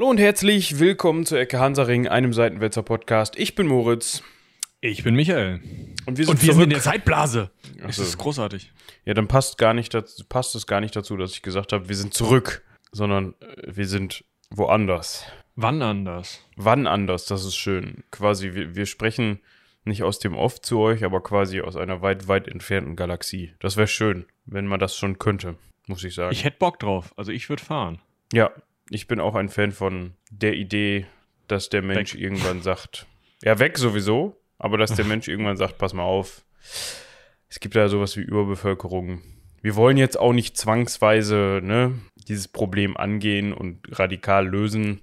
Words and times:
Hallo 0.00 0.08
und 0.08 0.18
herzlich 0.18 0.78
willkommen 0.78 1.26
zu 1.26 1.36
Ecke 1.36 1.60
Hansaring, 1.60 2.08
einem 2.08 2.32
Seitenwälzer 2.32 2.82
Podcast. 2.82 3.38
Ich 3.38 3.54
bin 3.54 3.66
Moritz. 3.66 4.22
Ich 4.80 5.04
bin 5.04 5.14
Michael. 5.14 5.60
Und 6.06 6.16
wir 6.16 6.24
sind, 6.24 6.36
Und 6.36 6.42
wir 6.42 6.54
sind 6.54 6.62
in 6.62 6.70
der 6.70 6.80
Zeitblase. 6.80 7.50
Das 7.82 7.96
so. 7.96 8.02
ist 8.04 8.16
großartig. 8.16 8.72
ja, 9.04 9.12
dann 9.12 9.28
passt, 9.28 9.58
gar 9.58 9.74
nicht 9.74 9.92
dazu, 9.92 10.24
passt 10.26 10.54
es 10.54 10.66
gar 10.66 10.80
nicht 10.80 10.96
dazu, 10.96 11.18
dass 11.18 11.32
ich 11.32 11.42
gesagt 11.42 11.74
habe, 11.74 11.90
wir 11.90 11.96
sind 11.96 12.14
zurück, 12.14 12.64
sondern 12.92 13.34
äh, 13.40 13.76
wir 13.76 13.86
sind 13.86 14.24
woanders. 14.48 15.26
Wann 15.54 15.82
anders? 15.82 16.48
Wann 16.56 16.86
anders? 16.86 17.26
Das 17.26 17.44
ist 17.44 17.56
schön. 17.56 18.02
Quasi, 18.10 18.54
wir, 18.54 18.74
wir 18.74 18.86
sprechen 18.86 19.40
nicht 19.84 20.02
aus 20.02 20.18
dem 20.18 20.34
Off 20.34 20.62
zu 20.62 20.78
euch, 20.78 21.04
aber 21.04 21.22
quasi 21.22 21.60
aus 21.60 21.76
einer 21.76 22.00
weit, 22.00 22.26
weit 22.26 22.48
entfernten 22.48 22.96
Galaxie. 22.96 23.52
Das 23.60 23.76
wäre 23.76 23.86
schön, 23.86 24.24
wenn 24.46 24.66
man 24.66 24.80
das 24.80 24.96
schon 24.96 25.18
könnte, 25.18 25.56
muss 25.88 26.02
ich 26.04 26.14
sagen. 26.14 26.32
Ich 26.32 26.44
hätte 26.44 26.56
Bock 26.58 26.78
drauf. 26.78 27.12
Also 27.18 27.32
ich 27.32 27.50
würde 27.50 27.62
fahren. 27.62 28.00
Ja, 28.32 28.50
ich 28.90 29.06
bin 29.06 29.20
auch 29.20 29.34
ein 29.34 29.48
Fan 29.48 29.72
von 29.72 30.12
der 30.30 30.54
Idee, 30.54 31.06
dass 31.46 31.68
der 31.68 31.82
Mensch 31.82 32.14
Weg. 32.14 32.20
irgendwann 32.20 32.60
sagt, 32.62 33.06
ja, 33.42 33.58
weg 33.58 33.78
sowieso, 33.78 34.36
aber 34.58 34.76
dass 34.76 34.94
der 34.94 35.04
Mensch 35.04 35.28
irgendwann 35.28 35.56
sagt, 35.56 35.78
pass 35.78 35.94
mal 35.94 36.02
auf, 36.02 36.44
es 37.48 37.60
gibt 37.60 37.74
ja 37.74 37.88
sowas 37.88 38.16
wie 38.16 38.22
Überbevölkerung. 38.22 39.22
Wir 39.62 39.76
wollen 39.76 39.96
jetzt 39.96 40.18
auch 40.18 40.32
nicht 40.32 40.56
zwangsweise 40.56 41.60
ne, 41.62 41.98
dieses 42.28 42.48
Problem 42.48 42.96
angehen 42.96 43.52
und 43.52 43.78
radikal 43.98 44.46
lösen. 44.46 45.02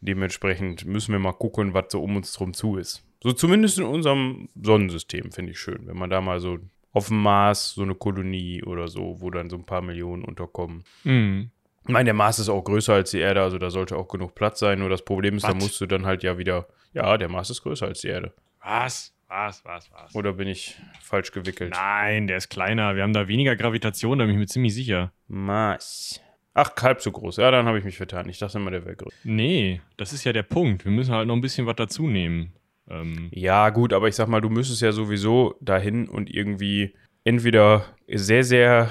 Dementsprechend 0.00 0.84
müssen 0.84 1.12
wir 1.12 1.18
mal 1.18 1.32
gucken, 1.32 1.74
was 1.74 1.86
so 1.90 2.02
um 2.02 2.16
uns 2.16 2.32
drum 2.32 2.54
zu 2.54 2.76
ist. 2.76 3.04
So 3.22 3.32
zumindest 3.32 3.78
in 3.78 3.84
unserem 3.84 4.48
Sonnensystem 4.60 5.30
finde 5.30 5.52
ich 5.52 5.60
schön, 5.60 5.86
wenn 5.86 5.96
man 5.96 6.10
da 6.10 6.20
mal 6.20 6.40
so 6.40 6.58
auf 6.92 7.08
dem 7.08 7.22
Mars 7.22 7.72
so 7.74 7.82
eine 7.82 7.94
Kolonie 7.94 8.62
oder 8.64 8.88
so, 8.88 9.20
wo 9.20 9.30
dann 9.30 9.48
so 9.48 9.56
ein 9.56 9.64
paar 9.64 9.80
Millionen 9.80 10.24
unterkommen. 10.24 10.84
Mhm. 11.04 11.50
Ich 11.84 11.88
meine, 11.88 12.04
der 12.06 12.14
Mars 12.14 12.38
ist 12.38 12.48
auch 12.48 12.62
größer 12.62 12.94
als 12.94 13.10
die 13.10 13.18
Erde, 13.18 13.42
also 13.42 13.58
da 13.58 13.70
sollte 13.70 13.96
auch 13.96 14.08
genug 14.08 14.34
Platz 14.34 14.60
sein. 14.60 14.78
Nur 14.78 14.88
das 14.88 15.04
Problem 15.04 15.36
ist, 15.36 15.44
da 15.44 15.48
Was? 15.48 15.56
musst 15.62 15.80
du 15.80 15.86
dann 15.86 16.06
halt 16.06 16.22
ja 16.22 16.38
wieder. 16.38 16.68
Ja, 16.92 17.16
der 17.16 17.28
Mars 17.28 17.50
ist 17.50 17.62
größer 17.62 17.86
als 17.86 18.00
die 18.02 18.08
Erde. 18.08 18.32
Was? 18.62 19.14
Was? 19.28 19.64
Was? 19.64 19.90
Was? 19.92 20.14
Oder 20.14 20.34
bin 20.34 20.46
ich 20.46 20.76
falsch 21.00 21.32
gewickelt? 21.32 21.72
Nein, 21.74 22.26
der 22.26 22.36
ist 22.36 22.50
kleiner. 22.50 22.94
Wir 22.96 23.02
haben 23.02 23.14
da 23.14 23.26
weniger 23.28 23.56
Gravitation, 23.56 24.18
da 24.18 24.24
bin 24.26 24.34
ich 24.34 24.38
mir 24.40 24.46
ziemlich 24.46 24.74
sicher. 24.74 25.12
Mars. 25.26 26.20
Ach, 26.54 26.70
halb 26.82 27.00
so 27.00 27.10
groß. 27.10 27.38
Ja, 27.38 27.50
dann 27.50 27.66
habe 27.66 27.78
ich 27.78 27.84
mich 27.84 27.96
vertan. 27.96 28.28
Ich 28.28 28.38
dachte 28.38 28.58
immer, 28.58 28.70
der 28.70 28.84
wäre 28.84 28.94
größer. 28.96 29.16
Nee, 29.24 29.80
das 29.96 30.12
ist 30.12 30.24
ja 30.24 30.32
der 30.34 30.42
Punkt. 30.42 30.84
Wir 30.84 30.92
müssen 30.92 31.14
halt 31.14 31.26
noch 31.26 31.34
ein 31.34 31.40
bisschen 31.40 31.66
was 31.66 31.76
dazu 31.76 32.06
nehmen. 32.06 32.52
Ähm, 32.90 33.28
Ja, 33.32 33.70
gut, 33.70 33.92
aber 33.94 34.06
ich 34.08 34.14
sag 34.16 34.28
mal, 34.28 34.40
du 34.42 34.50
müsstest 34.50 34.82
ja 34.82 34.92
sowieso 34.92 35.56
dahin 35.62 36.08
und 36.08 36.28
irgendwie 36.28 36.94
entweder 37.24 37.86
sehr, 38.06 38.44
sehr 38.44 38.90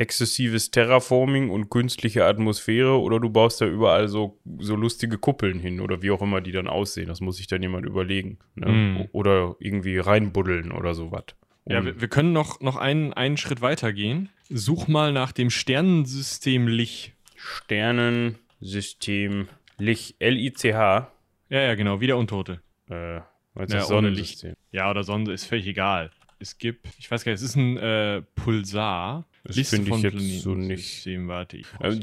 exzessives 0.00 0.70
Terraforming 0.70 1.50
und 1.50 1.68
künstliche 1.70 2.24
Atmosphäre 2.24 2.98
oder 3.00 3.20
du 3.20 3.30
baust 3.30 3.60
da 3.60 3.66
überall 3.66 4.08
so, 4.08 4.38
so 4.58 4.74
lustige 4.74 5.18
Kuppeln 5.18 5.60
hin 5.60 5.80
oder 5.80 6.02
wie 6.02 6.10
auch 6.10 6.22
immer 6.22 6.40
die 6.40 6.52
dann 6.52 6.68
aussehen. 6.68 7.08
Das 7.08 7.20
muss 7.20 7.36
sich 7.36 7.46
dann 7.46 7.62
jemand 7.62 7.86
überlegen. 7.86 8.38
Ne? 8.54 8.72
Mm. 8.72 9.08
Oder 9.12 9.56
irgendwie 9.58 9.98
reinbuddeln 9.98 10.72
oder 10.72 10.94
sowas. 10.94 11.24
ja, 11.66 11.78
Um- 11.80 11.86
wir, 11.86 12.00
wir 12.00 12.08
können 12.08 12.32
noch, 12.32 12.60
noch 12.60 12.76
einen, 12.76 13.12
einen 13.12 13.36
Schritt 13.36 13.60
weiter 13.60 13.92
gehen. 13.92 14.30
Such 14.48 14.88
mal 14.88 15.12
nach 15.12 15.32
dem 15.32 15.50
Sternensystem 15.50 16.66
Lich. 16.66 17.12
Sternensystem 17.36 19.48
Lich, 19.78 20.16
L-I-C-H. 20.18 21.12
Ja, 21.50 21.60
ja, 21.60 21.74
genau, 21.74 22.00
wie 22.00 22.06
der 22.06 22.16
Untote. 22.16 22.60
Äh, 22.88 23.20
was 23.54 23.72
Ja, 23.72 23.82
Sonnensystem? 23.82 24.54
Ja, 24.72 24.90
oder 24.90 25.04
Sonne, 25.04 25.32
ist 25.32 25.44
völlig 25.44 25.66
egal. 25.66 26.10
Es 26.38 26.56
gibt, 26.58 26.86
ich 26.98 27.10
weiß 27.10 27.24
gar 27.24 27.32
nicht, 27.32 27.42
es 27.42 27.50
ist 27.50 27.56
ein 27.56 27.76
äh, 27.76 28.22
Pulsar. 28.34 29.26
Das 29.44 29.56
finde 29.70 29.96
ich 29.96 30.02
jetzt 30.02 30.42
so 30.42 30.54
nicht. 30.54 30.84
System, 30.84 31.28
warte. 31.28 31.56
Ich 31.56 31.66
Ähm, 31.80 32.00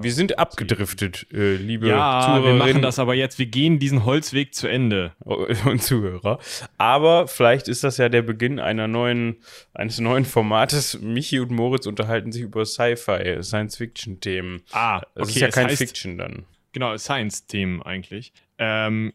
Wir 0.00 0.12
sind 0.12 0.38
abgedriftet, 0.38 1.26
äh, 1.32 1.54
liebe 1.54 1.88
ja, 1.88 2.20
wir 2.20 2.26
Zuhörerinnen 2.26 2.58
machen 2.58 2.82
das 2.82 2.98
aber 2.98 3.14
jetzt. 3.14 3.38
Wir 3.38 3.46
gehen 3.46 3.78
diesen 3.78 4.04
Holzweg 4.04 4.54
zu 4.54 4.66
Ende. 4.66 5.12
und 5.20 5.82
Zuhörer. 5.82 6.38
Aber 6.78 7.28
vielleicht 7.28 7.68
ist 7.68 7.84
das 7.84 7.98
ja 7.98 8.08
der 8.08 8.22
Beginn 8.22 8.58
einer 8.58 8.88
neuen, 8.88 9.36
eines 9.74 10.00
neuen 10.00 10.24
Formates. 10.24 11.00
Michi 11.00 11.38
und 11.38 11.52
Moritz 11.52 11.86
unterhalten 11.86 12.32
sich 12.32 12.42
über 12.42 12.64
Sci-Fi, 12.66 13.42
Science-Fiction-Themen. 13.42 14.62
Ah, 14.72 15.02
Das 15.14 15.28
okay. 15.28 15.30
ist 15.30 15.40
ja 15.40 15.48
kein 15.48 15.66
heißt, 15.68 15.78
Fiction 15.78 16.18
dann. 16.18 16.44
Genau, 16.72 16.96
Science-Themen 16.96 17.82
eigentlich. 17.82 18.32
Ähm, 18.58 19.12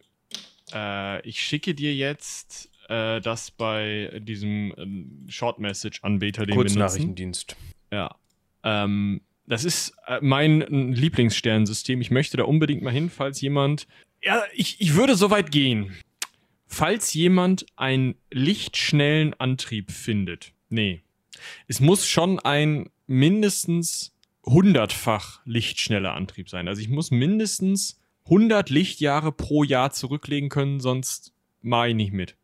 äh, 0.74 1.22
ich 1.28 1.42
schicke 1.42 1.74
dir 1.74 1.94
jetzt 1.94 2.70
äh, 2.90 3.22
das 3.22 3.52
bei 3.52 4.20
diesem 4.22 4.74
ähm, 4.78 5.26
Short-Message-Anbieter, 5.28 6.46
den 6.46 6.56
wir 6.56 6.64
nutzen. 6.64 6.80
Kurznachrichtendienst. 6.80 7.56
Ja. 7.92 8.16
Ähm, 8.64 9.22
das 9.46 9.64
ist 9.64 9.94
äh, 10.08 10.20
mein 10.22 10.62
äh, 10.62 10.94
Lieblingssternensystem. 10.94 12.02
Ich 12.02 12.12
möchte 12.12 12.38
da 12.38 12.44
unbedingt 12.44 12.82
mal 12.82 12.94
hin, 12.94 13.10
falls 13.10 13.42
jemand. 13.42 13.88
Ja, 14.22 14.44
ich, 14.54 14.82
ich 14.82 14.96
würde 14.96 15.16
so 15.16 15.32
weit 15.32 15.52
gehen. 15.52 15.96
Falls 16.66 17.14
jemand 17.14 17.66
einen 17.78 18.16
lichtschnellen 18.30 19.34
Antrieb 19.36 19.92
findet. 19.92 20.54
Nee. 20.70 21.02
Es 21.68 21.80
muss 21.80 22.08
schon 22.08 22.40
ein 22.40 22.90
mindestens 23.06 24.14
hundertfach 24.46 25.42
lichtschneller 25.46 26.14
Antrieb 26.14 26.50
sein. 26.50 26.68
Also 26.68 26.82
ich 26.82 26.90
muss 26.90 27.12
mindestens 27.12 28.00
100 28.26 28.70
Lichtjahre 28.70 29.32
pro 29.32 29.64
Jahr 29.64 29.92
zurücklegen 29.92 30.50
können, 30.50 30.80
sonst 30.82 31.34
mache 31.62 31.90
ich 31.90 31.96
nicht 31.96 32.14
mit. 32.14 32.38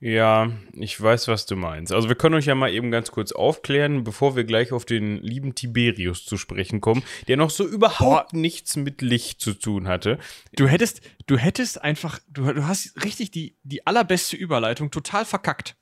Ja, 0.00 0.50
ich 0.72 1.00
weiß, 1.00 1.28
was 1.28 1.46
du 1.46 1.56
meinst. 1.56 1.92
Also 1.92 2.08
wir 2.08 2.16
können 2.16 2.34
euch 2.34 2.46
ja 2.46 2.54
mal 2.54 2.72
eben 2.72 2.90
ganz 2.90 3.10
kurz 3.10 3.32
aufklären, 3.32 4.04
bevor 4.04 4.36
wir 4.36 4.44
gleich 4.44 4.72
auf 4.72 4.84
den 4.84 5.18
lieben 5.18 5.54
Tiberius 5.54 6.24
zu 6.24 6.36
sprechen 6.36 6.80
kommen, 6.80 7.02
der 7.28 7.36
noch 7.36 7.50
so 7.50 7.66
überhaupt 7.66 8.32
nichts 8.32 8.76
mit 8.76 9.02
Licht 9.02 9.40
zu 9.40 9.54
tun 9.54 9.88
hatte. 9.88 10.18
Du 10.56 10.66
hättest, 10.66 11.02
du 11.26 11.36
hättest 11.36 11.82
einfach, 11.82 12.18
du, 12.28 12.52
du 12.52 12.66
hast 12.66 13.04
richtig 13.04 13.30
die, 13.30 13.56
die 13.62 13.86
allerbeste 13.86 14.36
Überleitung 14.36 14.90
total 14.90 15.24
verkackt. 15.24 15.76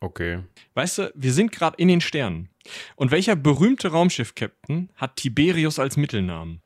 Okay. 0.00 0.40
Weißt 0.74 0.98
du, 0.98 1.12
wir 1.14 1.32
sind 1.32 1.50
gerade 1.50 1.76
in 1.78 1.88
den 1.88 2.00
Sternen. 2.00 2.50
Und 2.96 3.10
welcher 3.10 3.36
berühmte 3.36 3.88
Raumschiff-Captain 3.88 4.90
hat 4.96 5.16
Tiberius 5.16 5.78
als 5.78 5.96
Mittelnamen? 5.96 6.60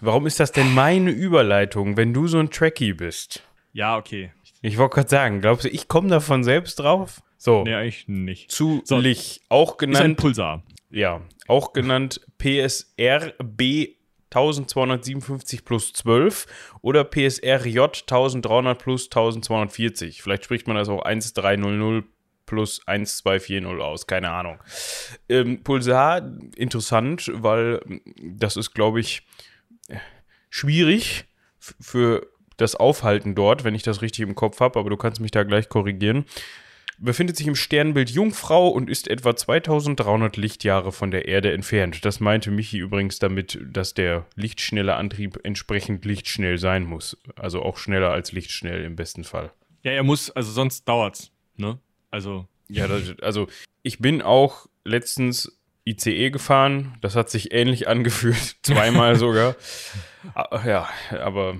Warum 0.00 0.26
ist 0.26 0.40
das 0.40 0.52
denn 0.52 0.72
meine 0.74 1.10
Überleitung, 1.10 1.96
wenn 1.96 2.14
du 2.14 2.26
so 2.26 2.38
ein 2.38 2.50
Trekkie 2.50 2.94
bist? 2.94 3.42
Ja, 3.72 3.96
okay. 3.96 4.32
Ich 4.62 4.76
wollte 4.78 4.94
gerade 4.96 5.08
sagen, 5.08 5.40
glaubst 5.40 5.64
du, 5.64 5.68
ich 5.68 5.88
komme 5.88 6.08
davon 6.08 6.44
selbst 6.44 6.78
drauf? 6.80 7.22
So, 7.38 7.62
Nee, 7.64 7.74
eigentlich 7.74 8.08
nicht. 8.08 8.50
zu 8.50 8.82
So. 8.84 8.98
Lich, 8.98 9.40
auch 9.48 9.76
Ist 9.76 9.82
ein 9.82 9.92
genannt, 9.92 10.16
Pulsar. 10.18 10.62
ja, 10.90 11.22
auch 11.48 11.72
genannt 11.72 12.20
PSRB 12.38 13.96
1257 14.32 15.64
plus 15.64 15.92
12 15.92 16.46
oder 16.82 17.02
PSRJ 17.04 17.78
1300 17.80 18.78
plus 18.78 19.06
1240. 19.06 20.22
Vielleicht 20.22 20.44
spricht 20.44 20.66
man 20.68 20.76
das 20.76 20.88
auch 20.88 21.02
1300 21.02 22.04
plus 22.46 22.80
1240 22.86 23.66
aus, 23.80 24.06
keine 24.06 24.30
Ahnung. 24.30 24.58
Ähm, 25.28 25.62
Pulsar, 25.62 26.22
interessant, 26.56 27.30
weil 27.34 27.80
das 28.20 28.56
ist, 28.56 28.72
glaube 28.74 29.00
ich, 29.00 29.22
schwierig 30.48 31.24
f- 31.60 31.74
für 31.80 32.26
das 32.60 32.74
Aufhalten 32.76 33.34
dort, 33.34 33.64
wenn 33.64 33.74
ich 33.74 33.82
das 33.82 34.02
richtig 34.02 34.20
im 34.20 34.34
Kopf 34.34 34.60
habe, 34.60 34.78
aber 34.78 34.90
du 34.90 34.96
kannst 34.96 35.20
mich 35.20 35.30
da 35.30 35.42
gleich 35.42 35.68
korrigieren. 35.68 36.24
Befindet 37.02 37.36
sich 37.38 37.46
im 37.46 37.54
Sternbild 37.56 38.10
Jungfrau 38.10 38.68
und 38.68 38.90
ist 38.90 39.08
etwa 39.08 39.34
2300 39.34 40.36
Lichtjahre 40.36 40.92
von 40.92 41.10
der 41.10 41.28
Erde 41.28 41.50
entfernt. 41.52 42.04
Das 42.04 42.20
meinte 42.20 42.50
Michi 42.50 42.76
übrigens 42.78 43.18
damit, 43.18 43.58
dass 43.64 43.94
der 43.94 44.26
lichtschnelle 44.34 44.94
Antrieb 44.96 45.40
entsprechend 45.42 46.04
lichtschnell 46.04 46.58
sein 46.58 46.84
muss. 46.84 47.16
Also 47.36 47.62
auch 47.62 47.78
schneller 47.78 48.10
als 48.10 48.32
lichtschnell 48.32 48.84
im 48.84 48.96
besten 48.96 49.24
Fall. 49.24 49.50
Ja, 49.82 49.92
er 49.92 50.02
muss, 50.02 50.30
also 50.30 50.52
sonst 50.52 50.86
dauert's. 50.86 51.30
Ne? 51.56 51.78
Also, 52.10 52.46
Ja, 52.68 52.86
das, 52.86 53.14
also 53.22 53.48
ich 53.82 54.00
bin 54.00 54.20
auch 54.20 54.66
letztens 54.84 55.58
ICE 55.86 56.30
gefahren. 56.30 56.98
Das 57.00 57.16
hat 57.16 57.30
sich 57.30 57.52
ähnlich 57.54 57.88
angefühlt, 57.88 58.56
zweimal 58.62 59.16
sogar. 59.16 59.56
Ah, 60.34 60.60
Ja, 60.66 60.86
aber 61.18 61.56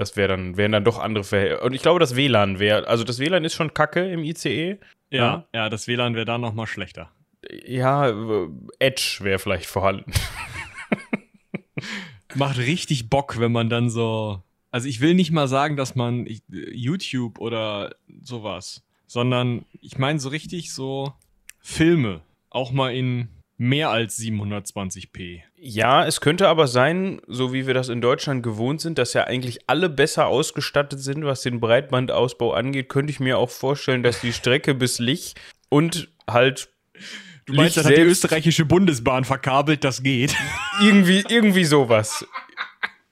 das 0.00 0.16
wäre 0.16 0.28
dann, 0.28 0.56
wären 0.56 0.72
dann 0.72 0.84
doch 0.84 0.98
andere 0.98 1.24
Verhältnisse. 1.24 1.64
Und 1.64 1.74
ich 1.74 1.82
glaube, 1.82 2.00
das 2.00 2.16
WLAN 2.16 2.58
wäre, 2.58 2.86
also 2.86 3.04
das 3.04 3.18
WLAN 3.18 3.44
ist 3.44 3.54
schon 3.54 3.74
kacke 3.74 4.10
im 4.10 4.24
ICE. 4.24 4.78
ja, 5.10 5.46
ja, 5.52 5.68
das 5.68 5.88
WLAN 5.88 6.14
wäre 6.14 6.24
da 6.24 6.38
noch 6.38 6.54
mal 6.54 6.66
schlechter. 6.66 7.10
Ja, 7.66 8.08
Edge 8.78 9.18
wäre 9.20 9.38
vielleicht 9.38 9.66
vorhanden. 9.66 10.12
Macht 12.34 12.58
richtig 12.58 13.10
Bock, 13.10 13.38
wenn 13.38 13.52
man 13.52 13.70
dann 13.70 13.90
so. 13.90 14.42
Also 14.70 14.88
ich 14.88 15.00
will 15.00 15.14
nicht 15.14 15.30
mal 15.30 15.48
sagen, 15.48 15.76
dass 15.76 15.94
man 15.94 16.26
YouTube 16.48 17.38
oder 17.38 17.94
sowas, 18.22 18.84
sondern 19.06 19.64
ich 19.80 19.96
meine 19.96 20.20
so 20.20 20.28
richtig 20.28 20.74
so 20.74 21.14
Filme, 21.60 22.20
auch 22.50 22.70
mal 22.70 22.94
in 22.94 23.28
mehr 23.58 23.90
als 23.90 24.18
720p. 24.18 25.42
Ja, 25.56 26.06
es 26.06 26.20
könnte 26.20 26.48
aber 26.48 26.66
sein, 26.68 27.20
so 27.26 27.52
wie 27.52 27.66
wir 27.66 27.74
das 27.74 27.88
in 27.88 28.00
Deutschland 28.00 28.42
gewohnt 28.42 28.80
sind, 28.80 28.96
dass 28.98 29.12
ja 29.12 29.24
eigentlich 29.24 29.68
alle 29.68 29.88
besser 29.88 30.28
ausgestattet 30.28 31.00
sind, 31.00 31.24
was 31.24 31.42
den 31.42 31.60
Breitbandausbau 31.60 32.52
angeht, 32.52 32.88
könnte 32.88 33.10
ich 33.10 33.20
mir 33.20 33.36
auch 33.38 33.50
vorstellen, 33.50 34.02
dass 34.02 34.20
die 34.20 34.32
Strecke 34.32 34.74
bis 34.74 34.98
Lich 34.98 35.34
und 35.68 36.08
halt 36.28 36.70
Du 37.46 37.54
meinst, 37.54 37.76
Lich 37.76 37.82
das 37.82 37.86
hat 37.86 37.96
die 37.96 38.02
österreichische 38.02 38.64
Bundesbahn 38.66 39.24
verkabelt, 39.24 39.82
das 39.82 40.02
geht. 40.02 40.36
irgendwie, 40.82 41.24
irgendwie 41.28 41.64
sowas. 41.64 42.26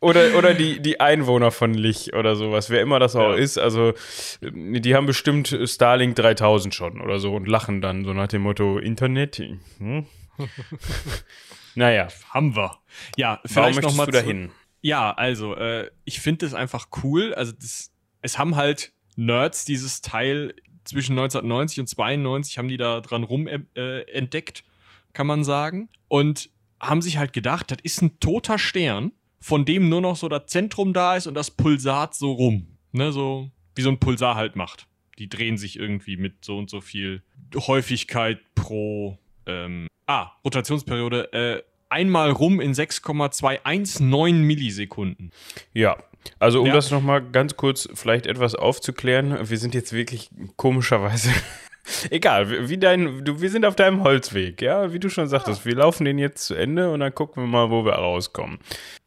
Oder, 0.01 0.37
oder 0.37 0.53
die, 0.53 0.79
die 0.81 1.01
Einwohner 1.01 1.51
von 1.51 1.73
Lich 1.73 2.13
oder 2.15 2.37
sowas, 2.37 2.69
wer 2.69 2.83
immer 2.83 2.99
das 3.01 3.17
auch 3.17 3.31
Ja. 3.31 3.35
ist. 3.35 3.57
Also, 3.59 3.95
die 4.43 4.95
haben 4.95 5.07
bestimmt 5.07 5.59
Starlink 5.65 6.17
3000 6.17 6.75
schon 6.75 7.01
oder 7.01 7.19
so 7.19 7.35
und 7.35 7.49
lachen 7.49 7.81
dann 7.81 8.05
so 8.05 8.13
nach 8.13 8.29
dem 8.29 8.43
Motto: 8.43 8.79
Internet. 8.79 9.43
Hm? 9.79 10.05
naja, 11.75 12.09
Haben 12.31 12.57
wir. 12.57 12.79
Ja, 13.17 13.41
vielleicht 13.45 13.83
noch 13.83 13.95
mal 13.95 14.07
du 14.07 14.13
da 14.13 14.21
zu- 14.21 14.27
hin? 14.27 14.51
Ja, 14.83 15.13
also, 15.13 15.55
äh, 15.57 15.91
ich 16.05 16.21
finde 16.21 16.47
es 16.47 16.55
einfach 16.55 16.89
cool. 17.03 17.35
Also, 17.35 17.53
das, 17.53 17.93
es 18.23 18.39
haben 18.39 18.57
halt 18.57 18.93
Nerds 19.17 19.65
dieses 19.65 20.01
Teil 20.01 20.55
zwischen 20.85 21.13
1990 21.13 21.81
und 21.81 21.87
92 21.89 22.59
haben 22.59 22.69
die 22.69 22.77
da 22.77 23.01
dran 23.01 23.25
rum 23.25 23.49
äh, 23.49 24.03
entdeckt, 24.13 24.65
kann 25.13 25.27
man 25.27 25.43
sagen. 25.43 25.89
Und 26.09 26.51
haben 26.79 27.03
sich 27.03 27.17
halt 27.17 27.33
gedacht, 27.33 27.71
das 27.71 27.79
ist 27.83 28.03
ein 28.03 28.21
toter 28.21 28.59
Stern, 28.59 29.13
von 29.41 29.65
dem 29.65 29.89
nur 29.89 30.01
noch 30.01 30.17
so 30.17 30.29
das 30.29 30.47
Zentrum 30.47 30.93
da 30.93 31.17
ist 31.17 31.27
und 31.27 31.35
das 31.35 31.51
Pulsat 31.51 32.15
so 32.15 32.33
rum. 32.33 32.69
Ne, 32.93 33.13
so 33.13 33.51
wie 33.75 33.83
so 33.83 33.91
ein 33.91 33.99
Pulsar 33.99 34.37
halt 34.37 34.57
macht. 34.57 34.87
Die 35.19 35.29
drehen 35.29 35.59
sich 35.59 35.79
irgendwie 35.79 36.17
mit 36.17 36.45
so 36.45 36.57
und 36.59 36.71
so 36.71 36.81
viel 36.81 37.23
Häufigkeit 37.55 38.39
pro 38.55 39.19
ähm, 39.47 39.89
ah, 40.07 40.33
Rotationsperiode 40.45 41.33
äh, 41.33 41.63
einmal 41.89 42.31
rum 42.31 42.61
in 42.61 42.75
6,219 42.75 44.41
Millisekunden. 44.43 45.31
Ja, 45.73 45.97
also 46.39 46.61
um 46.61 46.67
Ja. 46.69 46.73
das 46.75 46.91
nochmal 46.91 47.23
ganz 47.23 47.57
kurz 47.57 47.89
vielleicht 47.95 48.27
etwas 48.27 48.55
aufzuklären, 48.55 49.49
wir 49.49 49.59
sind 49.59 49.75
jetzt 49.75 49.93
wirklich 49.93 50.31
komischerweise. 50.57 51.31
Egal, 52.11 52.69
wie- 52.69 52.79
dein, 52.79 53.25
du, 53.25 53.41
wir 53.41 53.49
sind 53.51 53.65
auf 53.65 53.77
deinem 53.77 54.03
Holzweg, 54.03 54.61
ja, 54.61 54.93
wie 54.93 54.99
du 54.99 55.09
schon 55.09 55.29
sagtest, 55.29 55.65
wir 55.65 55.77
laufen 55.77 56.05
den 56.05 56.19
jetzt 56.19 56.45
zu 56.47 56.55
Ende 56.57 56.91
und 56.91 56.99
dann 57.01 57.15
gucken 57.15 57.45
wir 57.45 57.49
mal, 57.49 57.71
wo 57.71 57.85
wir 57.85 57.93
rauskommen. 57.93 58.59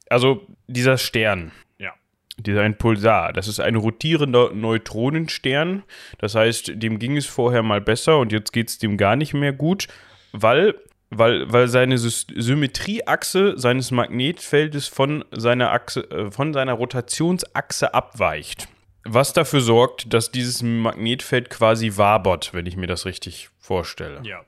Also 0.09 0.47
dieser 0.67 0.97
Stern, 0.97 1.51
Ja. 1.77 1.91
dieser 2.37 2.61
ein 2.61 2.77
Pulsar, 2.77 3.33
das 3.33 3.49
ist 3.49 3.59
ein 3.59 3.75
rotierender 3.75 4.51
Neutronenstern. 4.53 5.83
Das 6.19 6.35
heißt, 6.35 6.71
dem 6.81 6.99
ging 6.99 7.17
es 7.17 7.25
vorher 7.25 7.63
mal 7.63 7.81
besser 7.81 8.17
und 8.19 8.31
jetzt 8.31 8.53
geht 8.53 8.69
es 8.69 8.77
dem 8.79 8.95
gar 8.95 9.17
nicht 9.17 9.33
mehr 9.33 9.51
gut, 9.51 9.87
weil, 10.31 10.75
weil, 11.09 11.51
weil 11.51 11.67
seine 11.67 11.97
Symmetrieachse 11.97 13.57
seines 13.57 13.91
Magnetfeldes 13.91 14.87
von 14.87 15.25
seiner 15.31 15.71
Achse, 15.71 16.01
äh, 16.11 16.31
von 16.31 16.53
seiner 16.53 16.73
Rotationsachse 16.73 17.93
abweicht. 17.93 18.67
Was 19.05 19.33
dafür 19.33 19.61
sorgt, 19.61 20.13
dass 20.13 20.31
dieses 20.31 20.61
Magnetfeld 20.61 21.49
quasi 21.49 21.97
wabert, 21.97 22.53
wenn 22.53 22.65
ich 22.65 22.77
mir 22.77 22.87
das 22.87 23.05
richtig 23.05 23.49
vorstelle. 23.59 24.21
Ja. 24.23 24.41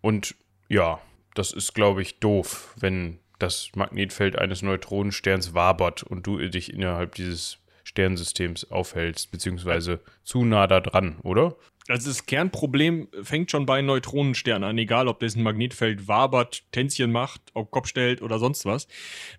Und 0.00 0.34
ja, 0.68 1.00
das 1.34 1.52
ist, 1.52 1.74
glaube 1.74 2.02
ich, 2.02 2.18
doof, 2.18 2.74
wenn 2.78 3.20
das 3.38 3.70
Magnetfeld 3.74 4.36
eines 4.36 4.62
Neutronensterns 4.62 5.54
wabert 5.54 6.02
und 6.02 6.26
du 6.26 6.38
dich 6.48 6.72
innerhalb 6.72 7.14
dieses 7.14 7.58
Sternsystems 7.84 8.70
aufhältst, 8.70 9.30
beziehungsweise 9.30 10.00
zu 10.24 10.44
nah 10.44 10.66
da 10.66 10.80
dran, 10.80 11.18
oder? 11.22 11.56
Also 11.88 12.08
das 12.08 12.26
Kernproblem 12.26 13.08
fängt 13.22 13.50
schon 13.50 13.64
bei 13.64 13.80
Neutronensternen 13.80 14.68
an, 14.68 14.78
egal 14.78 15.08
ob 15.08 15.20
dessen 15.20 15.42
Magnetfeld 15.42 16.06
wabert, 16.06 16.62
Tänzchen 16.70 17.10
macht, 17.10 17.40
auf 17.54 17.70
Kopf 17.70 17.88
stellt 17.88 18.20
oder 18.20 18.38
sonst 18.38 18.66
was. 18.66 18.88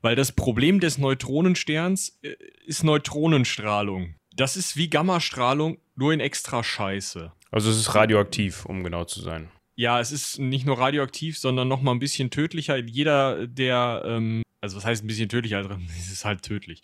Weil 0.02 0.16
das 0.16 0.32
Problem 0.32 0.80
des 0.80 0.98
Neutronensterns 0.98 2.18
äh, 2.24 2.36
ist 2.66 2.84
Neutronenstrahlung. 2.84 4.16
Das 4.36 4.58
ist 4.58 4.78
wie 4.78 4.90
Gammastrahlung, 4.90 5.78
nur 5.96 6.12
in 6.12 6.20
extra 6.20 6.64
Scheiße. 6.64 7.32
Also 7.52 7.70
es 7.70 7.78
ist 7.78 7.94
radioaktiv, 7.94 8.66
um 8.66 8.84
genau 8.84 9.06
zu 9.06 9.22
sein. 9.22 9.50
Ja, 9.76 10.00
es 10.00 10.12
ist 10.12 10.40
nicht 10.40 10.66
nur 10.66 10.80
radioaktiv, 10.80 11.38
sondern 11.38 11.68
noch 11.68 11.82
mal 11.82 11.92
ein 11.92 12.00
bisschen 12.00 12.32
tödlicher. 12.32 12.78
Jeder, 12.78 13.48
der, 13.48 14.04
ähm, 14.06 14.44
also 14.60 14.76
was 14.76 14.86
heißt 14.86 15.04
ein 15.04 15.08
bisschen 15.08 15.30
tödlicher? 15.30 15.58
Also, 15.58 15.70
es 16.00 16.12
ist 16.12 16.26
halt 16.26 16.42
tödlich. 16.42 16.82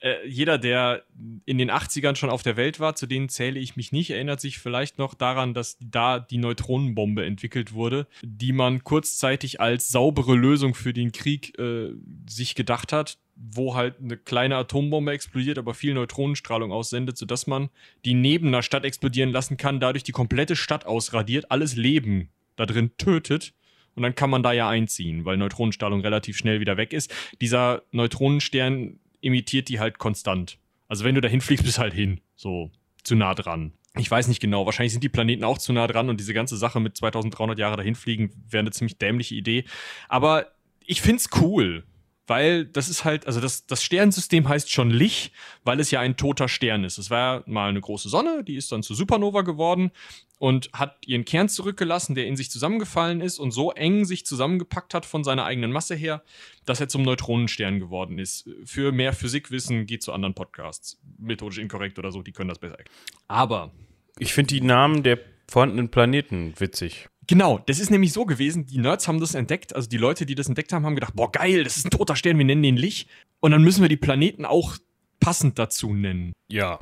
Äh, 0.00 0.26
jeder, 0.26 0.58
der 0.58 1.04
in 1.44 1.58
den 1.58 1.70
80ern 1.70 2.16
schon 2.16 2.30
auf 2.30 2.42
der 2.42 2.56
Welt 2.56 2.80
war, 2.80 2.96
zu 2.96 3.06
denen 3.06 3.28
zähle 3.28 3.60
ich 3.60 3.76
mich 3.76 3.92
nicht, 3.92 4.10
erinnert 4.10 4.40
sich 4.40 4.58
vielleicht 4.58 4.98
noch 4.98 5.14
daran, 5.14 5.54
dass 5.54 5.76
da 5.80 6.18
die 6.18 6.38
Neutronenbombe 6.38 7.24
entwickelt 7.24 7.72
wurde, 7.72 8.06
die 8.22 8.52
man 8.52 8.82
kurzzeitig 8.82 9.60
als 9.60 9.90
saubere 9.90 10.34
Lösung 10.34 10.74
für 10.74 10.92
den 10.92 11.12
Krieg 11.12 11.58
äh, 11.58 11.90
sich 12.28 12.54
gedacht 12.54 12.92
hat, 12.92 13.18
wo 13.36 13.74
halt 13.74 13.96
eine 14.02 14.16
kleine 14.16 14.56
Atombombe 14.56 15.12
explodiert, 15.12 15.58
aber 15.58 15.74
viel 15.74 15.94
Neutronenstrahlung 15.94 16.72
aussendet, 16.72 17.16
sodass 17.16 17.46
man 17.46 17.70
die 18.04 18.14
neben 18.14 18.48
einer 18.48 18.62
Stadt 18.62 18.84
explodieren 18.84 19.30
lassen 19.30 19.56
kann, 19.56 19.80
dadurch 19.80 20.04
die 20.04 20.12
komplette 20.12 20.56
Stadt 20.56 20.86
ausradiert, 20.86 21.50
alles 21.50 21.76
Leben 21.76 22.28
da 22.56 22.66
drin 22.66 22.90
tötet. 22.98 23.54
Und 23.96 24.04
dann 24.04 24.14
kann 24.14 24.30
man 24.30 24.42
da 24.42 24.52
ja 24.52 24.68
einziehen, 24.68 25.24
weil 25.24 25.36
Neutronenstrahlung 25.36 26.00
relativ 26.00 26.36
schnell 26.36 26.60
wieder 26.60 26.76
weg 26.76 26.92
ist. 26.92 27.12
Dieser 27.40 27.82
Neutronenstern 27.90 29.00
imitiert 29.20 29.68
die 29.68 29.80
halt 29.80 29.98
konstant. 29.98 30.58
Also 30.88 31.04
wenn 31.04 31.14
du 31.14 31.20
dahin 31.20 31.40
fliegst, 31.40 31.64
bist 31.64 31.78
halt 31.78 31.94
hin. 31.94 32.20
So 32.36 32.70
zu 33.02 33.14
nah 33.14 33.34
dran. 33.34 33.72
Ich 33.96 34.10
weiß 34.10 34.28
nicht 34.28 34.40
genau. 34.40 34.66
Wahrscheinlich 34.66 34.92
sind 34.92 35.02
die 35.02 35.08
Planeten 35.08 35.44
auch 35.44 35.58
zu 35.58 35.72
nah 35.72 35.86
dran 35.86 36.08
und 36.08 36.20
diese 36.20 36.34
ganze 36.34 36.56
Sache 36.56 36.80
mit 36.80 36.96
2300 36.96 37.58
Jahre 37.58 37.76
dahin 37.76 37.94
fliegen 37.94 38.30
wäre 38.48 38.60
eine 38.60 38.70
ziemlich 38.70 38.98
dämliche 38.98 39.34
Idee. 39.34 39.64
Aber 40.08 40.46
ich 40.84 41.00
find's 41.02 41.28
cool. 41.40 41.84
Weil 42.26 42.64
das 42.64 42.88
ist 42.88 43.04
halt, 43.04 43.26
also 43.26 43.40
das, 43.40 43.66
das 43.66 43.82
Sternensystem 43.82 44.48
heißt 44.48 44.70
schon 44.70 44.90
Lich, 44.90 45.32
weil 45.64 45.80
es 45.80 45.90
ja 45.90 46.00
ein 46.00 46.16
toter 46.16 46.48
Stern 46.48 46.84
ist. 46.84 46.98
Es 46.98 47.10
war 47.10 47.42
mal 47.46 47.68
eine 47.68 47.80
große 47.80 48.08
Sonne, 48.08 48.44
die 48.44 48.56
ist 48.56 48.70
dann 48.70 48.82
zu 48.82 48.94
Supernova 48.94 49.42
geworden 49.42 49.90
und 50.38 50.70
hat 50.72 50.96
ihren 51.06 51.24
Kern 51.24 51.48
zurückgelassen, 51.48 52.14
der 52.14 52.26
in 52.26 52.36
sich 52.36 52.50
zusammengefallen 52.50 53.20
ist 53.20 53.38
und 53.38 53.50
so 53.50 53.72
eng 53.72 54.04
sich 54.06 54.24
zusammengepackt 54.24 54.94
hat 54.94 55.04
von 55.04 55.22
seiner 55.22 55.44
eigenen 55.44 55.70
Masse 55.70 55.94
her, 55.94 56.22
dass 56.64 56.80
er 56.80 56.88
zum 56.88 57.02
Neutronenstern 57.02 57.78
geworden 57.78 58.18
ist. 58.18 58.48
Für 58.64 58.90
mehr 58.90 59.12
Physikwissen 59.12 59.86
geht 59.86 60.02
zu 60.02 60.12
anderen 60.12 60.34
Podcasts. 60.34 60.98
Methodisch 61.18 61.58
inkorrekt 61.58 61.98
oder 61.98 62.10
so, 62.10 62.22
die 62.22 62.32
können 62.32 62.48
das 62.48 62.58
besser 62.58 62.78
erklären. 62.78 62.96
Aber 63.28 63.72
Ich 64.18 64.32
finde 64.32 64.54
die 64.54 64.60
Namen 64.60 65.02
der 65.02 65.18
vorhandenen 65.50 65.90
Planeten 65.90 66.54
witzig. 66.58 67.08
Genau, 67.26 67.60
das 67.66 67.78
ist 67.78 67.90
nämlich 67.90 68.12
so 68.12 68.24
gewesen, 68.24 68.66
die 68.66 68.78
Nerds 68.78 69.06
haben 69.06 69.20
das 69.20 69.34
entdeckt, 69.34 69.74
also 69.76 69.88
die 69.88 69.98
Leute, 69.98 70.26
die 70.26 70.34
das 70.34 70.48
entdeckt 70.48 70.72
haben, 70.72 70.84
haben 70.84 70.94
gedacht, 70.94 71.14
boah 71.14 71.30
geil, 71.30 71.64
das 71.64 71.76
ist 71.76 71.86
ein 71.86 71.90
toter 71.90 72.16
Stern, 72.16 72.38
wir 72.38 72.44
nennen 72.44 72.62
den 72.62 72.76
Lich. 72.76 73.06
Und 73.40 73.52
dann 73.52 73.62
müssen 73.62 73.82
wir 73.82 73.88
die 73.88 73.96
Planeten 73.96 74.44
auch 74.44 74.76
passend 75.20 75.58
dazu 75.58 75.94
nennen. 75.94 76.32
Ja. 76.48 76.80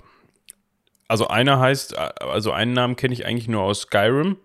Also 1.06 1.28
einer 1.28 1.58
heißt, 1.58 1.96
also 1.98 2.52
einen 2.52 2.72
Namen 2.72 2.96
kenne 2.96 3.14
ich 3.14 3.26
eigentlich 3.26 3.48
nur 3.48 3.62
aus 3.62 3.82
Skyrim, 3.82 4.36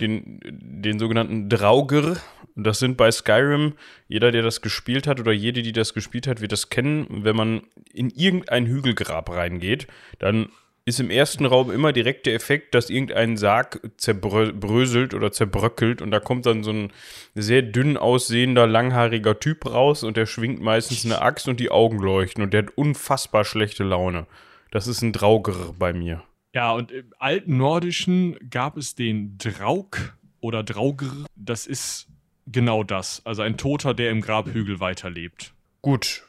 den, 0.00 0.40
den 0.42 0.98
sogenannten 0.98 1.48
Draugr. 1.48 2.16
Das 2.56 2.78
sind 2.78 2.96
bei 2.96 3.10
Skyrim, 3.10 3.74
jeder, 4.08 4.32
der 4.32 4.42
das 4.42 4.60
gespielt 4.60 5.06
hat 5.06 5.20
oder 5.20 5.32
jede, 5.32 5.62
die 5.62 5.72
das 5.72 5.94
gespielt 5.94 6.26
hat, 6.26 6.40
wird 6.40 6.52
das 6.52 6.70
kennen. 6.70 7.24
Wenn 7.24 7.36
man 7.36 7.62
in 7.92 8.10
irgendein 8.10 8.66
Hügelgrab 8.66 9.30
reingeht, 9.30 9.86
dann 10.18 10.48
ist 10.84 11.00
im 11.00 11.10
ersten 11.10 11.46
Raum 11.46 11.70
immer 11.70 11.92
direkt 11.92 12.26
der 12.26 12.34
Effekt, 12.34 12.74
dass 12.74 12.90
irgendein 12.90 13.36
Sarg 13.36 13.80
zerbröselt 13.96 15.14
oder 15.14 15.30
zerbröckelt 15.30 16.02
und 16.02 16.10
da 16.10 16.20
kommt 16.20 16.46
dann 16.46 16.62
so 16.62 16.72
ein 16.72 16.92
sehr 17.34 17.62
dünn 17.62 17.96
aussehender, 17.96 18.66
langhaariger 18.66 19.38
Typ 19.38 19.66
raus 19.66 20.02
und 20.02 20.16
der 20.16 20.26
schwingt 20.26 20.60
meistens 20.60 21.04
eine 21.04 21.20
Axt 21.20 21.48
und 21.48 21.60
die 21.60 21.70
Augen 21.70 21.98
leuchten 21.98 22.42
und 22.42 22.52
der 22.52 22.64
hat 22.64 22.76
unfassbar 22.76 23.44
schlechte 23.44 23.84
Laune. 23.84 24.26
Das 24.70 24.86
ist 24.86 25.02
ein 25.02 25.12
Draugr 25.12 25.74
bei 25.78 25.92
mir. 25.92 26.22
Ja, 26.54 26.72
und 26.72 26.90
im 26.90 27.12
alten 27.18 27.56
Nordischen 27.56 28.36
gab 28.50 28.76
es 28.76 28.94
den 28.94 29.38
Draug 29.38 30.14
oder 30.40 30.62
Draugr. 30.62 31.26
Das 31.36 31.66
ist 31.66 32.08
genau 32.46 32.82
das. 32.82 33.22
Also 33.24 33.42
ein 33.42 33.56
Toter, 33.56 33.94
der 33.94 34.10
im 34.10 34.20
Grabhügel 34.20 34.80
weiterlebt. 34.80 35.52
Gut, 35.82 36.24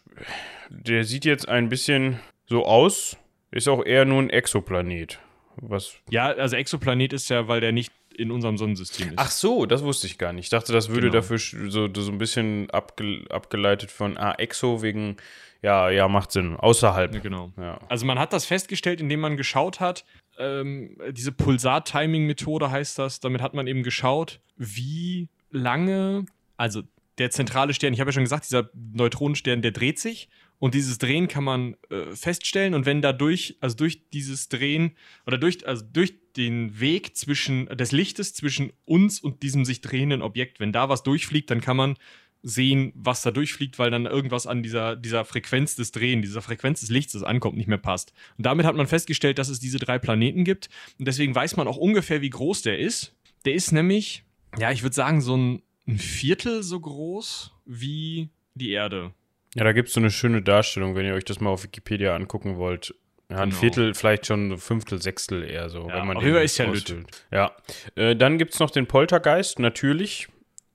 der 0.69 1.03
sieht 1.05 1.25
jetzt 1.25 1.47
ein 1.49 1.69
bisschen 1.69 2.19
so 2.45 2.65
aus, 2.65 3.17
ist 3.51 3.67
auch 3.67 3.85
eher 3.85 4.05
nur 4.05 4.21
ein 4.21 4.29
Exoplanet. 4.29 5.19
Was? 5.57 5.95
Ja, 6.09 6.27
also 6.27 6.55
Exoplanet 6.55 7.13
ist 7.13 7.29
ja, 7.29 7.47
weil 7.47 7.61
der 7.61 7.71
nicht 7.71 7.91
in 8.15 8.31
unserem 8.31 8.57
Sonnensystem 8.57 9.09
ist. 9.09 9.13
Ach 9.17 9.31
so, 9.31 9.65
das 9.65 9.83
wusste 9.83 10.07
ich 10.07 10.17
gar 10.17 10.33
nicht. 10.33 10.45
Ich 10.45 10.49
dachte, 10.49 10.73
das 10.73 10.89
würde 10.89 11.07
Genau. 11.07 11.13
dafür 11.13 11.37
so, 11.37 11.89
so 11.93 12.11
ein 12.11 12.17
bisschen 12.17 12.69
abge, 12.69 13.25
abgeleitet 13.29 13.91
von 13.91 14.17
ah, 14.17 14.33
Exo 14.37 14.81
wegen, 14.81 15.17
ja, 15.61 15.89
ja, 15.89 16.07
macht 16.07 16.31
Sinn. 16.31 16.55
Außerhalb. 16.55 17.21
Genau. 17.21 17.51
Ja. 17.57 17.79
Also 17.89 18.05
man 18.05 18.19
hat 18.19 18.33
das 18.33 18.45
festgestellt, 18.45 18.99
indem 19.01 19.21
man 19.21 19.37
geschaut 19.37 19.79
hat, 19.79 20.05
ähm, 20.37 20.97
diese 21.11 21.31
Pulsar-Timing-Methode 21.31 22.71
heißt 22.71 22.97
das, 22.99 23.19
damit 23.19 23.41
hat 23.41 23.53
man 23.53 23.67
eben 23.67 23.83
geschaut, 23.83 24.39
wie 24.57 25.29
lange, 25.49 26.25
also 26.57 26.83
der 27.17 27.31
zentrale 27.31 27.73
Stern, 27.73 27.93
ich 27.93 27.99
habe 27.99 28.09
ja 28.09 28.13
schon 28.13 28.23
gesagt, 28.23 28.45
dieser 28.45 28.69
Neutronenstern, 28.73 29.61
der 29.61 29.71
dreht 29.71 29.99
sich 29.99 30.29
und 30.61 30.75
dieses 30.75 30.99
Drehen 30.99 31.27
kann 31.27 31.43
man 31.43 31.75
äh, 31.89 32.15
feststellen 32.15 32.75
und 32.75 32.85
wenn 32.85 33.01
dadurch, 33.01 33.57
also 33.61 33.75
durch 33.75 34.09
dieses 34.11 34.47
Drehen 34.47 34.91
oder 35.25 35.39
durch, 35.39 35.67
also 35.67 35.83
durch 35.91 36.13
den 36.37 36.79
Weg 36.79 37.17
zwischen 37.17 37.65
des 37.65 37.91
Lichtes 37.91 38.35
zwischen 38.35 38.71
uns 38.85 39.19
und 39.19 39.41
diesem 39.41 39.65
sich 39.65 39.81
drehenden 39.81 40.21
Objekt, 40.21 40.59
wenn 40.59 40.71
da 40.71 40.87
was 40.87 41.01
durchfliegt, 41.01 41.49
dann 41.49 41.61
kann 41.61 41.77
man 41.77 41.95
sehen, 42.43 42.91
was 42.93 43.23
da 43.23 43.31
durchfliegt, 43.31 43.79
weil 43.79 43.89
dann 43.89 44.05
irgendwas 44.05 44.45
an 44.45 44.61
dieser, 44.61 44.95
dieser 44.95 45.25
Frequenz 45.25 45.75
des 45.75 45.91
Drehen, 45.91 46.21
dieser 46.21 46.43
Frequenz 46.43 46.81
des 46.81 46.89
Lichts, 46.89 47.13
das 47.13 47.23
ankommt, 47.23 47.57
nicht 47.57 47.67
mehr 47.67 47.79
passt. 47.79 48.13
Und 48.37 48.45
damit 48.45 48.67
hat 48.67 48.75
man 48.75 48.85
festgestellt, 48.85 49.39
dass 49.39 49.49
es 49.49 49.59
diese 49.59 49.79
drei 49.79 49.97
Planeten 49.97 50.43
gibt. 50.43 50.69
Und 50.99 51.07
deswegen 51.07 51.33
weiß 51.33 51.57
man 51.57 51.67
auch 51.67 51.77
ungefähr, 51.77 52.21
wie 52.21 52.29
groß 52.29 52.61
der 52.61 52.77
ist. 52.77 53.15
Der 53.45 53.55
ist 53.55 53.71
nämlich, 53.71 54.25
ja, 54.59 54.71
ich 54.71 54.83
würde 54.83 54.95
sagen, 54.95 55.21
so 55.21 55.35
ein, 55.35 55.63
ein 55.87 55.97
Viertel 55.97 56.61
so 56.61 56.79
groß 56.79 57.51
wie 57.65 58.29
die 58.53 58.69
Erde. 58.69 59.15
Ja, 59.55 59.63
da 59.65 59.73
gibt 59.73 59.89
es 59.89 59.93
so 59.93 59.99
eine 59.99 60.11
schöne 60.11 60.41
Darstellung, 60.41 60.95
wenn 60.95 61.05
ihr 61.05 61.13
euch 61.13 61.25
das 61.25 61.39
mal 61.41 61.49
auf 61.49 61.63
Wikipedia 61.63 62.15
angucken 62.15 62.57
wollt. 62.57 62.93
Ja, 63.29 63.37
ein 63.37 63.49
Genau. 63.49 63.61
Viertel, 63.61 63.93
vielleicht 63.93 64.25
schon 64.25 64.51
ein 64.51 64.57
Fünftel, 64.57 65.01
Sechstel 65.01 65.43
eher 65.43 65.69
so. 65.69 65.87
Ja, 65.89 65.95
wenn 66.01 66.07
man 66.07 66.19
den 66.19 66.35
ist 66.35 66.57
ja 66.57 66.65
ausfüllt. 66.67 67.25
Ja. 67.31 67.51
Äh, 67.95 68.15
dann 68.15 68.37
gibt 68.37 68.53
es 68.53 68.59
noch 68.59 68.71
den 68.71 68.87
Poltergeist, 68.87 69.59
natürlich. 69.59 70.27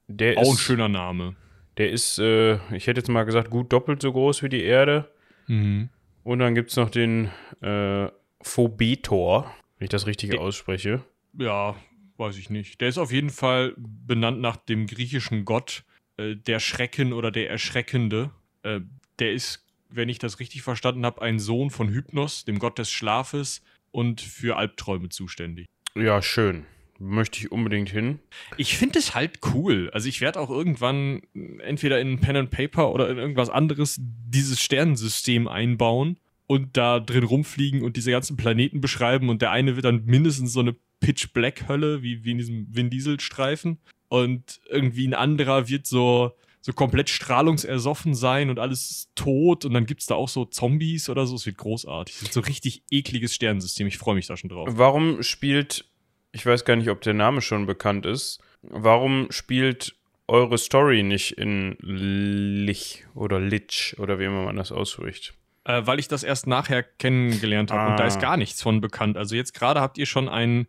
Der 0.08 0.38
Auch 0.38 0.42
ein 0.44 0.54
ist, 0.54 0.60
schöner 0.60 0.88
Name. 0.88 1.36
der 1.78 1.90
ist, 1.90 2.18
äh, 2.18 2.54
ich 2.74 2.86
hätte 2.86 3.00
jetzt 3.00 3.08
mal 3.08 3.24
gesagt, 3.24 3.50
gut 3.50 3.72
doppelt 3.72 4.00
so 4.02 4.12
groß 4.12 4.42
wie 4.42 4.48
die 4.48 4.62
Erde. 4.62 5.10
Mhm. 5.48 5.88
Und 6.22 6.38
dann 6.38 6.54
gibt 6.54 6.70
es 6.70 6.76
noch 6.76 6.90
den 6.90 7.30
äh, 7.62 8.08
Phobetor, 8.42 9.50
wenn 9.78 9.84
ich 9.86 9.90
das 9.90 10.06
richtig 10.06 10.30
Der- 10.30 10.40
ausspreche. 10.40 11.02
Ja, 11.38 11.76
weiß 12.16 12.38
ich 12.38 12.48
nicht. 12.50 12.80
Der 12.80 12.88
ist 12.88 12.98
auf 12.98 13.12
jeden 13.12 13.30
Fall 13.30 13.74
benannt 13.76 14.40
nach 14.40 14.56
dem 14.56 14.86
griechischen 14.86 15.44
Gott, 15.44 15.84
äh, 16.16 16.34
der 16.36 16.58
Schrecken 16.60 17.12
oder 17.12 17.30
der 17.30 17.50
Erschreckende. 17.50 18.30
Äh, 18.66 18.80
der 19.18 19.32
ist, 19.32 19.64
wenn 19.88 20.08
ich 20.08 20.18
das 20.18 20.40
richtig 20.40 20.62
verstanden 20.62 21.06
habe, 21.06 21.22
ein 21.22 21.38
Sohn 21.38 21.70
von 21.70 21.88
Hypnos, 21.88 22.44
dem 22.44 22.58
Gott 22.58 22.78
des 22.78 22.90
Schlafes 22.90 23.62
und 23.92 24.20
für 24.20 24.56
Albträume 24.56 25.08
zuständig. 25.08 25.66
Ja, 25.94 26.20
schön. 26.20 26.66
Möchte 26.98 27.38
ich 27.38 27.52
unbedingt 27.52 27.90
hin. 27.90 28.18
Ich 28.56 28.76
finde 28.76 28.98
es 28.98 29.14
halt 29.14 29.40
cool. 29.54 29.90
Also 29.92 30.08
ich 30.08 30.20
werde 30.20 30.40
auch 30.40 30.50
irgendwann 30.50 31.22
entweder 31.60 32.00
in 32.00 32.20
Pen 32.20 32.36
and 32.36 32.50
Paper 32.50 32.92
oder 32.92 33.08
in 33.08 33.18
irgendwas 33.18 33.50
anderes 33.50 34.00
dieses 34.00 34.60
Sternensystem 34.60 35.46
einbauen 35.46 36.18
und 36.46 36.76
da 36.76 37.00
drin 37.00 37.24
rumfliegen 37.24 37.82
und 37.82 37.96
diese 37.96 38.10
ganzen 38.10 38.36
Planeten 38.36 38.80
beschreiben 38.80 39.28
und 39.28 39.42
der 39.42 39.50
eine 39.50 39.76
wird 39.76 39.84
dann 39.84 40.04
mindestens 40.06 40.52
so 40.52 40.60
eine 40.60 40.74
Pitch 41.00 41.32
Black 41.32 41.68
Hölle 41.68 42.02
wie, 42.02 42.24
wie 42.24 42.32
in 42.32 42.38
diesem 42.38 42.74
Vin 42.74 42.88
Diesel 42.88 43.20
Streifen 43.20 43.78
und 44.08 44.60
irgendwie 44.70 45.06
ein 45.06 45.14
anderer 45.14 45.68
wird 45.68 45.86
so 45.86 46.32
so 46.66 46.72
komplett 46.72 47.08
strahlungsersoffen 47.10 48.16
sein 48.16 48.50
und 48.50 48.58
alles 48.58 49.08
tot 49.14 49.64
und 49.64 49.72
dann 49.72 49.86
gibt 49.86 50.00
es 50.00 50.08
da 50.08 50.16
auch 50.16 50.28
so 50.28 50.44
Zombies 50.46 51.08
oder 51.08 51.24
so. 51.24 51.36
Es 51.36 51.46
wird 51.46 51.58
großartig. 51.58 52.16
So 52.32 52.40
richtig 52.40 52.82
ekliges 52.90 53.34
Sternensystem. 53.36 53.86
Ich 53.86 53.98
freue 53.98 54.16
mich 54.16 54.26
da 54.26 54.36
schon 54.36 54.50
drauf. 54.50 54.68
Warum 54.72 55.22
spielt, 55.22 55.84
ich 56.32 56.44
weiß 56.44 56.64
gar 56.64 56.74
nicht, 56.74 56.90
ob 56.90 57.02
der 57.02 57.14
Name 57.14 57.40
schon 57.40 57.66
bekannt 57.66 58.04
ist, 58.04 58.40
warum 58.62 59.28
spielt 59.30 59.94
eure 60.26 60.58
Story 60.58 61.04
nicht 61.04 61.38
in 61.38 61.76
Lich 61.80 63.04
oder 63.14 63.38
Lich 63.38 63.94
oder 63.98 64.18
wie 64.18 64.24
immer 64.24 64.42
man 64.44 64.56
das 64.56 64.72
ausspricht? 64.72 65.34
Äh, 65.62 65.82
weil 65.86 66.00
ich 66.00 66.08
das 66.08 66.24
erst 66.24 66.48
nachher 66.48 66.82
kennengelernt 66.82 67.70
habe 67.70 67.92
und 67.92 67.96
da 67.98 68.04
Ah. 68.04 68.08
ist 68.08 68.20
gar 68.20 68.36
nichts 68.36 68.60
von 68.60 68.80
bekannt. 68.80 69.16
Also 69.16 69.36
jetzt 69.36 69.54
gerade 69.54 69.80
habt 69.80 69.98
ihr 69.98 70.06
schon 70.06 70.28
einen, 70.28 70.66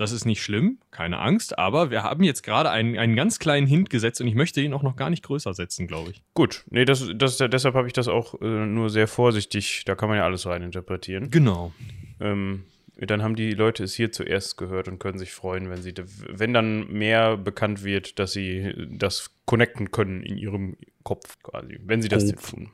das 0.00 0.12
ist 0.12 0.24
nicht 0.24 0.42
schlimm, 0.42 0.78
keine 0.90 1.18
Angst, 1.18 1.58
aber 1.58 1.90
wir 1.90 2.02
haben 2.02 2.22
jetzt 2.22 2.42
gerade 2.42 2.70
einen, 2.70 2.98
einen 2.98 3.16
ganz 3.16 3.38
kleinen 3.38 3.66
Hint 3.66 3.90
gesetzt 3.90 4.20
und 4.20 4.26
ich 4.26 4.34
möchte 4.34 4.60
ihn 4.60 4.72
auch 4.72 4.82
noch 4.82 4.96
gar 4.96 5.10
nicht 5.10 5.22
größer 5.22 5.52
setzen, 5.54 5.86
glaube 5.86 6.10
ich. 6.12 6.22
Gut, 6.34 6.64
nee, 6.70 6.84
das, 6.84 7.06
das, 7.14 7.38
deshalb 7.38 7.74
habe 7.74 7.86
ich 7.86 7.92
das 7.92 8.08
auch 8.08 8.40
äh, 8.40 8.44
nur 8.46 8.90
sehr 8.90 9.08
vorsichtig, 9.08 9.84
da 9.84 9.94
kann 9.94 10.08
man 10.08 10.18
ja 10.18 10.24
alles 10.24 10.46
reininterpretieren. 10.46 11.30
Genau. 11.30 11.72
Ähm, 12.20 12.64
dann 12.96 13.22
haben 13.22 13.34
die 13.36 13.52
Leute 13.52 13.84
es 13.84 13.94
hier 13.94 14.12
zuerst 14.12 14.58
gehört 14.58 14.88
und 14.88 14.98
können 14.98 15.18
sich 15.18 15.32
freuen, 15.32 15.70
wenn 15.70 15.80
sie, 15.82 15.94
wenn 16.28 16.52
dann 16.52 16.86
mehr 16.92 17.36
bekannt 17.38 17.82
wird, 17.82 18.18
dass 18.18 18.32
sie 18.32 18.74
das 18.90 19.30
connecten 19.46 19.90
können 19.90 20.22
in 20.22 20.36
ihrem 20.36 20.76
Kopf 21.02 21.38
quasi, 21.42 21.78
wenn 21.82 22.02
sie 22.02 22.08
das 22.08 22.30
Kopf. 22.34 22.50
tun. 22.50 22.70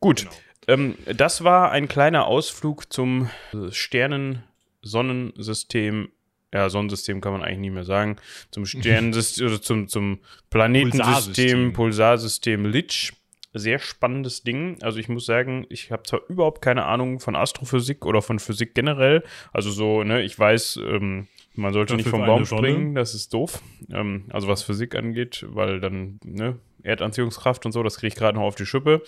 Gut, 0.00 0.20
Genau. 0.22 0.32
ähm, 0.66 0.94
das 1.14 1.44
war 1.44 1.70
ein 1.72 1.88
kleiner 1.88 2.26
Ausflug 2.26 2.90
zum 2.92 3.28
Sternen-Sonnensystem. 3.70 6.08
Ja, 6.52 6.68
Sonnensystem 6.68 7.20
kann 7.20 7.32
man 7.32 7.42
eigentlich 7.42 7.58
nicht 7.58 7.74
mehr 7.74 7.84
sagen. 7.84 8.16
Zum 8.50 8.66
Sternensystem 8.66 9.46
oder 9.46 9.62
zum, 9.62 9.88
zum 9.88 10.18
Planetensystem, 10.50 11.72
Pulsarsystem. 11.72 11.72
Pulsarsystem 11.72 12.64
Litsch. 12.66 13.12
Sehr 13.52 13.80
spannendes 13.80 14.44
Ding. 14.44 14.78
Also 14.80 14.98
ich 14.98 15.08
muss 15.08 15.26
sagen, 15.26 15.66
ich 15.70 15.90
habe 15.90 16.04
zwar 16.04 16.20
überhaupt 16.28 16.62
keine 16.62 16.84
Ahnung 16.86 17.18
von 17.18 17.34
Astrophysik 17.34 18.06
oder 18.06 18.22
von 18.22 18.38
Physik 18.38 18.74
generell. 18.74 19.24
Also 19.52 19.70
so, 19.70 20.04
ne, 20.04 20.22
ich 20.22 20.38
weiß, 20.38 20.78
ähm, 20.84 21.26
man 21.54 21.72
sollte 21.72 21.94
Das 21.94 21.98
nicht 21.98 22.10
vom 22.10 22.26
Baum 22.26 22.44
springen, 22.46 22.94
das 22.94 23.14
ist 23.14 23.34
doof. 23.34 23.60
Ähm, 23.92 24.26
also 24.30 24.46
was 24.46 24.62
Physik 24.62 24.94
angeht, 24.94 25.44
weil 25.48 25.80
dann, 25.80 26.20
ne, 26.24 26.58
Erdanziehungskraft 26.84 27.66
und 27.66 27.72
so, 27.72 27.82
das 27.82 27.96
kriege 27.96 28.08
ich 28.08 28.14
gerade 28.14 28.38
noch 28.38 28.44
auf 28.44 28.54
die 28.54 28.66
Schippe. 28.66 29.02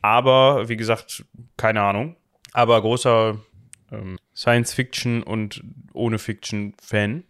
Aber 0.00 0.68
wie 0.68 0.76
gesagt, 0.76 1.24
keine 1.56 1.82
Ahnung. 1.82 2.16
Aber 2.52 2.80
großer 2.80 3.38
ähm, 3.98 4.18
Science-Fiction 4.34 5.22
und 5.22 5.62
ohne 5.92 6.18
Fiction-Fan. 6.18 7.24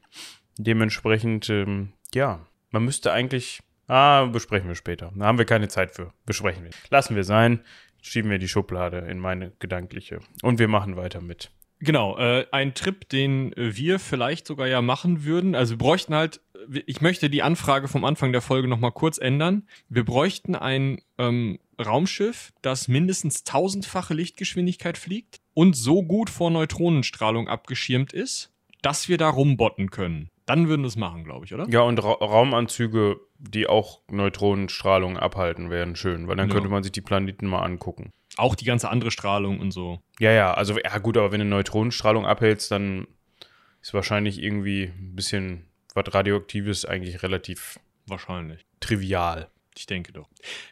Dementsprechend, 0.59 1.51
ähm, 1.51 1.93
ja, 2.15 2.47
man 2.71 2.85
müsste 2.85 3.13
eigentlich. 3.13 3.61
Ah, 3.87 4.25
besprechen 4.25 4.69
wir 4.69 4.77
später. 4.77 5.13
Da 5.15 5.27
haben 5.27 5.39
wir 5.39 5.45
keine 5.45 5.69
Zeit 5.69 5.91
für. 5.91 6.13
Besprechen 6.25 6.65
wir. 6.65 6.71
Lassen 6.91 7.17
wir 7.17 7.25
sein. 7.25 7.61
Schieben 8.01 8.31
wir 8.31 8.39
die 8.39 8.49
Schublade 8.49 8.99
in 8.99 9.19
meine 9.19 9.53
gedankliche. 9.59 10.21
Und 10.43 10.59
wir 10.59 10.69
machen 10.69 10.97
weiter 10.97 11.21
mit. 11.21 11.51
Genau, 11.85 12.17
äh, 12.19 12.47
ein 12.51 12.75
Trip, 12.75 13.09
den 13.09 13.53
äh, 13.53 13.77
wir 13.77 13.99
vielleicht 13.99 14.47
sogar 14.47 14.67
ja 14.67 14.81
machen 14.83 15.25
würden. 15.25 15.55
Also 15.55 15.75
wir 15.75 15.79
bräuchten 15.79 16.15
halt, 16.15 16.41
ich 16.87 17.01
möchte 17.03 17.29
die 17.29 17.43
Anfrage 17.43 17.89
vom 17.89 18.05
Anfang 18.05 18.33
der 18.33 18.41
Folge 18.41 18.69
nochmal 18.69 18.93
kurz 18.93 19.19
ändern. 19.19 19.69
Wir 19.89 20.05
bräuchten 20.05 20.55
ein 20.55 21.01
ähm, 21.19 21.59
Raumschiff, 21.85 22.53
das 22.63 22.89
mindestens 22.89 23.45
tausendfache 23.45 24.15
Lichtgeschwindigkeit 24.15 24.97
fliegt 24.97 25.41
und 25.53 25.77
so 25.77 26.03
gut 26.03 26.31
vor 26.31 26.51
Neutronenstrahlung 26.51 27.49
abgeschirmt 27.49 28.13
ist, 28.13 28.51
dass 28.83 29.09
wir 29.09 29.19
da 29.19 29.29
rumbotten 29.29 29.91
können. 29.91 30.31
Dann 30.47 30.69
würden 30.69 30.83
wir 30.83 30.89
es 30.89 30.97
machen, 30.97 31.25
glaube 31.25 31.47
ich, 31.47 31.55
oder? 31.55 31.67
Ja, 31.71 31.81
und 31.83 32.03
Ra 32.03 32.13
Raumanzüge, 32.13 33.19
die 33.39 33.67
auch 33.67 34.01
Neutronenstrahlung 34.11 35.19
abhalten, 35.19 35.71
wären 35.71 35.97
schön, 35.97 36.29
weil 36.29 36.37
dann 36.37 36.49
Ja. 36.49 36.55
könnte 36.55 36.69
man 36.69 36.83
sich 36.83 36.93
die 36.93 37.01
Planeten 37.01 37.47
mal 37.47 37.63
angucken. 37.63 38.11
Auch 38.37 38.55
die 38.55 38.65
ganze 38.65 38.89
andere 38.91 39.11
Strahlung 39.11 39.61
und 39.61 39.71
so. 39.71 40.01
Ja, 40.19 40.33
ja, 40.33 40.55
also 40.55 40.77
ja 40.79 40.99
gut, 40.99 41.17
aber 41.17 41.31
wenn 41.33 41.41
du 41.41 41.47
Neutronenstrahlung 41.47 42.27
abhältst, 42.27 42.71
dann 42.71 43.07
ist 43.81 43.95
wahrscheinlich 43.95 44.43
irgendwie 44.43 44.85
ein 44.85 45.15
bisschen 45.15 45.67
was 45.95 46.13
Radioaktives 46.13 46.85
eigentlich 46.85 47.23
relativ 47.23 47.79
Wahrscheinlich. 48.07 48.67
trivial. 48.81 49.49
Ich 49.77 49.87
denke 49.87 50.13
doch. 50.13 50.29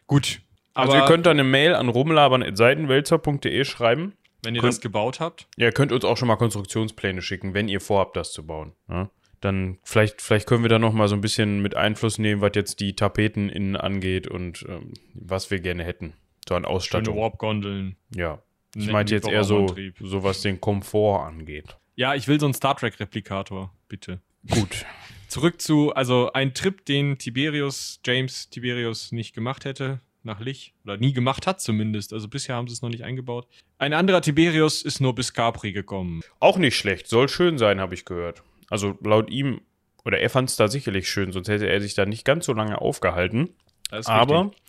Gut. 0.06 0.40
Aber 0.74 0.92
also 0.92 1.04
ihr 1.04 1.06
könnt 1.08 1.26
dann 1.26 1.32
eine 1.38 1.44
Mail 1.44 1.74
an 1.74 1.88
rumlabern.seitenwälzer.de 1.88 3.64
schreiben. 3.64 4.14
wenn 4.44 4.54
ihr 4.56 4.60
könnt- 4.60 4.72
das 4.72 4.80
gebaut 4.80 5.20
habt, 5.20 5.46
Ja, 5.56 5.66
ihr 5.66 5.72
könnt 5.72 5.92
uns 5.92 6.04
auch 6.04 6.16
schon 6.16 6.26
mal 6.28 6.36
Konstruktionspläne 6.36 7.22
schicken, 7.22 7.54
wenn 7.54 7.68
ihr 7.68 7.80
vorhabt, 7.80 8.16
das 8.16 8.32
zu 8.32 8.44
bauen. 8.44 8.72
Ja? 8.88 9.08
Dann 9.40 9.78
vielleicht, 9.84 10.20
vielleicht 10.22 10.48
können 10.48 10.64
wir 10.64 10.68
da 10.68 10.78
noch 10.80 10.92
mal 10.92 11.06
so 11.08 11.14
ein 11.14 11.20
bisschen 11.20 11.62
mit 11.62 11.76
Einfluss 11.76 12.18
nehmen, 12.18 12.40
was 12.40 12.52
jetzt 12.54 12.80
die 12.80 12.96
Tapeten 12.96 13.48
innen 13.48 13.76
angeht 13.76 14.26
und 14.26 14.64
ähm, 14.68 14.94
was 15.14 15.50
wir 15.52 15.60
gerne 15.60 15.84
hätten. 15.84 16.14
So 16.48 16.54
an 16.54 16.62
schöne 16.62 16.74
Ausstattung. 16.74 17.16
Warp-Gondeln. 17.16 17.96
Ja. 18.14 18.42
Ich 18.74 18.80
netten 18.80 18.92
meinte 18.92 19.14
jetzt 19.14 19.28
eher 19.28 19.44
so, 19.44 19.74
so, 20.00 20.22
was 20.22 20.40
den 20.40 20.60
Komfort 20.60 21.26
angeht. 21.26 21.76
Ja, 21.94 22.14
ich 22.14 22.26
will 22.26 22.40
so 22.40 22.46
einen 22.46 22.54
Star 22.54 22.76
Trek-Replikator, 22.76 23.72
bitte. 23.88 24.20
Gut. 24.50 24.86
Zurück 25.28 25.60
zu, 25.60 25.94
also 25.94 26.32
ein 26.32 26.54
Trip, 26.54 26.84
den 26.84 27.18
Tiberius, 27.18 28.00
James 28.04 28.50
Tiberius 28.50 29.12
nicht 29.12 29.34
gemacht 29.34 29.64
hätte, 29.64 30.00
nach 30.22 30.40
Lich, 30.40 30.74
oder 30.84 30.96
nie 30.96 31.12
gemacht 31.12 31.46
hat 31.46 31.60
zumindest. 31.60 32.12
Also 32.12 32.28
bisher 32.28 32.56
haben 32.56 32.66
sie 32.68 32.74
es 32.74 32.82
noch 32.82 32.88
nicht 32.88 33.04
eingebaut. 33.04 33.46
Ein 33.78 33.92
anderer 33.92 34.22
Tiberius 34.22 34.82
ist 34.82 35.00
nur 35.00 35.14
bis 35.14 35.32
Capri 35.32 35.72
gekommen. 35.72 36.22
Auch 36.40 36.56
nicht 36.58 36.76
schlecht. 36.76 37.08
Soll 37.08 37.28
schön 37.28 37.58
sein, 37.58 37.80
habe 37.80 37.94
ich 37.94 38.04
gehört. 38.04 38.42
Also 38.68 38.98
laut 39.02 39.30
ihm, 39.30 39.60
oder 40.04 40.18
er 40.18 40.30
fand 40.30 40.48
es 40.48 40.56
da 40.56 40.68
sicherlich 40.68 41.08
schön, 41.10 41.32
sonst 41.32 41.48
hätte 41.48 41.68
er 41.68 41.80
sich 41.80 41.94
da 41.94 42.06
nicht 42.06 42.24
ganz 42.24 42.46
so 42.46 42.52
lange 42.52 42.80
aufgehalten. 42.80 43.50
Aber 43.90 44.44
richtig. 44.46 44.62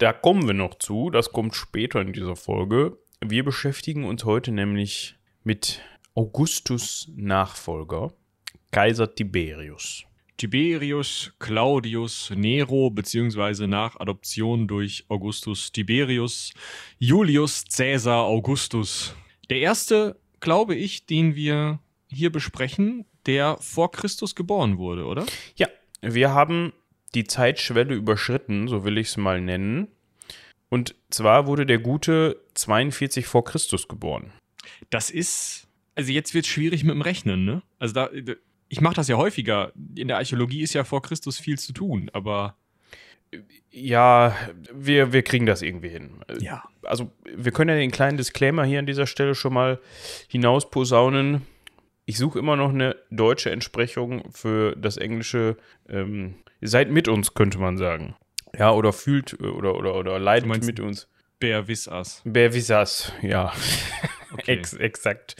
Da 0.00 0.14
kommen 0.14 0.46
wir 0.46 0.54
noch 0.54 0.78
zu. 0.78 1.10
Das 1.10 1.30
kommt 1.30 1.54
später 1.54 2.00
in 2.00 2.12
dieser 2.12 2.34
Folge. 2.34 2.98
Wir 3.20 3.44
beschäftigen 3.44 4.04
uns 4.04 4.24
heute 4.24 4.50
nämlich 4.50 5.16
mit 5.44 5.82
Augustus 6.14 7.10
Nachfolger, 7.14 8.12
Kaiser 8.70 9.14
Tiberius. 9.14 10.04
Tiberius 10.38 11.32
Claudius 11.38 12.32
Nero, 12.34 12.88
beziehungsweise 12.88 13.68
nach 13.68 14.00
Adoption 14.00 14.66
durch 14.66 15.04
Augustus 15.08 15.70
Tiberius, 15.70 16.54
Julius 16.98 17.66
Caesar 17.70 18.24
Augustus. 18.24 19.14
Der 19.50 19.58
erste, 19.58 20.18
glaube 20.40 20.76
ich, 20.76 21.04
den 21.04 21.34
wir 21.34 21.78
hier 22.08 22.32
besprechen, 22.32 23.04
der 23.26 23.58
vor 23.60 23.90
Christus 23.90 24.34
geboren 24.34 24.78
wurde, 24.78 25.04
oder? 25.04 25.26
Ja, 25.56 25.68
wir 26.00 26.32
haben 26.32 26.72
die 27.14 27.24
Zeitschwelle 27.24 27.94
überschritten, 27.94 28.68
so 28.68 28.84
will 28.84 28.98
ich 28.98 29.08
es 29.08 29.16
mal 29.16 29.40
nennen. 29.40 29.88
Und 30.68 30.94
zwar 31.10 31.46
wurde 31.46 31.66
der 31.66 31.78
Gute 31.78 32.40
42 32.54 33.26
vor 33.26 33.44
Christus 33.44 33.88
geboren. 33.88 34.32
Das 34.90 35.10
ist, 35.10 35.66
also 35.96 36.12
jetzt 36.12 36.32
wird 36.34 36.44
es 36.44 36.50
schwierig 36.50 36.84
mit 36.84 36.94
dem 36.94 37.02
Rechnen, 37.02 37.44
ne? 37.44 37.62
Also 37.78 37.94
da, 37.94 38.10
ich 38.68 38.80
mache 38.80 38.94
das 38.94 39.08
ja 39.08 39.16
häufiger. 39.16 39.72
In 39.96 40.06
der 40.08 40.18
Archäologie 40.18 40.62
ist 40.62 40.74
ja 40.74 40.84
vor 40.84 41.02
Christus 41.02 41.38
viel 41.38 41.58
zu 41.58 41.72
tun, 41.72 42.08
aber 42.12 42.56
Ja, 43.72 44.36
wir, 44.72 45.12
wir 45.12 45.22
kriegen 45.22 45.46
das 45.46 45.62
irgendwie 45.62 45.88
hin. 45.88 46.20
ja. 46.40 46.62
also 46.82 47.10
wir 47.24 47.50
können 47.52 47.70
ja 47.70 47.76
den 47.76 47.90
kleinen 47.90 48.16
Disclaimer 48.16 48.64
hier 48.64 48.78
an 48.78 48.86
dieser 48.86 49.06
Stelle 49.06 49.34
schon 49.34 49.52
mal 49.54 49.80
hinausposaunen. 50.28 51.42
Ich 52.10 52.18
suche 52.18 52.40
immer 52.40 52.56
noch 52.56 52.70
eine 52.70 52.96
deutsche 53.12 53.50
Entsprechung 53.52 54.32
für 54.32 54.74
das 54.76 54.96
Englische. 54.96 55.56
Ähm, 55.88 56.34
seid 56.60 56.90
mit 56.90 57.06
uns, 57.06 57.34
könnte 57.34 57.58
man 57.58 57.78
sagen. 57.78 58.16
Ja, 58.58 58.72
oder 58.72 58.92
fühlt 58.92 59.36
äh, 59.40 59.44
oder, 59.44 59.76
oder, 59.76 59.94
oder 59.94 60.18
leidet 60.18 60.48
mit 60.64 60.80
uns. 60.80 61.06
Wissas. 61.40 62.20
Wer 62.24 62.52
wie 62.52 62.62
das? 62.62 63.12
Ja, 63.22 63.52
Okay. 64.32 64.54
Ex 64.58 64.72
exakt. 64.74 65.36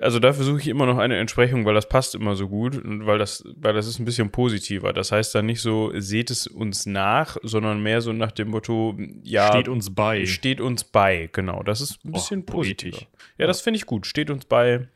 Also 0.00 0.18
da 0.18 0.32
versuche 0.34 0.60
ich 0.60 0.68
immer 0.68 0.84
noch 0.84 0.98
eine 0.98 1.16
Entsprechung, 1.16 1.64
weil 1.64 1.74
das 1.74 1.88
passt 1.88 2.14
immer 2.14 2.36
so 2.36 2.48
gut 2.48 2.76
und 2.76 3.06
weil 3.06 3.18
das, 3.18 3.44
weil 3.56 3.72
das 3.72 3.86
ist 3.86 3.98
ein 3.98 4.04
bisschen 4.04 4.30
positiver. 4.30 4.92
Das 4.92 5.10
heißt 5.10 5.34
dann 5.34 5.46
nicht 5.46 5.60
so, 5.62 5.90
seht 5.98 6.30
es 6.30 6.46
uns 6.46 6.84
nach, 6.86 7.38
sondern 7.42 7.82
mehr 7.82 8.00
so 8.02 8.12
nach 8.12 8.30
dem 8.32 8.48
Motto, 8.48 8.94
ja, 9.22 9.48
Steht 9.48 9.68
uns 9.68 9.94
bei. 9.94 10.26
steht 10.26 10.60
uns 10.60 10.84
bei, 10.84 11.30
genau. 11.32 11.62
Das 11.62 11.80
ist 11.80 12.04
ein 12.04 12.10
Oh, 12.10 12.12
bisschen 12.12 12.44
poetisch. 12.44 12.90
positiver. 12.92 13.06
Ja, 13.38 13.46
das 13.46 13.62
finde 13.62 13.78
ich 13.78 13.86
gut. 13.86 14.06
Steht 14.06 14.28
uns 14.30 14.44
bei. 14.44 14.86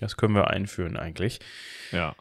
Das 0.00 0.16
können 0.16 0.34
wir 0.34 0.48
einführen 0.50 0.96
eigentlich. 0.96 1.40
Ja. 1.92 2.14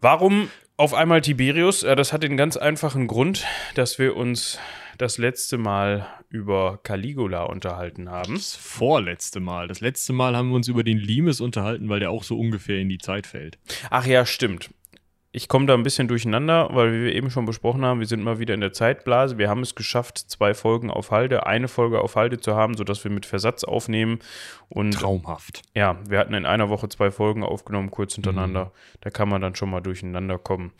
Warum 0.00 0.50
auf 0.76 0.94
einmal 0.94 1.20
Tiberius? 1.20 1.82
Äh, 1.82 1.96
Das 1.96 2.12
hat 2.12 2.22
den 2.22 2.36
ganz 2.36 2.56
einfachen 2.56 3.06
Grund, 3.06 3.44
dass 3.74 3.98
wir 3.98 4.16
uns 4.16 4.58
das 4.98 5.18
letzte 5.18 5.58
Mal 5.58 6.06
über 6.28 6.78
Caligula 6.82 7.44
unterhalten 7.44 8.10
haben. 8.10 8.34
Das 8.34 8.54
vorletzte 8.54 9.40
Mal. 9.40 9.68
Das 9.68 9.80
letzte 9.80 10.12
Mal 10.12 10.36
haben 10.36 10.50
wir 10.50 10.56
uns 10.56 10.68
über 10.68 10.84
den 10.84 10.98
Limes 10.98 11.40
unterhalten, 11.40 11.88
weil 11.88 12.00
der 12.00 12.10
auch 12.10 12.24
so 12.24 12.38
ungefähr 12.38 12.78
in 12.78 12.88
die 12.88 12.98
Zeit 12.98 13.26
fällt. 13.26 13.58
Ach 13.90 14.06
ja, 14.06 14.26
stimmt. 14.26 14.70
Ich 15.34 15.48
komme 15.48 15.64
da 15.64 15.72
ein 15.72 15.82
bisschen 15.82 16.08
durcheinander, 16.08 16.68
weil 16.72 16.92
wie 16.92 17.04
wir 17.06 17.14
eben 17.14 17.30
schon 17.30 17.46
besprochen 17.46 17.86
haben, 17.86 18.00
wir 18.00 18.06
sind 18.06 18.22
mal 18.22 18.38
wieder 18.38 18.52
in 18.52 18.60
der 18.60 18.74
Zeitblase. 18.74 19.38
Wir 19.38 19.48
haben 19.48 19.62
es 19.62 19.74
geschafft, 19.74 20.18
zwei 20.18 20.52
Folgen 20.52 20.90
auf 20.90 21.10
Halde, 21.10 21.46
eine 21.46 21.68
Folge 21.68 22.02
auf 22.02 22.16
Halde 22.16 22.38
zu 22.38 22.54
haben, 22.54 22.76
sodass 22.76 23.02
wir 23.02 23.10
mit 23.10 23.24
Versatz 23.24 23.64
aufnehmen. 23.64 24.18
Und 24.68 24.92
Traumhaft. 24.92 25.62
ja, 25.74 25.98
wir 26.06 26.18
hatten 26.18 26.34
in 26.34 26.44
einer 26.44 26.68
Woche 26.68 26.90
zwei 26.90 27.10
Folgen 27.10 27.44
aufgenommen, 27.44 27.90
kurz 27.90 28.14
hintereinander. 28.14 28.72
Da 29.00 29.08
kann 29.08 29.30
man 29.30 29.40
dann 29.40 29.54
schon 29.54 29.70
mal 29.70 29.80
durcheinander 29.80 30.38
kommen. 30.38 30.72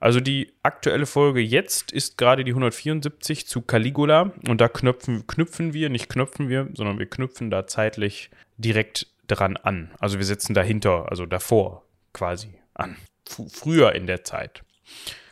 Also 0.00 0.18
die 0.18 0.52
aktuelle 0.64 1.06
Folge 1.06 1.38
jetzt 1.38 1.92
ist 1.92 2.18
gerade 2.18 2.42
die 2.42 2.50
174 2.50 3.46
zu 3.46 3.62
Caligula 3.62 4.32
und 4.48 4.60
da 4.60 4.68
knöpfen, 4.68 5.28
knüpfen 5.28 5.72
wir, 5.72 5.88
nicht 5.88 6.08
knöpfen 6.08 6.48
wir, 6.48 6.68
sondern 6.74 6.98
wir 6.98 7.06
knüpfen 7.06 7.48
da 7.48 7.68
zeitlich 7.68 8.30
direkt 8.56 9.06
dran 9.28 9.56
an. 9.56 9.92
Also 10.00 10.18
wir 10.18 10.24
setzen 10.24 10.52
dahinter, 10.54 11.08
also 11.10 11.26
davor 11.26 11.84
quasi 12.12 12.54
an. 12.74 12.96
Früher 13.52 13.94
in 13.94 14.06
der 14.06 14.24
Zeit. 14.24 14.62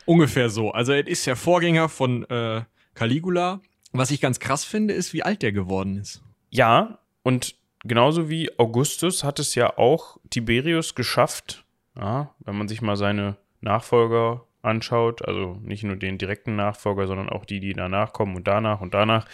Ungefähr 0.05 0.49
so. 0.49 0.71
Also, 0.71 0.93
er 0.93 1.07
ist 1.07 1.27
der 1.27 1.35
Vorgänger 1.35 1.89
von 1.89 2.23
äh, 2.29 2.63
Caligula. 2.95 3.61
Was 3.91 4.11
ich 4.11 4.21
ganz 4.21 4.39
krass 4.39 4.63
finde, 4.63 4.93
ist, 4.93 5.13
wie 5.13 5.23
alt 5.23 5.41
der 5.41 5.51
geworden 5.51 5.97
ist. 5.97 6.21
Ja, 6.49 6.99
und 7.23 7.55
genauso 7.83 8.29
wie 8.29 8.57
Augustus 8.57 9.23
hat 9.23 9.39
es 9.39 9.55
ja 9.55 9.77
auch 9.77 10.17
Tiberius 10.29 10.95
geschafft, 10.95 11.65
ja, 11.95 12.33
wenn 12.39 12.57
man 12.57 12.67
sich 12.67 12.81
mal 12.81 12.95
seine 12.95 13.37
Nachfolger 13.61 14.45
anschaut, 14.61 15.25
also 15.25 15.57
nicht 15.61 15.83
nur 15.83 15.95
den 15.95 16.17
direkten 16.17 16.55
Nachfolger, 16.55 17.07
sondern 17.07 17.29
auch 17.29 17.45
die, 17.45 17.59
die 17.59 17.73
danach 17.73 18.13
kommen 18.13 18.35
und 18.35 18.47
danach 18.47 18.81
und 18.81 18.93
danach, 18.93 19.25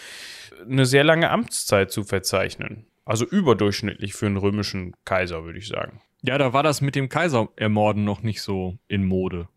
eine 0.69 0.86
sehr 0.86 1.03
lange 1.03 1.29
Amtszeit 1.29 1.91
zu 1.91 2.03
verzeichnen. 2.03 2.86
Also 3.05 3.25
überdurchschnittlich 3.25 4.13
für 4.13 4.25
einen 4.25 4.38
römischen 4.38 4.95
Kaiser, 5.05 5.43
würde 5.43 5.60
ich 5.60 5.67
sagen. 5.67 6.01
Ja, 6.25 6.38
da 6.38 6.53
war 6.53 6.63
das 6.63 6.82
mit 6.82 6.96
dem 6.96 7.10
Kaiser 7.10 7.50
ermorden 7.55 8.03
noch 8.03 8.22
nicht 8.22 8.41
so 8.41 8.77
in 8.88 9.05
Mode. 9.05 9.48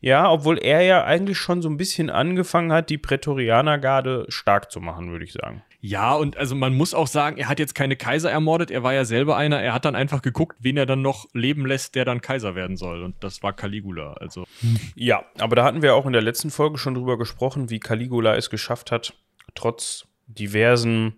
Ja, 0.00 0.30
obwohl 0.30 0.58
er 0.58 0.82
ja 0.82 1.04
eigentlich 1.04 1.38
schon 1.38 1.62
so 1.62 1.68
ein 1.68 1.76
bisschen 1.76 2.10
angefangen 2.10 2.72
hat, 2.72 2.88
die 2.88 2.98
Prätorianergarde 2.98 4.26
stark 4.28 4.70
zu 4.70 4.80
machen, 4.80 5.10
würde 5.10 5.24
ich 5.24 5.32
sagen. 5.32 5.62
Ja, 5.80 6.14
und 6.14 6.36
also 6.36 6.54
man 6.54 6.74
muss 6.74 6.94
auch 6.94 7.06
sagen, 7.06 7.36
er 7.36 7.48
hat 7.48 7.58
jetzt 7.58 7.74
keine 7.74 7.96
Kaiser 7.96 8.30
ermordet, 8.30 8.70
er 8.70 8.82
war 8.82 8.94
ja 8.94 9.04
selber 9.04 9.36
einer, 9.36 9.60
er 9.60 9.72
hat 9.72 9.84
dann 9.84 9.94
einfach 9.94 10.22
geguckt, 10.22 10.56
wen 10.60 10.76
er 10.76 10.86
dann 10.86 11.02
noch 11.02 11.26
leben 11.32 11.66
lässt, 11.66 11.94
der 11.94 12.04
dann 12.04 12.20
Kaiser 12.20 12.54
werden 12.54 12.76
soll. 12.76 13.02
Und 13.02 13.16
das 13.20 13.42
war 13.42 13.52
Caligula. 13.52 14.14
Also, 14.14 14.46
Ja, 14.94 15.24
aber 15.38 15.56
da 15.56 15.64
hatten 15.64 15.82
wir 15.82 15.94
auch 15.94 16.06
in 16.06 16.12
der 16.12 16.22
letzten 16.22 16.50
Folge 16.50 16.78
schon 16.78 16.94
drüber 16.94 17.18
gesprochen, 17.18 17.70
wie 17.70 17.78
Caligula 17.78 18.34
es 18.34 18.50
geschafft 18.50 18.90
hat, 18.90 19.14
trotz 19.54 20.06
diversen 20.26 21.16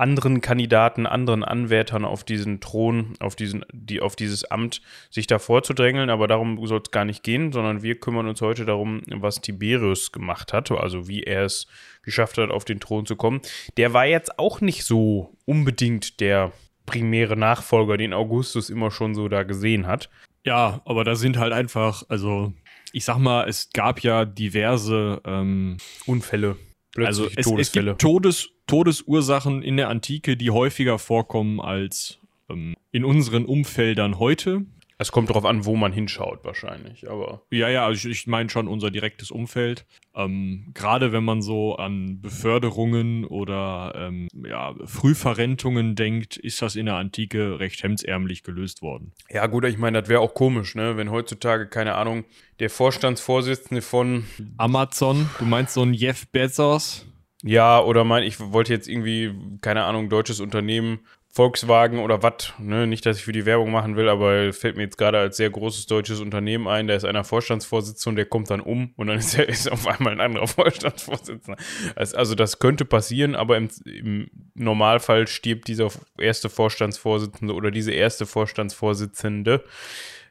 anderen 0.00 0.40
Kandidaten, 0.40 1.06
anderen 1.06 1.44
Anwärtern 1.44 2.04
auf 2.04 2.24
diesen 2.24 2.60
Thron, 2.60 3.14
auf, 3.20 3.36
diesen, 3.36 3.64
die, 3.72 4.00
auf 4.00 4.16
dieses 4.16 4.44
Amt, 4.44 4.80
sich 5.10 5.26
da 5.26 5.38
vorzudrängeln. 5.38 6.10
Aber 6.10 6.26
darum 6.26 6.66
soll 6.66 6.80
es 6.84 6.90
gar 6.90 7.04
nicht 7.04 7.22
gehen, 7.22 7.52
sondern 7.52 7.82
wir 7.82 8.00
kümmern 8.00 8.26
uns 8.26 8.40
heute 8.40 8.64
darum, 8.64 9.02
was 9.06 9.40
Tiberius 9.40 10.10
gemacht 10.10 10.52
hat, 10.52 10.70
also 10.70 11.06
wie 11.06 11.22
er 11.22 11.44
es 11.44 11.66
geschafft 12.02 12.38
hat, 12.38 12.50
auf 12.50 12.64
den 12.64 12.80
Thron 12.80 13.06
zu 13.06 13.16
kommen. 13.16 13.40
Der 13.76 13.92
war 13.92 14.06
jetzt 14.06 14.38
auch 14.38 14.60
nicht 14.60 14.84
so 14.84 15.36
unbedingt 15.44 16.20
der 16.20 16.52
primäre 16.86 17.36
Nachfolger, 17.36 17.96
den 17.96 18.12
Augustus 18.12 18.70
immer 18.70 18.90
schon 18.90 19.14
so 19.14 19.28
da 19.28 19.44
gesehen 19.44 19.86
hat. 19.86 20.10
ja, 20.44 20.80
aber 20.84 21.04
da 21.04 21.14
sind 21.14 21.36
halt 21.36 21.52
einfach, 21.52 22.02
also 22.08 22.52
ich 22.92 23.04
sag 23.04 23.18
mal, 23.18 23.48
es 23.48 23.70
gab 23.72 24.02
ja 24.02 24.24
diverse, 24.24 25.20
ähm, 25.24 25.76
Unfälle. 26.06 26.56
also 26.96 27.24
plötzliche 27.24 27.40
es, 27.40 27.46
es 27.46 27.50
Todesfälle. 27.50 27.90
gibt 27.90 28.00
Todes, 28.00 28.48
Todesursachen 28.70 29.62
in 29.62 29.76
der 29.76 29.88
Antike, 29.88 30.36
die 30.36 30.50
häufiger 30.50 30.98
vorkommen 30.98 31.60
als 31.60 32.18
ähm, 32.48 32.74
in 32.92 33.04
unseren 33.04 33.44
Umfeldern 33.44 34.18
heute. 34.18 34.64
Es 34.96 35.12
kommt 35.12 35.30
darauf 35.30 35.46
an, 35.46 35.64
wo 35.64 35.76
man 35.76 35.94
hinschaut, 35.94 36.44
wahrscheinlich. 36.44 37.08
Aber 37.08 37.40
Ja, 37.50 37.70
ja, 37.70 37.86
also 37.86 38.06
ich, 38.06 38.20
ich 38.20 38.26
meine 38.26 38.50
schon 38.50 38.68
unser 38.68 38.90
direktes 38.90 39.30
Umfeld. 39.30 39.86
Ähm, 40.14 40.66
Gerade 40.74 41.10
wenn 41.10 41.24
man 41.24 41.40
so 41.40 41.76
an 41.76 42.20
Beförderungen 42.20 43.24
oder 43.24 43.94
ähm, 43.96 44.28
ja, 44.46 44.74
Frühverrentungen 44.84 45.94
denkt, 45.94 46.36
ist 46.36 46.60
das 46.60 46.76
in 46.76 46.84
der 46.84 46.96
Antike 46.96 47.58
recht 47.58 47.82
hemdsärmlich 47.82 48.42
gelöst 48.42 48.82
worden. 48.82 49.12
ja, 49.30 49.46
gut, 49.46 49.64
ich 49.64 49.78
meine, 49.78 50.02
das 50.02 50.10
wäre 50.10 50.20
auch 50.20 50.34
komisch, 50.34 50.74
ne? 50.74 50.98
Wenn 50.98 51.10
heutzutage, 51.10 51.68
keine 51.68 51.94
Ahnung, 51.94 52.26
der 52.58 52.68
Vorstandsvorsitzende 52.68 53.80
von, 53.80 54.26
Amazon, 54.58 55.30
du 55.38 55.46
meinst 55.46 55.72
so 55.72 55.82
ein 55.82 55.94
Jeff 55.94 56.28
Bezos? 56.28 57.06
Ja, 57.42 57.80
oder 57.82 58.04
mein, 58.04 58.22
ich 58.22 58.38
wollte 58.38 58.72
jetzt 58.72 58.88
irgendwie, 58.88 59.34
keine 59.60 59.84
Ahnung, 59.84 60.08
deutsches 60.08 60.40
Unternehmen, 60.40 61.00
Volkswagen 61.32 62.00
oder 62.00 62.24
was, 62.24 62.52
ne? 62.58 62.88
Nicht, 62.88 63.06
dass 63.06 63.18
ich 63.18 63.24
für 63.24 63.30
die 63.30 63.46
Werbung 63.46 63.70
machen 63.70 63.94
will, 63.94 64.08
aber 64.08 64.52
fällt 64.52 64.76
mir 64.76 64.82
jetzt 64.82 64.98
gerade 64.98 65.18
als 65.18 65.36
sehr 65.36 65.48
großes 65.48 65.86
deutsches 65.86 66.18
Unternehmen 66.20 66.66
ein, 66.66 66.88
da 66.88 66.94
ist 66.94 67.04
einer 67.04 67.22
Vorstandsvorsitzender 67.22 68.10
und 68.10 68.16
der 68.16 68.26
kommt 68.26 68.50
dann 68.50 68.60
um 68.60 68.92
und 68.96 69.06
dann 69.06 69.18
ist, 69.18 69.38
er, 69.38 69.48
ist 69.48 69.70
auf 69.70 69.86
einmal 69.86 70.12
ein 70.12 70.20
anderer 70.20 70.48
Vorstandsvorsitzender. 70.48 71.56
Also, 71.94 72.16
also 72.16 72.34
das 72.34 72.58
könnte 72.58 72.84
passieren, 72.84 73.36
aber 73.36 73.56
im, 73.56 73.68
im 73.84 74.30
Normalfall 74.54 75.28
stirbt 75.28 75.68
dieser 75.68 75.90
erste 76.18 76.48
Vorstandsvorsitzende 76.48 77.54
oder 77.54 77.70
diese 77.70 77.92
erste 77.92 78.26
Vorstandsvorsitzende 78.26 79.62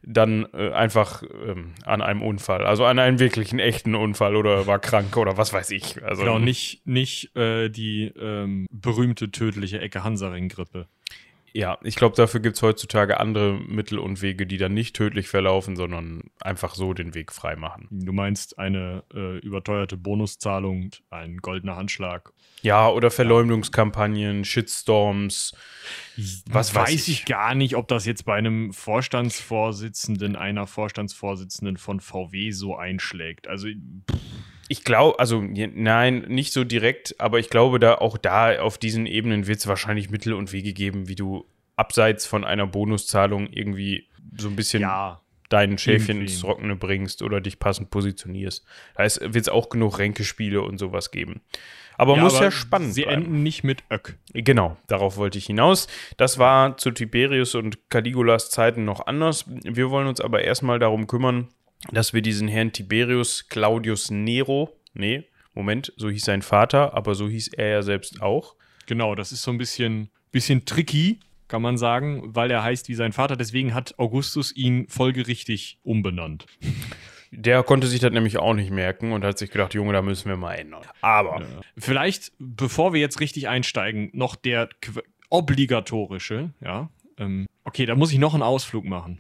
dann 0.04 0.48
äh, 0.54 0.72
einfach 0.72 1.24
ähm, 1.24 1.74
an 1.86 2.02
einem 2.02 2.22
Unfall, 2.22 2.66
also 2.66 2.86
an 2.86 3.00
einem 3.00 3.20
wirklichen 3.20 3.60
echten 3.60 3.96
Unfall 3.96 4.36
oder 4.36 4.66
war 4.68 4.80
krank 4.80 5.18
oder 5.18 5.38
was 5.38 5.54
weiß 5.54 5.72
ich. 5.72 6.04
Also 6.04 6.24
Genau, 6.24 6.40
nicht, 6.40 6.86
nicht 6.88 7.36
äh, 7.36 7.70
die 7.70 8.12
ähm, 8.20 8.66
berühmte 8.72 9.32
tödliche 9.32 9.80
Ecke 9.80 10.04
Hansaring-Grippe. 10.04 10.88
Ja, 11.54 11.78
ich 11.84 11.96
glaube, 11.96 12.16
dafür 12.16 12.40
gibt 12.40 12.56
es 12.56 12.62
heutzutage 12.62 13.20
andere 13.20 13.54
Mittel 13.54 14.00
und 14.00 14.22
Wege, 14.22 14.46
die 14.46 14.58
dann 14.58 14.74
nicht 14.74 14.96
tödlich 14.96 15.28
verlaufen, 15.28 15.76
sondern 15.76 16.22
einfach 16.42 16.76
so 16.76 16.94
den 16.94 17.16
Weg 17.16 17.32
frei 17.32 17.56
machen. 17.56 17.88
Du 17.90 18.14
meinst 18.14 18.60
eine 18.60 19.04
äh, 19.14 19.40
überteuerte 19.40 19.98
Bonuszahlung, 19.98 20.92
ein 21.10 21.38
goldener 21.38 21.76
Handschlag. 21.76 22.32
Ja, 22.62 22.90
oder 22.90 23.10
Verleumdungskampagnen, 23.10 24.44
Shitstorms. 24.44 25.56
Was 26.50 26.76
weiß 26.76 26.94
weiß 26.94 27.08
ich 27.08 27.26
gar 27.26 27.56
nicht, 27.56 27.76
ob 27.76 27.88
das 27.88 28.06
jetzt 28.06 28.26
bei 28.26 28.36
einem 28.36 28.74
Vorstandsvorsitzenden, 28.74 30.36
einer 30.36 30.68
Vorstandsvorsitzenden 30.68 31.78
von 31.78 32.02
VW 32.02 32.52
so 32.52 32.76
einschlägt. 32.76 33.48
Also 33.48 33.70
Ich 34.70 34.84
glaube, 34.84 35.20
also 35.20 35.42
nein, 35.42 36.26
nicht 36.28 36.54
so 36.54 36.64
direkt, 36.64 37.20
aber 37.20 37.40
ich 37.40 37.50
glaube, 37.50 37.80
da 37.80 37.96
auch 37.96 38.18
da 38.18 38.62
auf 38.62 38.78
diesen 38.78 39.08
Ebenen 39.08 39.48
wird 39.48 39.60
es 39.60 39.68
wahrscheinlich 39.68 40.12
Mittel 40.12 40.34
und 40.34 40.54
Wege 40.54 40.74
geben, 40.74 41.08
wie 41.08 41.16
du 41.16 41.46
abseits 41.76 42.26
von 42.26 42.44
einer 42.44 42.68
Bonuszahlung 42.68 43.48
irgendwie 43.52 44.08
so 44.38 44.48
ein 44.48 44.56
bisschen 44.56 44.82
ja, 44.82 45.22
dein 45.50 45.78
Schäfchen 45.78 46.18
Irgendwie. 46.18 46.32
ins 46.32 46.42
Trockene 46.42 46.76
bringst 46.76 47.22
oder 47.24 47.42
dich 47.42 47.60
passend 47.60 47.90
positionierst. 47.90 48.64
Da 48.96 49.04
wird 49.04 49.36
es 49.36 49.50
auch 49.50 49.70
genug 49.70 49.98
Ränkespiele 49.98 50.62
und 50.62 50.78
sowas 50.78 51.12
geben. 51.12 51.42
Aber 51.98 52.16
ja, 52.16 52.22
muss 52.24 52.36
aber 52.36 52.46
ja 52.46 52.52
spannend 52.52 52.94
Sie 52.94 53.02
bleiben. 53.02 53.24
enden 53.24 53.44
nicht 53.44 53.64
mit 53.64 53.84
Öck. 53.92 54.18
Genau, 54.34 54.78
darauf 54.88 55.18
wollte 55.18 55.38
ich 55.38 55.48
hinaus. 55.48 55.88
Das 56.16 56.38
war 56.38 56.78
zu 56.78 56.92
Tiberius 56.92 57.56
und 57.56 57.90
Caligulas 57.90 58.52
Zeiten 58.52 58.86
noch 58.86 59.06
anders. 59.06 59.46
Wir 59.48 59.90
wollen 59.90 60.08
uns 60.08 60.22
aber 60.22 60.44
erstmal 60.44 60.80
darum 60.80 61.08
kümmern, 61.08 61.50
dass 61.92 62.14
wir 62.14 62.22
diesen 62.22 62.48
Herrn 62.48 62.72
Tiberius 62.72 63.48
Claudius 63.50 64.12
Nero, 64.12 64.78
nee, 64.94 65.26
Moment, 65.54 65.94
so 65.98 66.10
hieß 66.10 66.24
sein 66.24 66.42
Vater, 66.42 66.94
aber 66.94 67.16
so 67.16 67.28
hieß 67.28 67.50
er 67.50 67.68
ja 67.70 67.82
selbst 67.82 68.22
auch. 68.22 68.56
Genau, 68.86 69.16
das 69.16 69.32
ist 69.32 69.44
so 69.44 69.52
ein 69.52 69.58
bisschen, 69.58 70.10
bisschen 70.32 70.66
tricky, 70.66 71.20
kann 71.48 71.62
man 71.62 71.78
sagen, 71.78 72.36
weil 72.36 72.52
er 72.52 72.64
heißt 72.64 72.88
wie 72.90 72.96
sein 72.96 73.12
Vater. 73.12 73.36
Deswegen 73.36 73.74
hat 73.74 73.98
Augustus 73.98 74.56
ihn 74.56 74.88
folgerichtig 74.88 75.80
umbenannt. 75.84 76.46
Der 77.32 77.62
konnte 77.62 77.86
sich 77.86 78.00
das 78.00 78.12
nämlich 78.12 78.40
auch 78.40 78.56
nicht 78.56 78.72
merken 78.72 79.12
und 79.12 79.24
hat 79.24 79.38
sich 79.38 79.52
gedacht, 79.52 79.76
Junge, 79.76 79.94
da 79.94 80.02
müssen 80.02 80.30
wir 80.30 80.36
mal 80.36 80.56
ändern. 80.56 80.82
Aber 81.02 81.46
Vielleicht, 81.78 82.32
bevor 82.40 82.92
wir 82.92 83.00
jetzt 83.00 83.20
richtig 83.20 83.48
einsteigen, 83.48 84.10
noch 84.14 84.36
der 84.36 84.68
obligatorische, 85.30 86.50
ja. 86.60 86.90
Ähm, 87.20 87.46
okay, 87.66 87.86
da 87.86 87.94
muss 87.94 88.12
ich 88.12 88.18
noch 88.18 88.34
einen 88.34 88.42
Ausflug 88.42 88.84
machen. 88.86 89.20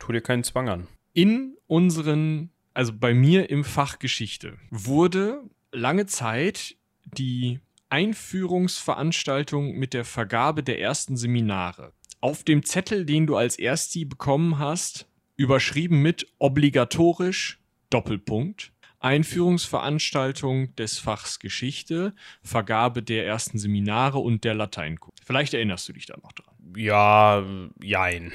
tu 0.00 0.10
dir 0.10 0.20
keinen 0.20 0.42
Zwang 0.42 0.68
an. 0.68 0.88
In 1.16 1.56
unseren, 1.66 2.50
also 2.74 2.92
bei 2.92 3.14
mir 3.14 3.48
im 3.48 3.64
Fach 3.64 3.98
Geschichte, 3.98 4.58
wurde 4.68 5.40
lange 5.72 6.04
Zeit 6.04 6.76
die 7.06 7.58
Einführungsveranstaltung 7.88 9.78
mit 9.78 9.94
der 9.94 10.04
Vergabe 10.04 10.62
der 10.62 10.78
ersten 10.78 11.16
Seminare. 11.16 11.94
Auf 12.20 12.44
dem 12.44 12.62
Zettel, 12.66 13.06
den 13.06 13.26
du 13.26 13.34
als 13.34 13.58
Ersti 13.58 14.04
bekommen 14.04 14.58
hast, 14.58 15.08
überschrieben 15.36 16.02
mit 16.02 16.26
obligatorisch 16.38 17.62
Doppelpunkt. 17.88 18.72
Einführungsveranstaltung 18.98 20.76
des 20.76 20.98
Fachs 20.98 21.38
Geschichte, 21.38 22.14
Vergabe 22.42 23.02
der 23.02 23.26
ersten 23.26 23.58
Seminare 23.58 24.18
und 24.18 24.44
der 24.44 24.52
Lateinkurs. 24.52 25.14
Vielleicht 25.24 25.54
erinnerst 25.54 25.88
du 25.88 25.94
dich 25.94 26.04
da 26.04 26.18
noch 26.22 26.32
dran. 26.32 26.54
Ja, 26.76 27.42
jein. 27.82 28.32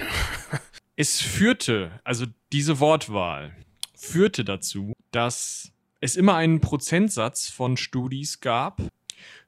Es 0.96 1.22
führte, 1.22 2.00
also 2.04 2.26
diese 2.52 2.80
Wortwahl, 2.80 3.56
führte 3.96 4.44
dazu, 4.44 4.94
dass 5.12 5.72
es 6.00 6.16
immer 6.16 6.36
einen 6.36 6.60
Prozentsatz 6.60 7.50
von 7.50 7.78
Studis 7.78 8.42
gab. 8.42 8.82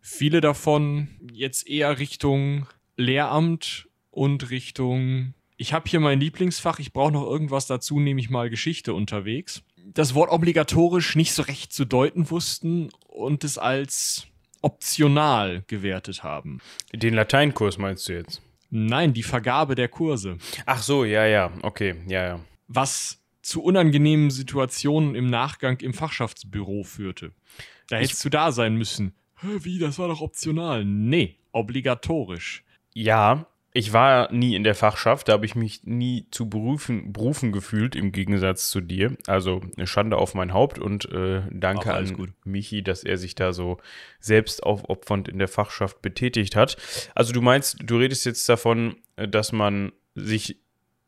Viele 0.02 0.42
davon 0.42 1.10
jetzt 1.34 1.68
eher 1.68 2.00
Richtung 2.00 2.68
Lehramt 2.96 3.90
und 4.12 4.52
Richtung, 4.52 5.34
ich 5.58 5.74
habe 5.74 5.90
hier 5.90 6.00
mein 6.00 6.20
Lieblingsfach, 6.20 6.80
ich 6.80 6.94
brauche 6.94 7.12
noch 7.12 7.24
irgendwas 7.24 7.66
dazu, 7.66 8.00
nehme 8.00 8.20
ich 8.20 8.30
mal 8.30 8.50
Geschichte 8.50 8.94
unterwegs. 8.94 9.64
Das 9.78 10.14
Wort 10.14 10.32
obligatorisch 10.32 11.16
nicht 11.16 11.34
so 11.34 11.42
recht 11.44 11.74
zu 11.74 11.86
deuten 11.86 12.30
wussten 12.30 12.90
und 13.08 13.44
es 13.44 13.58
als 13.58 14.28
optional 14.62 15.64
gewertet 15.68 16.24
haben. 16.24 16.60
Den 16.94 17.16
Lateinkurs 17.16 17.78
meinst 17.78 18.08
du 18.08 18.14
jetzt? 18.14 18.42
Nein, 18.70 19.14
die 19.14 19.24
Vergabe 19.24 19.76
der 19.76 19.90
Kurse. 19.90 20.38
Ach 20.66 20.82
so, 20.82 21.06
ja, 21.06 21.26
ja, 21.26 21.52
okay, 21.64 21.96
ja, 22.08 22.26
ja. 22.26 22.40
Was 22.68 23.24
zu 23.44 23.62
unangenehmen 23.62 24.32
Situationen 24.32 25.16
im 25.16 25.30
Nachgang 25.30 25.80
im 25.82 25.94
Fachschaftsbüro 25.94 26.84
führte. 26.84 27.34
Da 27.90 27.98
hättest 27.98 28.24
du 28.24 28.30
da 28.30 28.52
sein 28.52 28.76
müssen. 28.76 29.14
Wie, 29.42 29.78
das 29.78 30.00
war 30.00 30.08
doch 30.08 30.22
optional. 30.22 30.86
Nee, 30.86 31.36
obligatorisch. 31.52 32.64
Ja, 32.94 33.46
ich 33.74 33.92
war 33.92 34.32
nie 34.32 34.56
in 34.56 34.64
der 34.64 34.76
Fachschaft, 34.76 35.28
da 35.28 35.34
habe 35.34 35.46
ich 35.48 35.56
mich 35.56 35.84
nie 35.84 36.28
zu 36.30 36.48
berufen, 36.48 37.12
berufen 37.12 37.52
gefühlt, 37.52 37.96
im 37.96 38.12
Gegensatz 38.12 38.70
zu 38.70 38.82
dir. 38.82 39.18
Also 39.26 39.62
eine 39.76 39.88
Schande 39.88 40.18
auf 40.18 40.36
mein 40.36 40.54
Haupt 40.54 40.78
und 40.78 41.12
äh, 41.12 41.42
danke 41.52 41.92
Ach, 41.92 41.98
an 41.98 42.14
gut. 42.14 42.30
Michi, 42.46 42.84
dass 42.84 43.04
er 43.04 43.18
sich 43.18 43.34
da 43.34 43.52
so 43.52 43.80
selbst 44.20 44.64
aufopfernd 44.64 45.28
in 45.28 45.40
der 45.40 45.48
Fachschaft 45.48 46.02
betätigt 46.04 46.56
hat. 46.56 46.78
Also 47.16 47.34
du 47.34 47.42
meinst, 47.42 47.78
du 47.84 47.98
redest 47.98 48.26
jetzt 48.26 48.48
davon, 48.48 48.96
äh, 49.16 49.28
dass 49.28 49.52
man 49.52 49.92
sich 50.16 50.63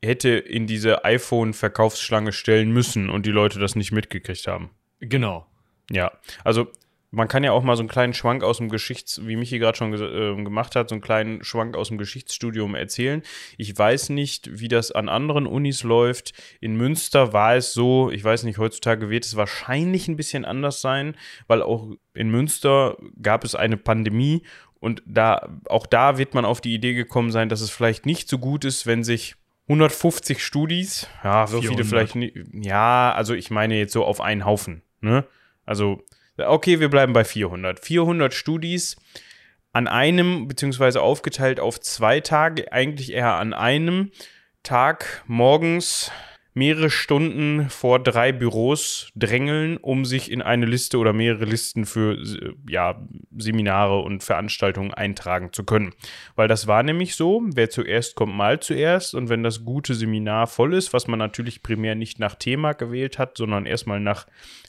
hätte 0.06 0.30
in 0.30 0.68
diese 0.68 1.04
iPhone-Verkaufsschlange 1.04 2.32
stellen 2.32 2.72
müssen 2.72 3.10
und 3.10 3.26
die 3.26 3.32
Leute 3.32 3.60
das 3.60 3.76
nicht 3.76 3.91
mitgekriegt 3.91 4.48
haben. 4.48 4.70
Genau. 5.00 5.46
Ja, 5.91 6.12
also 6.44 6.68
man 7.15 7.30
kann 7.30 7.46
ja 7.46 7.54
auch 7.54 7.63
mal 7.63 7.78
so 7.78 7.82
einen 7.82 7.89
kleinen 7.89 8.13
Schwank 8.13 8.44
aus 8.44 8.58
dem 8.58 8.68
Geschichts, 8.70 9.26
wie 9.26 9.38
Michi 9.38 9.58
gerade 9.58 9.78
schon 9.78 9.94
äh, 9.94 10.44
gemacht 10.44 10.76
hat, 10.76 10.89
so 10.89 10.96
einen 10.96 11.02
kleinen 11.02 11.44
Schwank 11.46 11.78
aus 11.78 11.88
dem 11.88 11.98
Geschichtsstudium 11.98 12.76
erzählen. 12.76 13.24
Ich 13.58 13.78
weiß 13.78 14.10
nicht, 14.10 14.60
wie 14.60 14.68
das 14.68 14.91
an 14.91 15.08
anderen 15.08 15.48
Unis 15.48 15.84
läuft. 15.84 16.34
In 16.60 16.76
Münster 16.76 17.32
war 17.32 17.56
es 17.56 17.74
so, 17.74 18.12
ich 18.12 18.24
weiß 18.24 18.44
nicht, 18.44 18.58
heutzutage 18.58 19.10
wird 19.10 19.26
es 19.26 19.38
wahrscheinlich 19.38 20.10
ein 20.10 20.18
bisschen 20.18 20.44
anders 20.44 20.82
sein, 20.82 21.15
weil 21.48 21.62
auch 21.62 21.89
in 22.13 22.30
Münster 22.30 22.98
gab 23.22 23.46
es 23.46 23.56
eine 23.56 23.78
Pandemie 23.78 24.41
und 24.82 25.02
da, 25.06 25.50
auch 25.70 25.88
da 25.88 26.18
wird 26.18 26.34
man 26.34 26.44
auf 26.44 26.60
die 26.60 26.74
Idee 26.74 26.94
gekommen 26.94 27.32
sein, 27.32 27.48
dass 27.48 27.62
es 27.62 27.70
vielleicht 27.70 28.06
nicht 28.06 28.28
so 28.28 28.38
gut 28.38 28.65
ist, 28.65 28.86
wenn 28.86 29.04
sich 29.06 29.36
150 29.67 30.43
Studis, 30.43 31.08
ja, 31.23 31.47
so 31.47 31.62
viele 31.62 31.84
400. 31.84 31.88
vielleicht 31.88 32.15
nicht, 32.15 32.38
ja, 32.54 33.12
also 33.13 33.34
ich 33.34 33.49
meine 33.49 33.78
jetzt 33.78 33.93
so 33.93 34.06
auf 34.06 34.21
einen 34.21 34.45
Haufen, 34.45 34.84
ne? 35.01 35.25
Also, 35.65 36.04
okay, 36.38 36.80
wir 36.80 36.89
bleiben 36.89 37.13
bei 37.13 37.23
400. 37.23 37.80
400 37.80 38.34
Studis 38.34 38.97
an 39.73 39.88
einem, 39.88 40.47
beziehungsweise 40.47 41.01
aufgeteilt 41.01 41.60
auf 41.60 41.80
zwei 41.82 42.19
Tage, 42.19 42.71
eigentlich 42.71 43.12
eher 43.12 43.34
an 43.34 43.54
einem 43.54 44.12
Tag 44.62 45.23
morgens 45.28 46.12
mehrere 46.56 46.89
Stunden 46.89 47.70
vor 47.70 48.00
drei 48.00 48.32
Büros 48.32 49.12
drängeln, 49.13 49.76
um 49.78 50.06
sich 50.06 50.32
in 50.32 50.41
eine 50.41 50.65
Liste 50.65 50.98
oder 50.98 51.12
mehrere 51.12 51.44
Listen 51.44 51.86
für 51.86 52.13
äh, 52.13 52.54
ja, 52.68 53.06
Seminare 53.38 54.00
und 54.00 54.24
Veranstaltungen 54.24 54.94
eintragen 54.94 55.52
zu 55.52 55.65
können. 55.65 55.94
Weil 56.36 56.48
das 56.48 56.65
war 56.65 56.82
nämlich 56.82 57.15
so, 57.15 57.44
wer 57.46 57.70
zuerst 57.70 58.15
kommt, 58.15 58.34
mal 58.34 58.62
zuerst. 58.62 59.13
Und 59.15 59.28
wenn 59.28 59.44
das 59.44 59.65
gute 59.65 59.94
Seminar 59.94 60.48
voll 60.48 60.74
ist, 60.74 60.94
was 60.94 61.08
man 61.08 61.20
natürlich 61.20 61.62
primär 61.62 61.94
nicht 61.94 62.20
nach 62.20 62.36
Thema 62.36 62.72
gewählt 62.72 63.20
hat, 63.20 63.38
sondern 63.38 63.65
erstmal 63.65 64.00
nach 64.00 64.26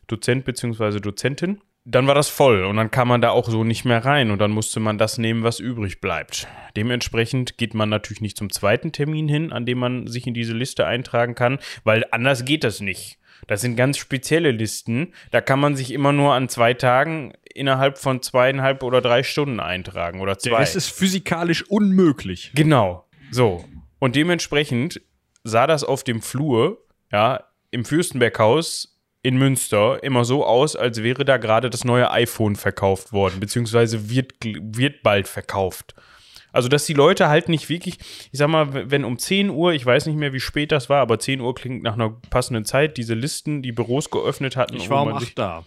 Dozent 0.08 0.44
bzw. 0.44 0.98
Dozentin, 0.98 1.60
dann 1.88 2.08
war 2.08 2.16
das 2.16 2.28
voll 2.28 2.64
und 2.64 2.76
dann 2.76 2.90
kam 2.90 3.06
man 3.06 3.20
da 3.20 3.30
auch 3.30 3.48
so 3.48 3.62
nicht 3.62 3.84
mehr 3.84 4.04
rein 4.04 4.32
und 4.32 4.40
dann 4.40 4.50
musste 4.50 4.80
man 4.80 4.98
das 4.98 5.18
nehmen, 5.18 5.44
was 5.44 5.60
übrig 5.60 6.00
bleibt. 6.00 6.48
Dementsprechend 6.76 7.58
geht 7.58 7.74
man 7.74 7.88
natürlich 7.88 8.20
nicht 8.20 8.36
zum 8.36 8.50
zweiten 8.50 8.90
Termin 8.90 9.28
hin, 9.28 9.52
an 9.52 9.66
dem 9.66 9.78
man 9.78 10.08
sich 10.08 10.26
in 10.26 10.34
diese 10.34 10.52
Liste 10.52 10.84
eintragen 10.84 11.36
kann, 11.36 11.58
weil 11.84 12.04
anders 12.10 12.44
geht 12.44 12.64
das 12.64 12.80
nicht. 12.80 13.18
Das 13.46 13.60
sind 13.60 13.76
ganz 13.76 13.98
spezielle 13.98 14.50
Listen. 14.50 15.12
Da 15.30 15.40
kann 15.40 15.60
man 15.60 15.76
sich 15.76 15.92
immer 15.92 16.12
nur 16.12 16.34
an 16.34 16.48
zwei 16.48 16.74
Tagen 16.74 17.34
innerhalb 17.54 17.98
von 17.98 18.20
zweieinhalb 18.20 18.82
oder 18.82 19.00
drei 19.00 19.22
Stunden 19.22 19.60
eintragen 19.60 20.20
oder 20.20 20.38
zwei. 20.38 20.56
Rest 20.56 20.74
ist 20.74 20.90
physikalisch 20.90 21.62
unmöglich. 21.70 22.50
Genau. 22.56 23.06
So. 23.30 23.64
Und 24.00 24.16
dementsprechend 24.16 25.00
sah 25.44 25.68
das 25.68 25.84
auf 25.84 26.02
dem 26.02 26.20
Flur, 26.20 26.84
ja, 27.12 27.44
im 27.70 27.84
Fürstenberghaus 27.84 28.95
in 29.26 29.36
Münster 29.38 30.02
immer 30.04 30.24
so 30.24 30.44
aus, 30.46 30.76
als 30.76 31.02
wäre 31.02 31.24
da 31.24 31.36
gerade 31.36 31.68
das 31.68 31.84
neue 31.84 32.10
iPhone 32.12 32.54
verkauft 32.54 33.12
worden, 33.12 33.40
beziehungsweise 33.40 34.08
wird, 34.08 34.34
wird 34.44 35.02
bald 35.02 35.26
verkauft. 35.26 35.94
Also, 36.52 36.68
dass 36.68 36.86
die 36.86 36.92
Leute 36.94 37.28
halt 37.28 37.48
nicht 37.48 37.68
wirklich, 37.68 37.98
ich 38.32 38.38
sag 38.38 38.48
mal, 38.48 38.90
wenn 38.90 39.04
um 39.04 39.18
10 39.18 39.50
Uhr, 39.50 39.72
ich 39.72 39.84
weiß 39.84 40.06
nicht 40.06 40.16
mehr, 40.16 40.32
wie 40.32 40.40
spät 40.40 40.70
das 40.70 40.88
war, 40.88 41.02
aber 41.02 41.18
10 41.18 41.40
Uhr 41.40 41.54
klingt 41.54 41.82
nach 41.82 41.94
einer 41.94 42.10
passenden 42.30 42.64
Zeit, 42.64 42.96
diese 42.96 43.14
Listen, 43.14 43.62
die 43.62 43.72
Büros 43.72 44.10
geöffnet 44.10 44.56
hatten. 44.56 44.76
Ich 44.76 44.88
war 44.88 45.02
um 45.02 45.10
man 45.10 45.18
sich- 45.18 45.30
acht 45.30 45.38
da. 45.38 45.64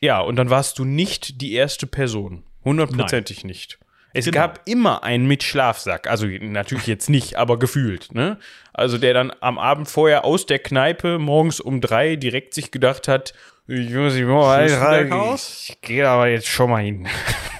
ja, 0.00 0.20
und 0.20 0.34
dann 0.36 0.50
warst 0.50 0.78
du 0.80 0.84
nicht 0.84 1.40
die 1.40 1.52
erste 1.54 1.86
Person. 1.86 2.42
Hundertprozentig 2.64 3.44
nicht. 3.44 3.78
Es 4.14 4.26
Genau. 4.26 4.38
gab 4.38 4.60
immer 4.64 5.02
einen 5.02 5.26
mit 5.26 5.42
Schlafsack. 5.42 6.06
Also 6.08 6.26
natürlich 6.26 6.86
jetzt 6.86 7.10
nicht, 7.10 7.36
aber 7.36 7.58
gefühlt. 7.58 8.14
Ne? 8.14 8.38
Also 8.72 8.96
der 8.96 9.12
dann 9.12 9.32
am 9.40 9.58
Abend 9.58 9.88
vorher 9.88 10.24
aus 10.24 10.46
der 10.46 10.60
Kneipe 10.60 11.18
morgens 11.18 11.60
um 11.60 11.80
drei 11.80 12.16
direkt 12.16 12.54
sich 12.54 12.70
gedacht 12.70 13.08
hat, 13.08 13.34
ich 13.66 13.90
muss 13.90 14.14
mich 14.14 14.24
mal 14.24 14.68
Fürstenberghaus? 14.68 15.66
ich 15.68 15.80
gehe 15.80 16.08
aber 16.08 16.28
jetzt 16.28 16.46
schon 16.48 16.70
mal 16.70 16.82
hin. 16.82 17.08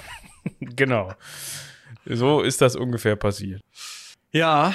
genau. 0.59 1.11
So 2.05 2.41
ist 2.41 2.61
das 2.61 2.75
ungefähr 2.75 3.15
passiert. 3.15 3.61
Ja, 4.31 4.73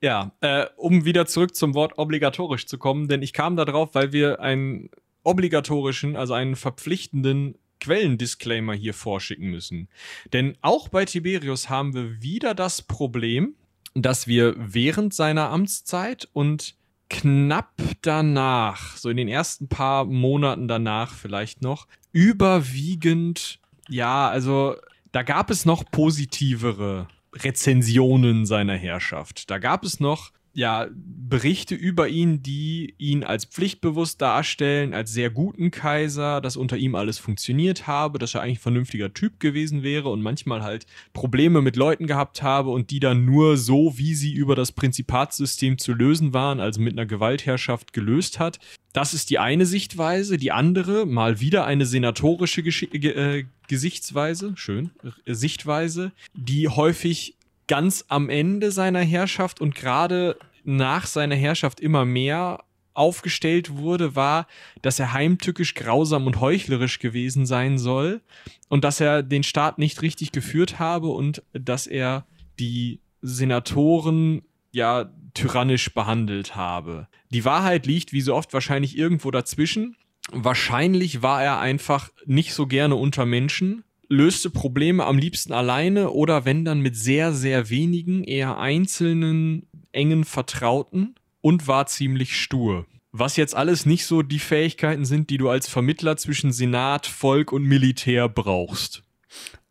ja, 0.00 0.32
äh, 0.40 0.66
um 0.76 1.04
wieder 1.04 1.26
zurück 1.26 1.54
zum 1.54 1.74
Wort 1.74 1.96
obligatorisch 1.96 2.66
zu 2.66 2.76
kommen, 2.76 3.06
denn 3.08 3.22
ich 3.22 3.32
kam 3.32 3.56
da 3.56 3.64
drauf, 3.64 3.90
weil 3.94 4.12
wir 4.12 4.40
einen 4.40 4.90
obligatorischen, 5.22 6.16
also 6.16 6.34
einen 6.34 6.56
verpflichtenden 6.56 7.56
Quellendisclaimer 7.82 8.74
hier 8.74 8.94
vorschicken 8.94 9.50
müssen. 9.50 9.88
Denn 10.32 10.56
auch 10.62 10.88
bei 10.88 11.04
Tiberius 11.04 11.68
haben 11.68 11.94
wir 11.94 12.22
wieder 12.22 12.54
das 12.54 12.80
Problem, 12.80 13.56
dass 13.94 14.26
wir 14.26 14.54
während 14.56 15.12
seiner 15.12 15.50
Amtszeit 15.50 16.28
und 16.32 16.76
knapp 17.10 17.74
danach, 18.00 18.96
so 18.96 19.10
in 19.10 19.16
den 19.16 19.28
ersten 19.28 19.68
paar 19.68 20.04
Monaten 20.04 20.68
danach 20.68 21.12
vielleicht 21.12 21.60
noch, 21.60 21.88
überwiegend, 22.12 23.58
ja, 23.88 24.28
also 24.28 24.76
da 25.10 25.22
gab 25.22 25.50
es 25.50 25.66
noch 25.66 25.84
positivere 25.90 27.08
Rezensionen 27.34 28.46
seiner 28.46 28.76
Herrschaft. 28.76 29.50
Da 29.50 29.58
gab 29.58 29.84
es 29.84 30.00
noch 30.00 30.32
ja 30.54 30.88
Berichte 30.92 31.74
über 31.74 32.08
ihn, 32.08 32.42
die 32.42 32.94
ihn 32.98 33.24
als 33.24 33.46
pflichtbewusst 33.46 34.20
darstellen, 34.20 34.92
als 34.92 35.12
sehr 35.12 35.30
guten 35.30 35.70
Kaiser, 35.70 36.40
dass 36.42 36.56
unter 36.56 36.76
ihm 36.76 36.94
alles 36.94 37.18
funktioniert 37.18 37.86
habe, 37.86 38.18
dass 38.18 38.34
er 38.34 38.42
eigentlich 38.42 38.58
ein 38.58 38.62
vernünftiger 38.62 39.14
Typ 39.14 39.40
gewesen 39.40 39.82
wäre 39.82 40.10
und 40.10 40.20
manchmal 40.20 40.62
halt 40.62 40.86
Probleme 41.14 41.62
mit 41.62 41.76
Leuten 41.76 42.06
gehabt 42.06 42.42
habe 42.42 42.70
und 42.70 42.90
die 42.90 43.00
dann 43.00 43.24
nur 43.24 43.56
so, 43.56 43.96
wie 43.96 44.14
sie 44.14 44.32
über 44.32 44.54
das 44.54 44.72
Prinzipatssystem 44.72 45.78
zu 45.78 45.94
lösen 45.94 46.34
waren, 46.34 46.60
also 46.60 46.82
mit 46.82 46.92
einer 46.92 47.06
Gewaltherrschaft 47.06 47.94
gelöst 47.94 48.38
hat. 48.38 48.58
Das 48.92 49.14
ist 49.14 49.30
die 49.30 49.38
eine 49.38 49.64
Sichtweise. 49.64 50.36
Die 50.36 50.52
andere, 50.52 51.06
mal 51.06 51.40
wieder 51.40 51.64
eine 51.64 51.86
senatorische 51.86 52.62
Gesch 52.62 52.88
ge 52.90 53.12
äh, 53.12 53.44
Gesichtsweise, 53.68 54.52
schön, 54.56 54.90
Sichtweise, 55.24 56.12
die 56.34 56.68
häufig 56.68 57.36
ganz 57.72 58.04
am 58.08 58.28
Ende 58.28 58.70
seiner 58.70 59.00
Herrschaft 59.00 59.62
und 59.62 59.74
gerade 59.74 60.36
nach 60.62 61.06
seiner 61.06 61.36
Herrschaft 61.36 61.80
immer 61.80 62.04
mehr 62.04 62.64
aufgestellt 62.92 63.78
wurde, 63.78 64.14
war, 64.14 64.46
dass 64.82 65.00
er 65.00 65.14
heimtückisch, 65.14 65.72
grausam 65.72 66.26
und 66.26 66.38
heuchlerisch 66.38 66.98
gewesen 66.98 67.46
sein 67.46 67.78
soll 67.78 68.20
und 68.68 68.84
dass 68.84 69.00
er 69.00 69.22
den 69.22 69.42
Staat 69.42 69.78
nicht 69.78 70.02
richtig 70.02 70.32
geführt 70.32 70.78
habe 70.80 71.08
und 71.08 71.42
dass 71.54 71.86
er 71.86 72.26
die 72.58 73.00
Senatoren 73.22 74.42
ja 74.70 75.10
tyrannisch 75.32 75.94
behandelt 75.94 76.54
habe. 76.54 77.08
Die 77.30 77.46
Wahrheit 77.46 77.86
liegt 77.86 78.12
wie 78.12 78.20
so 78.20 78.34
oft 78.34 78.52
wahrscheinlich 78.52 78.98
irgendwo 78.98 79.30
dazwischen. 79.30 79.96
Wahrscheinlich 80.30 81.22
war 81.22 81.42
er 81.42 81.58
einfach 81.58 82.10
nicht 82.26 82.52
so 82.52 82.66
gerne 82.66 82.96
unter 82.96 83.24
Menschen, 83.24 83.82
löste 84.08 84.50
Probleme 84.50 85.04
am 85.04 85.18
liebsten 85.18 85.52
alleine 85.52 86.10
oder 86.10 86.44
wenn 86.44 86.64
dann 86.64 86.80
mit 86.80 86.96
sehr, 86.96 87.32
sehr 87.32 87.70
wenigen, 87.70 88.24
eher 88.24 88.58
einzelnen, 88.58 89.66
engen 89.92 90.24
Vertrauten 90.24 91.14
und 91.40 91.66
war 91.66 91.86
ziemlich 91.86 92.36
stur. 92.36 92.86
Was 93.10 93.36
jetzt 93.36 93.54
alles 93.54 93.84
nicht 93.84 94.06
so 94.06 94.22
die 94.22 94.38
Fähigkeiten 94.38 95.04
sind, 95.04 95.28
die 95.28 95.36
du 95.36 95.50
als 95.50 95.68
Vermittler 95.68 96.16
zwischen 96.16 96.50
Senat, 96.50 97.06
Volk 97.06 97.52
und 97.52 97.64
Militär 97.64 98.28
brauchst. 98.28 99.02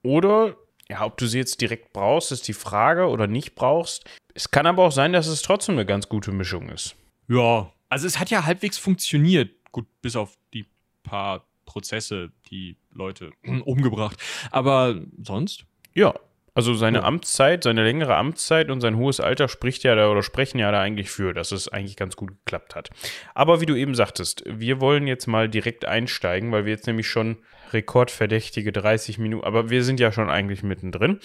Oder, 0.03 0.55
ja, 0.89 1.03
ob 1.03 1.17
du 1.17 1.25
sie 1.25 1.39
jetzt 1.39 1.59
direkt 1.59 1.91
brauchst, 1.91 2.31
ist 2.31 2.47
die 2.47 2.53
Frage 2.53 3.07
oder 3.07 3.25
nicht 3.25 3.55
brauchst. 3.55 4.05
Es 4.35 4.51
kann 4.51 4.67
aber 4.67 4.83
auch 4.83 4.91
sein, 4.91 5.13
dass 5.13 5.27
es 5.27 5.41
trotzdem 5.41 5.75
eine 5.75 5.85
ganz 5.85 6.07
gute 6.07 6.31
Mischung 6.31 6.69
ist. 6.69 6.95
Ja, 7.27 7.71
also 7.89 8.05
es 8.05 8.19
hat 8.19 8.29
ja 8.29 8.45
halbwegs 8.45 8.77
funktioniert. 8.77 9.51
Gut, 9.71 9.87
bis 10.01 10.15
auf 10.15 10.37
die 10.53 10.65
paar 11.03 11.45
Prozesse, 11.65 12.31
die 12.49 12.77
Leute 12.93 13.31
umgebracht. 13.65 14.17
Aber 14.51 14.95
sonst? 15.21 15.65
Ja, 15.93 16.13
also 16.53 16.73
seine 16.73 16.99
Ja. 16.99 17.03
Amtszeit, 17.05 17.63
seine 17.63 17.83
längere 17.83 18.15
Amtszeit 18.15 18.69
und 18.69 18.81
sein 18.81 18.97
hohes 18.97 19.19
Alter 19.21 19.47
spricht 19.47 19.83
ja 19.83 19.95
da 19.95 20.09
oder 20.09 20.21
sprechen 20.21 20.59
ja 20.59 20.71
da 20.71 20.81
eigentlich 20.81 21.09
für, 21.09 21.33
dass 21.33 21.51
es 21.53 21.69
eigentlich 21.69 21.95
ganz 21.95 22.15
gut 22.17 22.29
geklappt 22.29 22.75
hat. 22.75 22.89
Aber 23.33 23.61
wie 23.61 23.65
du 23.65 23.75
eben 23.75 23.95
sagtest, 23.95 24.43
wir 24.45 24.81
wollen 24.81 25.07
jetzt 25.07 25.27
mal 25.27 25.47
direkt 25.47 25.85
einsteigen, 25.85 26.51
weil 26.51 26.65
wir 26.65 26.73
jetzt 26.73 26.87
nämlich 26.87 27.07
schon 27.07 27.37
rekordverdächtige 27.71 28.71
30 28.73 29.17
Minuten, 29.17 29.45
aber 29.45 29.69
wir 29.69 29.83
sind 29.83 29.99
ja 30.01 30.11
schon 30.11 30.29
eigentlich 30.29 30.61
mittendrin. 30.61 31.19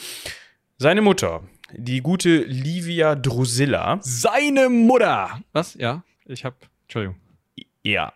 Seine 0.78 1.00
Mutter, 1.02 1.42
die 1.72 2.02
gute 2.02 2.36
Livia 2.44 3.16
Drusilla, 3.16 3.98
Seine 4.02 4.68
Mutter! 4.68 5.40
Was? 5.52 5.74
Ja, 5.74 6.04
ich 6.26 6.44
hab. 6.44 6.54
Entschuldigung. 6.82 7.16
Ja. 7.82 8.12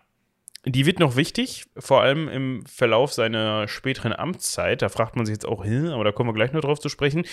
Die 0.65 0.85
wird 0.85 0.99
noch 0.99 1.15
wichtig, 1.15 1.65
vor 1.75 2.01
allem 2.01 2.29
im 2.29 2.63
Verlauf 2.67 3.13
seiner 3.13 3.67
späteren 3.67 4.13
Amtszeit. 4.13 4.83
Da 4.83 4.89
fragt 4.89 5.15
man 5.15 5.25
sich 5.25 5.33
jetzt 5.33 5.47
auch, 5.47 5.63
hin, 5.63 5.87
aber 5.87 6.03
da 6.03 6.11
kommen 6.11 6.29
wir 6.29 6.35
gleich 6.35 6.53
noch 6.53 6.61
drauf 6.61 6.79
zu 6.79 6.87
sprechen. 6.87 7.25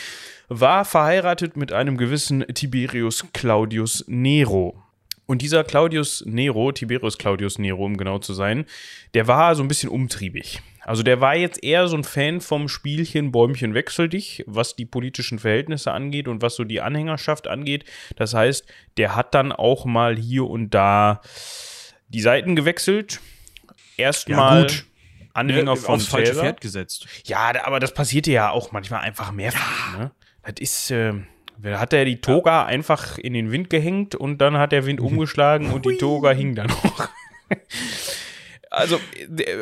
War 0.49 0.87
verheiratet 0.87 1.55
mit 1.57 1.71
einem 1.71 1.99
gewissen 1.99 2.47
Tiberius 2.55 3.27
Claudius 3.35 4.05
Nero. 4.09 4.83
Und 5.27 5.43
dieser 5.43 5.62
Claudius 5.62 6.25
Nero, 6.27 6.73
Tiberius 6.73 7.19
Claudius 7.19 7.59
Nero, 7.59 7.85
um 7.85 7.99
genau 7.99 8.19
zu 8.19 8.33
sein, 8.33 8.64
der 9.12 9.27
war 9.29 9.55
so 9.55 9.62
ein 9.62 9.69
bisschen 9.69 9.91
umtriebig. 9.91 10.62
Also 10.81 11.03
der 11.03 11.21
war 11.21 11.37
jetzt 11.37 11.62
eher 11.62 11.87
so 11.87 11.99
ein 11.99 12.05
Fan 12.05 12.41
vom 12.41 12.67
Spielchen 12.67 13.31
Bäumchen 13.31 13.75
wechsel 13.75 14.09
dich, 14.09 14.43
was 14.47 14.75
die 14.75 14.87
politischen 14.87 15.38
Verhältnisse 15.38 15.93
angeht 15.93 16.29
und 16.29 16.41
was 16.41 16.55
so 16.55 16.64
die 16.64 16.81
Anhängerschaft 16.81 17.47
angeht. 17.47 17.85
Das 18.17 18.33
heißt, 18.33 18.64
der 18.97 19.17
hat 19.17 19.35
dann 19.35 19.53
auch 19.53 19.85
mal 19.85 20.17
hier 20.17 20.49
und 20.49 20.71
da 20.71 21.21
die 22.09 22.21
Seiten 22.21 22.57
gewechselt. 22.57 23.21
Erstmal 23.97 24.62
gut. 24.62 24.85
Anhänger 25.35 25.73
Äh, 25.73 25.77
von 25.77 25.94
aufs 25.97 26.07
falsche. 26.07 26.35
Pferd 26.35 26.61
gesetzt. 26.61 27.07
Ja, 27.25 27.53
aber 27.64 27.81
das 27.81 27.94
passierte 27.94 28.31
ja 28.33 28.51
auch 28.51 28.73
manchmal 28.73 29.01
einfach 29.01 29.33
mehrfach. 29.33 29.99
Ne? 29.99 30.11
Das 30.42 30.55
ist, 30.59 30.90
äh, 30.90 31.14
hat 31.64 31.92
er 31.92 32.05
die 32.05 32.21
Toga 32.21 32.64
einfach 32.64 33.18
in 33.18 33.35
den 33.35 33.53
Wind 33.53 33.71
gehängt 33.71 34.14
und 34.14 34.38
dann 34.38 34.57
hat 34.59 34.73
der 34.73 34.87
Wind 34.87 35.01
umgeschlagen 35.01 35.71
und 35.73 35.85
die 35.85 35.97
Toga 35.97 36.31
hing 36.31 36.55
dann 36.55 36.71
auch. 36.71 37.09
also, 38.71 39.01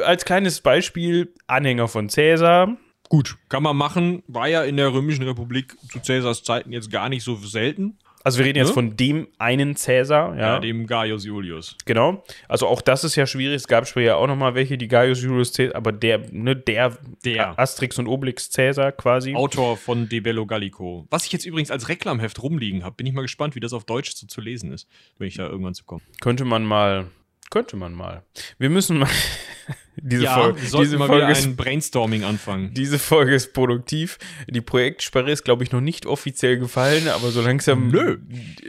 als 0.04 0.24
kleines 0.24 0.61
Beispiel, 0.61 1.32
Anhänger 1.46 1.88
von 1.88 2.09
Caesar. 2.09 2.76
Gut, 3.09 3.37
kann 3.48 3.62
man 3.62 3.76
machen. 3.76 4.22
War 4.26 4.48
ja 4.48 4.64
in 4.64 4.76
der 4.76 4.92
Römischen 4.92 5.24
Republik 5.24 5.76
zu 5.90 6.00
Cäsars 6.00 6.42
Zeiten 6.42 6.72
jetzt 6.72 6.90
gar 6.90 7.09
nicht 7.09 7.22
so 7.22 7.37
selten. 7.37 7.98
Also, 8.26 8.38
wir 8.38 8.46
reden 8.46 8.58
jetzt 8.58 8.68
Ne? 8.70 8.74
von 8.74 8.96
dem 8.96 9.28
einen 9.38 9.74
Caesar, 9.76 10.34
ja. 10.34 10.54
Ja, 10.54 10.58
dem 10.58 10.88
Gaius 10.88 11.24
Julius. 11.24 11.76
Genau. 11.84 12.24
Also 12.48 12.66
auch 12.66 12.80
das 12.80 13.04
ist 13.04 13.14
ja 13.14 13.24
schwierig. 13.24 13.54
Es 13.54 13.68
gab 13.68 13.86
später 13.86 14.16
auch 14.16 14.26
noch 14.26 14.34
mal 14.34 14.56
welche, 14.56 14.76
die 14.76 14.88
Gaius 14.88 15.22
Julius 15.22 15.52
Caesar, 15.52 15.76
aber 15.76 15.92
der, 15.92 16.22
ne, 16.32 16.56
der, 16.56 16.98
Der. 17.24 17.56
Asterix 17.56 18.00
und 18.00 18.08
Obelix 18.08 18.50
Caesar 18.50 18.90
quasi. 18.90 19.32
Autor 19.36 19.76
von 19.76 20.08
De 20.08 20.18
Bello 20.18 20.44
Gallico. 20.44 21.06
Was 21.08 21.24
ich 21.24 21.30
jetzt 21.30 21.46
übrigens 21.46 21.70
als 21.70 21.88
Reklamheft 21.88 22.42
rumliegen 22.42 22.82
habe. 22.82 22.96
Bin 22.96 23.06
ich 23.06 23.12
mal 23.12 23.22
gespannt, 23.22 23.54
wie 23.54 23.60
das 23.60 23.72
auf 23.72 23.84
Deutsch 23.84 24.10
so 24.16 24.26
zu 24.26 24.40
lesen 24.40 24.72
ist, 24.72 24.88
wenn 25.18 25.28
ich 25.28 25.36
da 25.36 25.46
irgendwann 25.46 25.74
zu 25.74 25.84
komme. 25.84 26.02
Könnte 26.20 26.44
man 26.44 26.64
mal, 26.64 27.06
könnte 27.50 27.76
man 27.76 27.92
mal. 27.92 28.24
Wir 28.58 28.70
müssen 28.70 28.98
mal, 28.98 29.08
diese, 29.96 30.24
ja, 30.24 30.35
Folge, 30.35 30.62
wir 30.62 30.68
sollten 30.68 30.85
diese, 30.85 30.98
mal 30.98 31.06
Folge 31.06 31.22
wieder 31.22 31.32
ist, 31.32 31.44
ein 31.44 31.56
Brainstorming 31.56 32.24
anfangen. 32.24 32.72
diese 32.74 32.98
Folge 32.98 33.35
ist 33.35 33.52
produktiv. 33.52 34.18
Die 34.48 34.61
Projektsperre 34.61 35.30
ist, 35.30 35.44
glaube 35.44 35.64
ich, 35.64 35.72
noch 35.72 35.80
nicht 35.80 36.06
offiziell 36.06 36.59
gefallen, 36.59 37.09
aber 37.09 37.30
so 37.30 37.40
langsam, 37.40 37.88
Nö. 37.88 38.18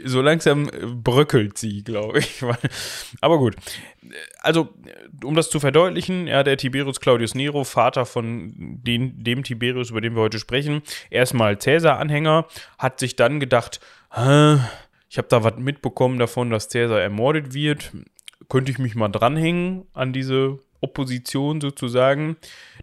so 0.04 0.22
langsam 0.22 0.68
äh, 0.68 0.86
bröckelt 0.86 1.58
sie, 1.58 1.82
glaube 1.84 2.20
ich. 2.20 2.42
Aber 3.20 3.38
gut. 3.38 3.56
Also, 4.40 4.68
um 5.24 5.34
das 5.34 5.50
zu 5.50 5.60
verdeutlichen, 5.60 6.26
ja, 6.26 6.42
der 6.42 6.56
Tiberius 6.56 7.00
Claudius 7.00 7.34
Nero, 7.34 7.64
Vater 7.64 8.06
von 8.06 8.52
den, 8.56 9.22
dem 9.22 9.42
Tiberius, 9.42 9.90
über 9.90 10.00
den 10.00 10.14
wir 10.14 10.22
heute 10.22 10.38
sprechen, 10.38 10.82
erstmal 11.10 11.58
Cäsar-Anhänger, 11.58 12.46
hat 12.78 13.00
sich 13.00 13.16
dann 13.16 13.40
gedacht, 13.40 13.80
"Hä, 14.14 14.58
ich 15.10 15.18
habe 15.18 15.28
da 15.28 15.42
was 15.44 15.56
mitbekommen 15.56 16.18
davon, 16.18 16.50
dass 16.50 16.68
Cäsar 16.68 17.00
ermordet 17.00 17.54
wird. 17.54 17.92
Könnte 18.48 18.70
ich 18.70 18.78
mich 18.78 18.94
mal 18.94 19.08
dranhängen 19.08 19.84
an 19.92 20.12
diese 20.12 20.58
Opposition 20.80 21.60
sozusagen. 21.60 22.36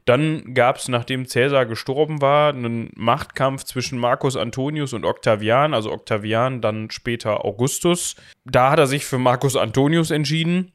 Dann 0.05 0.53
gab 0.53 0.77
es, 0.77 0.87
nachdem 0.87 1.27
Cäsar 1.27 1.65
gestorben 1.65 2.21
war, 2.21 2.53
einen 2.53 2.91
Machtkampf 2.95 3.63
zwischen 3.63 3.97
Marcus 3.97 4.35
Antonius 4.35 4.93
und 4.93 5.05
Octavian, 5.05 5.73
also 5.73 5.91
Octavian, 5.91 6.61
dann 6.61 6.91
später 6.91 7.43
Augustus. 7.45 8.15
Da 8.45 8.71
hat 8.71 8.79
er 8.79 8.87
sich 8.87 9.05
für 9.05 9.17
Marcus 9.17 9.55
Antonius 9.55 10.11
entschieden 10.11 10.71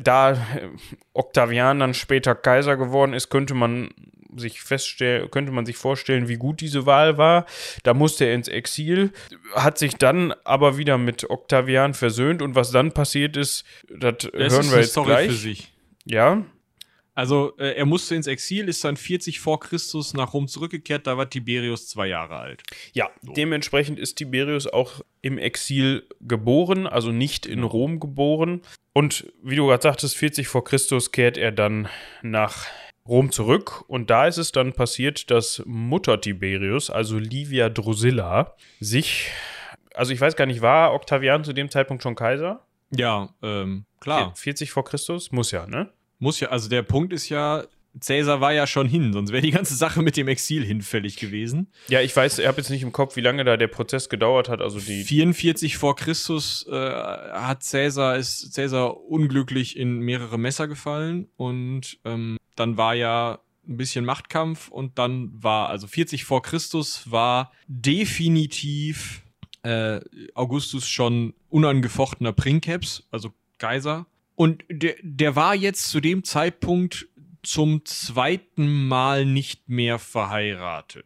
da 0.00 0.32
äh, 0.32 0.36
Octavian 1.12 1.80
dann 1.80 1.94
später 1.94 2.34
Kaiser 2.34 2.76
geworden 2.76 3.12
ist, 3.12 3.28
könnte 3.28 3.54
man 3.54 3.90
sich 4.36 4.60
feststellen, 4.62 5.30
könnte 5.30 5.52
man 5.52 5.66
sich 5.66 5.76
vorstellen, 5.76 6.28
wie 6.28 6.36
gut 6.36 6.60
diese 6.60 6.86
Wahl 6.86 7.18
war. 7.18 7.46
Da 7.82 7.94
musste 7.94 8.24
er 8.24 8.34
ins 8.34 8.48
Exil, 8.48 9.12
hat 9.54 9.78
sich 9.78 9.96
dann 9.96 10.32
aber 10.44 10.78
wieder 10.78 10.98
mit 10.98 11.28
Octavian 11.30 11.94
versöhnt 11.94 12.42
und 12.42 12.54
was 12.54 12.70
dann 12.70 12.92
passiert 12.92 13.36
ist, 13.36 13.64
das 13.88 14.16
Das 14.18 14.30
hören 14.32 14.50
ist 14.50 14.66
wir 14.66 14.72
eine 14.72 14.80
jetzt 14.82 14.90
Story 14.92 15.06
gleich. 15.06 15.26
für 15.28 15.34
sich. 15.36 15.72
Ja, 16.04 16.44
Also, 17.14 17.54
äh, 17.58 17.74
er 17.76 17.84
musste 17.84 18.14
ins 18.14 18.26
Exil, 18.26 18.68
ist 18.70 18.82
dann 18.84 18.96
40 18.96 19.38
vor 19.38 19.60
Christus 19.60 20.14
nach 20.14 20.32
Rom 20.32 20.48
zurückgekehrt, 20.48 21.06
da 21.06 21.18
war 21.18 21.28
Tiberius 21.28 21.86
zwei 21.88 22.06
Jahre 22.06 22.36
alt. 22.36 22.62
ja. 22.94 23.10
Dementsprechend 23.22 23.98
ist 23.98 24.14
Tiberius 24.14 24.66
auch 24.66 25.02
im 25.20 25.36
Exil 25.38 26.06
geboren, 26.22 26.86
also 26.86 27.12
nicht 27.12 27.44
in 27.46 27.62
Rom 27.64 28.00
geboren. 28.00 28.62
Und 28.94 29.26
wie 29.42 29.56
du 29.56 29.66
gerade 29.66 29.82
sagtest, 29.82 30.16
40 30.16 30.48
vor 30.48 30.64
Christus 30.64 31.12
kehrt 31.12 31.36
er 31.36 31.52
dann 31.52 31.88
nach 32.22 32.66
Rom 33.06 33.32
zurück. 33.32 33.84
Und 33.88 34.10
da 34.10 34.26
ist 34.26 34.38
es 34.38 34.52
dann 34.52 34.72
passiert, 34.72 35.30
dass 35.30 35.62
Mutter 35.66 36.20
Tiberius, 36.20 36.90
also 36.90 37.18
Livia 37.18 37.68
Drusilla, 37.68 38.54
sich, 38.80 39.30
also 39.94 40.12
ich 40.12 40.20
weiß 40.20 40.36
gar 40.36 40.46
nicht, 40.46 40.62
war 40.62 40.94
Octavian 40.94 41.44
zu 41.44 41.52
dem 41.52 41.70
Zeitpunkt 41.70 42.02
schon 42.02 42.14
Kaiser? 42.14 42.66
Ja, 42.90 43.30
ähm, 43.42 43.86
klar. 44.00 44.32
40 44.34 44.70
vor 44.70 44.84
Christus? 44.84 45.32
Muss 45.32 45.50
ja, 45.50 45.66
ne? 45.66 45.90
Muss 46.18 46.40
ja, 46.40 46.48
also 46.48 46.68
der 46.68 46.82
Punkt 46.82 47.12
ist 47.12 47.28
ja, 47.28 47.64
Cäsar 48.00 48.40
war 48.40 48.52
ja 48.52 48.66
schon 48.66 48.88
hin, 48.88 49.12
sonst 49.12 49.32
wäre 49.32 49.42
die 49.42 49.50
ganze 49.50 49.74
Sache 49.74 50.02
mit 50.02 50.16
dem 50.16 50.28
Exil 50.28 50.64
hinfällig 50.64 51.16
gewesen. 51.16 51.68
Ja, 51.88 52.00
ich 52.00 52.14
weiß, 52.14 52.38
ich 52.38 52.46
habe 52.46 52.56
jetzt 52.58 52.70
nicht 52.70 52.82
im 52.82 52.92
Kopf, 52.92 53.16
wie 53.16 53.20
lange 53.20 53.44
da 53.44 53.56
der 53.56 53.68
Prozess 53.68 54.08
gedauert 54.08 54.48
hat. 54.48 54.60
Also 54.60 54.80
die 54.80 55.04
44 55.04 55.76
vor 55.76 55.96
Christus 55.96 56.66
äh, 56.70 56.72
hat 56.72 57.62
Cäsar, 57.62 58.16
ist 58.16 58.52
Cäsar 58.52 58.98
unglücklich 59.04 59.76
in 59.76 59.98
mehrere 59.98 60.38
Messer 60.38 60.68
gefallen 60.68 61.28
und 61.36 61.98
ähm, 62.04 62.38
dann 62.56 62.76
war 62.76 62.94
ja 62.94 63.40
ein 63.68 63.76
bisschen 63.76 64.04
Machtkampf 64.04 64.68
und 64.68 64.98
dann 64.98 65.30
war, 65.34 65.68
also 65.68 65.86
40 65.86 66.24
vor 66.24 66.42
Christus 66.42 67.10
war 67.10 67.52
definitiv 67.68 69.22
äh, 69.62 70.00
Augustus 70.34 70.88
schon 70.88 71.34
unangefochtener 71.48 72.32
Princeps, 72.32 73.06
also 73.10 73.32
Kaiser. 73.58 74.06
Und 74.34 74.64
der, 74.68 74.96
der 75.02 75.36
war 75.36 75.54
jetzt 75.54 75.88
zu 75.90 76.00
dem 76.00 76.24
Zeitpunkt 76.24 77.06
zum 77.42 77.84
zweiten 77.84 78.86
Mal 78.88 79.24
nicht 79.26 79.68
mehr 79.68 79.98
verheiratet. 79.98 81.04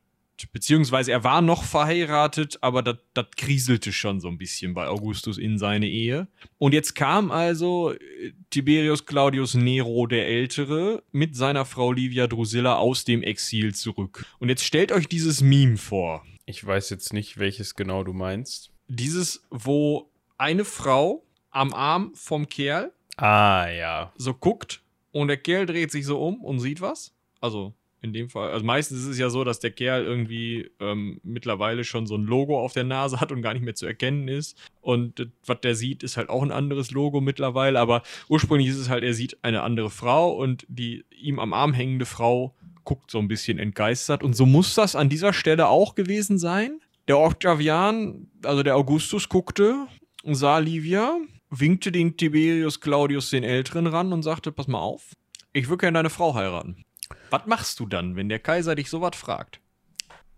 Beziehungsweise 0.53 1.13
er 1.13 1.25
war 1.25 1.41
noch 1.41 1.65
verheiratet, 1.65 2.59
aber 2.61 2.83
das 2.83 2.99
kriselte 3.39 3.91
schon 3.91 4.21
so 4.21 4.29
ein 4.29 4.37
bisschen 4.37 4.75
bei 4.75 4.87
Augustus 4.87 5.39
in 5.39 5.59
seine 5.59 5.89
Ehe. 5.89 6.29
Und 6.59 6.75
jetzt 6.75 6.95
kam 6.95 7.31
also 7.31 7.93
äh, 7.93 8.33
Tiberius 8.51 9.07
Claudius 9.07 9.55
Nero 9.55 10.07
der 10.07 10.27
Ältere 10.27 11.03
mit 11.11 11.35
seiner 11.37 11.65
Frau 11.65 11.91
Livia 11.91 12.27
Drusilla 12.27 12.77
aus 12.77 13.05
dem 13.05 13.23
Exil 13.23 13.75
zurück. 13.75 14.27
Und 14.39 14.51
jetzt 14.51 14.65
stellt 14.65 14.93
euch 14.93 15.09
dieses 15.09 15.41
Meme 15.41 15.79
vor. 15.79 16.23
ich 16.45 16.65
weiß 16.65 16.91
jetzt 16.91 17.15
nicht, 17.15 17.39
welches 17.39 17.75
genau 17.75 18.05
du 18.05 18.13
meinst. 18.13 18.73
Dieses, 18.89 19.43
wo 19.51 20.11
eine 20.37 20.67
Frau 20.67 21.25
am 21.51 21.73
Arm 21.73 22.13
vom 22.15 22.47
Kerl 22.47 22.93
Ah, 23.17 23.69
ja. 23.71 24.13
so 24.19 24.35
guckt 24.35 24.83
und 25.21 25.29
der 25.29 25.37
Kerl 25.37 25.67
dreht 25.67 25.91
sich 25.91 26.05
so 26.07 26.21
um 26.21 26.45
und 26.45 26.61
sieht 26.61 26.81
was. 26.81 27.13
Also 27.41 27.75
in 28.03 28.13
dem 28.13 28.29
Fall. 28.29 28.51
Also 28.51 28.65
meistens 28.65 29.01
ist 29.01 29.07
es 29.07 29.19
ja 29.19 29.31
so, 29.31 29.45
dass 29.45 29.59
der 29.59 29.71
Kerl 29.71 30.05
irgendwie 30.05 30.71
ähm, 30.81 31.21
mittlerweile 31.23 31.85
schon 31.85 32.07
so 32.07 32.15
ein 32.17 32.25
Logo 32.25 32.61
auf 32.61 32.73
der 32.73 32.85
Nase 32.85 33.21
hat 33.21 33.33
und 33.33 33.43
gar 33.43 33.55
nicht 33.55 33.63
mehr 33.63 33.75
zu 33.75 33.87
erkennen 33.87 34.29
ist. 34.29 34.57
Und 34.81 35.21
äh, 35.21 35.27
was 35.45 35.61
der 35.61 35.75
sieht, 35.75 36.03
ist 36.03 36.17
halt 36.17 36.29
auch 36.29 36.43
ein 36.43 36.53
anderes 36.53 36.91
Logo 36.91 37.21
mittlerweile. 37.21 37.81
Aber 37.81 38.03
ursprünglich 38.29 38.69
ist 38.69 38.79
es 38.79 38.89
halt, 38.89 39.03
er 39.03 39.15
sieht 39.15 39.43
eine 39.43 39.63
andere 39.63 39.91
Frau 39.91 40.31
und 40.33 40.65
die 40.69 41.05
ihm 41.11 41.39
am 41.39 41.53
Arm 41.53 41.73
hängende 41.73 42.07
Frau 42.07 42.55
guckt 42.85 43.11
so 43.11 43.19
ein 43.19 43.29
bisschen 43.29 43.59
entgeistert. 43.59 44.23
Und 44.23 44.35
so 44.35 44.47
muss 44.47 44.75
das 44.75 44.95
an 44.95 45.09
dieser 45.09 45.33
Stelle 45.33 45.69
auch 45.69 45.95
gewesen 45.95 46.39
sein. 46.39 46.81
Der 47.09 47.19
Octavian, 47.19 48.29
also 48.45 48.63
der 48.63 48.77
Augustus, 48.77 49.29
guckte 49.29 49.87
und 50.23 50.35
sah 50.37 50.59
Livia, 50.59 51.19
winkte 51.61 51.93
den 51.93 52.17
Tiberius 52.17 52.81
Claudius 52.81 53.31
den 53.31 53.45
Älteren 53.45 53.87
ran 53.87 54.13
und 54.13 54.23
sagte: 54.23 54.53
Pass 54.53 54.69
mal 54.69 54.81
auf, 54.81 55.13
ich 55.53 55.69
würde 55.69 55.83
gerne 55.83 55.99
deine 55.99 56.11
Frau 56.11 56.35
heiraten. 56.35 56.85
Was 57.31 57.47
machst 57.47 57.81
du 57.81 57.87
dann, 57.87 58.17
wenn 58.17 58.29
der 58.29 58.39
Kaiser 58.39 58.75
dich 58.75 58.91
sowas 58.91 59.17
fragt? 59.17 59.61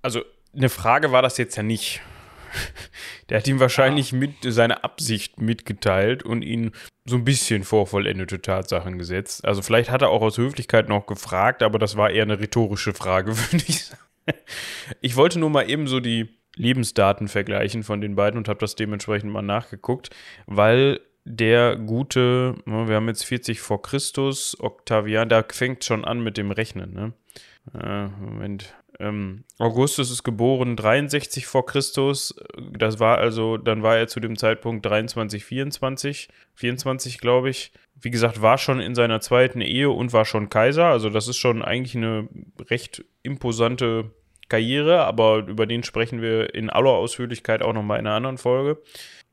Also, 0.02 0.22
eine 0.54 0.68
Frage 0.68 1.12
war 1.12 1.22
das 1.22 1.38
jetzt 1.38 1.56
ja 1.56 1.62
nicht. 1.62 2.00
Der 3.28 3.38
hat 3.38 3.48
ihm 3.48 3.60
wahrscheinlich 3.60 4.12
mit 4.12 4.34
seine 4.42 4.84
Absicht 4.84 5.40
mitgeteilt 5.40 6.22
und 6.22 6.42
ihn 6.42 6.72
so 7.04 7.16
ein 7.16 7.24
bisschen 7.24 7.64
vor 7.64 7.86
vollendete 7.86 8.40
Tatsachen 8.40 8.98
gesetzt. 8.98 9.44
Also 9.44 9.62
vielleicht 9.62 9.90
hat 9.90 10.02
er 10.02 10.10
auch 10.10 10.22
aus 10.22 10.38
Höflichkeit 10.38 10.88
noch 10.88 11.06
gefragt, 11.06 11.62
aber 11.62 11.78
das 11.78 11.96
war 11.96 12.10
eher 12.10 12.22
eine 12.22 12.40
rhetorische 12.40 12.94
Frage, 12.94 13.36
würde 13.52 13.64
ich 13.66 13.86
sagen. 13.86 14.02
Ich 15.00 15.16
wollte 15.16 15.38
nur 15.38 15.50
mal 15.50 15.68
eben 15.68 15.86
so 15.86 16.00
die 16.00 16.28
Lebensdaten 16.56 17.28
vergleichen 17.28 17.82
von 17.82 18.00
den 18.00 18.14
beiden 18.14 18.36
und 18.36 18.48
habe 18.48 18.58
das 18.58 18.74
dementsprechend 18.74 19.32
mal 19.32 19.42
nachgeguckt, 19.42 20.10
weil 20.46 21.00
der 21.28 21.76
gute, 21.76 22.56
wir 22.64 22.96
haben 22.96 23.08
jetzt 23.08 23.24
40 23.24 23.60
vor 23.60 23.82
Christus, 23.82 24.56
Octavian, 24.60 25.28
da 25.28 25.44
fängt 25.48 25.84
schon 25.84 26.04
an 26.04 26.20
mit 26.20 26.36
dem 26.36 26.50
Rechnen, 26.50 26.92
ne? 26.92 27.12
Äh, 27.74 28.08
Moment. 28.20 28.74
Ähm, 28.98 29.44
Augustus 29.58 30.10
ist 30.10 30.24
geboren 30.24 30.74
63 30.74 31.46
vor 31.46 31.66
Christus. 31.66 32.34
Das 32.72 32.98
war 32.98 33.18
also, 33.18 33.56
dann 33.56 33.82
war 33.82 33.96
er 33.96 34.08
zu 34.08 34.18
dem 34.18 34.36
Zeitpunkt 34.36 34.84
23, 34.86 35.44
24, 35.44 36.28
24 36.54 37.18
glaube 37.18 37.50
ich. 37.50 37.72
Wie 38.00 38.10
gesagt, 38.10 38.42
war 38.42 38.58
schon 38.58 38.80
in 38.80 38.94
seiner 38.94 39.20
zweiten 39.20 39.60
Ehe 39.60 39.90
und 39.90 40.12
war 40.12 40.24
schon 40.24 40.48
Kaiser. 40.48 40.86
Also 40.86 41.10
das 41.10 41.28
ist 41.28 41.36
schon 41.36 41.62
eigentlich 41.62 41.96
eine 41.96 42.28
recht 42.70 43.04
imposante 43.22 44.10
Karriere, 44.48 45.04
aber 45.04 45.46
über 45.46 45.66
den 45.66 45.84
sprechen 45.84 46.22
wir 46.22 46.54
in 46.54 46.70
aller 46.70 46.90
Ausführlichkeit 46.90 47.62
auch 47.62 47.74
nochmal 47.74 48.00
in 48.00 48.06
einer 48.06 48.16
anderen 48.16 48.38
Folge. 48.38 48.82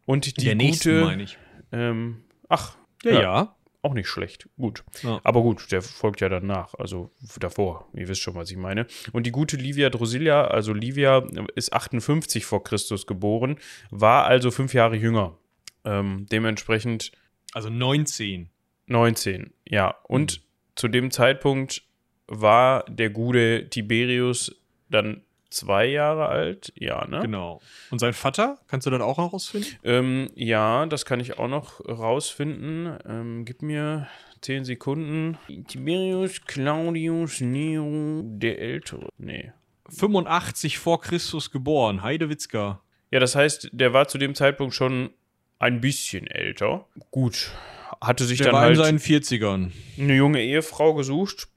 Und 0.05 0.25
die 0.25 0.45
Der 0.45 0.53
gute, 0.53 0.65
nächsten, 0.65 1.01
meine 1.01 1.23
ich. 1.23 1.38
Ähm, 1.75 2.23
ach, 2.49 2.75
Ja, 3.03 3.11
Ja. 3.11 3.21
ja. 3.21 3.55
auch 3.81 3.93
nicht 3.93 4.07
schlecht. 4.07 4.49
Gut. 4.57 4.83
Ja. 5.03 5.19
Aber 5.23 5.41
gut, 5.43 5.71
der 5.71 5.81
folgt 5.83 6.19
ja 6.21 6.27
danach, 6.29 6.73
also 6.73 7.11
davor. 7.39 7.88
Ihr 7.93 8.07
wisst 8.07 8.21
schon, 8.21 8.33
was 8.35 8.49
ich 8.49 8.57
meine. 8.57 8.88
Und 9.11 9.25
die 9.27 9.31
gute 9.31 9.57
Livia 9.57 9.89
Drusilla, 9.91 10.45
also 10.47 10.73
Livia 10.73 11.23
ist 11.55 11.71
58 11.73 12.45
vor 12.45 12.63
Christus 12.63 13.05
geboren, 13.05 13.57
war 13.91 14.25
also 14.25 14.49
fünf 14.49 14.73
Jahre 14.73 14.95
jünger. 14.95 15.38
Ähm, 15.83 16.25
dementsprechend 16.31 17.11
Also 17.53 17.69
19. 17.69 18.49
19, 18.88 19.53
ja. 19.67 19.95
Und 20.07 20.41
zu 20.75 20.88
dem 20.88 21.11
Zeitpunkt 21.11 21.83
war 22.27 22.83
der 22.89 23.09
gute 23.11 23.69
Tiberius 23.69 24.55
dann 24.89 25.21
zwei 25.56 25.86
Jahre 25.86 26.28
alt. 26.28 26.74
Ja, 26.76 27.08
ne? 27.08 27.22
Genau. 27.22 27.62
Und 27.91 28.00
sein 28.00 28.13
Vater, 28.13 28.60
kannst 28.68 28.86
du 28.86 28.91
das 28.91 29.02
auch 29.02 29.18
herausfinden? 29.18 29.68
Ähm, 29.84 30.30
ja, 30.36 30.86
das 30.86 31.06
kann 31.06 31.20
ich 31.20 31.38
auch 31.39 31.48
noch 31.48 31.80
rausfinden. 31.88 32.98
Ähm, 33.08 33.46
gib 33.46 33.62
mir 33.62 34.08
zehn 34.41 34.65
Sekunden. 34.65 35.38
Tiberius 35.68 36.41
Claudius 36.46 37.41
Nero 37.41 38.22
der 38.24 38.60
Ältere. 38.60 39.10
Nee. 39.18 39.52
85 39.89 40.78
vor 40.80 41.02
Christus 41.02 41.52
geboren, 41.52 42.02
Heidewitzka. 42.04 42.82
Ja, 43.12 43.20
das 43.20 43.36
heißt, 43.36 43.70
der 43.72 43.94
war 43.94 44.08
zu 44.08 44.18
dem 44.18 44.36
Zeitpunkt 44.36 44.74
schon 44.74 45.12
ein 45.60 45.80
bisschen 45.82 46.28
älter. 46.28 46.88
Gut. 47.12 47.52
Hatte 48.02 48.26
sich 48.26 48.39
Der 48.39 48.48
dann 48.48 48.56
war 48.56 48.62
in 48.63 48.78
halt 48.78 48.86
seinen 48.86 49.00
40ern. 49.00 49.72
eine 49.98 50.15
junge 50.15 50.41
Ehefrau 50.41 50.94
gesucht. 50.96 51.48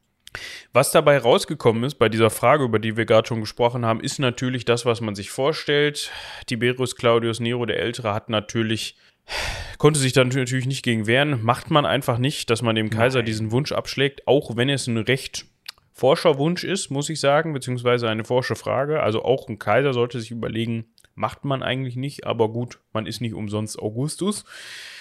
Was 0.72 0.90
dabei 0.90 1.18
rausgekommen 1.18 1.84
ist 1.84 1.94
bei 1.94 2.08
dieser 2.08 2.30
Frage, 2.30 2.64
über 2.64 2.78
die 2.78 2.96
wir 2.96 3.06
gerade 3.06 3.26
schon 3.26 3.40
gesprochen 3.40 3.86
haben, 3.86 4.00
ist 4.00 4.18
natürlich 4.18 4.64
das, 4.64 4.84
was 4.84 5.00
man 5.00 5.14
sich 5.14 5.30
vorstellt. 5.30 6.10
Tiberius 6.46 6.96
Claudius 6.96 7.40
Nero 7.40 7.66
der 7.66 7.78
Ältere 7.80 8.14
hat 8.14 8.28
natürlich 8.28 8.96
konnte 9.78 10.00
sich 10.00 10.12
dann 10.12 10.28
natürlich 10.28 10.66
nicht 10.66 10.82
gegen 10.82 11.06
wehren. 11.06 11.42
Macht 11.42 11.70
man 11.70 11.86
einfach 11.86 12.18
nicht, 12.18 12.50
dass 12.50 12.62
man 12.62 12.76
dem 12.76 12.90
Kaiser 12.90 13.20
Nein. 13.20 13.26
diesen 13.26 13.52
Wunsch 13.52 13.72
abschlägt, 13.72 14.26
auch 14.26 14.56
wenn 14.56 14.68
es 14.68 14.86
ein 14.86 14.98
recht 14.98 15.46
forscher 15.92 16.38
Wunsch 16.38 16.64
ist, 16.64 16.90
muss 16.90 17.10
ich 17.10 17.20
sagen, 17.20 17.52
beziehungsweise 17.52 18.08
eine 18.08 18.24
forsche 18.24 18.54
Frage. 18.54 19.02
Also 19.02 19.24
auch 19.24 19.48
ein 19.48 19.58
Kaiser 19.58 19.92
sollte 19.92 20.20
sich 20.20 20.30
überlegen, 20.30 20.86
macht 21.18 21.44
man 21.44 21.62
eigentlich 21.62 21.96
nicht, 21.96 22.26
aber 22.26 22.48
gut, 22.48 22.78
man 22.92 23.06
ist 23.06 23.20
nicht 23.20 23.34
umsonst 23.34 23.78
Augustus. 23.78 24.44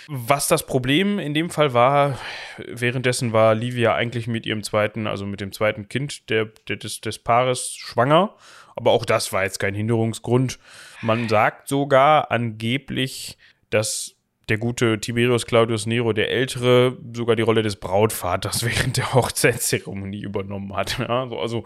Was 0.07 0.47
das 0.47 0.65
Problem 0.65 1.19
in 1.19 1.33
dem 1.33 1.49
Fall 1.49 1.73
war, 1.73 2.17
währenddessen 2.65 3.33
war 3.33 3.53
Livia 3.53 3.93
eigentlich 3.93 4.27
mit 4.27 4.45
ihrem 4.45 4.63
zweiten, 4.63 5.05
also 5.05 5.25
mit 5.25 5.41
dem 5.41 5.51
zweiten 5.51 5.89
Kind 5.89 6.29
der, 6.29 6.45
der, 6.67 6.77
des, 6.77 7.01
des 7.01 7.19
Paares 7.19 7.75
schwanger. 7.75 8.35
Aber 8.75 8.91
auch 8.91 9.05
das 9.05 9.31
war 9.31 9.43
jetzt 9.43 9.59
kein 9.59 9.75
Hinderungsgrund. 9.75 10.59
Man 11.01 11.29
sagt 11.29 11.67
sogar 11.67 12.31
angeblich, 12.31 13.37
dass 13.69 14.15
der 14.49 14.57
gute 14.57 14.99
Tiberius 14.99 15.45
Claudius 15.45 15.85
Nero, 15.85 16.13
der 16.13 16.31
Ältere, 16.31 16.97
sogar 17.13 17.35
die 17.35 17.43
Rolle 17.43 17.63
des 17.63 17.75
Brautvaters 17.75 18.63
während 18.65 18.97
der 18.97 19.13
Hochzeitszeremonie 19.13 20.21
übernommen 20.21 20.75
hat. 20.75 20.97
Ja, 20.99 21.27
so, 21.27 21.39
also, 21.39 21.65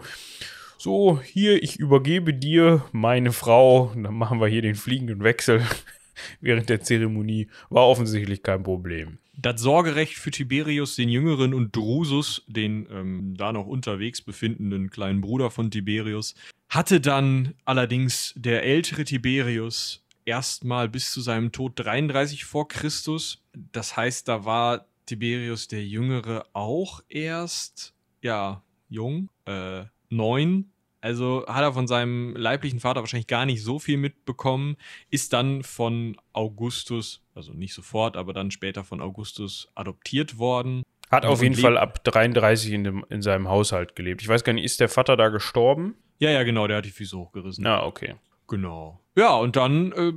so, 0.82 1.20
hier, 1.22 1.62
ich 1.62 1.78
übergebe 1.78 2.34
dir 2.34 2.84
meine 2.90 3.30
Frau, 3.30 3.92
dann 3.94 4.14
machen 4.14 4.40
wir 4.40 4.48
hier 4.48 4.62
den 4.62 4.74
fliegenden 4.74 5.22
Wechsel 5.22 5.64
während 6.40 6.68
der 6.68 6.82
Zeremonie. 6.82 7.46
War 7.70 7.86
offensichtlich 7.86 8.42
kein 8.42 8.64
Problem. 8.64 9.18
Das 9.36 9.60
Sorgerecht 9.60 10.14
für 10.14 10.32
Tiberius 10.32 10.96
den 10.96 11.08
Jüngeren 11.08 11.54
und 11.54 11.76
Drusus, 11.76 12.44
den 12.48 12.88
ähm, 12.90 13.36
da 13.36 13.52
noch 13.52 13.68
unterwegs 13.68 14.22
befindenden 14.22 14.90
kleinen 14.90 15.20
Bruder 15.20 15.52
von 15.52 15.70
Tiberius, 15.70 16.34
hatte 16.68 17.00
dann 17.00 17.54
allerdings 17.64 18.34
der 18.36 18.64
ältere 18.64 19.04
Tiberius 19.04 20.04
erstmal 20.24 20.88
bis 20.88 21.12
zu 21.12 21.20
seinem 21.20 21.52
Tod 21.52 21.74
33 21.76 22.44
vor 22.44 22.66
Christus. 22.66 23.40
Das 23.70 23.96
heißt, 23.96 24.26
da 24.26 24.44
war 24.44 24.86
Tiberius 25.06 25.68
der 25.68 25.86
Jüngere 25.86 26.44
auch 26.54 27.04
erst, 27.08 27.94
ja, 28.20 28.64
jung, 28.88 29.28
äh, 29.46 29.84
neun. 30.12 30.71
Also 31.02 31.44
hat 31.48 31.62
er 31.62 31.72
von 31.72 31.88
seinem 31.88 32.36
leiblichen 32.36 32.78
Vater 32.78 33.00
wahrscheinlich 33.00 33.26
gar 33.26 33.44
nicht 33.44 33.62
so 33.62 33.80
viel 33.80 33.96
mitbekommen, 33.96 34.76
ist 35.10 35.32
dann 35.32 35.64
von 35.64 36.16
Augustus, 36.32 37.20
also 37.34 37.52
nicht 37.52 37.74
sofort, 37.74 38.16
aber 38.16 38.32
dann 38.32 38.52
später 38.52 38.84
von 38.84 39.00
Augustus 39.00 39.68
adoptiert 39.74 40.38
worden. 40.38 40.84
Hat 41.10 41.26
auf 41.26 41.42
jeden 41.42 41.56
Fall 41.56 41.76
ab 41.76 42.04
33 42.04 42.72
in, 42.72 42.84
dem, 42.84 43.04
in 43.10 43.20
seinem 43.20 43.48
Haushalt 43.48 43.96
gelebt. 43.96 44.22
Ich 44.22 44.28
weiß 44.28 44.44
gar 44.44 44.52
nicht, 44.52 44.64
ist 44.64 44.78
der 44.78 44.88
Vater 44.88 45.16
da 45.16 45.28
gestorben? 45.28 45.96
Ja, 46.20 46.30
ja, 46.30 46.44
genau, 46.44 46.68
der 46.68 46.76
hat 46.76 46.84
die 46.84 46.90
Füße 46.90 47.18
hochgerissen. 47.18 47.64
Na, 47.64 47.84
okay. 47.84 48.14
Genau. 48.46 49.00
Ja, 49.16 49.34
und 49.34 49.56
dann 49.56 49.90
äh, 49.92 50.12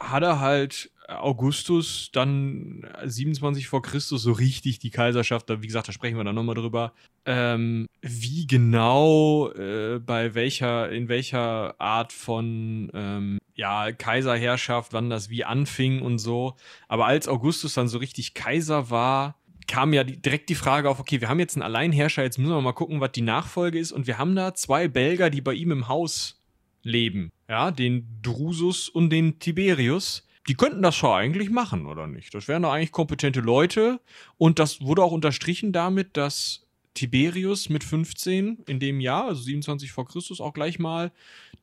hat 0.00 0.22
er 0.22 0.40
halt 0.40 0.90
Augustus 1.20 2.10
dann 2.12 2.86
27 3.04 3.68
vor 3.68 3.82
Christus 3.82 4.22
so 4.22 4.32
richtig 4.32 4.78
die 4.78 4.90
Kaiserschaft, 4.90 5.48
da, 5.50 5.62
wie 5.62 5.66
gesagt, 5.66 5.88
da 5.88 5.92
sprechen 5.92 6.16
wir 6.16 6.24
dann 6.24 6.34
nochmal 6.34 6.54
drüber. 6.54 6.92
Ähm, 7.24 7.86
wie 8.00 8.46
genau, 8.46 9.50
äh, 9.52 9.98
bei 9.98 10.34
welcher, 10.34 10.90
in 10.90 11.08
welcher 11.08 11.80
Art 11.80 12.12
von 12.12 12.90
ähm, 12.94 13.38
ja, 13.54 13.92
Kaiserherrschaft, 13.92 14.92
wann 14.92 15.10
das 15.10 15.30
wie 15.30 15.44
anfing 15.44 16.02
und 16.02 16.18
so. 16.18 16.54
Aber 16.88 17.06
als 17.06 17.28
Augustus 17.28 17.74
dann 17.74 17.88
so 17.88 17.98
richtig 17.98 18.34
Kaiser 18.34 18.90
war, 18.90 19.36
kam 19.66 19.92
ja 19.92 20.04
die, 20.04 20.20
direkt 20.20 20.48
die 20.48 20.54
Frage 20.54 20.88
auf, 20.90 21.00
okay, 21.00 21.20
wir 21.20 21.28
haben 21.28 21.40
jetzt 21.40 21.56
einen 21.56 21.62
Alleinherrscher, 21.62 22.22
jetzt 22.22 22.38
müssen 22.38 22.52
wir 22.52 22.60
mal 22.60 22.72
gucken, 22.72 23.00
was 23.00 23.12
die 23.12 23.22
Nachfolge 23.22 23.78
ist. 23.78 23.92
Und 23.92 24.06
wir 24.06 24.18
haben 24.18 24.34
da 24.34 24.54
zwei 24.54 24.88
Belger, 24.88 25.30
die 25.30 25.40
bei 25.40 25.54
ihm 25.54 25.70
im 25.70 25.88
Haus 25.88 26.42
leben. 26.82 27.30
Ja, 27.48 27.70
den 27.70 28.20
Drusus 28.22 28.88
und 28.88 29.10
den 29.10 29.38
Tiberius. 29.38 30.26
Die 30.48 30.54
könnten 30.54 30.82
das 30.82 30.96
schon 30.96 31.10
eigentlich 31.10 31.50
machen, 31.50 31.86
oder 31.86 32.06
nicht? 32.06 32.34
Das 32.34 32.48
wären 32.48 32.62
doch 32.62 32.72
eigentlich 32.72 32.92
kompetente 32.92 33.40
Leute. 33.40 34.00
Und 34.38 34.58
das 34.58 34.80
wurde 34.80 35.02
auch 35.04 35.12
unterstrichen 35.12 35.72
damit, 35.72 36.16
dass 36.16 36.66
Tiberius 36.94 37.68
mit 37.68 37.84
15 37.84 38.64
in 38.66 38.80
dem 38.80 39.00
Jahr, 39.00 39.26
also 39.26 39.42
27 39.42 39.92
vor 39.92 40.06
Christus, 40.06 40.40
auch 40.40 40.52
gleich 40.52 40.78
mal 40.78 41.12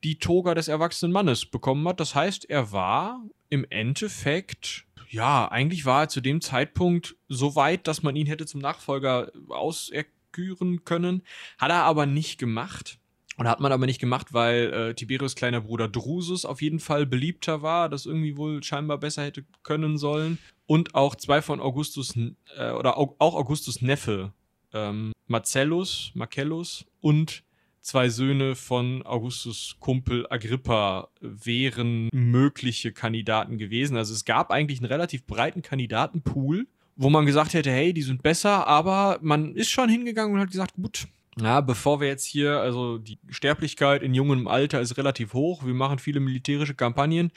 die 0.03 0.17
Toga 0.17 0.55
des 0.55 0.67
erwachsenen 0.67 1.11
Mannes 1.11 1.45
bekommen 1.45 1.87
hat. 1.87 1.99
Das 1.99 2.15
heißt, 2.15 2.49
er 2.49 2.71
war 2.71 3.21
im 3.49 3.65
Endeffekt, 3.69 4.85
ja, 5.09 5.47
eigentlich 5.49 5.85
war 5.85 6.03
er 6.03 6.09
zu 6.09 6.21
dem 6.21 6.41
Zeitpunkt 6.41 7.15
so 7.27 7.55
weit, 7.55 7.87
dass 7.87 8.01
man 8.01 8.15
ihn 8.15 8.27
hätte 8.27 8.45
zum 8.45 8.61
Nachfolger 8.61 9.31
auserküren 9.49 10.85
können. 10.85 11.23
Hat 11.57 11.69
er 11.69 11.83
aber 11.83 12.05
nicht 12.05 12.39
gemacht. 12.39 12.97
Und 13.39 13.47
hat 13.47 13.61
man 13.61 13.71
aber 13.71 13.85
nicht 13.85 14.01
gemacht, 14.01 14.33
weil 14.33 14.73
äh, 14.73 14.93
Tiberius 14.93 15.33
kleiner 15.33 15.61
Bruder 15.61 15.87
Drusus 15.87 16.43
auf 16.43 16.61
jeden 16.61 16.81
Fall 16.81 17.05
beliebter 17.05 17.61
war, 17.61 17.87
das 17.87 18.05
irgendwie 18.05 18.35
wohl 18.35 18.61
scheinbar 18.61 18.97
besser 18.97 19.23
hätte 19.23 19.45
können 19.63 19.97
sollen. 19.97 20.39
Und 20.65 20.93
auch 20.93 21.15
zwei 21.15 21.41
von 21.41 21.61
Augustus, 21.61 22.17
äh, 22.17 22.71
oder 22.71 22.97
au 22.97 23.15
auch 23.17 23.35
Augustus 23.35 23.81
Neffe, 23.81 24.33
ähm, 24.73 25.13
Marcellus, 25.27 26.11
Marcellus 26.15 26.85
und 26.99 27.43
zwei 27.79 28.09
Söhne 28.09 28.55
von 28.55 29.03
Augustus 29.05 29.77
Kumpel 29.79 30.27
Agrippa 30.29 31.07
wären 31.21 32.09
mögliche 32.11 32.91
Kandidaten 32.91 33.57
gewesen. 33.57 33.95
Also 33.95 34.13
es 34.13 34.25
gab 34.25 34.51
eigentlich 34.51 34.79
einen 34.79 34.91
relativ 34.91 35.25
breiten 35.25 35.61
Kandidatenpool, 35.61 36.67
wo 36.97 37.09
man 37.09 37.25
gesagt 37.25 37.53
hätte, 37.53 37.71
hey, 37.71 37.93
die 37.93 38.01
sind 38.01 38.21
besser, 38.21 38.67
aber 38.67 39.17
man 39.21 39.55
ist 39.55 39.69
schon 39.69 39.87
hingegangen 39.87 40.33
und 40.35 40.41
hat 40.41 40.51
gesagt, 40.51 40.73
gut, 40.73 41.07
na, 41.35 41.61
bevor 41.61 42.01
wir 42.01 42.07
jetzt 42.07 42.25
hier, 42.25 42.59
also 42.59 42.97
die 42.97 43.19
Sterblichkeit 43.29 44.03
in 44.03 44.13
jungem 44.13 44.47
Alter 44.47 44.81
ist 44.81 44.97
relativ 44.97 45.33
hoch, 45.33 45.65
wir 45.65 45.73
machen 45.73 45.99
viele 45.99 46.19
militärische 46.19 46.75
Kampagnen 46.75 47.31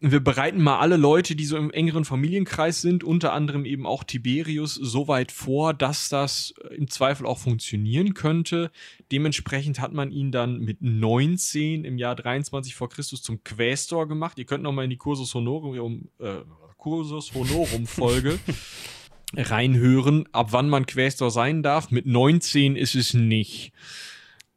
wir 0.00 0.20
bereiten 0.20 0.62
mal 0.62 0.78
alle 0.78 0.96
Leute, 0.96 1.36
die 1.36 1.44
so 1.44 1.58
im 1.58 1.70
engeren 1.70 2.06
Familienkreis 2.06 2.80
sind, 2.80 3.04
unter 3.04 3.34
anderem 3.34 3.66
eben 3.66 3.86
auch 3.86 4.02
Tiberius, 4.02 4.74
so 4.74 5.08
weit 5.08 5.30
vor, 5.30 5.74
dass 5.74 6.08
das 6.08 6.54
im 6.74 6.88
Zweifel 6.88 7.26
auch 7.26 7.38
funktionieren 7.38 8.14
könnte. 8.14 8.70
Dementsprechend 9.12 9.78
hat 9.78 9.92
man 9.92 10.10
ihn 10.10 10.32
dann 10.32 10.58
mit 10.60 10.80
19 10.80 11.84
im 11.84 11.98
Jahr 11.98 12.16
23 12.16 12.74
vor 12.74 12.88
Christus 12.88 13.22
zum 13.22 13.44
Quästor 13.44 14.08
gemacht. 14.08 14.38
Ihr 14.38 14.46
könnt 14.46 14.62
noch 14.62 14.72
mal 14.72 14.84
in 14.84 14.90
die 14.90 14.96
Cursus 14.96 15.34
Honorum, 15.34 16.08
äh, 16.18 16.36
Cursus 16.78 17.34
Honorum 17.34 17.86
Folge 17.86 18.38
reinhören, 19.36 20.28
ab 20.32 20.48
wann 20.50 20.68
man 20.68 20.86
Quästor 20.86 21.30
sein 21.30 21.62
darf. 21.62 21.90
Mit 21.90 22.06
19 22.06 22.76
ist 22.76 22.94
es 22.94 23.14
nicht. 23.14 23.72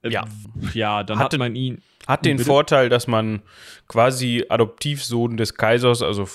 Ja. 0.03 0.25
Ja, 0.73 1.03
dann 1.03 1.19
Hatte, 1.19 1.35
hat 1.35 1.39
man 1.39 1.55
ihn 1.55 1.81
hat 2.07 2.25
den 2.25 2.37
Bitte? 2.37 2.47
Vorteil, 2.47 2.89
dass 2.89 3.07
man 3.07 3.41
quasi 3.87 4.45
Adoptivsohn 4.49 5.37
des 5.37 5.55
Kaisers, 5.55 6.01
also 6.01 6.27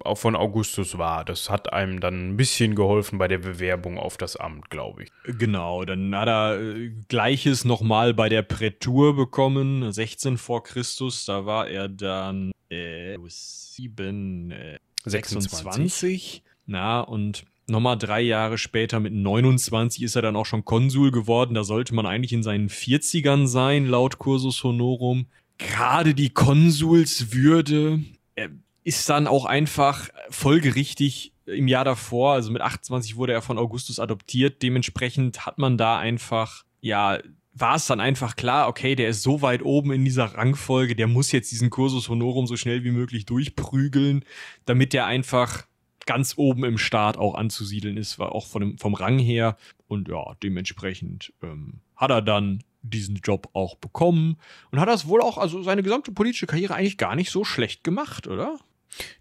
auch 0.00 0.16
von 0.16 0.34
Augustus 0.34 0.98
war. 0.98 1.24
Das 1.24 1.48
hat 1.48 1.72
einem 1.72 2.00
dann 2.00 2.30
ein 2.30 2.36
bisschen 2.36 2.74
geholfen 2.74 3.18
bei 3.18 3.28
der 3.28 3.38
Bewerbung 3.38 3.98
auf 3.98 4.16
das 4.16 4.36
Amt, 4.36 4.70
glaube 4.70 5.04
ich. 5.04 5.10
Genau, 5.38 5.84
dann 5.84 6.14
hat 6.16 6.28
er 6.28 6.60
äh, 6.60 6.90
Gleiches 7.08 7.64
nochmal 7.64 8.14
bei 8.14 8.28
der 8.28 8.42
Prätur 8.42 9.14
bekommen, 9.14 9.92
16 9.92 10.38
vor 10.38 10.64
Christus. 10.64 11.24
Da 11.24 11.46
war 11.46 11.68
er 11.68 11.88
dann 11.88 12.50
äh, 12.68 13.16
7, 13.24 14.50
äh, 14.50 14.78
26. 15.04 15.50
26. 15.50 16.42
Na, 16.66 17.00
und 17.00 17.44
Nochmal 17.72 17.96
drei 17.96 18.20
Jahre 18.20 18.58
später 18.58 19.00
mit 19.00 19.14
29 19.14 20.02
ist 20.02 20.14
er 20.14 20.20
dann 20.20 20.36
auch 20.36 20.44
schon 20.44 20.66
Konsul 20.66 21.10
geworden. 21.10 21.54
Da 21.54 21.64
sollte 21.64 21.94
man 21.94 22.04
eigentlich 22.04 22.34
in 22.34 22.42
seinen 22.42 22.68
40ern 22.68 23.46
sein, 23.46 23.86
laut 23.86 24.18
Cursus 24.18 24.62
Honorum. 24.62 25.24
Gerade 25.56 26.12
die 26.12 26.28
Konsulswürde 26.28 28.00
äh, 28.34 28.50
ist 28.84 29.08
dann 29.08 29.26
auch 29.26 29.46
einfach 29.46 30.10
folgerichtig 30.28 31.32
im 31.46 31.66
Jahr 31.66 31.86
davor, 31.86 32.34
also 32.34 32.52
mit 32.52 32.60
28 32.60 33.16
wurde 33.16 33.32
er 33.32 33.40
von 33.40 33.56
Augustus 33.56 33.98
adoptiert. 33.98 34.62
Dementsprechend 34.62 35.46
hat 35.46 35.56
man 35.56 35.78
da 35.78 35.98
einfach, 35.98 36.64
ja, 36.82 37.20
war 37.54 37.76
es 37.76 37.86
dann 37.86 38.00
einfach 38.00 38.36
klar, 38.36 38.68
okay, 38.68 38.94
der 38.96 39.08
ist 39.08 39.22
so 39.22 39.40
weit 39.40 39.62
oben 39.62 39.92
in 39.92 40.04
dieser 40.04 40.26
Rangfolge, 40.34 40.94
der 40.94 41.06
muss 41.06 41.32
jetzt 41.32 41.50
diesen 41.50 41.70
Cursus 41.70 42.10
Honorum 42.10 42.46
so 42.46 42.56
schnell 42.58 42.84
wie 42.84 42.90
möglich 42.90 43.24
durchprügeln, 43.24 44.26
damit 44.66 44.92
der 44.92 45.06
einfach 45.06 45.64
ganz 46.06 46.34
oben 46.36 46.64
im 46.64 46.78
Start 46.78 47.16
auch 47.16 47.34
anzusiedeln 47.34 47.96
ist, 47.96 48.18
war 48.18 48.32
auch 48.32 48.46
von 48.46 48.60
dem, 48.60 48.78
vom 48.78 48.94
Rang 48.94 49.18
her. 49.18 49.56
Und 49.88 50.08
ja, 50.08 50.34
dementsprechend 50.42 51.32
ähm, 51.42 51.80
hat 51.96 52.10
er 52.10 52.22
dann 52.22 52.62
diesen 52.82 53.16
Job 53.16 53.48
auch 53.52 53.76
bekommen 53.76 54.36
und 54.70 54.80
hat 54.80 54.88
das 54.88 55.06
wohl 55.06 55.20
auch, 55.20 55.38
also 55.38 55.62
seine 55.62 55.82
gesamte 55.82 56.12
politische 56.12 56.46
Karriere 56.46 56.74
eigentlich 56.74 56.98
gar 56.98 57.14
nicht 57.14 57.30
so 57.30 57.44
schlecht 57.44 57.84
gemacht, 57.84 58.26
oder? 58.26 58.58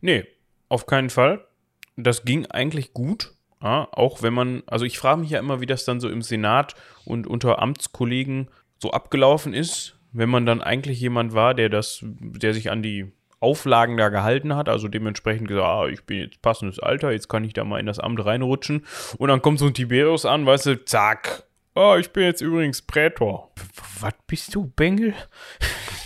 Nee, 0.02 0.26
auf 0.68 0.86
keinen 0.86 1.10
Fall. 1.10 1.46
Das 1.96 2.26
ging 2.26 2.46
eigentlich 2.48 2.94
gut. 2.94 3.34
Ja, 3.62 3.88
auch 3.92 4.24
wenn 4.24 4.34
man, 4.34 4.64
also 4.66 4.86
ich 4.86 4.98
frage 4.98 5.22
mich 5.22 5.30
ja 5.30 5.40
immer, 5.40 5.62
wie 5.62 5.68
das 5.68 5.86
dann 5.86 6.00
so 6.00 6.10
im 6.10 6.24
Senat 6.24 6.74
und 7.06 7.28
unter 7.28 7.60
Amtskollegen 7.60 8.50
so 8.80 8.90
abgelaufen 8.92 9.54
ist, 9.54 10.00
wenn 10.12 10.30
man 10.30 10.48
dann 10.48 10.62
eigentlich 10.62 11.00
jemand 11.00 11.34
war, 11.34 11.54
der 11.54 11.70
das, 11.70 12.00
der 12.04 12.56
sich 12.56 12.72
an 12.72 12.82
die 12.82 13.12
Auflagen 13.42 13.98
da 13.98 14.10
gehalten 14.10 14.56
hat, 14.56 14.70
also 14.70 14.88
dementsprechend 14.88 15.48
gesagt, 15.48 15.66
ah, 15.66 15.88
ich 15.88 16.06
bin 16.06 16.20
jetzt 16.20 16.42
passendes 16.42 16.80
Alter, 16.80 17.12
jetzt 17.12 17.28
kann 17.28 17.44
ich 17.44 17.54
da 17.54 17.64
mal 17.64 17.80
in 17.80 17.88
das 17.88 18.00
Amt 18.00 18.24
reinrutschen. 18.24 18.86
Und 19.18 19.30
dann 19.30 19.42
kommt 19.42 19.60
so 19.60 19.66
ein 19.66 19.74
Tiberius 19.74 20.26
an, 20.26 20.46
weißt 20.46 20.66
du, 20.68 20.86
zack. 20.86 21.44
Oh, 21.74 21.96
ich 22.00 22.12
bin 22.12 22.24
jetzt 22.24 22.42
übrigens 22.42 22.82
Prätor. 22.82 23.52
Was 24.02 24.14
bist 24.28 24.54
du, 24.54 24.66
Bengel? 24.76 25.16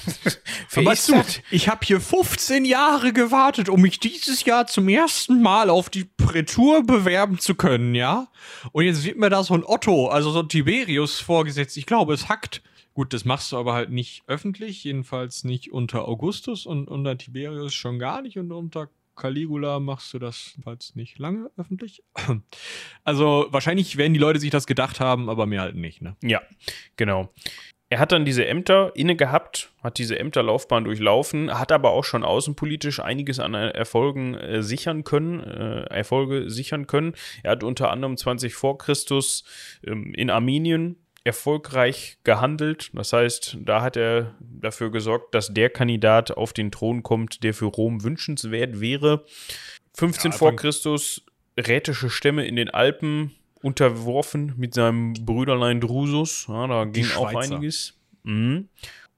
weißt 0.75 1.09
du, 1.09 1.23
ich 1.49 1.67
habe 1.67 1.83
hier 1.83 1.99
15 1.99 2.65
Jahre 2.65 3.11
gewartet, 3.13 3.67
um 3.67 3.81
mich 3.81 3.99
dieses 3.99 4.45
Jahr 4.45 4.67
zum 4.67 4.88
ersten 4.88 5.41
Mal 5.41 5.69
auf 5.69 5.89
die 5.89 6.03
Prätur 6.03 6.83
bewerben 6.83 7.39
zu 7.39 7.55
können, 7.55 7.95
ja? 7.95 8.27
Und 8.71 8.86
jetzt 8.86 9.03
wird 9.03 9.17
mir 9.17 9.29
da 9.29 9.43
so 9.43 9.55
ein 9.55 9.63
Otto, 9.65 10.07
also 10.07 10.29
so 10.29 10.39
ein 10.39 10.49
Tiberius 10.49 11.19
vorgesetzt. 11.19 11.77
Ich 11.77 11.86
glaube, 11.86 12.13
es 12.13 12.29
hackt. 12.29 12.61
Gut, 12.96 13.12
das 13.12 13.26
machst 13.26 13.52
du 13.52 13.58
aber 13.58 13.74
halt 13.74 13.89
nicht 13.91 14.24
öffentlich, 14.26 14.86
jedenfalls 14.86 15.43
nicht 15.43 15.70
unter 15.70 16.08
Augustus 16.08 16.66
und 16.66 16.88
unter 16.88 17.18
Tiberius 17.18 17.74
schon 17.74 18.00
gar 18.00 18.22
nicht 18.22 18.39
und 18.39 18.54
unter 18.54 18.89
Caligula 19.18 19.82
machst 19.82 20.14
du 20.14 20.20
das 20.20 20.54
jedenfalls 20.54 20.96
nicht 20.96 21.20
lange 21.20 21.52
öffentlich. 21.58 22.04
Also 23.04 23.48
wahrscheinlich 23.50 23.98
werden 23.98 24.14
die 24.14 24.20
Leute 24.20 24.39
sich 24.39 24.50
das 24.50 24.66
gedacht 24.66 25.00
haben, 25.00 25.30
aber 25.30 25.46
mir 25.46 25.62
halt 25.62 25.76
nicht, 25.76 26.02
ne? 26.02 26.16
Ja, 26.24 26.41
genau. 26.96 27.32
Er 27.89 28.00
hat 28.00 28.12
dann 28.12 28.26
diese 28.26 28.48
Ämter 28.48 28.93
inne 28.96 29.16
gehabt, 29.16 29.72
hat 29.84 30.00
diese 30.00 30.18
Ämterlaufbahn 30.18 30.86
durchlaufen, 30.86 31.54
hat 31.54 31.72
aber 31.72 31.91
auch 31.91 32.04
schon 32.04 32.24
außenpolitisch 32.24 33.00
einiges 33.00 33.39
an 33.39 33.54
Erfolgen 33.54 34.34
äh, 34.36 34.64
sichern 34.64 35.04
können, 35.04 35.41
äh, 35.41 35.84
Erfolge 35.84 36.50
sichern 36.50 36.88
können. 36.88 37.14
Er 37.43 37.52
hat 37.52 37.64
unter 37.64 37.91
anderem 37.91 38.18
20 38.18 38.56
vor 38.56 38.78
Christus 38.78 39.43
ähm, 39.86 40.14
in 40.16 40.32
Armenien 40.32 41.05
erfolgreich 41.26 42.17
gehandelt. 42.23 42.91
Das 42.93 43.11
heißt, 43.11 43.57
da 43.59 43.82
hat 43.82 43.97
er 43.97 44.36
dafür 44.39 44.91
gesorgt, 44.91 45.36
dass 45.36 45.53
der 45.53 45.69
Kandidat 45.69 46.32
auf 46.32 46.53
den 46.53 46.71
Thron 46.71 47.03
kommt, 47.03 47.43
der 47.43 47.53
für 47.53 47.65
Rom 47.65 48.03
wünschenswert 48.03 48.80
wäre. 48.80 49.26
15 49.95 50.32
ja, 50.32 50.38
vor 50.38 50.55
Christus 50.55 51.26
rätische 51.59 52.09
Stämme 52.09 52.45
in 52.45 52.55
den 52.55 52.69
Alpen 52.69 53.32
unterworfen 53.61 54.53
mit 54.57 54.76
seinem 54.76 55.13
Brüderlein 55.13 55.82
Drusus. 55.82 56.45
Ja, 56.47 56.67
da 56.67 56.86
ging 56.86 57.07
auch 57.17 57.34
einiges. 57.34 57.97
Mhm. 58.23 58.69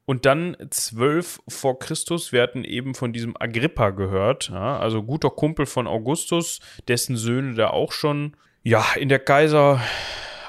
Und 0.06 0.26
dann 0.26 0.56
12 0.70 1.42
vor 1.50 1.80
Christus, 1.80 2.32
wir 2.32 2.42
hatten 2.42 2.64
eben 2.64 2.96
von 2.96 3.12
diesem 3.12 3.36
Agrippa 3.38 3.90
gehört, 3.90 4.50
ja, 4.50 4.80
also 4.80 5.04
guter 5.04 5.30
Kumpel 5.30 5.66
von 5.66 5.86
Augustus, 5.86 6.62
dessen 6.88 7.18
Söhne 7.18 7.56
da 7.56 7.72
auch 7.72 7.92
schon 7.92 8.38
ja, 8.64 8.86
in 8.96 9.10
der 9.10 9.20
Kaiser 9.20 9.82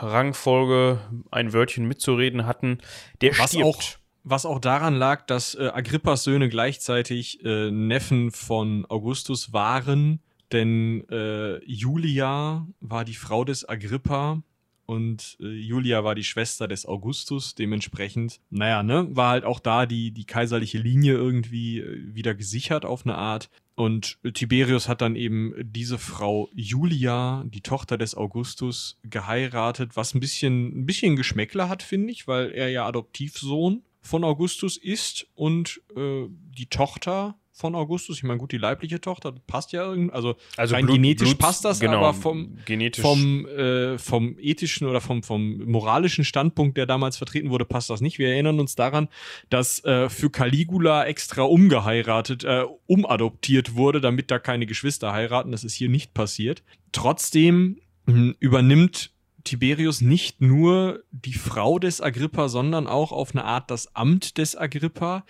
Rangfolge 0.01 1.01
ein 1.31 1.53
Wörtchen 1.53 1.87
mitzureden 1.87 2.47
hatten, 2.47 2.79
der 3.21 3.39
was 3.39 3.51
stirbt. 3.51 3.67
Auch, 3.67 3.83
was 4.25 4.47
auch 4.47 4.59
daran 4.59 4.95
lag, 4.95 5.27
dass 5.27 5.55
äh, 5.55 5.71
Agrippas 5.73 6.25
Söhne 6.25 6.49
gleichzeitig 6.49 7.45
äh, 7.45 7.71
Neffen 7.71 8.31
von 8.31 8.87
Augustus 8.89 9.53
waren, 9.53 10.21
denn 10.53 11.09
äh, 11.11 11.63
Julia 11.65 12.67
war 12.81 13.05
die 13.05 13.15
Frau 13.15 13.45
des 13.45 13.69
Agrippa 13.69 14.43
und 14.87 15.37
äh, 15.41 15.47
Julia 15.47 16.03
war 16.03 16.15
die 16.15 16.25
Schwester 16.25 16.67
des 16.67 16.87
Augustus. 16.87 17.55
Dementsprechend, 17.55 18.41
naja, 18.49 18.83
ne, 18.83 19.07
war 19.11 19.31
halt 19.33 19.45
auch 19.45 19.61
da 19.61 19.85
die, 19.85 20.13
die 20.13 20.25
kaiserliche 20.25 20.79
Linie 20.79 21.13
irgendwie 21.13 21.81
äh, 21.81 22.15
wieder 22.15 22.35
gesichert 22.35 22.87
auf 22.87 23.05
eine 23.05 23.17
Art. 23.17 23.51
Und 23.79 24.19
Tiberius 24.35 24.89
hat 24.89 25.03
dann 25.03 25.15
eben 25.15 25.55
diese 25.61 25.99
Frau 25.99 26.49
Julia, 26.53 27.45
die 27.47 27.61
Tochter 27.61 27.97
des 27.97 28.17
Augustus, 28.17 28.99
geheiratet, 29.05 29.95
was 29.95 30.15
ein 30.15 30.21
bisschen, 30.21 30.81
ein 30.81 30.85
bisschen 30.85 31.15
Geschmäckler 31.15 31.69
hat, 31.69 31.85
finde 31.85 32.11
ich, 32.11 32.27
weil 32.27 32.51
er 32.51 32.71
ja 32.71 32.89
Adoptivsohn 32.89 33.85
von 34.01 34.25
Augustus 34.25 34.79
ist 34.79 35.29
und 35.37 35.81
äh, 35.97 36.25
die 36.29 36.67
Tochter 36.67 37.39
von 37.59 37.75
Augustus. 37.75 38.19
Ich 38.19 38.23
meine, 38.23 38.39
gut, 38.39 38.53
die 38.53 38.59
leibliche 38.59 39.01
Tochter 39.01 39.35
passt 39.47 39.73
ja 39.73 39.85
irgendwie, 39.85 40.13
also, 40.13 40.37
also 40.57 40.75
rein 40.75 40.87
Blut, 40.87 40.97
genetisch 40.97 41.29
Blut, 41.29 41.39
passt 41.39 41.65
das, 41.65 41.81
genau, 41.81 41.99
aber 41.99 42.15
vom, 42.15 42.57
genetisch. 42.65 43.03
vom, 43.03 43.47
äh, 43.47 43.99
vom 43.99 44.37
ethischen 44.39 44.87
oder 44.87 45.01
vom, 45.01 45.23
vom 45.23 45.59
moralischen 45.65 46.25
Standpunkt, 46.25 46.77
der 46.77 46.87
damals 46.87 47.17
vertreten 47.17 47.51
wurde, 47.51 47.65
passt 47.65 47.91
das 47.91 48.01
nicht. 48.01 48.19
Wir 48.19 48.29
erinnern 48.29 48.61
uns 48.61 48.77
daran, 48.77 49.09
dass 49.51 49.85
äh, 49.85 50.09
für 50.09 50.31
Caligula 50.31 51.05
extra 51.07 51.43
umgeheiratet, 51.43 52.45
äh, 52.45 52.65
umadoptiert 52.87 53.75
wurde, 53.75 54.01
damit 54.01 54.31
da 54.31 54.39
keine 54.39 54.67
Geschwister 54.67 55.13
heiraten. 55.13 55.51
Das 55.51 55.65
ist 55.65 55.75
hier 55.75 55.89
nicht 55.89 56.15
passiert. 56.15 56.63
Trotzdem 56.93 57.81
hm, 58.07 58.37
übernimmt 58.39 59.11
Tiberius 59.49 60.01
nicht 60.01 60.41
nur 60.41 61.03
die 61.11 61.33
Frau 61.33 61.79
des 61.79 62.01
Agrippa, 62.01 62.49
sondern 62.49 62.87
auch 62.87 63.13
auf 63.13 63.35
eine 63.35 63.45
Art 63.45 63.71
das 63.71 63.95
Amt 63.97 64.37
des 64.37 64.57
Agrippa, 64.57 65.25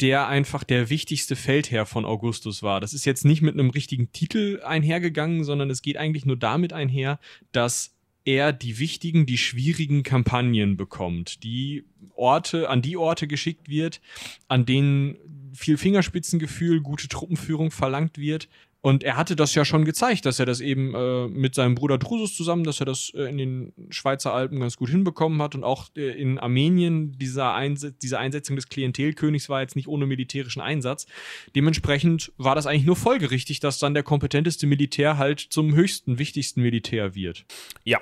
der 0.00 0.28
einfach 0.28 0.62
der 0.62 0.90
wichtigste 0.90 1.36
Feldherr 1.36 1.86
von 1.86 2.04
Augustus 2.04 2.62
war. 2.62 2.80
Das 2.80 2.92
ist 2.92 3.06
jetzt 3.06 3.24
nicht 3.24 3.40
mit 3.40 3.54
einem 3.54 3.70
richtigen 3.70 4.12
Titel 4.12 4.60
einhergegangen, 4.64 5.44
sondern 5.44 5.70
es 5.70 5.80
geht 5.80 5.96
eigentlich 5.96 6.26
nur 6.26 6.36
damit 6.36 6.72
einher, 6.72 7.18
dass 7.52 7.94
er 8.24 8.52
die 8.52 8.78
wichtigen, 8.78 9.26
die 9.26 9.38
schwierigen 9.38 10.02
Kampagnen 10.02 10.76
bekommt, 10.76 11.42
die 11.42 11.84
Orte, 12.14 12.68
an 12.68 12.82
die 12.82 12.96
Orte 12.96 13.26
geschickt 13.26 13.68
wird, 13.68 14.00
an 14.48 14.66
denen 14.66 15.16
viel 15.54 15.76
Fingerspitzengefühl, 15.76 16.80
gute 16.80 17.08
Truppenführung 17.08 17.70
verlangt 17.70 18.18
wird. 18.18 18.48
Und 18.82 19.04
er 19.04 19.16
hatte 19.16 19.36
das 19.36 19.54
ja 19.54 19.64
schon 19.64 19.84
gezeigt, 19.84 20.26
dass 20.26 20.40
er 20.40 20.46
das 20.46 20.60
eben 20.60 20.92
äh, 20.94 21.28
mit 21.28 21.54
seinem 21.54 21.76
Bruder 21.76 21.98
Drusus 21.98 22.36
zusammen, 22.36 22.64
dass 22.64 22.80
er 22.80 22.86
das 22.86 23.12
äh, 23.14 23.22
in 23.22 23.38
den 23.38 23.72
Schweizer 23.90 24.34
Alpen 24.34 24.58
ganz 24.58 24.76
gut 24.76 24.90
hinbekommen 24.90 25.40
hat. 25.40 25.54
Und 25.54 25.62
auch 25.62 25.88
äh, 25.96 26.10
in 26.10 26.40
Armenien, 26.40 27.12
dieser 27.16 27.54
Einse 27.54 27.92
diese 27.92 28.18
Einsetzung 28.18 28.56
des 28.56 28.68
Klientelkönigs 28.68 29.48
war 29.48 29.60
jetzt 29.60 29.76
nicht 29.76 29.86
ohne 29.86 30.06
militärischen 30.06 30.60
Einsatz. 30.60 31.06
Dementsprechend 31.54 32.32
war 32.38 32.56
das 32.56 32.66
eigentlich 32.66 32.84
nur 32.84 32.96
folgerichtig, 32.96 33.60
dass 33.60 33.78
dann 33.78 33.94
der 33.94 34.02
kompetenteste 34.02 34.66
Militär 34.66 35.16
halt 35.16 35.38
zum 35.38 35.76
höchsten, 35.76 36.18
wichtigsten 36.18 36.60
Militär 36.60 37.14
wird. 37.14 37.44
Ja. 37.84 38.00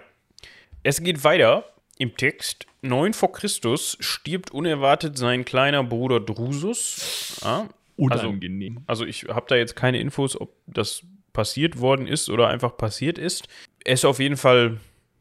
Es 0.82 1.02
geht 1.02 1.24
weiter 1.24 1.66
im 1.98 2.16
Text. 2.16 2.66
9 2.80 3.12
vor 3.12 3.32
Christus 3.32 3.98
stirbt 4.00 4.50
unerwartet 4.50 5.18
sein 5.18 5.44
kleiner 5.44 5.84
Bruder 5.84 6.20
Drusus. 6.20 7.38
Ja, 7.44 7.68
Unangenehm. 8.00 8.82
Also, 8.86 9.04
also 9.04 9.06
ich 9.06 9.24
habe 9.28 9.46
da 9.48 9.56
jetzt 9.56 9.76
keine 9.76 10.00
Infos, 10.00 10.40
ob 10.40 10.54
das 10.66 11.02
passiert 11.32 11.80
worden 11.80 12.06
ist 12.06 12.28
oder 12.28 12.48
einfach 12.48 12.76
passiert 12.76 13.18
ist. 13.18 13.48
Er 13.84 13.94
ist 13.94 14.04
auf 14.04 14.18
jeden 14.18 14.36
Fall 14.36 14.78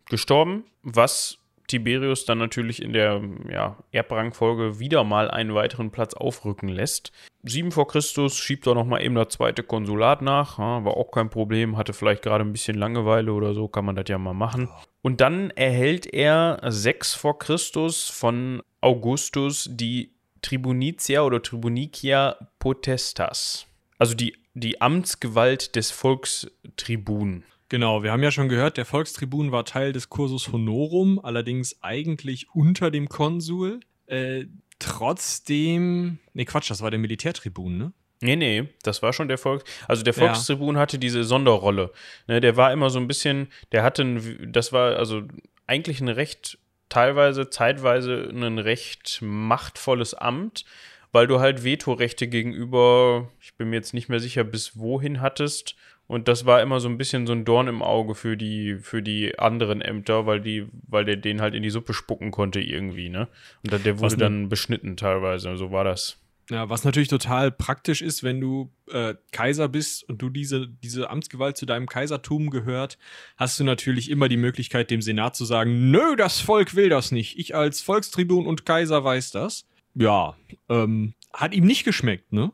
gestorben, 0.10 0.64
was 0.82 1.40
Tiberius 1.70 2.26
dann 2.26 2.40
natürlich 2.40 2.82
in 2.82 2.94
der 2.94 3.22
ja, 3.50 3.78
Erbrangfolge 3.92 4.80
wieder 4.80 5.04
mal 5.04 5.30
einen 5.30 5.54
weiteren 5.54 5.92
Platz 5.92 6.14
aufrücken 6.16 6.68
lässt. 6.68 7.12
7 7.44 7.72
vor 7.72 7.88
Christus 7.88 8.36
schiebt 8.36 8.68
er 8.68 8.76
nochmal 8.76 9.04
eben 9.04 9.16
das 9.16 9.30
zweite 9.30 9.64
Konsulat 9.64 10.22
nach, 10.22 10.58
war 10.58 10.98
auch 10.98 11.12
kein 11.12 11.30
Problem, 11.30 11.78
hatte 11.78 11.94
vielleicht 11.94 12.24
gerade 12.24 12.44
ein 12.44 12.52
bisschen 12.52 12.76
Langeweile 12.76 13.32
oder 13.32 13.54
so, 13.54 13.68
kann 13.68 13.86
man 13.86 13.96
das 13.96 14.06
ja 14.10 14.18
mal 14.18 14.34
machen. 14.34 14.68
Und 15.02 15.22
dann 15.22 15.52
erhält 15.52 16.12
er 16.12 16.60
6 16.66 17.14
vor 17.14 17.40
Christus 17.40 18.10
von 18.10 18.62
Augustus 18.82 19.70
die 19.72 20.12
Tribunicia 20.42 21.22
oder 21.22 21.42
Tribunicia 21.42 22.38
Potestas. 22.60 23.68
Also 23.98 24.16
die, 24.16 24.36
die 24.54 24.82
Amtsgewalt 24.82 25.76
des 25.76 25.92
Volkstribun. 25.92 27.44
Genau, 27.70 28.02
wir 28.02 28.12
haben 28.12 28.24
ja 28.24 28.32
schon 28.32 28.50
gehört, 28.50 28.78
der 28.78 28.86
Volkstribun 28.86 29.52
war 29.52 29.64
Teil 29.64 29.94
des 29.94 30.10
Cursus 30.10 30.52
Honorum, 30.52 31.20
allerdings 31.24 31.84
eigentlich 31.84 32.48
unter 32.54 32.90
dem 32.90 33.10
Konsul. 33.10 33.82
Äh, 34.08 34.46
trotzdem, 34.80 36.18
nee, 36.34 36.46
Quatsch, 36.46 36.72
das 36.72 36.82
war 36.82 36.90
der 36.90 37.00
Militärtribun, 37.00 37.78
ne? 37.78 37.94
Nee, 38.22 38.36
nee, 38.36 38.68
das 38.84 39.02
war 39.02 39.14
schon 39.14 39.30
der 39.30 39.38
Volks. 39.38 39.64
Also 39.88 40.04
der 40.04 40.14
Volkstribun 40.14 40.76
ja. 40.76 40.82
hatte 40.82 41.00
diese 41.00 41.24
Sonderrolle. 41.24 41.92
Ne, 42.28 42.42
der 42.42 42.58
war 42.58 42.74
immer 42.74 42.90
so 42.90 43.00
ein 43.00 43.08
bisschen, 43.08 43.48
der 43.72 43.84
hatte, 43.84 44.02
ein, 44.02 44.52
das 44.52 44.74
war 44.74 44.98
also 44.98 45.22
eigentlich 45.68 46.02
ein 46.02 46.10
recht 46.10 46.58
teilweise, 46.90 47.50
zeitweise 47.50 48.30
ein 48.32 48.60
recht 48.60 49.20
machtvolles 49.22 50.14
Amt, 50.14 50.66
weil 51.12 51.28
du 51.28 51.40
halt 51.40 51.64
Vetorechte 51.64 52.28
gegenüber, 52.28 53.30
ich 53.42 53.56
bin 53.56 53.70
mir 53.70 53.78
jetzt 53.78 53.94
nicht 53.94 54.10
mehr 54.10 54.20
sicher, 54.20 54.44
bis 54.44 54.78
wohin 54.78 55.22
hattest. 55.22 55.76
Und 56.08 56.28
das 56.28 56.48
war 56.48 56.62
immer 56.64 56.80
so 56.80 56.90
ein 56.90 56.98
bisschen 56.98 57.28
so 57.28 57.34
ein 57.34 57.46
Dorn 57.46 57.68
im 57.68 57.84
Auge 57.84 58.16
für 58.16 58.36
die, 58.36 58.78
für 58.82 59.04
die 59.04 59.38
anderen 59.38 59.80
Ämter, 59.80 60.26
weil 60.26 60.42
die, 60.42 60.68
weil 60.88 61.06
der 61.06 61.18
den 61.18 61.40
halt 61.40 61.54
in 61.54 61.62
die 61.62 61.70
Suppe 61.70 61.94
spucken 61.94 62.32
konnte 62.32 62.60
irgendwie, 62.60 63.10
ne? 63.10 63.28
Und 63.64 63.86
der 63.86 64.00
wurde 64.00 64.18
dann 64.18 64.50
beschnitten 64.50 64.98
teilweise, 64.98 65.56
so 65.56 65.72
war 65.72 65.84
das. 65.84 66.18
Ja, 66.50 66.68
was 66.68 66.84
natürlich 66.84 67.10
total 67.10 67.52
praktisch 67.52 68.02
ist, 68.02 68.24
wenn 68.24 68.41
du 68.41 68.74
äh, 68.91 69.14
Kaiser 69.32 69.68
bist 69.68 70.04
und 70.10 70.20
du 70.22 70.30
diese, 70.30 70.68
diese 70.68 71.10
Amtsgewalt 71.10 71.58
zu 71.58 71.68
deinem 71.68 71.86
Kaisertum 71.86 72.50
gehört, 72.50 72.97
hast 73.38 73.60
du 73.60 73.64
natürlich 73.64 74.10
immer 74.10 74.30
die 74.30 74.38
Möglichkeit, 74.38 74.89
dem 74.89 75.02
Senat 75.02 75.36
zu 75.36 75.45
sagen, 75.45 75.91
nö, 75.91 76.16
das 76.16 76.39
Volk 76.39 76.76
will 76.76 76.89
das 76.89 77.12
nicht. 77.12 77.38
Ich 77.38 77.56
als 77.56 77.82
Volkstribun 77.82 78.47
und 78.47 78.66
Kaiser 78.66 79.04
weiß 79.04 79.32
das. 79.32 79.68
Ja, 79.93 80.36
ähm, 80.70 81.14
hat 81.34 81.54
ihm 81.54 81.66
nicht 81.66 81.84
geschmeckt, 81.84 82.34
ne? 82.34 82.52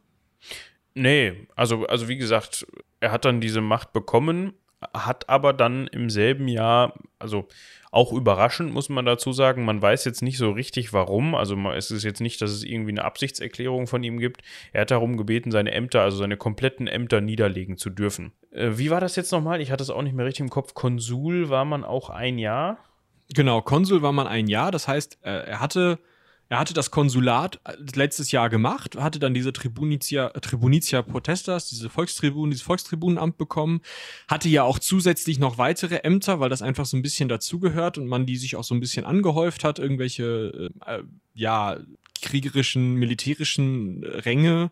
Nee, 0.94 1.48
also, 1.56 1.86
also 1.86 2.08
wie 2.10 2.18
gesagt, 2.18 2.68
er 3.00 3.12
hat 3.12 3.24
dann 3.24 3.40
diese 3.40 3.62
Macht 3.62 3.94
bekommen, 3.94 4.54
hat 4.94 5.30
aber 5.30 5.54
dann 5.54 5.88
im 5.88 6.10
selben 6.10 6.48
Jahr, 6.48 6.94
also 7.18 7.48
auch 7.96 8.12
überraschend, 8.12 8.74
muss 8.74 8.90
man 8.90 9.06
dazu 9.06 9.32
sagen. 9.32 9.64
Man 9.64 9.82
weiß 9.82 10.04
jetzt 10.04 10.22
nicht 10.22 10.38
so 10.38 10.52
richtig, 10.52 10.92
warum. 10.92 11.34
Also 11.34 11.56
es 11.72 11.92
ist 11.92 12.04
jetzt 12.04 12.20
nicht, 12.20 12.42
dass 12.42 12.52
es 12.52 12.64
irgendwie 12.64 12.92
eine 12.92 13.06
Absichtserklärung 13.06 13.88
von 13.88 14.04
ihm 14.04 14.20
gibt. 14.20 14.42
Er 14.74 14.82
hat 14.82 14.92
darum 14.92 15.16
gebeten, 15.16 15.50
seine 15.50 15.72
Ämter, 15.72 16.02
also 16.02 16.18
seine 16.18 16.36
kompletten 16.36 16.88
Ämter 16.88 17.22
niederlegen 17.22 17.78
zu 17.78 17.90
dürfen. 17.90 18.34
Äh, 18.52 18.72
wie 18.76 18.90
war 18.90 19.00
das 19.00 19.16
jetzt 19.16 19.32
nochmal? 19.32 19.62
Ich 19.62 19.72
hatte 19.72 19.82
es 19.82 19.90
auch 19.90 20.02
nicht 20.02 20.14
mehr 20.14 20.26
richtig 20.26 20.42
im 20.42 20.50
Kopf. 20.50 20.74
Konsul 20.74 21.50
war 21.50 21.64
man 21.64 21.86
auch 21.86 22.10
ein 22.10 22.38
Jahr? 22.38 22.80
Genau, 23.34 23.62
Konsul 23.62 24.02
war 24.02 24.12
man 24.12 24.28
ein 24.28 24.48
Jahr. 24.48 24.72
Das 24.72 24.90
heißt, 24.90 25.20
äh, 25.24 25.30
er 25.30 25.62
hatte 25.62 26.00
er 26.50 26.60
hatte 26.60 26.74
das 26.74 26.92
Konsulat 26.92 27.60
äh, 27.64 27.74
letztes 27.96 28.32
Jahr 28.32 28.50
gemacht, 28.50 28.96
hatte 28.96 29.20
dann 29.20 29.34
diese 29.34 29.54
Tribunitia, 29.54 30.30
Tribunitia 30.30 31.02
Protestas, 31.02 31.70
diese 31.70 31.90
Volkstribun, 31.90 32.52
dieses 32.52 32.64
Volkstribunenamt 32.64 33.38
bekommen, 33.38 33.82
hatte 34.28 34.50
ja 34.50 34.64
auch 34.64 34.80
zusätzlich 34.80 35.40
noch 35.40 35.58
weitere 35.58 35.98
Ämter, 35.98 36.40
weil 36.40 36.50
das 36.50 36.62
einfach 36.62 36.86
so 36.86 36.98
ein 36.98 37.02
bisschen 37.02 37.30
dazugehört 37.30 37.98
und 37.98 38.08
man 38.08 38.26
die 38.26 38.38
sich 38.38 38.56
auch 38.56 38.64
so 38.64 38.76
ein 38.76 38.80
bisschen 38.80 39.06
angehäuft 39.06 39.64
hat, 39.64 39.80
irgendwelche, 39.80 40.72
äh, 40.86 41.04
ja, 41.34 41.78
kriegerischen, 42.22 42.96
militärischen 42.96 44.04
Ränge 44.04 44.72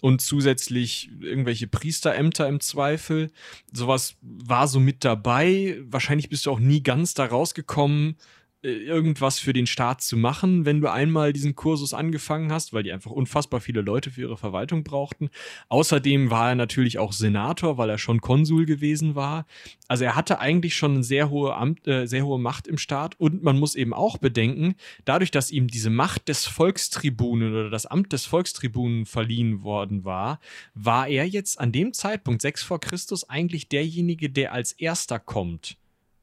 und 0.00 0.20
zusätzlich 0.20 1.10
irgendwelche 1.20 1.66
Priesterämter 1.66 2.48
im 2.48 2.60
Zweifel. 2.60 3.30
Sowas 3.72 4.16
war 4.22 4.68
so 4.68 4.80
mit 4.80 5.04
dabei. 5.04 5.78
Wahrscheinlich 5.82 6.28
bist 6.28 6.46
du 6.46 6.50
auch 6.50 6.60
nie 6.60 6.82
ganz 6.82 7.12
da 7.12 7.26
rausgekommen, 7.26 8.16
irgendwas 8.64 9.38
für 9.38 9.52
den 9.52 9.66
Staat 9.66 10.00
zu 10.00 10.16
machen, 10.16 10.64
wenn 10.64 10.80
du 10.80 10.90
einmal 10.90 11.32
diesen 11.32 11.54
Kursus 11.54 11.92
angefangen 11.92 12.50
hast, 12.50 12.72
weil 12.72 12.82
die 12.82 12.92
einfach 12.92 13.10
unfassbar 13.10 13.60
viele 13.60 13.82
Leute 13.82 14.10
für 14.10 14.22
ihre 14.22 14.36
Verwaltung 14.36 14.84
brauchten. 14.84 15.28
Außerdem 15.68 16.30
war 16.30 16.50
er 16.50 16.54
natürlich 16.54 16.98
auch 16.98 17.12
Senator, 17.12 17.76
weil 17.76 17.90
er 17.90 17.98
schon 17.98 18.20
Konsul 18.20 18.64
gewesen 18.64 19.14
war. 19.14 19.46
Also 19.86 20.04
er 20.04 20.16
hatte 20.16 20.38
eigentlich 20.38 20.74
schon 20.74 20.94
eine 20.94 21.04
sehr 21.04 21.30
hohe, 21.30 21.54
Amt, 21.54 21.86
äh, 21.86 22.06
sehr 22.06 22.24
hohe 22.24 22.38
Macht 22.38 22.66
im 22.66 22.78
Staat 22.78 23.20
und 23.20 23.42
man 23.42 23.58
muss 23.58 23.74
eben 23.74 23.92
auch 23.92 24.16
bedenken, 24.16 24.76
dadurch, 25.04 25.30
dass 25.30 25.50
ihm 25.50 25.68
diese 25.68 25.90
Macht 25.90 26.28
des 26.28 26.46
Volkstribunen 26.46 27.52
oder 27.52 27.70
das 27.70 27.86
Amt 27.86 28.12
des 28.12 28.24
Volkstribunen 28.24 29.04
verliehen 29.04 29.62
worden 29.62 30.04
war, 30.04 30.40
war 30.74 31.06
er 31.08 31.26
jetzt 31.26 31.60
an 31.60 31.70
dem 31.70 31.92
Zeitpunkt, 31.92 32.40
6 32.40 32.62
vor 32.62 32.80
Christus, 32.80 33.28
eigentlich 33.28 33.68
derjenige, 33.68 34.30
der 34.30 34.52
als 34.52 34.72
erster 34.72 35.18
kommt 35.18 35.76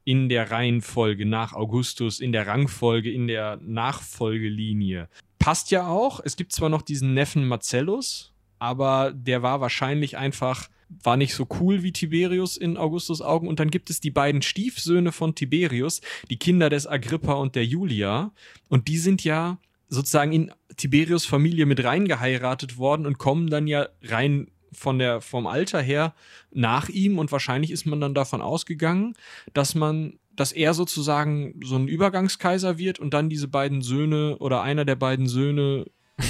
in 0.04 0.28
der 0.28 0.50
Reihenfolge 0.50 1.26
nach 1.26 1.52
Augustus, 1.52 2.20
in 2.20 2.32
der 2.32 2.46
Rangfolge, 2.46 3.10
in 3.10 3.26
der 3.26 3.58
Nachfolgelinie. 3.62 5.08
Passt 5.38 5.70
ja 5.70 5.86
auch. 5.86 6.20
Es 6.24 6.36
gibt 6.36 6.52
zwar 6.52 6.68
noch 6.68 6.82
diesen 6.82 7.14
Neffen 7.14 7.46
Marcellus, 7.46 8.32
aber 8.58 9.12
der 9.12 9.42
war 9.42 9.60
wahrscheinlich 9.60 10.16
einfach, 10.16 10.68
war 10.88 11.16
nicht 11.16 11.34
so 11.34 11.46
cool 11.60 11.82
wie 11.82 11.92
Tiberius 11.92 12.56
in 12.56 12.76
Augustus 12.76 13.22
Augen. 13.22 13.48
Und 13.48 13.60
dann 13.60 13.70
gibt 13.70 13.90
es 13.90 14.00
die 14.00 14.10
beiden 14.10 14.42
Stiefsöhne 14.42 15.12
von 15.12 15.34
Tiberius, 15.34 16.00
die 16.30 16.38
Kinder 16.38 16.68
des 16.70 16.86
Agrippa 16.86 17.34
und 17.34 17.54
der 17.54 17.64
Julia. 17.64 18.32
Und 18.68 18.88
die 18.88 18.98
sind 18.98 19.24
ja 19.24 19.58
sozusagen 19.88 20.32
in 20.32 20.52
Tiberius 20.76 21.26
Familie 21.26 21.66
mit 21.66 21.84
reingeheiratet 21.84 22.78
worden 22.78 23.06
und 23.06 23.18
kommen 23.18 23.50
dann 23.50 23.66
ja 23.66 23.88
rein 24.02 24.48
von 24.72 24.98
der, 24.98 25.20
vom 25.20 25.46
Alter 25.46 25.80
her 25.80 26.14
nach 26.50 26.88
ihm 26.88 27.18
und 27.18 27.32
wahrscheinlich 27.32 27.70
ist 27.70 27.86
man 27.86 28.00
dann 28.00 28.14
davon 28.14 28.42
ausgegangen, 28.42 29.14
dass 29.52 29.74
man, 29.74 30.18
dass 30.34 30.52
er 30.52 30.74
sozusagen 30.74 31.60
so 31.64 31.76
ein 31.76 31.88
Übergangskaiser 31.88 32.78
wird 32.78 32.98
und 32.98 33.14
dann 33.14 33.28
diese 33.28 33.48
beiden 33.48 33.82
Söhne 33.82 34.38
oder 34.38 34.62
einer 34.62 34.84
der 34.84 34.96
beiden 34.96 35.26
Söhne. 35.26 35.86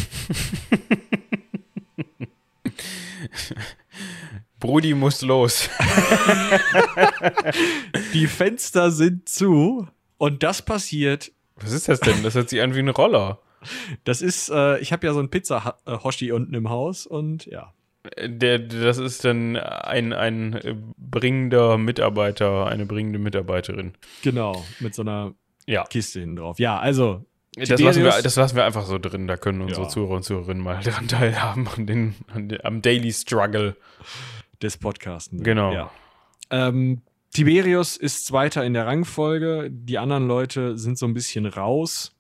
Brudi 4.60 4.94
muss 4.94 5.22
los. 5.22 5.68
Die 8.14 8.28
Fenster 8.28 8.92
sind 8.92 9.28
zu 9.28 9.88
und 10.18 10.44
das 10.44 10.62
passiert. 10.62 11.32
Was 11.56 11.72
ist 11.72 11.88
das 11.88 12.00
denn? 12.00 12.22
Das 12.22 12.36
hört 12.36 12.48
sich 12.48 12.62
an 12.62 12.74
wie 12.74 12.78
ein 12.78 12.88
Roller. 12.88 13.40
Das 14.04 14.22
ist, 14.22 14.50
äh, 14.50 14.78
ich 14.78 14.92
habe 14.92 15.06
ja 15.06 15.14
so 15.14 15.20
ein 15.20 15.30
Pizza-Hoshi 15.30 16.32
unten 16.32 16.54
im 16.54 16.68
Haus 16.68 17.06
und 17.06 17.46
ja. 17.46 17.72
Der, 18.20 18.58
das 18.58 18.98
ist 18.98 19.24
dann 19.24 19.56
ein, 19.56 20.12
ein 20.12 20.92
bringender 20.96 21.78
Mitarbeiter, 21.78 22.66
eine 22.66 22.84
bringende 22.84 23.20
Mitarbeiterin. 23.20 23.92
Genau, 24.22 24.64
mit 24.80 24.94
so 24.94 25.02
einer 25.02 25.34
ja. 25.66 25.84
Kiste 25.84 26.20
hinten 26.20 26.36
drauf. 26.36 26.58
Ja, 26.58 26.78
also. 26.78 27.24
Das 27.54 27.68
lassen, 27.80 28.02
wir, 28.02 28.22
das 28.22 28.36
lassen 28.36 28.56
wir 28.56 28.64
einfach 28.64 28.86
so 28.86 28.98
drin, 28.98 29.26
da 29.26 29.36
können 29.36 29.60
unsere 29.60 29.82
ja. 29.82 29.88
Zuhörer 29.88 30.16
und 30.16 30.22
Zuhörerinnen 30.22 30.62
mal 30.62 30.80
daran 30.84 31.06
teilhaben, 31.06 31.68
an 31.68 31.86
den, 31.86 32.14
an 32.32 32.48
den, 32.48 32.64
am 32.64 32.80
Daily 32.80 33.12
Struggle 33.12 33.76
des 34.62 34.78
Podcasts. 34.78 35.30
Genau. 35.32 35.72
Ja. 35.72 35.90
Ähm, 36.50 37.02
Tiberius 37.32 37.96
ist 37.96 38.26
Zweiter 38.26 38.64
in 38.64 38.72
der 38.74 38.86
Rangfolge, 38.86 39.68
die 39.70 39.98
anderen 39.98 40.26
Leute 40.26 40.78
sind 40.78 40.98
so 40.98 41.06
ein 41.06 41.14
bisschen 41.14 41.46
raus, 41.46 42.16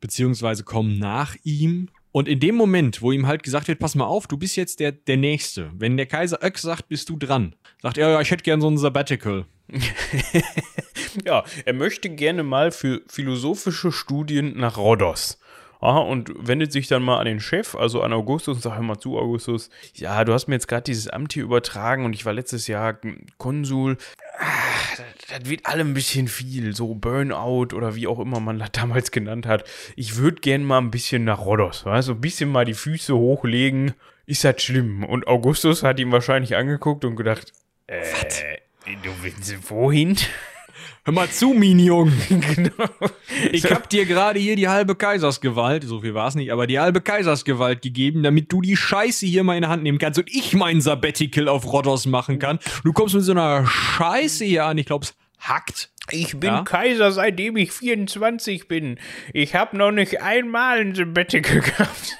beziehungsweise 0.00 0.64
kommen 0.64 0.98
nach 0.98 1.36
ihm. 1.44 1.88
Und 2.12 2.28
in 2.28 2.40
dem 2.40 2.54
Moment, 2.54 3.00
wo 3.00 3.10
ihm 3.10 3.26
halt 3.26 3.42
gesagt 3.42 3.68
wird, 3.68 3.78
pass 3.78 3.94
mal 3.94 4.04
auf, 4.04 4.26
du 4.26 4.36
bist 4.36 4.56
jetzt 4.56 4.80
der, 4.80 4.92
der 4.92 5.16
Nächste. 5.16 5.70
Wenn 5.74 5.96
der 5.96 6.06
Kaiser 6.06 6.44
Öck 6.44 6.58
sagt, 6.58 6.88
bist 6.88 7.08
du 7.08 7.16
dran. 7.16 7.54
Sagt 7.80 7.96
er, 7.96 8.10
ja, 8.10 8.20
ich 8.20 8.30
hätte 8.30 8.44
gern 8.44 8.60
so 8.60 8.68
ein 8.68 8.76
Sabbatical. 8.76 9.46
ja, 11.24 11.42
er 11.64 11.72
möchte 11.72 12.10
gerne 12.10 12.42
mal 12.42 12.70
für 12.70 13.00
philosophische 13.08 13.90
Studien 13.92 14.58
nach 14.58 14.76
Rhodos. 14.76 15.38
Aha, 15.82 15.98
und 15.98 16.30
wendet 16.38 16.70
sich 16.70 16.86
dann 16.86 17.02
mal 17.02 17.18
an 17.18 17.24
den 17.24 17.40
Chef, 17.40 17.74
also 17.74 18.02
an 18.02 18.12
Augustus, 18.12 18.54
und 18.54 18.62
sagt, 18.62 18.80
mal 18.80 19.00
zu, 19.00 19.18
Augustus, 19.18 19.68
ja, 19.94 20.24
du 20.24 20.32
hast 20.32 20.46
mir 20.46 20.54
jetzt 20.54 20.68
gerade 20.68 20.84
dieses 20.84 21.08
Amt 21.08 21.32
hier 21.32 21.42
übertragen 21.42 22.04
und 22.04 22.12
ich 22.14 22.24
war 22.24 22.32
letztes 22.32 22.68
Jahr 22.68 23.00
Konsul. 23.36 23.96
Ah, 24.38 24.44
das, 24.96 25.40
das 25.40 25.50
wird 25.50 25.66
allem 25.66 25.90
ein 25.90 25.94
bisschen 25.94 26.28
viel, 26.28 26.76
so 26.76 26.94
Burnout 26.94 27.74
oder 27.74 27.96
wie 27.96 28.06
auch 28.06 28.20
immer 28.20 28.38
man 28.38 28.60
das 28.60 28.70
damals 28.72 29.10
genannt 29.10 29.44
hat. 29.44 29.64
Ich 29.96 30.16
würde 30.16 30.40
gern 30.40 30.62
mal 30.62 30.78
ein 30.78 30.92
bisschen 30.92 31.24
nach 31.24 31.40
Rhodos, 31.40 31.84
weißt? 31.84 32.06
so 32.06 32.12
ein 32.12 32.20
bisschen 32.20 32.48
mal 32.48 32.64
die 32.64 32.74
Füße 32.74 33.16
hochlegen. 33.16 33.94
Ist 34.24 34.44
das 34.44 34.62
schlimm? 34.62 35.02
Und 35.02 35.26
Augustus 35.26 35.82
hat 35.82 35.98
ihn 35.98 36.12
wahrscheinlich 36.12 36.54
angeguckt 36.54 37.04
und 37.04 37.16
gedacht, 37.16 37.52
äh, 37.88 38.04
du 39.02 39.10
willst 39.20 39.68
wohin? 39.68 40.16
Hör 41.04 41.14
mal 41.14 41.28
zu, 41.28 41.48
Minion. 41.48 42.12
genau. 42.28 42.88
Ich 43.50 43.64
hab 43.72 43.90
dir 43.90 44.06
gerade 44.06 44.38
hier 44.38 44.54
die 44.54 44.68
halbe 44.68 44.94
Kaisersgewalt, 44.94 45.82
so 45.82 46.00
viel 46.00 46.14
war 46.14 46.28
es 46.28 46.36
nicht, 46.36 46.52
aber 46.52 46.68
die 46.68 46.78
halbe 46.78 47.00
Kaisersgewalt 47.00 47.82
gegeben, 47.82 48.22
damit 48.22 48.52
du 48.52 48.60
die 48.60 48.76
Scheiße 48.76 49.26
hier 49.26 49.42
mal 49.42 49.56
in 49.56 49.62
der 49.62 49.70
Hand 49.70 49.82
nehmen 49.82 49.98
kannst 49.98 50.20
und 50.20 50.30
ich 50.32 50.52
mein 50.52 50.80
Sabbatical 50.80 51.48
auf 51.48 51.72
Rhodos 51.72 52.06
machen 52.06 52.38
kann. 52.38 52.60
Du 52.84 52.92
kommst 52.92 53.16
mit 53.16 53.24
so 53.24 53.32
einer 53.32 53.66
Scheiße 53.66 54.44
hier 54.44 54.64
an, 54.66 54.78
ich 54.78 54.86
glaub's 54.86 55.14
hackt. 55.40 55.90
Ich 56.10 56.38
bin 56.38 56.50
ja? 56.50 56.62
Kaiser, 56.62 57.10
seitdem 57.10 57.56
ich 57.56 57.72
24 57.72 58.68
bin. 58.68 59.00
Ich 59.32 59.56
hab 59.56 59.72
noch 59.72 59.90
nicht 59.90 60.22
einmal 60.22 60.78
ein 60.78 60.94
Sabbatical 60.94 61.60
gehabt. 61.62 62.16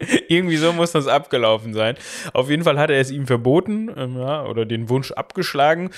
Irgendwie 0.28 0.56
so 0.56 0.72
muss 0.72 0.92
das 0.92 1.06
abgelaufen 1.06 1.74
sein. 1.74 1.96
Auf 2.32 2.50
jeden 2.50 2.64
Fall 2.64 2.78
hat 2.78 2.90
er 2.90 3.00
es 3.00 3.10
ihm 3.10 3.26
verboten 3.26 3.90
ähm, 3.96 4.16
ja, 4.16 4.44
oder 4.44 4.64
den 4.64 4.88
Wunsch 4.88 5.12
abgeschlagen. 5.12 5.90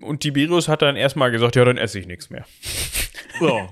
Und 0.00 0.20
Tiberius 0.20 0.68
hat 0.68 0.82
dann 0.82 0.96
erstmal 0.96 1.30
gesagt, 1.30 1.56
ja, 1.56 1.64
dann 1.64 1.76
esse 1.76 1.98
ich 1.98 2.06
nichts 2.06 2.30
mehr. 2.30 2.44
So. 3.40 3.68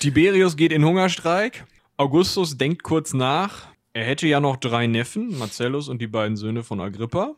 Tiberius 0.00 0.56
geht 0.56 0.72
in 0.72 0.82
Hungerstreik. 0.82 1.66
Augustus 1.98 2.56
denkt 2.56 2.82
kurz 2.82 3.12
nach. 3.12 3.68
Er 3.92 4.04
hätte 4.04 4.26
ja 4.26 4.40
noch 4.40 4.56
drei 4.56 4.86
Neffen, 4.86 5.36
Marcellus 5.38 5.90
und 5.90 6.00
die 6.00 6.06
beiden 6.06 6.38
Söhne 6.38 6.62
von 6.62 6.80
Agrippa. 6.80 7.34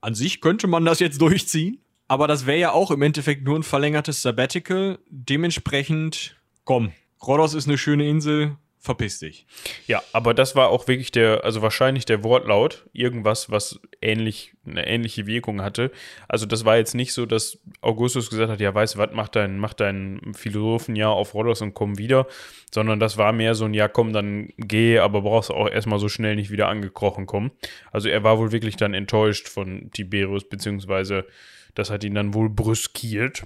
An 0.00 0.14
sich 0.14 0.40
könnte 0.40 0.68
man 0.68 0.84
das 0.84 1.00
jetzt 1.00 1.20
durchziehen. 1.20 1.80
Aber 2.06 2.28
das 2.28 2.46
wäre 2.46 2.58
ja 2.58 2.72
auch 2.72 2.92
im 2.92 3.02
Endeffekt 3.02 3.44
nur 3.44 3.58
ein 3.58 3.64
verlängertes 3.64 4.22
Sabbatical. 4.22 5.00
Dementsprechend, 5.08 6.36
komm, 6.64 6.92
Rhodos 7.26 7.54
ist 7.54 7.66
eine 7.66 7.78
schöne 7.78 8.08
Insel, 8.08 8.56
verpiss 8.80 9.18
dich. 9.18 9.46
Ja, 9.86 10.02
aber 10.14 10.32
das 10.32 10.56
war 10.56 10.70
auch 10.70 10.88
wirklich 10.88 11.12
der, 11.12 11.44
also 11.44 11.60
wahrscheinlich 11.60 12.06
der 12.06 12.24
Wortlaut, 12.24 12.86
irgendwas, 12.94 13.50
was 13.50 13.78
ähnlich, 14.00 14.54
eine 14.66 14.86
ähnliche 14.86 15.26
Wirkung 15.26 15.60
hatte. 15.60 15.92
Also 16.28 16.46
das 16.46 16.64
war 16.64 16.78
jetzt 16.78 16.94
nicht 16.94 17.12
so, 17.12 17.26
dass 17.26 17.58
Augustus 17.82 18.30
gesagt 18.30 18.50
hat, 18.50 18.60
ja, 18.60 18.74
weißt 18.74 18.94
du 18.94 18.98
was, 18.98 19.10
mach 19.12 19.28
dein, 19.28 19.58
mach 19.58 19.74
dein 19.74 20.32
Philosophenjahr 20.34 21.12
auf 21.12 21.34
Rhodos 21.34 21.60
und 21.60 21.74
komm 21.74 21.98
wieder, 21.98 22.26
sondern 22.72 22.98
das 23.00 23.18
war 23.18 23.32
mehr 23.32 23.54
so 23.54 23.66
ein, 23.66 23.74
ja, 23.74 23.86
komm, 23.86 24.14
dann 24.14 24.48
geh, 24.56 24.98
aber 24.98 25.20
brauchst 25.20 25.50
auch 25.50 25.68
erstmal 25.68 25.98
so 25.98 26.08
schnell 26.08 26.34
nicht 26.34 26.50
wieder 26.50 26.68
angekrochen 26.68 27.26
kommen. 27.26 27.50
Also 27.92 28.08
er 28.08 28.24
war 28.24 28.38
wohl 28.38 28.50
wirklich 28.50 28.76
dann 28.76 28.94
enttäuscht 28.94 29.46
von 29.46 29.90
Tiberius, 29.92 30.48
beziehungsweise 30.48 31.26
das 31.74 31.90
hat 31.90 32.02
ihn 32.02 32.14
dann 32.14 32.32
wohl 32.32 32.48
brüskiert. 32.48 33.42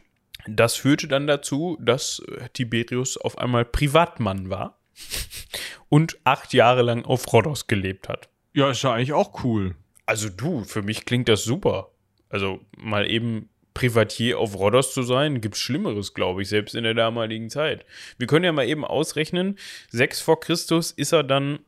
Das 0.46 0.76
führte 0.76 1.08
dann 1.08 1.26
dazu, 1.26 1.76
dass 1.80 2.22
Tiberius 2.52 3.16
auf 3.16 3.36
einmal 3.38 3.64
Privatmann 3.64 4.48
war 4.48 4.78
und 5.88 6.18
acht 6.24 6.52
Jahre 6.52 6.82
lang 6.82 7.04
auf 7.04 7.32
Rhodos 7.32 7.66
gelebt 7.66 8.08
hat. 8.08 8.28
Ja, 8.52 8.70
ist 8.70 8.82
ja 8.82 8.92
eigentlich 8.92 9.12
auch 9.12 9.44
cool. 9.44 9.74
Also 10.06 10.28
du, 10.28 10.64
für 10.64 10.82
mich 10.82 11.04
klingt 11.04 11.28
das 11.28 11.44
super. 11.44 11.90
Also 12.28 12.60
mal 12.76 13.10
eben 13.10 13.48
Privatier 13.74 14.38
auf 14.38 14.56
Rhodos 14.56 14.94
zu 14.94 15.02
sein, 15.02 15.40
gibt's 15.40 15.58
Schlimmeres, 15.58 16.14
glaube 16.14 16.42
ich, 16.42 16.48
selbst 16.48 16.74
in 16.74 16.84
der 16.84 16.94
damaligen 16.94 17.50
Zeit. 17.50 17.84
Wir 18.18 18.28
können 18.28 18.44
ja 18.44 18.52
mal 18.52 18.68
eben 18.68 18.84
ausrechnen, 18.84 19.58
sechs 19.90 20.20
vor 20.20 20.38
Christus 20.38 20.92
ist 20.92 21.12
er 21.12 21.24
dann 21.24 21.58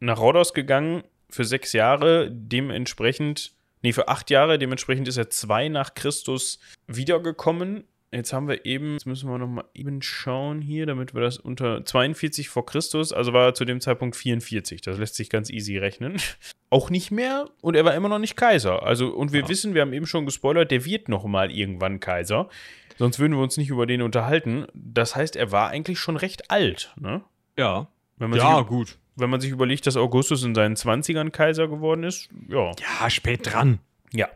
nach 0.00 0.18
Rhodos 0.18 0.54
gegangen 0.54 1.04
für 1.28 1.44
sechs 1.44 1.74
Jahre, 1.74 2.30
dementsprechend, 2.30 3.52
nee, 3.82 3.92
für 3.92 4.08
acht 4.08 4.30
Jahre, 4.30 4.58
dementsprechend 4.58 5.06
ist 5.06 5.18
er 5.18 5.28
zwei 5.28 5.68
nach 5.68 5.94
Christus 5.94 6.60
wiedergekommen 6.86 7.84
Jetzt 8.10 8.32
haben 8.32 8.48
wir 8.48 8.64
eben, 8.64 8.94
jetzt 8.94 9.06
müssen 9.06 9.28
wir 9.28 9.36
nochmal 9.36 9.66
eben 9.74 10.00
schauen 10.00 10.62
hier, 10.62 10.86
damit 10.86 11.12
wir 11.14 11.20
das 11.20 11.36
unter 11.36 11.84
42 11.84 12.48
vor 12.48 12.64
Christus, 12.64 13.12
also 13.12 13.34
war 13.34 13.46
er 13.46 13.54
zu 13.54 13.66
dem 13.66 13.82
Zeitpunkt 13.82 14.16
44. 14.16 14.80
Das 14.80 14.98
lässt 14.98 15.14
sich 15.14 15.28
ganz 15.28 15.50
easy 15.50 15.76
rechnen. 15.76 16.16
Auch 16.70 16.88
nicht 16.88 17.10
mehr 17.10 17.50
und 17.60 17.76
er 17.76 17.84
war 17.84 17.94
immer 17.94 18.08
noch 18.08 18.18
nicht 18.18 18.36
Kaiser. 18.36 18.82
Also, 18.82 19.08
und 19.08 19.32
wir 19.32 19.42
ja. 19.42 19.48
wissen, 19.48 19.74
wir 19.74 19.82
haben 19.82 19.92
eben 19.92 20.06
schon 20.06 20.24
gespoilert, 20.24 20.70
der 20.70 20.86
wird 20.86 21.08
nochmal 21.08 21.50
irgendwann 21.50 22.00
Kaiser. 22.00 22.48
Sonst 22.96 23.18
würden 23.18 23.34
wir 23.34 23.42
uns 23.42 23.58
nicht 23.58 23.70
über 23.70 23.86
den 23.86 24.02
unterhalten. 24.02 24.66
Das 24.74 25.14
heißt, 25.14 25.36
er 25.36 25.52
war 25.52 25.68
eigentlich 25.68 25.98
schon 25.98 26.16
recht 26.16 26.50
alt, 26.50 26.94
ne? 26.98 27.22
Ja. 27.56 27.88
ja, 28.20 28.58
sich, 28.58 28.66
gut. 28.66 28.98
Wenn 29.16 29.30
man 29.30 29.40
sich 29.40 29.50
überlegt, 29.50 29.86
dass 29.86 29.96
Augustus 29.96 30.42
in 30.44 30.54
seinen 30.54 30.76
20ern 30.76 31.30
Kaiser 31.30 31.68
geworden 31.68 32.04
ist, 32.04 32.28
ja. 32.48 32.72
Ja, 33.00 33.10
spät 33.10 33.52
dran. 33.52 33.80
Ja. 34.12 34.28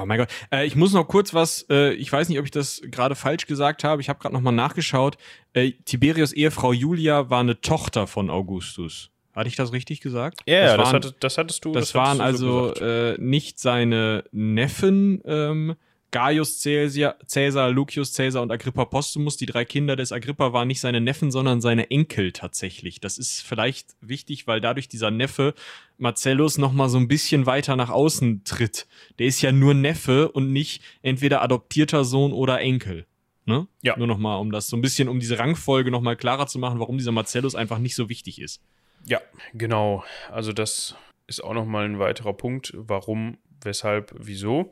Oh 0.00 0.06
mein 0.06 0.18
Gott. 0.18 0.28
Äh, 0.52 0.66
ich 0.66 0.76
muss 0.76 0.92
noch 0.92 1.06
kurz 1.06 1.34
was, 1.34 1.66
äh, 1.68 1.92
ich 1.94 2.10
weiß 2.10 2.28
nicht, 2.28 2.38
ob 2.38 2.44
ich 2.44 2.50
das 2.50 2.80
gerade 2.84 3.14
falsch 3.14 3.46
gesagt 3.46 3.84
habe. 3.84 4.00
Ich 4.00 4.08
habe 4.08 4.18
gerade 4.18 4.34
nochmal 4.34 4.52
nachgeschaut. 4.52 5.16
Äh, 5.52 5.72
Tiberius 5.84 6.32
Ehefrau 6.32 6.72
Julia 6.72 7.30
war 7.30 7.40
eine 7.40 7.60
Tochter 7.60 8.06
von 8.06 8.30
Augustus. 8.30 9.10
Hatte 9.34 9.48
ich 9.48 9.56
das 9.56 9.72
richtig 9.72 10.00
gesagt? 10.00 10.40
Ja, 10.46 10.76
das, 10.76 10.84
das, 10.84 10.92
hatte, 10.92 11.14
das 11.20 11.38
hattest 11.38 11.64
du. 11.64 11.72
Das, 11.72 11.86
das 11.86 11.94
waren 11.94 12.20
also 12.20 12.74
so 12.74 12.84
äh, 12.84 13.16
nicht 13.18 13.60
seine 13.60 14.24
Neffen, 14.32 15.20
ähm, 15.24 15.76
Gaius 16.10 16.62
Caesar, 16.62 17.16
Caesar, 17.32 17.70
Lucius 17.70 18.12
Caesar 18.14 18.42
und 18.42 18.50
Agrippa 18.50 18.84
Postumus, 18.84 19.36
die 19.36 19.46
drei 19.46 19.64
Kinder 19.64 19.96
des 19.96 20.12
Agrippa, 20.12 20.52
waren 20.52 20.68
nicht 20.68 20.80
seine 20.80 21.00
Neffen, 21.00 21.30
sondern 21.30 21.60
seine 21.60 21.90
Enkel 21.90 22.32
tatsächlich. 22.32 23.00
Das 23.00 23.18
ist 23.18 23.42
vielleicht 23.42 23.94
wichtig, 24.00 24.46
weil 24.46 24.60
dadurch 24.60 24.88
dieser 24.88 25.10
Neffe 25.10 25.54
Marcellus 25.98 26.58
noch 26.58 26.72
mal 26.72 26.88
so 26.88 26.98
ein 26.98 27.08
bisschen 27.08 27.46
weiter 27.46 27.76
nach 27.76 27.90
außen 27.90 28.42
tritt. 28.44 28.86
Der 29.18 29.26
ist 29.26 29.40
ja 29.40 29.52
nur 29.52 29.74
Neffe 29.74 30.30
und 30.32 30.52
nicht 30.52 30.82
entweder 31.02 31.42
adoptierter 31.42 32.04
Sohn 32.04 32.32
oder 32.32 32.60
Enkel. 32.60 33.06
Ne? 33.46 33.66
Ja. 33.82 33.96
Nur 33.96 34.06
noch 34.06 34.18
mal, 34.18 34.36
um 34.36 34.52
das 34.52 34.68
so 34.68 34.76
ein 34.76 34.82
bisschen, 34.82 35.08
um 35.08 35.20
diese 35.20 35.38
Rangfolge 35.38 35.90
noch 35.90 36.02
mal 36.02 36.16
klarer 36.16 36.46
zu 36.46 36.58
machen, 36.58 36.78
warum 36.78 36.98
dieser 36.98 37.12
Marcellus 37.12 37.54
einfach 37.54 37.78
nicht 37.78 37.94
so 37.94 38.08
wichtig 38.08 38.40
ist. 38.40 38.60
Ja, 39.06 39.20
genau. 39.54 40.04
Also 40.30 40.52
das 40.52 40.94
ist 41.26 41.42
auch 41.42 41.54
noch 41.54 41.64
mal 41.64 41.84
ein 41.84 41.98
weiterer 41.98 42.32
Punkt, 42.32 42.72
warum, 42.76 43.38
weshalb, 43.62 44.14
wieso. 44.16 44.70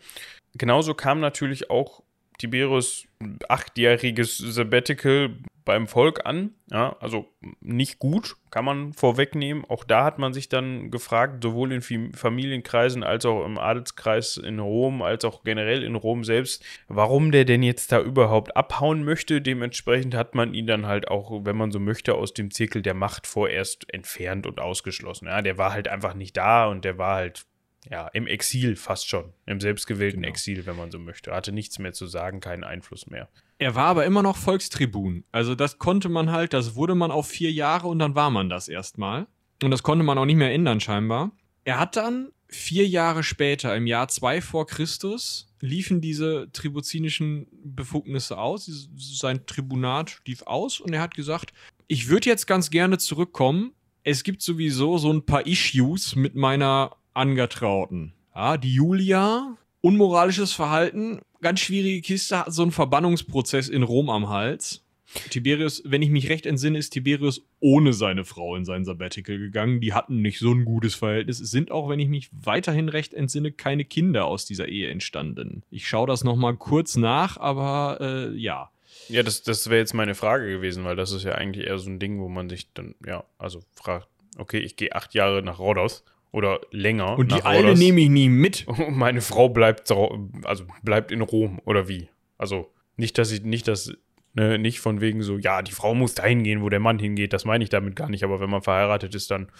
Genauso 0.54 0.94
kam 0.94 1.20
natürlich 1.20 1.70
auch 1.70 2.02
Tiberius 2.38 3.06
achtjähriges 3.48 4.38
Sabbatical 4.38 5.36
beim 5.64 5.86
Volk 5.86 6.24
an. 6.24 6.54
Ja, 6.70 6.96
also 7.00 7.26
nicht 7.60 7.98
gut, 7.98 8.36
kann 8.50 8.64
man 8.64 8.94
vorwegnehmen. 8.94 9.64
Auch 9.68 9.84
da 9.84 10.04
hat 10.04 10.18
man 10.18 10.32
sich 10.32 10.48
dann 10.48 10.90
gefragt, 10.90 11.42
sowohl 11.42 11.72
in 11.72 11.82
Familienkreisen 12.14 13.02
als 13.02 13.26
auch 13.26 13.44
im 13.44 13.58
Adelskreis 13.58 14.38
in 14.38 14.60
Rom, 14.60 15.02
als 15.02 15.24
auch 15.24 15.42
generell 15.42 15.82
in 15.82 15.94
Rom 15.94 16.24
selbst, 16.24 16.64
warum 16.86 17.32
der 17.32 17.44
denn 17.44 17.62
jetzt 17.62 17.92
da 17.92 18.00
überhaupt 18.00 18.56
abhauen 18.56 19.04
möchte. 19.04 19.42
Dementsprechend 19.42 20.14
hat 20.14 20.34
man 20.34 20.54
ihn 20.54 20.66
dann 20.66 20.86
halt 20.86 21.08
auch, 21.08 21.44
wenn 21.44 21.56
man 21.56 21.70
so 21.70 21.80
möchte, 21.80 22.14
aus 22.14 22.32
dem 22.32 22.50
Zirkel 22.50 22.80
der 22.80 22.94
Macht 22.94 23.26
vorerst 23.26 23.92
entfernt 23.92 24.46
und 24.46 24.60
ausgeschlossen. 24.60 25.26
Ja, 25.26 25.42
der 25.42 25.58
war 25.58 25.72
halt 25.72 25.88
einfach 25.88 26.14
nicht 26.14 26.36
da 26.36 26.66
und 26.68 26.84
der 26.84 26.96
war 26.96 27.16
halt 27.16 27.44
ja, 27.90 28.08
im 28.08 28.26
Exil 28.26 28.76
fast 28.76 29.08
schon. 29.08 29.32
Im 29.46 29.60
selbstgewählten 29.60 30.22
genau. 30.22 30.32
Exil, 30.32 30.66
wenn 30.66 30.76
man 30.76 30.90
so 30.90 30.98
möchte. 30.98 31.30
Er 31.30 31.36
hatte 31.36 31.52
nichts 31.52 31.78
mehr 31.78 31.92
zu 31.92 32.06
sagen, 32.06 32.40
keinen 32.40 32.64
Einfluss 32.64 33.06
mehr. 33.06 33.28
Er 33.58 33.74
war 33.74 33.86
aber 33.86 34.04
immer 34.04 34.22
noch 34.22 34.36
Volkstribun. 34.36 35.24
Also 35.32 35.54
das 35.54 35.78
konnte 35.78 36.08
man 36.08 36.30
halt, 36.30 36.52
das 36.52 36.74
wurde 36.74 36.94
man 36.94 37.10
auf 37.10 37.28
vier 37.28 37.52
Jahre 37.52 37.88
und 37.88 37.98
dann 37.98 38.14
war 38.14 38.30
man 38.30 38.48
das 38.48 38.68
erstmal. 38.68 39.26
Und 39.62 39.70
das 39.70 39.82
konnte 39.82 40.04
man 40.04 40.18
auch 40.18 40.24
nicht 40.24 40.36
mehr 40.36 40.52
ändern 40.52 40.80
scheinbar. 40.80 41.32
Er 41.64 41.80
hat 41.80 41.96
dann 41.96 42.30
vier 42.48 42.86
Jahre 42.86 43.22
später, 43.22 43.74
im 43.76 43.86
Jahr 43.86 44.08
zwei 44.08 44.40
vor 44.40 44.66
Christus, 44.66 45.52
liefen 45.60 46.00
diese 46.00 46.50
tribuzinischen 46.52 47.46
Befugnisse 47.64 48.38
aus. 48.38 48.88
Sein 48.96 49.44
Tribunat 49.46 50.20
lief 50.26 50.42
aus 50.42 50.80
und 50.80 50.92
er 50.92 51.00
hat 51.00 51.14
gesagt, 51.14 51.52
ich 51.88 52.08
würde 52.08 52.28
jetzt 52.28 52.46
ganz 52.46 52.70
gerne 52.70 52.98
zurückkommen. 52.98 53.72
Es 54.04 54.22
gibt 54.22 54.42
sowieso 54.42 54.98
so 54.98 55.12
ein 55.12 55.26
paar 55.26 55.46
Issues 55.46 56.14
mit 56.14 56.34
meiner 56.34 56.96
Angetrauten. 57.18 58.12
Ja, 58.34 58.56
die 58.56 58.72
Julia, 58.72 59.56
unmoralisches 59.80 60.52
Verhalten, 60.52 61.20
ganz 61.40 61.60
schwierige 61.60 62.00
Kiste, 62.00 62.38
hat 62.38 62.52
so 62.52 62.62
einen 62.62 62.70
Verbannungsprozess 62.70 63.68
in 63.68 63.82
Rom 63.82 64.08
am 64.08 64.28
Hals. 64.28 64.84
Tiberius, 65.30 65.82
wenn 65.84 66.02
ich 66.02 66.10
mich 66.10 66.28
recht 66.28 66.46
entsinne, 66.46 66.78
ist 66.78 66.90
Tiberius 66.90 67.42
ohne 67.60 67.94
seine 67.94 68.24
Frau 68.24 68.54
in 68.56 68.64
sein 68.64 68.84
Sabbatical 68.84 69.38
gegangen. 69.38 69.80
Die 69.80 69.94
hatten 69.94 70.20
nicht 70.20 70.38
so 70.38 70.52
ein 70.52 70.64
gutes 70.64 70.94
Verhältnis. 70.94 71.40
Es 71.40 71.50
sind 71.50 71.70
auch, 71.70 71.88
wenn 71.88 71.98
ich 71.98 72.08
mich 72.08 72.28
weiterhin 72.30 72.88
recht 72.88 73.14
entsinne, 73.14 73.50
keine 73.50 73.84
Kinder 73.84 74.26
aus 74.26 74.44
dieser 74.44 74.68
Ehe 74.68 74.90
entstanden. 74.90 75.62
Ich 75.70 75.88
schaue 75.88 76.06
das 76.06 76.24
nochmal 76.24 76.56
kurz 76.56 76.96
nach, 76.96 77.38
aber 77.38 77.98
äh, 78.00 78.36
ja. 78.36 78.70
Ja, 79.08 79.22
das, 79.22 79.42
das 79.42 79.68
wäre 79.70 79.80
jetzt 79.80 79.94
meine 79.94 80.14
Frage 80.14 80.48
gewesen, 80.48 80.84
weil 80.84 80.96
das 80.96 81.12
ist 81.12 81.24
ja 81.24 81.32
eigentlich 81.32 81.66
eher 81.66 81.78
so 81.78 81.88
ein 81.88 81.98
Ding, 81.98 82.20
wo 82.20 82.28
man 82.28 82.48
sich 82.50 82.72
dann, 82.74 82.94
ja, 83.04 83.24
also 83.38 83.62
fragt, 83.74 84.08
okay, 84.36 84.58
ich 84.58 84.76
gehe 84.76 84.94
acht 84.94 85.14
Jahre 85.14 85.42
nach 85.42 85.58
Rhodos 85.58 86.04
oder 86.32 86.60
länger. 86.70 87.18
Und 87.18 87.32
die 87.32 87.42
Alte 87.42 87.74
nehme 87.74 88.00
ich 88.00 88.08
nie 88.08 88.28
mit. 88.28 88.66
Und 88.66 88.96
meine 88.96 89.20
Frau 89.20 89.48
bleibt, 89.48 89.90
also 89.90 90.64
bleibt 90.82 91.12
in 91.12 91.20
Rom 91.22 91.60
oder 91.64 91.88
wie? 91.88 92.08
Also 92.36 92.72
nicht, 92.96 93.18
dass 93.18 93.32
ich, 93.32 93.42
nicht, 93.42 93.68
dass 93.68 93.92
Ne, 94.38 94.56
nicht 94.56 94.78
von 94.78 95.00
wegen 95.00 95.20
so, 95.22 95.36
ja, 95.36 95.62
die 95.62 95.72
Frau 95.72 95.94
muss 95.94 96.14
dahin 96.14 96.44
gehen, 96.44 96.62
wo 96.62 96.68
der 96.68 96.78
Mann 96.78 97.00
hingeht. 97.00 97.32
Das 97.32 97.44
meine 97.44 97.64
ich 97.64 97.70
damit 97.70 97.96
gar 97.96 98.08
nicht. 98.08 98.22
Aber 98.22 98.38
wenn 98.40 98.50
man 98.50 98.62
verheiratet 98.62 99.14
ist, 99.16 99.32
dann 99.32 99.50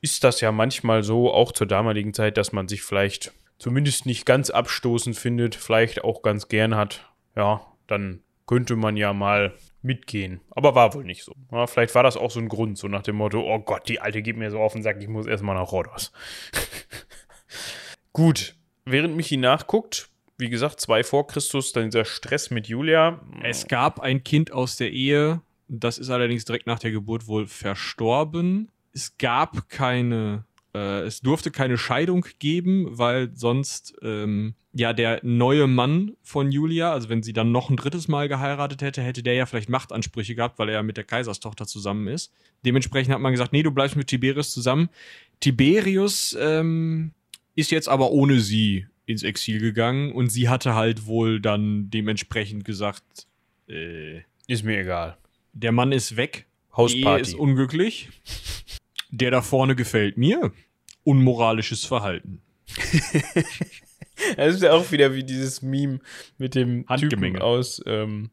ist 0.00 0.22
das 0.22 0.40
ja 0.40 0.52
manchmal 0.52 1.02
so, 1.02 1.32
auch 1.32 1.50
zur 1.50 1.66
damaligen 1.66 2.14
Zeit, 2.14 2.36
dass 2.36 2.52
man 2.52 2.68
sich 2.68 2.82
vielleicht 2.82 3.32
zumindest 3.58 4.06
nicht 4.06 4.24
ganz 4.24 4.50
abstoßend 4.50 5.16
findet, 5.16 5.56
vielleicht 5.56 6.04
auch 6.04 6.22
ganz 6.22 6.46
gern 6.46 6.76
hat. 6.76 7.10
Ja, 7.34 7.66
dann 7.88 8.20
könnte 8.46 8.76
man 8.76 8.96
ja 8.96 9.12
mal 9.12 9.54
mitgehen. 9.82 10.40
Aber 10.50 10.74
war 10.74 10.94
wohl 10.94 11.04
nicht 11.04 11.24
so. 11.24 11.34
Ja, 11.50 11.66
vielleicht 11.66 11.94
war 11.94 12.02
das 12.02 12.16
auch 12.16 12.30
so 12.30 12.40
ein 12.40 12.48
Grund, 12.48 12.78
so 12.78 12.88
nach 12.88 13.02
dem 13.02 13.16
Motto, 13.16 13.40
oh 13.40 13.58
Gott, 13.58 13.88
die 13.88 14.00
Alte 14.00 14.22
geht 14.22 14.36
mir 14.36 14.50
so 14.50 14.60
auf 14.60 14.72
den 14.72 14.82
Sack, 14.82 15.00
ich 15.00 15.08
muss 15.08 15.26
erstmal 15.26 15.54
nach 15.54 15.72
Rhodos. 15.72 16.12
Gut, 18.12 18.56
während 18.84 19.16
Michi 19.16 19.36
nachguckt, 19.36 20.10
wie 20.38 20.50
gesagt, 20.50 20.80
zwei 20.80 21.04
vor 21.04 21.26
Christus, 21.26 21.72
dann 21.72 21.84
dieser 21.84 22.04
Stress 22.04 22.50
mit 22.50 22.68
Julia. 22.68 23.20
Es 23.42 23.68
gab 23.68 24.00
ein 24.00 24.24
Kind 24.24 24.52
aus 24.52 24.76
der 24.76 24.90
Ehe, 24.90 25.40
das 25.68 25.98
ist 25.98 26.10
allerdings 26.10 26.44
direkt 26.44 26.66
nach 26.66 26.78
der 26.78 26.90
Geburt 26.90 27.26
wohl 27.26 27.46
verstorben. 27.46 28.70
Es 28.92 29.16
gab 29.16 29.70
keine, 29.70 30.44
äh, 30.74 31.00
es 31.02 31.22
durfte 31.22 31.50
keine 31.50 31.78
Scheidung 31.78 32.26
geben, 32.38 32.86
weil 32.90 33.30
sonst 33.34 33.94
ähm, 34.02 34.54
ja 34.72 34.92
der 34.92 35.20
neue 35.22 35.66
Mann 35.66 36.16
von 36.22 36.50
Julia, 36.50 36.92
also 36.92 37.08
wenn 37.08 37.22
sie 37.22 37.32
dann 37.32 37.52
noch 37.52 37.70
ein 37.70 37.76
drittes 37.76 38.08
Mal 38.08 38.28
geheiratet 38.28 38.82
hätte, 38.82 39.02
hätte 39.02 39.22
der 39.22 39.34
ja 39.34 39.46
vielleicht 39.46 39.68
Machtansprüche 39.68 40.34
gehabt, 40.34 40.58
weil 40.58 40.68
er 40.68 40.76
ja 40.76 40.82
mit 40.82 40.96
der 40.96 41.04
Kaiserstochter 41.04 41.66
zusammen 41.66 42.08
ist. 42.08 42.32
Dementsprechend 42.64 43.12
hat 43.12 43.20
man 43.20 43.32
gesagt, 43.32 43.52
nee, 43.52 43.62
du 43.62 43.70
bleibst 43.70 43.96
mit 43.96 44.06
Tiberius 44.06 44.50
zusammen. 44.50 44.88
Tiberius 45.40 46.36
ähm, 46.40 47.12
ist 47.54 47.70
jetzt 47.70 47.88
aber 47.88 48.10
ohne 48.12 48.40
sie 48.40 48.86
ins 49.04 49.22
Exil 49.22 49.60
gegangen 49.60 50.12
und 50.12 50.30
sie 50.30 50.48
hatte 50.48 50.74
halt 50.74 51.06
wohl 51.06 51.40
dann 51.40 51.90
dementsprechend 51.90 52.64
gesagt, 52.64 53.26
äh, 53.68 54.20
ist 54.46 54.64
mir 54.64 54.78
egal. 54.80 55.18
Der 55.52 55.72
Mann 55.72 55.92
ist 55.92 56.16
weg, 56.16 56.46
Hausparty. 56.76 57.22
Die 57.22 57.30
ist 57.30 57.34
unglücklich. 57.34 58.08
Der 59.10 59.30
da 59.30 59.42
vorne 59.42 59.76
gefällt 59.76 60.16
mir. 60.16 60.52
Unmoralisches 61.04 61.84
Verhalten. 61.84 62.40
Das 64.36 64.54
ist 64.54 64.62
ja 64.62 64.72
auch 64.72 64.90
wieder 64.92 65.14
wie 65.14 65.24
dieses 65.24 65.62
Meme 65.62 65.98
mit 66.38 66.54
dem 66.54 66.84
Handgemenge. 66.88 67.34
Typen 67.34 67.42
aus, 67.42 67.82
ähm, 67.86 68.30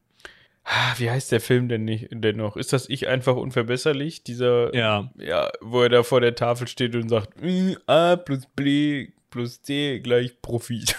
ah, 0.64 0.94
wie 0.98 1.10
heißt 1.10 1.32
der 1.32 1.42
Film 1.42 1.68
denn 1.70 1.86
nicht 1.86 2.08
denn 2.12 2.38
noch? 2.38 2.58
Ist 2.58 2.74
das 2.74 2.88
ich 2.90 3.08
einfach 3.08 3.36
unverbesserlich? 3.36 4.24
Dieser, 4.24 4.74
Ja. 4.76 5.12
ja, 5.18 5.50
wo 5.62 5.82
er 5.82 5.90
da 5.90 6.04
vor 6.04 6.22
der 6.22 6.36
Tafel 6.36 6.68
steht 6.68 6.96
und 6.96 7.10
sagt, 7.10 7.42
"Mm, 7.42 7.74
A 7.88 8.16
plus 8.16 8.46
B 8.56 9.10
plus 9.30 9.62
C 9.62 10.00
gleich 10.00 10.42
Profit. 10.42 10.96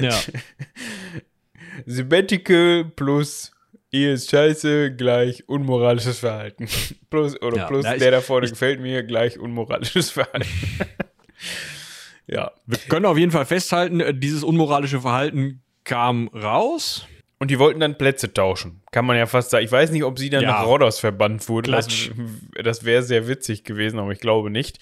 Ja. 0.00 0.18
Sabbatical 1.86 2.84
plus 2.96 3.50
Ehe 3.92 4.12
ist 4.12 4.28
scheiße 4.30 4.92
gleich 4.96 5.48
unmoralisches 5.48 6.18
Verhalten. 6.18 6.66
plus, 7.10 7.40
oder 7.40 7.58
Ja, 7.58 7.66
plus 7.66 7.84
na, 7.84 7.94
ich- 7.94 8.00
der 8.02 8.10
da 8.10 8.20
vorne 8.20 8.48
gefällt 8.48 8.80
mir 8.80 9.02
gleich 9.04 9.38
unmoralisches 9.38 10.10
Verhalten. 10.10 10.48
Ja. 12.26 12.50
Wir 12.66 12.78
können 12.88 13.06
auf 13.06 13.18
jeden 13.18 13.32
Fall 13.32 13.46
festhalten, 13.46 14.00
äh, 14.00 14.14
dieses 14.14 14.42
unmoralische 14.42 15.00
Verhalten 15.00 15.62
kam 15.84 16.28
raus. 16.28 17.06
Und 17.40 17.50
die 17.50 17.58
wollten 17.58 17.80
dann 17.80 17.98
Plätze 17.98 18.32
tauschen. 18.32 18.80
Kann 18.90 19.04
man 19.04 19.16
ja 19.18 19.26
fast 19.26 19.50
sagen. 19.50 19.64
Ich 19.64 19.72
weiß 19.72 19.90
nicht, 19.90 20.04
ob 20.04 20.18
sie 20.18 20.30
dann 20.30 20.42
Ja. 20.42 20.52
nach 20.52 20.66
Rhodos 20.66 20.98
verbannt 21.00 21.46
wurden. 21.48 21.72
Das, 21.72 21.86
Klatsch. 21.88 22.10
das 22.62 22.84
wäre 22.84 23.02
sehr 23.02 23.28
witzig 23.28 23.64
gewesen, 23.64 23.98
aber 23.98 24.12
ich 24.12 24.20
glaube 24.20 24.50
nicht. 24.50 24.78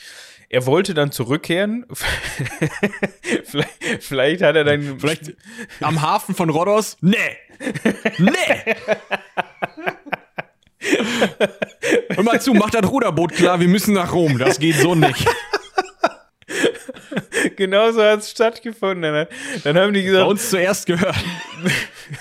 Er 0.49 0.67
wollte 0.67 0.93
dann 0.95 1.11
zurückkehren. 1.11 1.87
vielleicht, 3.45 3.71
vielleicht 4.01 4.43
hat 4.43 4.55
er 4.55 4.65
dann. 4.65 5.01
Vielleicht 5.01 5.33
am 5.81 6.03
Hafen 6.03 6.35
von 6.35 6.51
Rhodos? 6.51 6.99
Nee! 7.01 7.17
Nee! 8.19 8.75
Hör 12.15 12.23
mal 12.23 12.41
zu, 12.41 12.55
mach 12.55 12.71
das 12.71 12.89
Ruderboot 12.91 13.33
klar, 13.33 13.61
wir 13.61 13.69
müssen 13.69 13.95
nach 13.95 14.13
Rom. 14.13 14.39
Das 14.39 14.59
geht 14.59 14.77
so 14.77 14.95
nicht. 14.95 15.27
Genauso 17.57 18.03
hat 18.03 18.21
es 18.21 18.31
stattgefunden. 18.31 19.03
Dann, 19.03 19.27
dann 19.65 19.79
haben 19.79 19.93
die 19.93 20.01
Bei 20.01 20.07
gesagt: 20.07 20.29
uns 20.29 20.51
zuerst 20.51 20.87
gehört. 20.87 21.17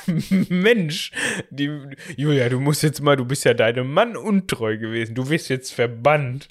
Mensch, 0.50 1.12
die, 1.50 1.70
Julia, 2.16 2.50
du 2.50 2.60
musst 2.60 2.84
jetzt 2.84 3.02
mal, 3.02 3.16
du 3.16 3.26
bist 3.26 3.44
ja 3.46 3.54
deinem 3.54 3.92
Mann 3.92 4.16
untreu 4.16 4.78
gewesen. 4.78 5.16
Du 5.16 5.30
wirst 5.30 5.50
jetzt 5.50 5.74
verbannt. 5.74 6.48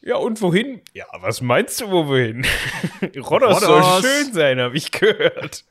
Ja, 0.00 0.16
und 0.16 0.40
wohin? 0.40 0.80
Ja, 0.94 1.06
was 1.20 1.40
meinst 1.40 1.80
du, 1.80 1.90
wo 1.90 2.08
wir 2.08 2.26
hin? 2.26 2.46
Rhodos 3.16 3.60
soll 3.60 3.82
schön 4.00 4.32
sein, 4.32 4.60
habe 4.60 4.76
ich 4.76 4.92
gehört. 4.92 5.64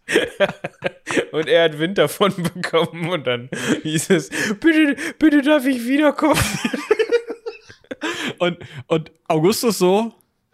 und 1.31 1.47
er 1.47 1.63
hat 1.63 1.79
Wind 1.79 1.97
davon 1.97 2.33
bekommen 2.53 3.09
und 3.09 3.25
dann 3.25 3.49
hieß 3.83 4.09
es, 4.09 4.29
bitte, 4.59 4.95
bitte 5.17 5.41
darf 5.41 5.65
ich 5.65 5.87
wiederkommen. 5.87 6.39
Und, 8.39 8.57
und 8.87 9.11
Augustus 9.27 9.77
so, 9.77 10.13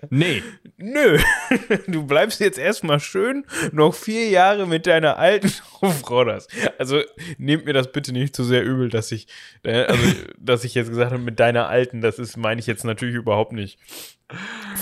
nee. 0.09 0.43
Nö, 0.77 1.19
du 1.87 2.05
bleibst 2.05 2.39
jetzt 2.39 2.57
erstmal 2.57 2.99
schön 2.99 3.45
noch 3.71 3.93
vier 3.93 4.29
Jahre 4.29 4.67
mit 4.67 4.87
deiner 4.87 5.17
alten 5.17 5.51
auf 5.81 6.09
Rhodos. 6.09 6.47
Also 6.77 7.01
nehmt 7.37 7.65
mir 7.65 7.73
das 7.73 7.91
bitte 7.91 8.11
nicht 8.11 8.35
zu 8.35 8.43
sehr 8.43 8.63
übel, 8.63 8.89
dass 8.89 9.11
ich, 9.11 9.27
äh, 9.63 9.83
also, 9.83 10.03
dass 10.37 10.63
ich 10.63 10.75
jetzt 10.75 10.89
gesagt 10.89 11.11
habe, 11.11 11.21
mit 11.21 11.39
deiner 11.39 11.67
alten, 11.67 12.01
das 12.01 12.19
ist, 12.19 12.37
meine 12.37 12.59
ich 12.59 12.67
jetzt 12.67 12.83
natürlich 12.83 13.15
überhaupt 13.15 13.51
nicht 13.51 13.79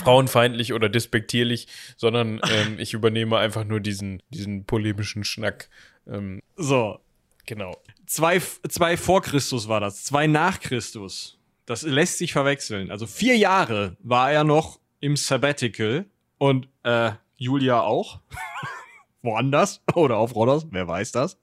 frauenfeindlich 0.03 0.73
oder 0.73 0.89
despektierlich, 0.89 1.67
sondern 1.97 2.41
ähm, 2.49 2.79
ich 2.79 2.93
übernehme 2.93 3.37
einfach 3.37 3.63
nur 3.63 3.79
diesen, 3.79 4.21
diesen 4.29 4.65
polemischen 4.65 5.23
Schnack. 5.23 5.69
Ähm, 6.07 6.41
So, 6.55 6.99
genau. 7.45 7.75
zwei, 8.05 8.41
zwei 8.69 8.97
vor 8.97 9.21
Christus 9.21 9.67
war 9.67 9.79
das, 9.79 10.03
zwei 10.03 10.27
nach 10.27 10.59
Christus. 10.59 11.37
Das 11.65 11.83
lässt 11.83 12.17
sich 12.17 12.33
verwechseln. 12.33 12.91
Also 12.91 13.07
vier 13.07 13.37
Jahre 13.37 13.95
war 14.01 14.31
er 14.31 14.43
noch 14.43 14.80
im 15.01 15.17
Sabbatical 15.17 16.05
und 16.37 16.69
äh, 16.83 17.11
Julia 17.35 17.81
auch. 17.81 18.21
Woanders 19.23 19.81
oder 19.93 20.17
auf 20.17 20.35
Rhodos, 20.35 20.65
wer 20.71 20.87
weiß 20.87 21.11
das. 21.11 21.37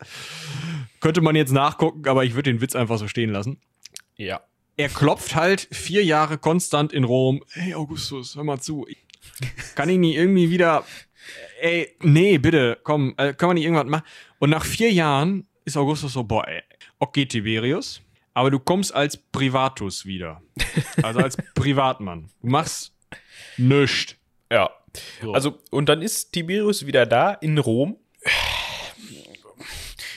Könnte 1.00 1.20
man 1.20 1.36
jetzt 1.36 1.52
nachgucken, 1.52 2.09
aber 2.09 2.24
ich 2.24 2.34
würde 2.34 2.50
den 2.50 2.61
Witz 2.61 2.74
einfach 2.74 2.98
so 2.98 3.06
stehen 3.06 3.30
lassen. 3.30 3.61
Ja. 4.16 4.40
Er 4.76 4.88
klopft 4.88 5.34
halt 5.34 5.68
vier 5.70 6.04
Jahre 6.04 6.38
konstant 6.38 6.92
in 6.92 7.04
Rom. 7.04 7.44
Hey 7.50 7.74
Augustus, 7.74 8.34
hör 8.34 8.44
mal 8.44 8.61
zu. 8.61 8.86
Kann 9.74 9.88
ich 9.88 9.98
nie 9.98 10.14
irgendwie 10.14 10.50
wieder. 10.50 10.84
Ey, 11.61 11.96
nee, 12.00 12.38
bitte, 12.38 12.78
komm, 12.82 13.14
äh, 13.16 13.34
können 13.34 13.50
wir 13.50 13.54
nicht 13.54 13.64
irgendwas 13.64 13.86
machen? 13.86 14.04
Und 14.38 14.50
nach 14.50 14.64
vier 14.64 14.90
Jahren 14.92 15.46
ist 15.64 15.76
Augustus 15.76 16.12
so, 16.12 16.24
boah, 16.24 16.46
ey, 16.48 16.62
okay, 16.98 17.26
Tiberius, 17.26 18.00
aber 18.34 18.50
du 18.50 18.59
kommst 18.59 18.94
als 18.94 19.16
Privatus 19.16 20.06
wieder. 20.06 20.42
Also 21.02 21.20
als 21.20 21.36
Privatmann. 21.54 22.30
Du 22.40 22.48
machst 22.48 22.94
nichts. 23.57 24.16
Ja. 24.51 24.70
So. 25.22 25.32
Also, 25.32 25.59
und 25.70 25.89
dann 25.89 26.03
ist 26.03 26.32
Tiberius 26.32 26.86
wieder 26.86 27.07
da 27.07 27.32
in 27.32 27.59
Rom. 27.59 27.97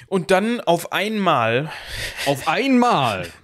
Und 0.08 0.32
dann 0.32 0.60
auf 0.62 0.92
einmal 0.92 1.72
auf 2.26 2.48
einmal. 2.48 3.32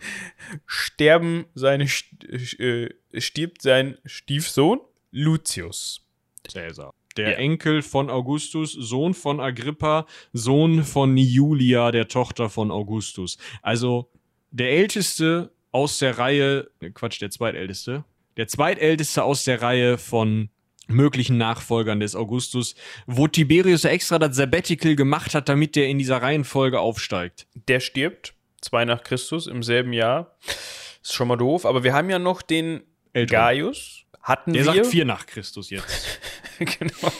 sterben 0.65 1.45
seine, 1.55 1.85
äh, 1.85 2.89
stirbt 3.17 3.61
sein 3.61 3.97
Stiefsohn 4.05 4.79
Lucius. 5.11 6.01
Cäsar. 6.47 6.93
Der 7.17 7.31
Ja. 7.31 7.37
Enkel 7.37 7.81
von 7.81 8.09
Augustus, 8.09 8.73
Sohn 8.73 9.13
von 9.13 9.39
Agrippa, 9.39 10.05
Sohn 10.33 10.83
von 10.83 11.17
Julia, 11.17 11.91
der 11.91 12.07
Tochter 12.07 12.49
von 12.49 12.69
Augustus. 12.69 13.37
Also 13.63 14.11
der 14.51 14.69
Älteste 14.69 15.51
aus 15.71 15.97
der 15.97 16.17
Reihe, 16.19 16.69
ne, 16.79 16.91
Quatsch, 16.91 17.19
der 17.19 17.31
Zweitälteste. 17.31 18.05
Der 18.37 18.47
Zweitälteste 18.47 19.23
aus 19.23 19.43
der 19.43 19.61
Reihe 19.61 19.97
von 19.97 20.49
möglichen 20.87 21.37
Nachfolgern 21.37 21.99
des 21.99 22.15
Augustus, 22.15 22.75
wo 23.05 23.27
Tiberius 23.27 23.83
extra 23.83 24.19
das 24.19 24.35
Sabbatical 24.35 24.95
gemacht 24.95 25.33
hat, 25.33 25.49
damit 25.49 25.75
der 25.75 25.87
in 25.87 25.97
dieser 25.99 26.21
Reihenfolge 26.21 26.79
aufsteigt. 26.79 27.47
Der 27.67 27.79
stirbt, 27.79 28.33
zwei 28.61 28.85
nach 28.85 29.03
Christus, 29.03 29.47
im 29.47 29.63
selben 29.63 29.91
Jahr. 29.91 30.37
Ist 31.01 31.13
schon 31.13 31.27
mal 31.27 31.35
doof, 31.35 31.65
aber 31.65 31.83
wir 31.83 31.93
haben 31.93 32.09
ja 32.09 32.19
noch 32.19 32.41
den 32.41 32.83
Älteren. 33.13 33.41
Gaius. 33.41 34.03
Hatten 34.21 34.53
Der 34.53 34.65
wir. 34.65 34.73
sagt 34.73 34.87
vier 34.87 35.05
nach 35.05 35.25
Christus 35.25 35.69
jetzt. 35.69 36.19
genau. 36.59 37.11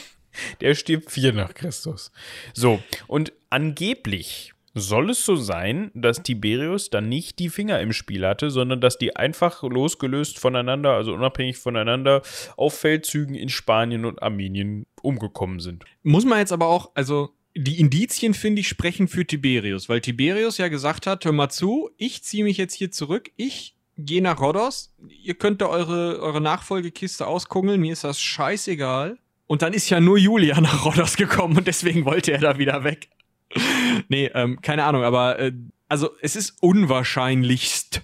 Der 0.62 0.76
stirbt 0.76 1.12
vier 1.12 1.34
nach 1.34 1.54
Christus. 1.54 2.12
So, 2.54 2.82
und 3.08 3.34
angeblich 3.50 4.54
soll 4.80 5.10
es 5.10 5.26
so 5.26 5.36
sein, 5.36 5.92
dass 5.94 6.24
Tiberius 6.24 6.90
dann 6.90 7.10
nicht 7.10 7.40
die 7.40 7.50
Finger 7.50 7.80
im 7.82 7.94
Spiel 7.94 8.26
hatte, 8.26 8.50
sondern 8.50 8.82
dass 8.82 8.98
die 8.98 9.16
einfach 9.16 9.64
losgelöst 9.64 10.40
voneinander, 10.40 10.92
also 10.92 11.14
unabhängig 11.14 11.58
voneinander, 11.58 12.22
auf 12.56 12.78
Feldzügen 12.78 13.36
in 13.36 13.50
Spanien 13.50 14.06
und 14.06 14.22
Armenien 14.22 14.86
umgekommen 15.02 15.60
sind. 15.60 15.86
Muss 16.04 16.26
man 16.26 16.40
jetzt 16.40 16.52
aber 16.52 16.68
auch, 16.68 16.92
also 16.96 17.30
die 17.56 17.80
Indizien, 17.80 18.34
finde 18.34 18.62
ich, 18.62 18.68
sprechen 18.68 19.08
für 19.08 19.26
Tiberius, 19.26 19.90
weil 19.90 20.02
Tiberius 20.02 20.58
ja 20.58 20.68
gesagt 20.68 21.08
hat, 21.08 21.26
hör 21.26 21.32
mal 21.32 21.50
zu, 21.50 21.90
ich 21.98 22.24
ziehe 22.24 22.44
mich 22.44 22.58
jetzt 22.58 22.76
hier 22.76 22.92
zurück, 22.92 23.32
ich 23.36 23.76
gehe 23.98 24.22
nach 24.22 24.40
Rhodos, 24.40 24.94
ihr 25.24 25.34
könnt 25.34 25.62
da 25.62 25.68
eure, 25.68 26.20
eure 26.22 26.42
Nachfolgekiste 26.42 27.26
auskungeln, 27.26 27.82
mir 27.82 27.94
ist 27.94 28.04
das 28.04 28.22
scheißegal. 28.22 29.18
Und 29.48 29.62
dann 29.62 29.74
ist 29.74 29.90
ja 29.90 30.00
nur 30.00 30.18
Julia 30.18 30.62
nach 30.62 30.86
Rhodos 30.86 31.16
gekommen 31.18 31.58
und 31.58 31.68
deswegen 31.68 32.06
wollte 32.06 32.32
er 32.32 32.40
da 32.40 32.58
wieder 32.60 32.84
weg. 32.84 33.10
nee, 34.10 34.30
ähm, 34.34 34.60
keine 34.62 34.84
Ahnung, 34.84 35.04
aber 35.04 35.40
äh, 35.40 35.52
also 35.88 36.12
es 36.22 36.36
ist 36.36 36.62
unwahrscheinlichst. 36.62 38.02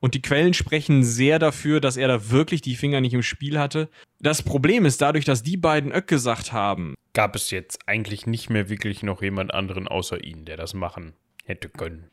Und 0.00 0.12
die 0.12 0.20
Quellen 0.20 0.52
sprechen 0.52 1.02
sehr 1.02 1.38
dafür, 1.38 1.80
dass 1.80 1.96
er 1.96 2.08
da 2.08 2.30
wirklich 2.30 2.60
die 2.60 2.76
Finger 2.76 3.00
nicht 3.00 3.14
im 3.14 3.22
Spiel 3.22 3.58
hatte. 3.58 3.88
Das 4.20 4.42
Problem 4.42 4.84
ist, 4.84 5.00
dadurch, 5.00 5.24
dass 5.24 5.42
die 5.42 5.56
beiden 5.56 5.92
Öck 5.92 6.06
gesagt 6.06 6.52
haben, 6.52 6.94
Gab 7.14 7.36
es 7.36 7.52
jetzt 7.52 7.88
eigentlich 7.88 8.26
nicht 8.26 8.50
mehr 8.50 8.68
wirklich 8.68 9.04
noch 9.04 9.22
jemand 9.22 9.54
anderen 9.54 9.86
außer 9.86 10.22
ihn, 10.24 10.44
der 10.44 10.56
das 10.56 10.74
machen 10.74 11.14
hätte 11.44 11.68
können. 11.68 12.10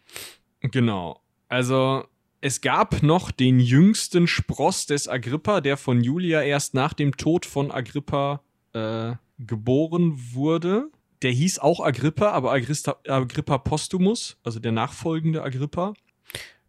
Genau. 0.61 1.19
Also 1.49 2.05
es 2.39 2.61
gab 2.61 3.01
noch 3.01 3.31
den 3.31 3.59
jüngsten 3.59 4.27
Spross 4.27 4.85
des 4.85 5.07
Agrippa, 5.07 5.59
der 5.59 5.75
von 5.75 6.03
Julia 6.03 6.43
erst 6.43 6.75
nach 6.75 6.93
dem 6.93 7.17
Tod 7.17 7.47
von 7.47 7.71
Agrippa 7.71 8.41
äh, 8.73 9.13
geboren 9.39 10.19
wurde. 10.33 10.91
Der 11.21 11.31
hieß 11.31 11.59
auch 11.59 11.79
Agrippa, 11.79 12.31
aber 12.31 12.51
Agrista, 12.51 12.97
Agrippa 13.07 13.57
Postumus, 13.59 14.37
also 14.43 14.59
der 14.59 14.71
nachfolgende 14.71 15.43
Agrippa. 15.43 15.93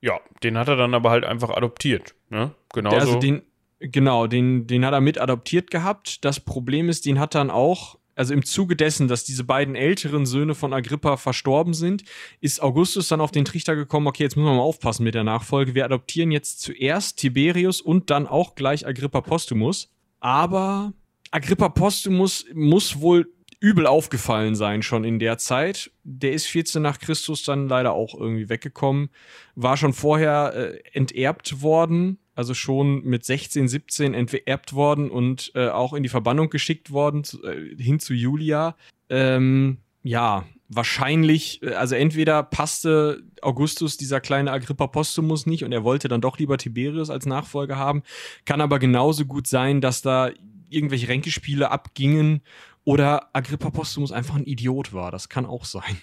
Ja, 0.00 0.20
den 0.42 0.58
hat 0.58 0.68
er 0.68 0.76
dann 0.76 0.94
aber 0.94 1.10
halt 1.10 1.24
einfach 1.24 1.50
adoptiert. 1.50 2.14
Ne? 2.28 2.52
Genau. 2.74 2.90
Also 2.90 3.18
den, 3.18 3.42
genau, 3.78 4.26
den, 4.26 4.66
den 4.66 4.84
hat 4.84 4.92
er 4.92 5.00
mit 5.00 5.18
adoptiert 5.18 5.70
gehabt. 5.70 6.24
Das 6.24 6.40
Problem 6.40 6.88
ist, 6.88 7.06
den 7.06 7.20
hat 7.20 7.34
dann 7.34 7.50
auch, 7.50 7.98
also 8.16 8.34
im 8.34 8.44
Zuge 8.44 8.76
dessen, 8.76 9.06
dass 9.08 9.24
diese 9.24 9.44
beiden 9.44 9.76
älteren 9.76 10.26
Söhne 10.26 10.54
von 10.54 10.72
Agrippa 10.72 11.16
verstorben 11.16 11.72
sind, 11.72 12.02
ist 12.40 12.60
Augustus 12.60 13.08
dann 13.08 13.20
auf 13.20 13.30
den 13.30 13.44
Trichter 13.44 13.76
gekommen, 13.76 14.08
okay, 14.08 14.24
jetzt 14.24 14.36
müssen 14.36 14.48
wir 14.48 14.54
mal 14.54 14.60
aufpassen 14.60 15.04
mit 15.04 15.14
der 15.14 15.24
Nachfolge. 15.24 15.74
Wir 15.74 15.84
adoptieren 15.84 16.32
jetzt 16.32 16.60
zuerst 16.60 17.18
Tiberius 17.18 17.80
und 17.80 18.10
dann 18.10 18.26
auch 18.26 18.54
gleich 18.56 18.86
Agrippa 18.86 19.20
Postumus. 19.20 19.88
Aber 20.18 20.92
Agrippa 21.30 21.68
Postumus 21.68 22.44
muss 22.52 23.00
wohl 23.00 23.32
übel 23.62 23.86
aufgefallen 23.86 24.56
sein 24.56 24.82
schon 24.82 25.04
in 25.04 25.20
der 25.20 25.38
Zeit. 25.38 25.92
Der 26.02 26.32
ist 26.32 26.46
14 26.46 26.82
nach 26.82 26.98
Christus 26.98 27.44
dann 27.44 27.68
leider 27.68 27.92
auch 27.92 28.12
irgendwie 28.12 28.48
weggekommen. 28.48 29.08
War 29.54 29.76
schon 29.76 29.92
vorher 29.92 30.52
äh, 30.54 30.78
enterbt 30.92 31.62
worden, 31.62 32.18
also 32.34 32.54
schon 32.54 33.04
mit 33.04 33.24
16, 33.24 33.68
17 33.68 34.14
enterbt 34.14 34.72
worden 34.72 35.10
und 35.10 35.52
äh, 35.54 35.68
auch 35.68 35.92
in 35.92 36.02
die 36.02 36.08
Verbannung 36.08 36.50
geschickt 36.50 36.90
worden, 36.90 37.22
zu, 37.22 37.40
äh, 37.44 37.76
hin 37.80 38.00
zu 38.00 38.14
Julia. 38.14 38.74
Ähm, 39.08 39.78
ja, 40.02 40.44
wahrscheinlich, 40.68 41.62
äh, 41.62 41.74
also 41.74 41.94
entweder 41.94 42.42
passte 42.42 43.22
Augustus 43.42 43.96
dieser 43.96 44.20
kleine 44.20 44.50
Agrippa 44.50 44.88
Postumus 44.88 45.46
nicht 45.46 45.62
und 45.62 45.70
er 45.70 45.84
wollte 45.84 46.08
dann 46.08 46.20
doch 46.20 46.36
lieber 46.36 46.58
Tiberius 46.58 47.10
als 47.10 47.26
Nachfolger 47.26 47.76
haben. 47.76 48.02
Kann 48.44 48.60
aber 48.60 48.80
genauso 48.80 49.24
gut 49.24 49.46
sein, 49.46 49.80
dass 49.80 50.02
da 50.02 50.32
irgendwelche 50.68 51.06
Ränkespiele 51.06 51.70
abgingen 51.70 52.42
oder 52.84 53.28
Agrippa 53.32 53.70
Postumus 53.70 54.12
einfach 54.12 54.36
ein 54.36 54.44
Idiot 54.44 54.92
war. 54.92 55.10
Das 55.10 55.28
kann 55.28 55.46
auch 55.46 55.64
sein. 55.64 55.98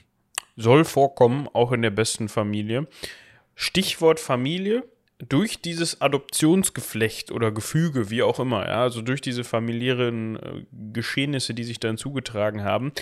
Soll 0.55 0.85
vorkommen, 0.85 1.47
auch 1.53 1.71
in 1.71 1.81
der 1.81 1.89
besten 1.89 2.29
Familie. 2.29 2.87
Stichwort 3.55 4.19
Familie. 4.19 4.83
Durch 5.27 5.61
dieses 5.61 5.99
Adoptionsgeflecht 5.99 7.31
oder 7.31 7.51
Gefüge, 7.51 8.09
wie 8.09 8.23
auch 8.23 8.39
immer, 8.39 8.65
ja, 8.65 8.81
also 8.83 9.01
durch 9.01 9.19
diese 9.19 9.43
familiären 9.43 10.37
äh, 10.37 10.65
Geschehnisse, 10.93 11.53
die 11.53 11.65
sich 11.65 11.77
dann 11.77 11.97
zugetragen 11.97 12.63
haben, 12.63 12.93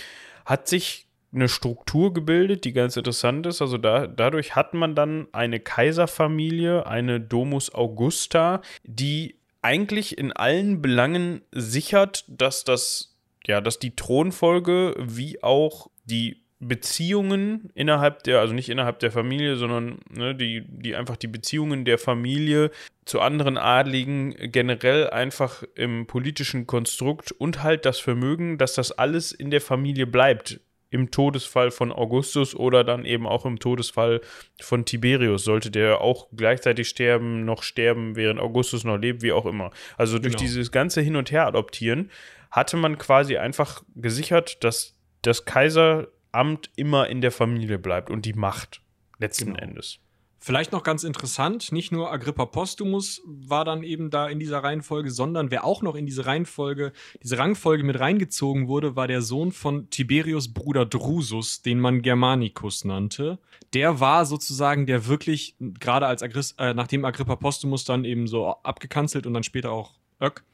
hat 0.44 0.66
sich 0.66 1.06
eine 1.32 1.48
Struktur 1.48 2.12
gebildet, 2.12 2.64
die 2.64 2.72
ganz 2.72 2.96
interessant 2.96 3.46
ist. 3.46 3.62
Also 3.62 3.78
da, 3.78 4.06
dadurch 4.06 4.56
hat 4.56 4.74
man 4.74 4.94
dann 4.96 5.28
eine 5.32 5.60
Kaiserfamilie, 5.60 6.86
eine 6.86 7.20
Domus 7.20 7.72
Augusta, 7.72 8.62
die 8.82 9.36
eigentlich 9.62 10.18
in 10.18 10.32
allen 10.32 10.80
Belangen 10.80 11.42
sichert, 11.52 12.24
dass 12.28 12.64
das 12.64 13.07
ja, 13.46 13.60
dass 13.60 13.78
die 13.78 13.94
Thronfolge 13.96 14.94
wie 14.98 15.42
auch 15.42 15.88
die 16.04 16.42
Beziehungen 16.60 17.70
innerhalb 17.74 18.24
der, 18.24 18.40
also 18.40 18.52
nicht 18.52 18.68
innerhalb 18.68 18.98
der 18.98 19.12
Familie, 19.12 19.56
sondern 19.56 20.00
ne, 20.10 20.34
die, 20.34 20.64
die 20.66 20.96
einfach 20.96 21.16
die 21.16 21.28
Beziehungen 21.28 21.84
der 21.84 21.98
Familie 21.98 22.70
zu 23.04 23.20
anderen 23.20 23.56
Adligen 23.56 24.34
generell 24.50 25.08
einfach 25.08 25.62
im 25.76 26.06
politischen 26.06 26.66
Konstrukt 26.66 27.30
und 27.32 27.62
halt 27.62 27.86
das 27.86 28.00
Vermögen, 28.00 28.58
dass 28.58 28.74
das 28.74 28.90
alles 28.90 29.30
in 29.30 29.50
der 29.50 29.60
Familie 29.60 30.06
bleibt. 30.06 30.60
Im 30.90 31.10
Todesfall 31.10 31.70
von 31.70 31.92
Augustus 31.92 32.54
oder 32.56 32.82
dann 32.82 33.04
eben 33.04 33.26
auch 33.26 33.44
im 33.44 33.58
Todesfall 33.58 34.22
von 34.58 34.86
Tiberius, 34.86 35.44
sollte 35.44 35.70
der 35.70 36.00
auch 36.00 36.28
gleichzeitig 36.34 36.88
sterben, 36.88 37.44
noch 37.44 37.62
sterben, 37.62 38.16
während 38.16 38.40
Augustus 38.40 38.84
noch 38.84 38.96
lebt, 38.96 39.20
wie 39.20 39.32
auch 39.32 39.44
immer. 39.44 39.70
Also 39.98 40.18
durch 40.18 40.36
genau. 40.36 40.44
dieses 40.46 40.72
ganze 40.72 41.02
Hin 41.02 41.16
und 41.16 41.30
Her 41.30 41.46
adoptieren 41.46 42.10
hatte 42.50 42.76
man 42.76 42.98
quasi 42.98 43.36
einfach 43.36 43.82
gesichert, 43.94 44.62
dass 44.64 44.94
das 45.22 45.44
Kaiseramt 45.44 46.70
immer 46.76 47.08
in 47.08 47.20
der 47.20 47.32
Familie 47.32 47.78
bleibt 47.78 48.10
und 48.10 48.24
die 48.24 48.34
Macht 48.34 48.82
letzten 49.18 49.54
genau. 49.54 49.58
Endes. 49.58 50.00
Vielleicht 50.40 50.70
noch 50.70 50.84
ganz 50.84 51.02
interessant, 51.02 51.72
nicht 51.72 51.90
nur 51.90 52.12
Agrippa 52.12 52.46
Postumus 52.46 53.20
war 53.26 53.64
dann 53.64 53.82
eben 53.82 54.08
da 54.08 54.28
in 54.28 54.38
dieser 54.38 54.62
Reihenfolge, 54.62 55.10
sondern 55.10 55.50
wer 55.50 55.64
auch 55.64 55.82
noch 55.82 55.96
in 55.96 56.06
diese 56.06 56.26
Reihenfolge, 56.26 56.92
diese 57.20 57.38
Rangfolge 57.38 57.82
mit 57.82 57.98
reingezogen 57.98 58.68
wurde, 58.68 58.94
war 58.94 59.08
der 59.08 59.20
Sohn 59.20 59.50
von 59.50 59.90
Tiberius 59.90 60.54
Bruder 60.54 60.86
Drusus, 60.86 61.62
den 61.62 61.80
man 61.80 62.02
Germanicus 62.02 62.84
nannte. 62.84 63.40
Der 63.74 63.98
war 63.98 64.26
sozusagen 64.26 64.86
der 64.86 65.08
wirklich, 65.08 65.56
gerade 65.58 66.06
als 66.06 66.22
Agris, 66.22 66.54
äh, 66.58 66.72
nachdem 66.72 67.04
Agrippa 67.04 67.34
Postumus 67.34 67.84
dann 67.84 68.04
eben 68.04 68.28
so 68.28 68.46
abgekanzelt 68.46 69.26
und 69.26 69.34
dann 69.34 69.42
später 69.42 69.72
auch 69.72 69.94
Ök, 70.20 70.44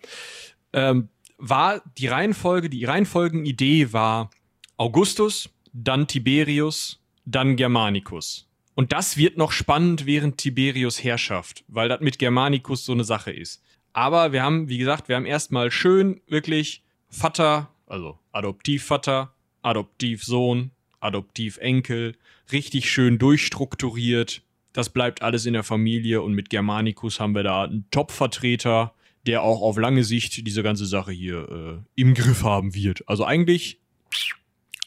ähm, 0.72 1.10
war 1.38 1.82
die 1.98 2.06
Reihenfolge, 2.06 2.70
die 2.70 2.84
Reihenfolgenidee 2.84 3.92
war 3.92 4.30
Augustus, 4.76 5.50
dann 5.72 6.06
Tiberius, 6.06 7.00
dann 7.24 7.56
Germanicus. 7.56 8.48
Und 8.74 8.92
das 8.92 9.16
wird 9.16 9.36
noch 9.36 9.52
spannend 9.52 10.06
während 10.06 10.38
Tiberius 10.38 11.02
Herrschaft, 11.02 11.64
weil 11.68 11.88
das 11.88 12.00
mit 12.00 12.18
Germanicus 12.18 12.84
so 12.84 12.92
eine 12.92 13.04
Sache 13.04 13.30
ist. 13.30 13.62
Aber 13.92 14.32
wir 14.32 14.42
haben, 14.42 14.68
wie 14.68 14.78
gesagt, 14.78 15.08
wir 15.08 15.16
haben 15.16 15.26
erstmal 15.26 15.70
schön 15.70 16.20
wirklich 16.26 16.82
Vater, 17.08 17.70
also 17.86 18.18
Adoptivvater, 18.32 19.32
Adoptivsohn, 19.62 20.72
Adoptivenkel, 20.98 22.16
richtig 22.50 22.90
schön 22.90 23.18
durchstrukturiert. 23.18 24.42
Das 24.72 24.90
bleibt 24.90 25.22
alles 25.22 25.46
in 25.46 25.52
der 25.52 25.62
Familie 25.62 26.22
und 26.22 26.34
mit 26.34 26.50
Germanicus 26.50 27.20
haben 27.20 27.34
wir 27.36 27.44
da 27.44 27.62
einen 27.62 27.86
Top-Vertreter, 27.92 28.92
der 29.26 29.42
auch 29.42 29.62
auf 29.62 29.78
lange 29.78 30.04
Sicht 30.04 30.46
diese 30.46 30.62
ganze 30.62 30.86
Sache 30.86 31.12
hier 31.12 31.82
äh, 31.96 32.00
im 32.00 32.14
Griff 32.14 32.42
haben 32.42 32.74
wird. 32.74 33.08
Also 33.08 33.24
eigentlich 33.24 33.78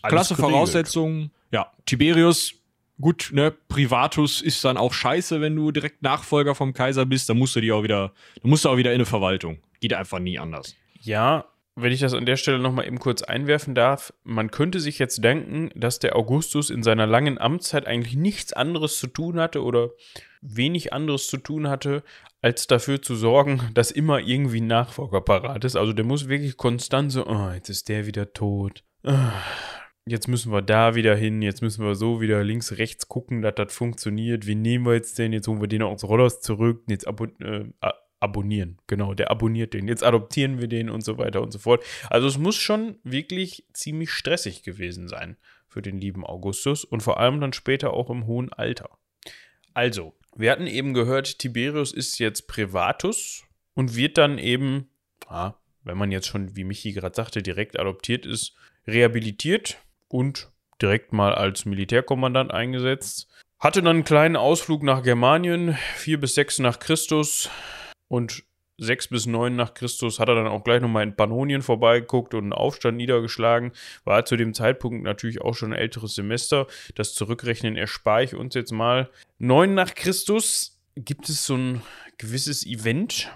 Alles 0.01 0.13
klasse 0.13 0.35
geregelt. 0.35 0.51
Voraussetzungen. 0.51 1.31
Ja, 1.51 1.71
Tiberius, 1.85 2.53
gut, 2.99 3.29
ne, 3.33 3.51
Privatus 3.51 4.41
ist 4.41 4.63
dann 4.63 4.77
auch 4.77 4.93
scheiße, 4.93 5.41
wenn 5.41 5.55
du 5.55 5.71
direkt 5.71 6.01
Nachfolger 6.01 6.55
vom 6.55 6.73
Kaiser 6.73 7.05
bist. 7.05 7.29
Dann 7.29 7.37
musst 7.37 7.55
du 7.55 7.61
die 7.61 7.71
auch 7.71 7.83
wieder, 7.83 8.13
dann 8.41 8.49
musst 8.49 8.65
du 8.65 8.69
auch 8.69 8.77
wieder 8.77 8.91
in 8.91 8.95
eine 8.95 9.05
Verwaltung. 9.05 9.57
Geht 9.79 9.93
einfach 9.93 10.19
nie 10.19 10.39
anders. 10.39 10.75
Ja, 11.01 11.45
wenn 11.79 11.91
ich 11.91 11.99
das 11.99 12.15
an 12.15 12.25
der 12.25 12.37
Stelle 12.37 12.57
nochmal 12.57 12.87
eben 12.87 12.97
kurz 12.97 13.21
einwerfen 13.21 13.75
darf, 13.75 14.11
man 14.23 14.49
könnte 14.49 14.79
sich 14.79 14.97
jetzt 14.97 15.23
denken, 15.23 15.69
dass 15.75 15.99
der 15.99 16.15
Augustus 16.15 16.71
in 16.71 16.81
seiner 16.81 17.05
langen 17.05 17.37
Amtszeit 17.37 17.85
eigentlich 17.85 18.15
nichts 18.15 18.51
anderes 18.51 18.99
zu 18.99 19.05
tun 19.05 19.39
hatte 19.39 19.63
oder 19.63 19.91
wenig 20.41 20.91
anderes 20.91 21.27
zu 21.27 21.37
tun 21.37 21.69
hatte, 21.69 22.03
als 22.41 22.65
dafür 22.65 23.01
zu 23.03 23.15
sorgen, 23.15 23.61
dass 23.75 23.91
immer 23.91 24.19
irgendwie 24.19 24.61
ein 24.61 24.67
Nachfolger 24.67 25.21
parat 25.21 25.65
ist. 25.65 25.75
Also 25.75 25.93
der 25.93 26.05
muss 26.05 26.27
wirklich 26.27 26.57
konstant 26.57 27.11
so, 27.11 27.27
oh, 27.27 27.51
jetzt 27.53 27.69
ist 27.69 27.89
der 27.89 28.07
wieder 28.07 28.33
tot. 28.33 28.83
Ah, 29.03 29.33
jetzt 30.07 30.27
müssen 30.27 30.51
wir 30.51 30.63
da 30.63 30.95
wieder 30.95 31.15
hin, 31.15 31.43
jetzt 31.43 31.61
müssen 31.61 31.85
wir 31.85 31.93
so 31.93 32.21
wieder 32.21 32.43
links, 32.43 32.79
rechts 32.79 33.07
gucken, 33.07 33.43
dass 33.43 33.53
das 33.53 33.71
funktioniert. 33.71 34.47
Wie 34.47 34.55
nehmen 34.55 34.87
wir 34.87 34.95
jetzt 34.95 35.19
den? 35.19 35.31
Jetzt 35.31 35.47
holen 35.47 35.61
wir 35.61 35.67
den 35.67 35.83
aus 35.83 36.03
Rollers 36.03 36.41
zurück. 36.41 36.83
Jetzt 36.87 37.07
abo 37.07 37.25
äh, 37.39 37.65
abonnieren. 38.19 38.79
Genau, 38.87 39.13
der 39.13 39.31
abonniert 39.31 39.73
den. 39.73 39.87
Jetzt 39.87 40.03
adoptieren 40.03 40.59
wir 40.59 40.67
den 40.67 40.89
und 40.89 41.03
so 41.03 41.17
weiter 41.17 41.41
und 41.41 41.51
so 41.51 41.59
fort. 41.59 41.83
Also 42.09 42.27
es 42.27 42.37
muss 42.37 42.55
schon 42.55 42.97
wirklich 43.03 43.65
ziemlich 43.73 44.11
stressig 44.11 44.63
gewesen 44.63 45.07
sein 45.07 45.37
für 45.67 45.81
den 45.81 45.99
lieben 45.99 46.25
Augustus 46.25 46.83
und 46.83 47.01
vor 47.01 47.19
allem 47.19 47.39
dann 47.39 47.53
später 47.53 47.93
auch 47.93 48.09
im 48.09 48.25
hohen 48.25 48.51
Alter. 48.51 48.89
Also, 49.73 50.15
wir 50.35 50.51
hatten 50.51 50.67
eben 50.67 50.93
gehört, 50.93 51.39
Tiberius 51.39 51.91
ist 51.91 52.17
jetzt 52.17 52.47
Privatus 52.47 53.43
und 53.75 53.95
wird 53.95 54.17
dann 54.17 54.39
eben, 54.39 54.89
ah, 55.27 55.53
wenn 55.83 55.97
man 55.97 56.11
jetzt 56.11 56.27
schon, 56.27 56.55
wie 56.55 56.63
Michi 56.63 56.93
gerade 56.93 57.15
sagte, 57.15 57.43
direkt 57.43 57.79
adoptiert 57.79 58.25
ist, 58.25 58.55
rehabilitiert 58.87 59.77
und 60.07 60.51
direkt 60.81 61.13
mal 61.13 61.33
als 61.33 61.65
Militärkommandant 61.65 62.51
eingesetzt. 62.51 63.27
Hatte 63.59 63.81
dann 63.81 63.97
einen 63.97 64.03
kleinen 64.03 64.35
Ausflug 64.35 64.83
nach 64.83 65.03
Germanien, 65.03 65.77
4 65.95 66.19
bis 66.19 66.35
6 66.35 66.59
nach 66.59 66.79
Christus, 66.79 67.49
und 68.07 68.43
6 68.79 69.07
bis 69.07 69.25
9 69.25 69.55
nach 69.55 69.73
Christus 69.73 70.19
hat 70.19 70.29
er 70.29 70.35
dann 70.35 70.47
auch 70.47 70.63
gleich 70.63 70.81
nochmal 70.81 71.03
in 71.03 71.15
Pannonien 71.15 71.61
vorbeigeguckt 71.61 72.33
und 72.33 72.43
einen 72.43 72.53
Aufstand 72.53 72.97
niedergeschlagen. 72.97 73.71
War 74.03 74.25
zu 74.25 74.35
dem 74.35 74.53
Zeitpunkt 74.53 75.03
natürlich 75.03 75.41
auch 75.41 75.55
schon 75.55 75.73
ein 75.73 75.79
älteres 75.79 76.13
Semester. 76.13 76.67
Das 76.93 77.13
Zurückrechnen 77.13 77.75
erspare 77.75 78.23
ich 78.23 78.35
uns 78.35 78.53
jetzt 78.53 78.71
mal. 78.71 79.09
9 79.39 79.73
nach 79.73 79.95
Christus 79.95 80.79
gibt 80.95 81.27
es 81.29 81.45
so 81.45 81.55
ein 81.55 81.81
gewisses 82.17 82.65
Event. 82.65 83.31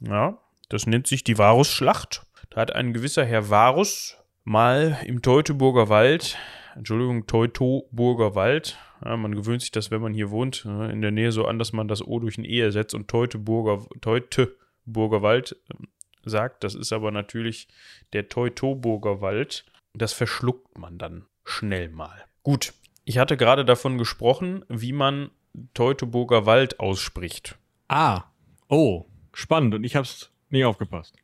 Ja, 0.00 0.38
das 0.68 0.86
nennt 0.86 1.06
sich 1.06 1.24
die 1.24 1.38
Varusschlacht. 1.38 2.22
Da 2.50 2.60
hat 2.60 2.74
ein 2.74 2.92
gewisser 2.92 3.24
Herr 3.24 3.50
Varus 3.50 4.16
mal 4.44 4.98
im 5.04 5.22
Teutoburger 5.22 5.88
Wald 5.88 6.36
Entschuldigung, 6.74 7.26
Teutoburger 7.26 8.34
Wald. 8.34 8.78
Ja, 9.04 9.16
man 9.16 9.34
gewöhnt 9.34 9.60
sich 9.60 9.70
das, 9.70 9.90
wenn 9.90 10.00
man 10.00 10.14
hier 10.14 10.30
wohnt, 10.30 10.64
äh, 10.66 10.90
in 10.90 11.02
der 11.02 11.10
Nähe 11.10 11.32
so 11.32 11.46
an, 11.46 11.58
dass 11.58 11.72
man 11.72 11.88
das 11.88 12.06
O 12.06 12.18
durch 12.18 12.38
ein 12.38 12.44
E 12.44 12.60
ersetzt 12.60 12.94
und 12.94 13.08
Teutoburger, 13.08 13.86
Teutoburger 14.00 15.22
Wald 15.22 15.56
äh, 15.70 15.84
sagt. 16.24 16.64
Das 16.64 16.74
ist 16.74 16.92
aber 16.92 17.10
natürlich 17.10 17.68
der 18.12 18.28
Teutoburger 18.28 19.20
Wald. 19.20 19.66
Das 19.92 20.12
verschluckt 20.12 20.78
man 20.78 20.98
dann 20.98 21.26
schnell 21.44 21.88
mal. 21.88 22.24
Gut, 22.42 22.74
ich 23.04 23.18
hatte 23.18 23.36
gerade 23.36 23.64
davon 23.64 23.98
gesprochen, 23.98 24.64
wie 24.68 24.92
man 24.92 25.30
Teutoburger 25.74 26.46
Wald 26.46 26.80
ausspricht. 26.80 27.56
Ah, 27.88 28.24
oh, 28.68 29.06
spannend. 29.32 29.74
Und 29.74 29.84
ich 29.84 29.94
habe 29.94 30.04
es 30.04 30.30
nie 30.50 30.64
aufgepasst. 30.64 31.14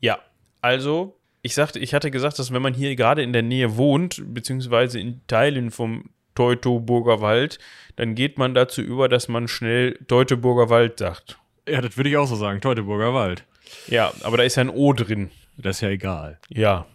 Ja, 0.00 0.18
also 0.60 1.20
ich 1.42 1.54
sagte, 1.54 1.78
ich 1.78 1.92
hatte 1.94 2.10
gesagt, 2.10 2.38
dass 2.38 2.52
wenn 2.52 2.62
man 2.62 2.74
hier 2.74 2.94
gerade 2.96 3.22
in 3.22 3.32
der 3.32 3.42
Nähe 3.42 3.76
wohnt, 3.76 4.22
beziehungsweise 4.26 5.00
in 5.00 5.20
Teilen 5.26 5.70
vom 5.70 6.10
Teutoburger 6.34 7.20
Wald, 7.20 7.58
dann 7.96 8.14
geht 8.14 8.38
man 8.38 8.54
dazu 8.54 8.80
über, 8.80 9.08
dass 9.08 9.28
man 9.28 9.48
schnell 9.48 9.98
Teutoburger 10.08 10.70
Wald 10.70 10.98
sagt. 10.98 11.38
Ja, 11.68 11.80
das 11.80 11.96
würde 11.96 12.10
ich 12.10 12.16
auch 12.16 12.26
so 12.26 12.36
sagen, 12.36 12.60
Teutoburger 12.60 13.12
Wald. 13.12 13.44
Ja, 13.86 14.12
aber 14.22 14.36
da 14.38 14.42
ist 14.44 14.56
ja 14.56 14.62
ein 14.62 14.70
O 14.70 14.92
drin. 14.92 15.30
Das 15.56 15.76
ist 15.76 15.80
ja 15.82 15.90
egal. 15.90 16.38
Ja, 16.48 16.86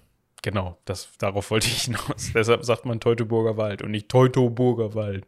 genau, 0.42 0.78
das, 0.86 1.10
darauf 1.20 1.52
wollte 1.52 1.68
ich 1.68 1.84
hinaus. 1.84 2.32
Deshalb 2.34 2.64
sagt 2.66 2.86
man 2.86 3.00
Teutoburger 3.00 3.58
Wald 3.58 3.82
und 3.82 3.92
nicht 3.92 4.10
Teutoburger 4.10 4.96
Wald. 4.96 5.26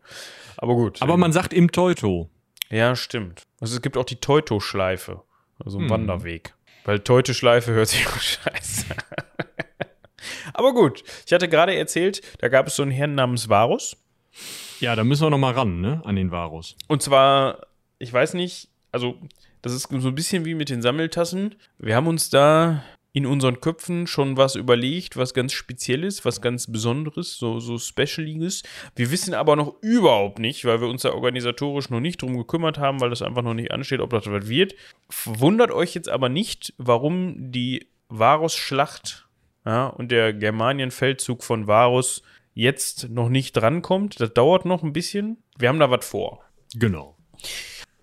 Aber 0.57 0.73
gut. 0.75 1.01
Aber 1.01 1.17
man 1.17 1.31
sagt 1.31 1.53
im 1.53 1.71
Teuto. 1.71 2.29
Ja, 2.69 2.95
stimmt. 2.95 3.43
Also 3.59 3.75
es 3.75 3.81
gibt 3.81 3.97
auch 3.97 4.05
die 4.05 4.17
Teuto-Schleife, 4.17 5.21
also 5.63 5.77
ein 5.77 5.83
Hm. 5.83 5.89
Wanderweg. 5.89 6.53
Weil 6.85 6.99
Teute-Schleife 6.99 7.71
hört 7.71 7.89
sich 7.89 8.07
auch 8.07 8.19
scheiße. 8.19 8.85
Aber 10.53 10.73
gut, 10.73 11.03
ich 11.25 11.33
hatte 11.33 11.47
gerade 11.47 11.75
erzählt, 11.75 12.21
da 12.39 12.47
gab 12.49 12.67
es 12.67 12.75
so 12.75 12.83
einen 12.83 12.91
Herrn 12.91 13.15
namens 13.15 13.49
Varus. 13.49 13.95
Ja, 14.79 14.95
da 14.95 15.03
müssen 15.03 15.23
wir 15.23 15.29
noch 15.29 15.37
mal 15.37 15.53
ran, 15.53 15.81
ne? 15.81 16.01
An 16.05 16.15
den 16.15 16.31
Varus. 16.31 16.75
Und 16.87 17.01
zwar, 17.01 17.67
ich 17.97 18.11
weiß 18.11 18.33
nicht, 18.33 18.69
also 18.91 19.17
das 19.61 19.73
ist 19.73 19.89
so 19.89 20.07
ein 20.07 20.15
bisschen 20.15 20.45
wie 20.45 20.55
mit 20.55 20.69
den 20.69 20.81
Sammeltassen. 20.81 21.55
Wir 21.77 21.95
haben 21.95 22.07
uns 22.07 22.29
da 22.29 22.83
in 23.11 23.25
unseren 23.25 23.59
Köpfen 23.59 24.05
schon 24.05 24.37
was 24.37 24.55
überlegt, 24.55 25.17
was 25.17 25.33
ganz 25.33 25.53
Spezielles, 25.53 26.25
was 26.25 26.41
ganz 26.41 26.71
Besonderes, 26.71 27.37
so, 27.37 27.59
so 27.59 27.77
Specialiges. 27.77 28.63
Wir 28.95 29.09
wissen 29.09 29.33
aber 29.33 29.55
noch 29.55 29.75
überhaupt 29.81 30.39
nicht, 30.39 30.65
weil 30.65 30.79
wir 30.79 30.87
uns 30.87 31.01
da 31.01 31.13
organisatorisch 31.13 31.89
noch 31.89 31.99
nicht 31.99 32.21
drum 32.21 32.37
gekümmert 32.37 32.77
haben, 32.77 33.01
weil 33.01 33.09
das 33.09 33.21
einfach 33.21 33.41
noch 33.41 33.55
nicht 33.55 33.71
ansteht, 33.71 33.99
ob 33.99 34.11
das 34.11 34.27
was 34.27 34.47
wird. 34.47 34.75
Wundert 35.25 35.71
euch 35.71 35.95
jetzt 35.95 36.09
aber 36.09 36.29
nicht, 36.29 36.73
warum 36.77 37.51
die 37.51 37.87
Varus-Schlacht 38.09 39.27
ja, 39.65 39.87
und 39.87 40.11
der 40.11 40.33
Germanien-Feldzug 40.33 41.43
von 41.43 41.67
Varus 41.67 42.21
jetzt 42.53 43.09
noch 43.09 43.29
nicht 43.29 43.53
drankommt. 43.53 44.19
Das 44.19 44.33
dauert 44.33 44.65
noch 44.65 44.83
ein 44.83 44.93
bisschen. 44.93 45.37
Wir 45.57 45.69
haben 45.69 45.79
da 45.79 45.89
was 45.89 46.05
vor. 46.05 46.43
Genau. 46.75 47.17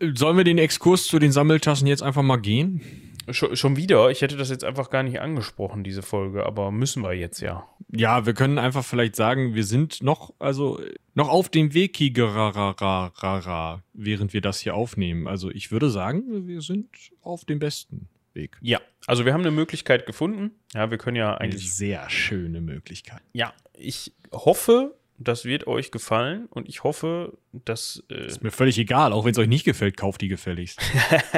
Sollen 0.00 0.36
wir 0.36 0.44
den 0.44 0.58
Exkurs 0.58 1.06
zu 1.06 1.18
den 1.18 1.32
Sammeltassen 1.32 1.86
jetzt 1.86 2.02
einfach 2.02 2.22
mal 2.22 2.36
gehen? 2.36 3.05
Schon, 3.30 3.76
wieder? 3.76 4.10
Ich 4.10 4.22
hätte 4.22 4.36
das 4.36 4.50
jetzt 4.50 4.64
einfach 4.64 4.90
gar 4.90 5.02
nicht 5.02 5.20
angesprochen, 5.20 5.82
diese 5.84 6.02
Folge, 6.02 6.46
aber 6.46 6.70
müssen 6.70 7.02
wir 7.02 7.12
jetzt 7.12 7.40
ja. 7.40 7.66
Ja, 7.90 8.26
wir 8.26 8.34
können 8.34 8.58
einfach 8.58 8.84
vielleicht 8.84 9.16
sagen, 9.16 9.54
wir 9.54 9.64
sind 9.64 10.02
noch, 10.02 10.34
also 10.38 10.80
noch 11.14 11.28
auf 11.28 11.48
dem 11.48 11.74
Weg, 11.74 11.94
Kigerararara, 11.94 13.82
während 13.92 14.32
wir 14.32 14.40
das 14.40 14.60
hier 14.60 14.74
aufnehmen. 14.74 15.26
Also 15.26 15.50
ich 15.50 15.72
würde 15.72 15.90
sagen, 15.90 16.46
wir 16.46 16.60
sind 16.60 16.88
auf 17.22 17.44
dem 17.44 17.58
besten 17.58 18.08
Weg. 18.32 18.56
Ja, 18.60 18.80
also 19.06 19.24
wir 19.24 19.32
haben 19.32 19.40
eine 19.40 19.50
Möglichkeit 19.50 20.06
gefunden. 20.06 20.52
Ja, 20.74 20.90
wir 20.90 20.98
können 20.98 21.16
ja 21.16 21.34
Eine 21.34 21.52
eigentlich. 21.52 21.72
sehr 21.74 22.08
schöne 22.10 22.60
Möglichkeit. 22.60 23.22
Ja, 23.32 23.52
ich 23.74 24.12
hoffe, 24.32 24.94
das 25.18 25.44
wird 25.44 25.66
euch 25.66 25.90
gefallen 25.90 26.46
und 26.50 26.68
ich 26.68 26.84
hoffe, 26.84 27.36
dass. 27.52 28.02
Äh, 28.10 28.26
Ist 28.26 28.42
mir 28.42 28.50
völlig 28.50 28.78
egal, 28.78 29.12
auch 29.12 29.24
wenn 29.24 29.32
es 29.32 29.38
euch 29.38 29.48
nicht 29.48 29.64
gefällt, 29.64 29.96
kauft 29.96 30.20
die 30.20 30.28
gefälligst. 30.28 30.80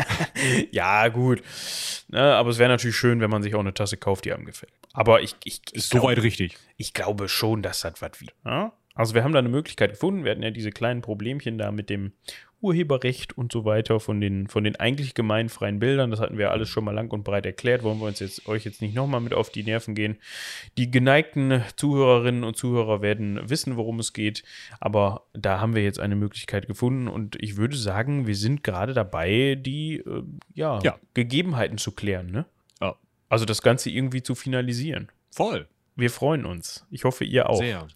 ja, 0.70 1.08
gut. 1.08 1.42
Ne, 2.08 2.20
aber 2.20 2.50
es 2.50 2.58
wäre 2.58 2.70
natürlich 2.70 2.96
schön, 2.96 3.20
wenn 3.20 3.30
man 3.30 3.42
sich 3.42 3.54
auch 3.54 3.60
eine 3.60 3.74
Tasse 3.74 3.96
kauft, 3.96 4.24
die 4.24 4.32
einem 4.32 4.44
gefällt. 4.44 4.72
Aber 4.92 5.22
ich, 5.22 5.36
ich, 5.44 5.60
ich, 5.70 5.74
Ist 5.74 5.90
soweit 5.90 6.22
richtig. 6.22 6.56
ich 6.76 6.94
glaube 6.94 7.28
schon, 7.28 7.62
dass 7.62 7.80
das 7.80 8.00
was 8.00 8.20
wird. 8.20 8.34
Ja? 8.44 8.72
Also 8.94 9.14
wir 9.14 9.22
haben 9.22 9.32
da 9.32 9.38
eine 9.38 9.48
Möglichkeit 9.48 9.90
gefunden. 9.90 10.24
Wir 10.24 10.32
hatten 10.32 10.42
ja 10.42 10.50
diese 10.50 10.70
kleinen 10.70 11.02
Problemchen 11.02 11.56
da 11.56 11.70
mit 11.70 11.88
dem 11.88 12.12
Urheberrecht 12.60 13.38
und 13.38 13.52
so 13.52 13.64
weiter 13.64 14.00
von 14.00 14.20
den, 14.20 14.48
von 14.48 14.64
den 14.64 14.76
eigentlich 14.76 15.14
gemeinfreien 15.14 15.78
Bildern. 15.78 16.10
Das 16.10 16.20
hatten 16.20 16.38
wir 16.38 16.50
alles 16.50 16.68
schon 16.68 16.84
mal 16.84 16.94
lang 16.94 17.10
und 17.12 17.22
breit 17.22 17.46
erklärt. 17.46 17.82
Wollen 17.82 18.00
wir 18.00 18.06
uns 18.06 18.18
jetzt, 18.18 18.48
euch 18.48 18.64
jetzt 18.64 18.82
nicht 18.82 18.94
nochmal 18.94 19.20
mit 19.20 19.32
auf 19.32 19.50
die 19.50 19.62
Nerven 19.62 19.94
gehen. 19.94 20.18
Die 20.76 20.90
geneigten 20.90 21.62
Zuhörerinnen 21.76 22.42
und 22.42 22.56
Zuhörer 22.56 23.00
werden 23.00 23.48
wissen, 23.48 23.76
worum 23.76 24.00
es 24.00 24.12
geht. 24.12 24.42
Aber 24.80 25.26
da 25.34 25.60
haben 25.60 25.74
wir 25.74 25.84
jetzt 25.84 26.00
eine 26.00 26.16
Möglichkeit 26.16 26.66
gefunden 26.66 27.06
und 27.06 27.36
ich 27.40 27.56
würde 27.56 27.76
sagen, 27.76 28.26
wir 28.26 28.34
sind 28.36 28.64
gerade 28.64 28.92
dabei, 28.92 29.56
die 29.58 29.98
äh, 29.98 30.22
ja, 30.54 30.80
Ja. 30.82 30.98
Gegebenheiten 31.14 31.78
zu 31.78 31.92
klären. 31.92 32.30
Ne? 32.30 32.44
Ja. 32.80 32.96
Also 33.28 33.44
das 33.44 33.62
Ganze 33.62 33.90
irgendwie 33.90 34.22
zu 34.22 34.34
finalisieren. 34.34 35.08
Voll. 35.30 35.68
Wir 35.94 36.10
freuen 36.10 36.44
uns. 36.44 36.86
Ich 36.90 37.04
hoffe, 37.04 37.24
ihr 37.24 37.48
auch. 37.48 37.58
Sehr. 37.58 37.86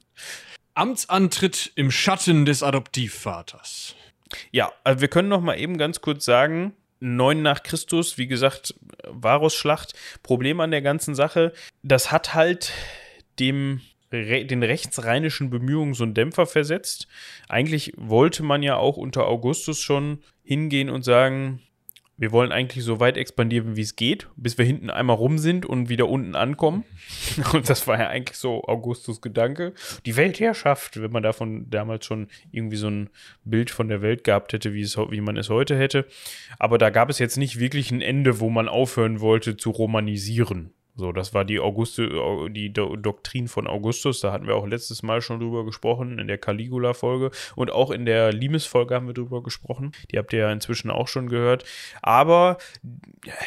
Amtsantritt 0.75 1.73
im 1.75 1.91
Schatten 1.91 2.47
des 2.47 2.63
Adoptivvaters. 2.63 3.95
Ja, 4.51 4.73
also 4.85 5.01
wir 5.01 5.09
können 5.09 5.29
noch 5.29 5.41
mal 5.41 5.59
eben 5.59 5.79
ganz 5.79 6.01
kurz 6.01 6.25
sagen, 6.25 6.75
9 7.01 7.43
nach 7.43 7.63
Christus, 7.63 8.17
wie 8.17 8.29
gesagt, 8.29 8.75
Varusschlacht. 9.05 9.95
Problem 10.23 10.61
an 10.61 10.71
der 10.71 10.83
ganzen 10.83 11.15
Sache, 11.15 11.53
das 11.83 12.13
hat 12.13 12.35
halt 12.35 12.73
dem 13.39 13.81
den 14.13 14.63
rechtsrheinischen 14.63 15.49
Bemühungen 15.49 15.95
so 15.95 16.05
einen 16.05 16.13
Dämpfer 16.13 16.47
versetzt. 16.47 17.09
Eigentlich 17.49 17.95
wollte 17.97 18.43
man 18.43 18.63
ja 18.63 18.77
auch 18.77 18.99
unter 18.99 19.27
Augustus 19.27 19.81
schon 19.81 20.23
hingehen 20.45 20.91
und 20.91 21.03
sagen, 21.03 21.63
wir 22.19 22.31
wollen 22.31 22.53
eigentlich 22.53 22.85
so 22.85 23.01
weit 23.01 23.17
expandieren, 23.17 23.77
wie 23.77 23.81
es 23.81 23.97
geht, 23.97 24.29
bis 24.37 24.59
wir 24.59 24.65
hinten 24.65 24.91
einmal 24.91 25.17
rum 25.17 25.39
sind 25.39 25.67
und 25.67 25.89
wieder 25.89 26.09
unten 26.09 26.35
ankommen. 26.35 26.85
Und 27.53 27.69
das 27.69 27.87
war 27.89 27.99
ja 27.99 28.09
eigentlich 28.09 28.39
so 28.39 28.63
Augustus 28.65 29.21
Gedanke. 29.21 29.73
Die 30.07 30.17
Weltherrschaft, 30.17 31.01
wenn 31.01 31.11
man 31.11 31.23
davon 31.23 31.69
damals 31.71 32.05
schon 32.05 32.29
irgendwie 32.51 32.77
so 32.77 32.89
ein 32.89 33.11
Bild 33.45 33.71
von 33.71 33.89
der 33.89 34.03
Welt 34.03 34.25
gehabt 34.25 34.53
hätte, 34.53 34.73
wie, 34.75 34.83
es, 34.83 34.97
wie 34.97 35.21
man 35.21 35.37
es 35.37 35.49
heute 35.49 35.77
hätte. 35.77 36.07
Aber 36.59 36.79
da 36.79 36.91
gab 36.91 37.11
es 37.11 37.19
jetzt 37.19 37.39
nicht 37.39 37.59
wirklich 37.59 37.91
ein 37.91 38.03
Ende, 38.03 38.41
wo 38.41 38.51
man 38.51 38.69
aufhören 38.69 39.21
wollte 39.21 39.57
zu 39.57 39.71
romanisieren. 39.71 40.73
So, 40.95 41.11
das 41.11 41.33
war 41.33 41.47
die 41.47 41.59
Auguste, 41.59 42.09
die 42.51 42.73
Do 42.73 42.97
Doktrin 42.97 43.49
von 43.49 43.67
Augustus. 43.67 44.21
Da 44.21 44.31
hatten 44.31 44.47
wir 44.47 44.57
auch 44.57 44.67
letztes 44.67 45.03
Mal 45.03 45.23
schon 45.23 45.41
drüber 45.41 45.65
gesprochen, 45.65 46.19
in 46.19 46.27
der 46.27 46.37
Caligula-Folge. 46.37 47.31
Und 47.57 47.71
auch 47.71 47.91
in 47.91 48.05
der 48.05 48.33
Limes-Folge 48.33 48.95
haben 48.95 49.07
wir 49.07 49.15
drüber 49.15 49.43
gesprochen. 49.43 49.93
Die 50.11 50.19
habt 50.19 50.35
ihr 50.35 50.41
ja 50.41 50.53
inzwischen 50.53 50.91
auch 50.91 51.09
schon 51.09 51.29
gehört. 51.31 51.65
Aber 52.03 52.59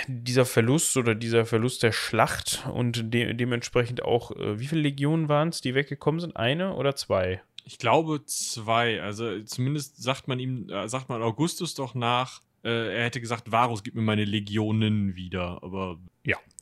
dieser 0.08 0.46
Verlust 0.46 0.98
oder 0.98 1.14
dieser 1.14 1.46
Verlust 1.46 1.84
der 1.84 1.92
Schlacht 1.92 2.68
und 2.74 3.14
de 3.14 3.34
dementsprechend 3.34 4.04
auch, 4.04 4.32
äh, 4.32 4.60
wie 4.60 4.68
viele 4.68 4.82
Legionen 4.82 5.30
waren 5.30 5.50
es, 5.50 5.62
die 5.62 5.76
weggekommen 5.76 6.20
sind? 6.20 6.36
Eine 6.36 6.74
oder 6.74 6.96
zwei? 6.96 7.42
Ich 7.64 7.78
glaube 7.78 8.24
zwei. 8.26 9.02
Also 9.02 9.44
zumindest 9.44 10.02
sagt 10.02 10.28
man 10.28 10.40
ihm, 10.40 10.70
äh, 10.70 10.88
sagt 10.88 11.10
man 11.10 11.22
Augustus 11.22 11.76
doch 11.76 11.94
nach, 11.94 12.42
äh, 12.64 12.96
er 12.98 13.04
hätte 13.04 13.22
gesagt, 13.22 13.52
Varus, 13.52 13.84
gib 13.84 13.94
mir 13.94 14.02
meine 14.02 14.26
Legionen 14.26 15.16
wieder. 15.16 15.60
Aber. 15.62 16.00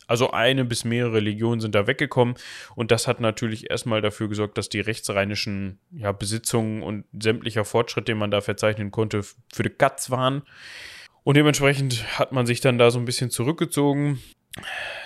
Also 0.07 0.31
eine 0.31 0.65
bis 0.65 0.83
mehrere 0.83 1.19
Legionen 1.19 1.59
sind 1.59 1.75
da 1.75 1.87
weggekommen 1.87 2.35
und 2.75 2.91
das 2.91 3.07
hat 3.07 3.19
natürlich 3.19 3.69
erstmal 3.69 4.01
dafür 4.01 4.29
gesorgt, 4.29 4.57
dass 4.57 4.69
die 4.69 4.79
rechtsrheinischen 4.79 5.79
ja, 5.91 6.11
Besitzungen 6.11 6.83
und 6.83 7.05
sämtlicher 7.19 7.65
Fortschritt, 7.65 8.07
den 8.07 8.17
man 8.17 8.31
da 8.31 8.41
verzeichnen 8.41 8.91
konnte, 8.91 9.23
für 9.23 9.63
die 9.63 9.69
Katz 9.69 10.09
waren. 10.09 10.43
Und 11.23 11.37
dementsprechend 11.37 12.19
hat 12.19 12.31
man 12.31 12.45
sich 12.45 12.61
dann 12.61 12.77
da 12.77 12.91
so 12.91 12.99
ein 12.99 13.05
bisschen 13.05 13.29
zurückgezogen. 13.29 14.21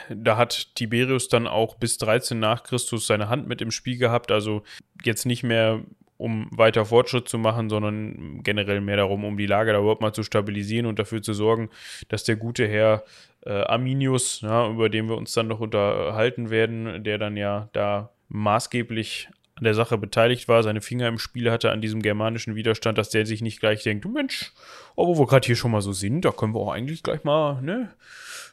Da 0.10 0.38
hat 0.38 0.76
Tiberius 0.76 1.30
dann 1.30 1.48
auch 1.48 1.76
bis 1.76 1.98
13 2.00 2.40
nach 2.40 2.64
Christus 2.64 3.08
seine 3.08 3.30
Hand 3.30 3.48
mit 3.48 3.62
im 3.62 3.72
Spiel 3.72 3.98
gehabt, 3.98 4.32
also 4.32 4.64
jetzt 5.04 5.26
nicht 5.26 5.44
mehr 5.44 5.84
um 6.18 6.48
weiter 6.52 6.86
Fortschritt 6.86 7.30
zu 7.30 7.38
machen, 7.38 7.70
sondern 7.70 8.42
generell 8.44 8.82
mehr 8.82 8.98
darum, 8.98 9.24
um 9.24 9.38
die 9.38 9.46
Lage 9.46 9.72
da 9.72 9.80
überhaupt 9.80 10.02
mal 10.02 10.14
zu 10.14 10.24
stabilisieren 10.24 10.88
und 10.88 10.98
dafür 10.98 11.22
zu 11.22 11.34
sorgen, 11.34 11.70
dass 12.10 12.24
der 12.24 12.36
gute 12.36 12.68
Herr 12.68 13.04
äh, 13.48 13.62
Arminius, 13.62 14.42
ja, 14.42 14.70
über 14.70 14.90
den 14.90 15.08
wir 15.08 15.16
uns 15.16 15.34
dann 15.34 15.48
noch 15.48 15.62
unterhalten 15.62 16.50
werden, 16.50 17.04
der 17.04 17.18
dann 17.18 17.38
ja 17.38 17.70
da 17.72 18.12
maßgeblich 18.28 19.30
an 19.56 19.64
der 19.64 19.74
Sache 19.74 19.98
beteiligt 19.98 20.48
war, 20.48 20.62
seine 20.62 20.82
Finger 20.82 21.08
im 21.08 21.18
Spiel 21.18 21.50
hatte 21.50 21.72
an 21.72 21.82
diesem 21.82 22.02
germanischen 22.02 22.56
Widerstand, 22.56 22.98
dass 22.98 23.10
der 23.10 23.26
sich 23.26 23.42
nicht 23.42 23.60
gleich 23.60 23.84
denkt, 23.84 24.06
Mensch, 24.06 24.52
oh, 24.96 25.08
wo 25.08 25.20
wir 25.20 25.26
gerade 25.26 25.46
hier 25.46 25.56
schon 25.56 25.72
mal 25.72 25.82
so 25.82 25.94
sind, 25.94 26.26
da 26.26 26.32
können 26.32 26.54
wir 26.54 26.60
auch 26.60 26.72
eigentlich 26.72 27.02
gleich 27.02 27.24
mal, 27.24 27.62
ne, 27.62 27.90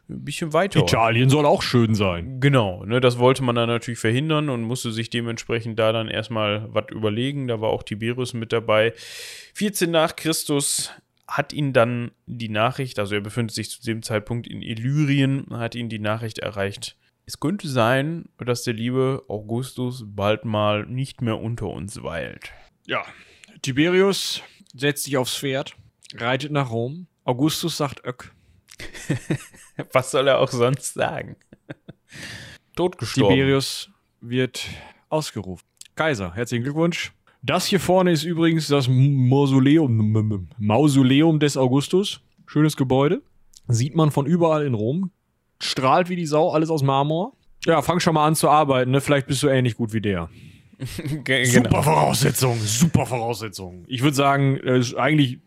ein 0.08 0.24
bisschen 0.24 0.52
weiter. 0.52 0.80
Italien 0.80 1.30
soll 1.30 1.46
auch 1.46 1.62
schön 1.62 1.94
sein. 1.94 2.40
Genau, 2.40 2.84
ne, 2.84 3.00
das 3.00 3.18
wollte 3.18 3.42
man 3.42 3.54
dann 3.54 3.68
natürlich 3.68 3.98
verhindern 3.98 4.48
und 4.48 4.62
musste 4.62 4.92
sich 4.92 5.10
dementsprechend 5.10 5.78
da 5.78 5.92
dann 5.92 6.08
erstmal 6.08 6.68
was 6.72 6.86
überlegen. 6.90 7.48
Da 7.48 7.60
war 7.60 7.70
auch 7.70 7.82
Tiberius 7.82 8.34
mit 8.34 8.52
dabei. 8.52 8.92
14 9.54 9.90
nach 9.90 10.14
Christus 10.14 10.90
hat 11.26 11.52
ihn 11.52 11.72
dann 11.72 12.10
die 12.26 12.48
Nachricht, 12.48 12.98
also 12.98 13.14
er 13.14 13.20
befindet 13.20 13.54
sich 13.54 13.70
zu 13.70 13.82
dem 13.82 14.02
Zeitpunkt 14.02 14.46
in 14.46 14.62
Illyrien, 14.62 15.46
hat 15.50 15.74
ihn 15.74 15.88
die 15.88 15.98
Nachricht 15.98 16.38
erreicht, 16.38 16.96
es 17.26 17.40
könnte 17.40 17.68
sein, 17.68 18.28
dass 18.38 18.64
der 18.64 18.74
liebe 18.74 19.24
Augustus 19.28 20.04
bald 20.06 20.44
mal 20.44 20.84
nicht 20.84 21.22
mehr 21.22 21.38
unter 21.38 21.68
uns 21.68 22.02
weilt. 22.02 22.52
Ja, 22.86 23.02
Tiberius 23.62 24.42
setzt 24.74 25.04
sich 25.04 25.16
aufs 25.16 25.36
Pferd, 25.36 25.74
reitet 26.14 26.52
nach 26.52 26.70
Rom. 26.70 27.06
Augustus 27.24 27.78
sagt 27.78 28.04
Öck. 28.04 28.34
Was 29.92 30.10
soll 30.10 30.28
er 30.28 30.40
auch 30.40 30.50
sonst 30.50 30.92
sagen? 30.92 31.36
Totgestorben. 32.76 33.34
Tiberius 33.34 33.90
wird 34.20 34.68
ausgerufen. 35.08 35.66
Kaiser, 35.94 36.34
herzlichen 36.34 36.64
Glückwunsch. 36.64 37.13
Das 37.46 37.66
hier 37.66 37.78
vorne 37.80 38.10
ist 38.10 38.24
übrigens 38.24 38.68
das 38.68 38.88
Mausoleum, 38.88 40.48
Mausoleum 40.58 41.38
des 41.38 41.56
Augustus. 41.58 42.20
Schönes 42.46 42.74
Gebäude. 42.76 43.22
Sieht 43.68 43.94
man 43.94 44.10
von 44.10 44.24
überall 44.26 44.64
in 44.64 44.72
Rom. 44.74 45.10
Strahlt 45.60 46.08
wie 46.08 46.16
die 46.16 46.26
Sau, 46.26 46.50
alles 46.52 46.70
aus 46.70 46.82
Marmor. 46.82 47.36
Ja, 47.66 47.82
fang 47.82 48.00
schon 48.00 48.14
mal 48.14 48.26
an 48.26 48.34
zu 48.34 48.48
arbeiten, 48.48 48.90
ne? 48.90 49.00
Vielleicht 49.00 49.26
bist 49.26 49.42
du 49.42 49.48
ähnlich 49.48 49.74
gut 49.76 49.92
wie 49.92 50.00
der. 50.00 50.30
Ge- 51.24 51.44
Super 51.44 51.68
genau. 51.68 51.82
Voraussetzung, 51.82 52.58
super 52.60 53.06
Voraussetzung. 53.06 53.84
Ich 53.88 54.02
würde 54.02 54.16
sagen, 54.16 54.56
es 54.58 54.88
ist 54.88 54.94
eigentlich 54.94 55.38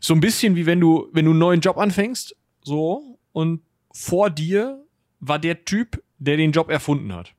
so 0.00 0.14
ein 0.14 0.20
bisschen 0.20 0.56
wie 0.56 0.66
wenn 0.66 0.80
du, 0.80 1.08
wenn 1.12 1.24
du 1.26 1.30
einen 1.30 1.38
neuen 1.40 1.60
Job 1.60 1.76
anfängst, 1.78 2.36
so, 2.62 3.18
und 3.32 3.60
vor 3.92 4.30
dir 4.30 4.82
war 5.20 5.38
der 5.38 5.64
Typ, 5.64 6.02
der 6.18 6.36
den 6.36 6.52
Job 6.52 6.70
erfunden 6.70 7.12
hat. 7.14 7.32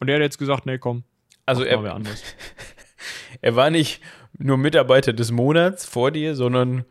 Und 0.00 0.08
der 0.08 0.16
hat 0.16 0.22
jetzt 0.22 0.38
gesagt, 0.38 0.66
nee, 0.66 0.78
komm, 0.78 1.02
Also 1.46 1.62
er, 1.64 1.78
anders. 1.94 2.22
er 3.42 3.54
war 3.56 3.68
nicht 3.70 4.00
nur 4.38 4.56
Mitarbeiter 4.56 5.12
des 5.12 5.30
Monats 5.30 5.84
vor 5.84 6.10
dir, 6.10 6.34
sondern 6.34 6.84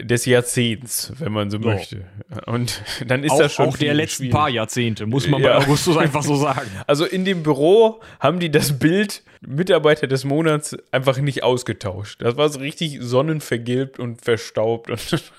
des 0.00 0.26
Jahrzehnts, 0.26 1.12
wenn 1.18 1.32
man 1.32 1.48
so 1.50 1.58
So. 1.62 1.68
möchte. 1.68 2.04
Und 2.46 2.82
dann 3.06 3.22
ist 3.22 3.30
Auch, 3.32 3.38
das 3.38 3.52
schon 3.54 3.66
auch 3.68 3.76
der 3.76 3.94
letzten 3.94 4.28
paar 4.30 4.48
Jahrzehnte, 4.48 5.06
muss 5.06 5.28
man 5.28 5.40
bei 5.40 5.48
Ja. 5.48 5.58
Augustus 5.58 5.96
einfach 5.96 6.22
so 6.24 6.34
sagen. 6.34 6.68
Also 6.88 7.04
in 7.04 7.24
dem 7.24 7.44
Büro 7.44 8.00
haben 8.18 8.40
die 8.40 8.50
das 8.50 8.80
Bild 8.80 9.22
Mitarbeiter 9.42 10.08
des 10.08 10.24
Monats 10.24 10.76
einfach 10.90 11.18
nicht 11.18 11.44
ausgetauscht. 11.44 12.20
Das 12.20 12.36
war 12.36 12.48
so 12.48 12.58
richtig 12.58 12.98
sonnenvergilbt 13.00 14.00
und 14.00 14.22
verstaubt 14.22 14.90
und 14.90 15.32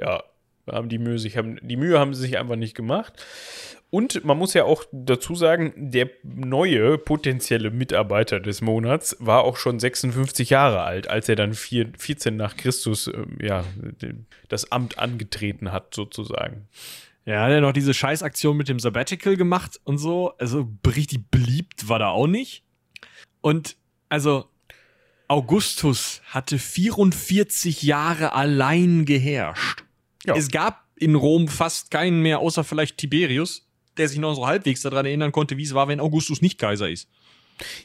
ja, 0.00 0.24
haben 0.70 0.88
die 0.88 0.98
Mühe 0.98 1.18
sich 1.18 1.36
haben 1.36 1.58
die 1.62 1.76
Mühe 1.76 1.98
haben 1.98 2.12
sie 2.12 2.22
sich 2.22 2.38
einfach 2.38 2.56
nicht 2.56 2.74
gemacht. 2.74 3.24
Und 3.90 4.24
man 4.24 4.38
muss 4.38 4.54
ja 4.54 4.64
auch 4.64 4.84
dazu 4.92 5.34
sagen, 5.34 5.72
der 5.76 6.08
neue 6.22 6.96
potenzielle 6.96 7.72
Mitarbeiter 7.72 8.38
des 8.38 8.60
Monats 8.60 9.16
war 9.18 9.42
auch 9.42 9.56
schon 9.56 9.80
56 9.80 10.50
Jahre 10.50 10.82
alt, 10.82 11.08
als 11.08 11.28
er 11.28 11.34
dann 11.34 11.54
vier, 11.54 11.90
14 11.98 12.36
nach 12.36 12.56
Christus 12.56 13.08
ähm, 13.08 13.36
ja, 13.42 13.64
das 14.48 14.70
Amt 14.70 14.98
angetreten 14.98 15.72
hat, 15.72 15.92
sozusagen. 15.92 16.68
Ja, 17.24 17.42
hat 17.42 17.50
er 17.50 17.60
noch 17.60 17.72
diese 17.72 17.92
Scheißaktion 17.92 18.56
mit 18.56 18.68
dem 18.68 18.78
Sabbatical 18.78 19.36
gemacht 19.36 19.80
und 19.84 19.98
so. 19.98 20.36
Also 20.38 20.68
richtig 20.86 21.30
beliebt 21.30 21.88
war 21.88 21.98
da 21.98 22.08
auch 22.08 22.28
nicht. 22.28 22.62
Und 23.40 23.76
also 24.08 24.46
Augustus 25.26 26.22
hatte 26.26 26.58
44 26.58 27.82
Jahre 27.82 28.34
allein 28.34 29.04
geherrscht. 29.04 29.84
Ja. 30.24 30.34
Es 30.36 30.50
gab 30.50 30.84
in 30.96 31.14
Rom 31.14 31.48
fast 31.48 31.90
keinen 31.90 32.20
mehr, 32.20 32.40
außer 32.40 32.64
vielleicht 32.64 32.98
Tiberius, 32.98 33.69
der 33.96 34.08
sich 34.08 34.18
noch 34.18 34.34
so 34.34 34.46
halbwegs 34.46 34.82
daran 34.82 35.06
erinnern 35.06 35.32
konnte, 35.32 35.56
wie 35.56 35.62
es 35.62 35.74
war, 35.74 35.88
wenn 35.88 36.00
Augustus 36.00 36.42
nicht 36.42 36.58
Kaiser 36.58 36.88
ist. 36.88 37.08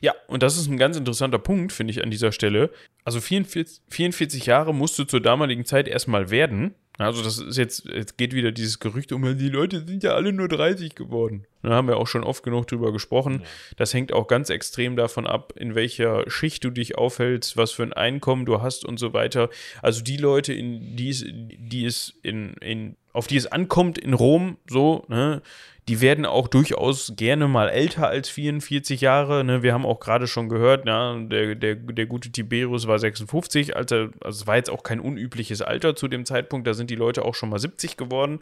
Ja, 0.02 0.14
und 0.28 0.44
das 0.44 0.58
ist 0.58 0.68
ein 0.68 0.78
ganz 0.78 0.98
interessanter 0.98 1.40
Punkt, 1.40 1.74
finde 1.74 1.92
ich, 1.92 2.04
an 2.04 2.12
dieser 2.12 2.32
Stelle. 2.32 2.70
Also 3.04 3.22
44, 3.22 3.82
44 3.90 4.46
Jahre 4.46 4.74
musst 4.74 4.98
du 4.98 5.04
zur 5.04 5.22
damaligen 5.22 5.66
Zeit 5.66 5.88
erstmal 5.88 6.30
werden. 6.30 6.76
Also 6.98 7.22
das 7.22 7.40
ist 7.40 7.58
jetzt, 7.58 7.86
jetzt 7.86 8.18
geht 8.18 8.34
wieder 8.34 8.54
dieses 8.54 8.80
Gerücht 8.80 9.12
um, 9.12 9.38
die 9.38 9.50
Leute 9.50 9.86
sind 9.86 10.02
ja 10.04 10.12
alle 10.12 10.32
nur 10.32 10.48
30 10.48 10.96
geworden. 10.96 11.46
Da 11.62 11.72
haben 11.72 11.90
wir 11.90 11.98
auch 11.98 12.08
schon 12.08 12.24
oft 12.24 12.42
genug 12.44 12.68
drüber 12.68 12.94
gesprochen. 12.94 13.44
Das 13.76 13.94
hängt 13.94 14.14
auch 14.14 14.28
ganz 14.28 14.50
extrem 14.50 14.96
davon 14.96 15.28
ab, 15.28 15.54
in 15.58 15.76
welcher 15.76 16.30
Schicht 16.30 16.64
du 16.64 16.70
dich 16.70 16.98
aufhältst, 16.98 17.58
was 17.58 17.72
für 17.72 17.84
ein 17.84 17.92
Einkommen 17.92 18.46
du 18.46 18.62
hast 18.62 18.86
und 18.86 18.98
so 18.98 19.12
weiter. 19.12 19.50
Also 19.82 20.02
die 20.04 20.18
Leute, 20.18 20.54
in 20.54 20.96
die 20.96 21.10
es, 21.10 21.26
die 21.28 21.86
es 21.86 22.14
in, 22.24 22.54
in, 22.56 22.96
auf 23.12 23.28
die 23.28 23.38
es 23.38 23.48
ankommt 23.48 23.98
in 23.98 24.14
Rom, 24.14 24.58
so, 24.70 25.04
ne, 25.10 25.42
die 25.88 26.02
werden 26.02 26.26
auch 26.26 26.48
durchaus 26.48 27.14
gerne 27.16 27.48
mal 27.48 27.70
älter 27.70 28.08
als 28.08 28.28
44 28.30 29.02
Jahre. 29.02 29.44
Ne? 29.44 29.62
Wir 29.62 29.72
haben 29.74 29.86
auch 29.86 30.00
gerade 30.00 30.26
schon 30.26 30.50
gehört, 30.50 30.88
ja, 30.88 31.16
der, 31.20 31.54
der, 31.54 31.76
der 31.76 32.06
gute 32.08 32.32
Tiberius 32.32 32.88
war 32.88 32.98
56, 32.98 33.76
als 33.76 33.92
er, 33.92 34.10
also 34.22 34.42
es 34.42 34.48
war 34.48 34.56
jetzt 34.56 34.72
auch 34.72 34.82
kein 34.82 35.00
unübliches 35.00 35.62
Alter 35.62 35.96
zu 35.96 36.08
dem 36.08 36.26
Zeitpunkt, 36.26 36.66
da 36.66 36.74
sind 36.74 36.90
die 36.90 36.96
Leute 36.96 37.24
auch 37.24 37.36
schon 37.36 37.50
mal 37.50 37.60
70 37.60 37.98
geworden. 37.98 38.40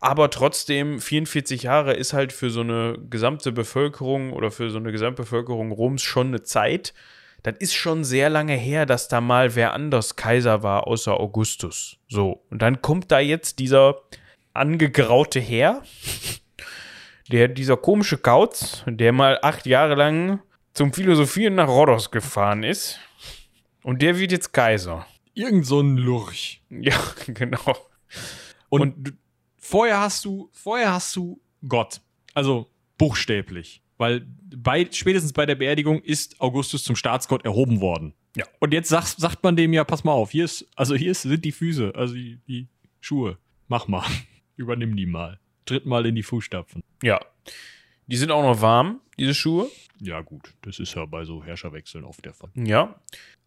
Aber 0.00 0.28
trotzdem, 0.28 1.00
44 1.00 1.62
Jahre 1.62 1.94
ist 1.94 2.12
halt 2.12 2.32
für 2.32 2.50
so 2.50 2.60
eine 2.60 2.98
gesamte 3.08 3.52
Bevölkerung 3.52 4.34
oder 4.34 4.50
für 4.50 4.68
so 4.68 4.78
eine 4.78 4.92
Gesamtbevölkerung 4.92 5.72
Roms 5.72 6.02
schon 6.02 6.28
eine 6.28 6.42
Zeit. 6.42 6.92
Das 7.42 7.54
ist 7.58 7.74
schon 7.74 8.04
sehr 8.04 8.28
lange 8.28 8.54
her, 8.54 8.84
dass 8.84 9.08
da 9.08 9.20
mal 9.22 9.54
wer 9.54 9.72
anders 9.72 10.16
Kaiser 10.16 10.62
war, 10.62 10.86
außer 10.86 11.18
Augustus. 11.18 11.96
So, 12.08 12.44
und 12.50 12.60
dann 12.60 12.82
kommt 12.82 13.10
da 13.10 13.18
jetzt 13.18 13.58
dieser 13.60 13.96
angegraute 14.52 15.40
Herr, 15.40 15.82
der, 17.30 17.48
dieser 17.48 17.76
komische 17.76 18.18
Kauz, 18.18 18.82
der 18.86 19.12
mal 19.12 19.38
acht 19.42 19.66
Jahre 19.66 19.94
lang 19.94 20.40
zum 20.74 20.92
Philosophieren 20.92 21.54
nach 21.54 21.68
Rhodos 21.68 22.10
gefahren 22.10 22.62
ist. 22.62 22.98
Und 23.82 24.02
der 24.02 24.18
wird 24.18 24.32
jetzt 24.32 24.52
Kaiser. 24.52 25.06
Irgend 25.34 25.66
so 25.66 25.80
ein 25.80 25.96
Lurch. 25.96 26.62
Ja, 26.70 26.98
genau. 27.26 27.76
Und, 28.68 28.94
du- 29.08 29.12
vorher 29.58 30.00
hast 30.00 30.24
du, 30.24 30.48
vorher 30.52 30.92
hast 30.92 31.14
du 31.16 31.40
Gott. 31.68 32.00
Also 32.34 32.70
buchstäblich. 32.98 33.82
Weil 33.98 34.26
bei, 34.56 34.88
spätestens 34.90 35.32
bei 35.32 35.46
der 35.46 35.54
Beerdigung 35.54 36.00
ist 36.02 36.40
Augustus 36.40 36.82
zum 36.82 36.96
Staatsgott 36.96 37.44
erhoben 37.44 37.80
worden. 37.80 38.14
Ja. 38.36 38.44
Und 38.58 38.72
jetzt 38.72 38.88
sagt, 38.88 39.18
sagt 39.18 39.42
man 39.44 39.54
dem 39.56 39.72
ja, 39.72 39.84
pass 39.84 40.02
mal 40.04 40.12
auf, 40.12 40.30
hier 40.30 40.44
ist, 40.46 40.66
also 40.74 40.94
hier 40.94 41.10
ist, 41.12 41.22
sind 41.22 41.44
die 41.44 41.52
Füße, 41.52 41.92
also 41.94 42.14
die, 42.14 42.40
die 42.48 42.68
Schuhe. 43.00 43.36
Mach 43.68 43.86
mal. 43.88 44.06
Übernimm 44.56 44.96
die 44.96 45.06
mal. 45.06 45.38
Tritt 45.64 45.86
mal 45.86 46.06
in 46.06 46.14
die 46.14 46.22
Fußstapfen. 46.22 46.82
Ja. 47.02 47.20
Die 48.06 48.16
sind 48.16 48.30
auch 48.30 48.42
noch 48.42 48.60
warm, 48.60 49.00
diese 49.18 49.34
Schuhe. 49.34 49.68
Ja, 50.00 50.20
gut, 50.20 50.54
das 50.62 50.78
ist 50.78 50.94
ja 50.94 51.04
bei 51.04 51.24
so 51.24 51.44
Herrscherwechseln 51.44 52.04
oft 52.04 52.24
der 52.24 52.34
Fall. 52.34 52.50
Ja. 52.54 53.00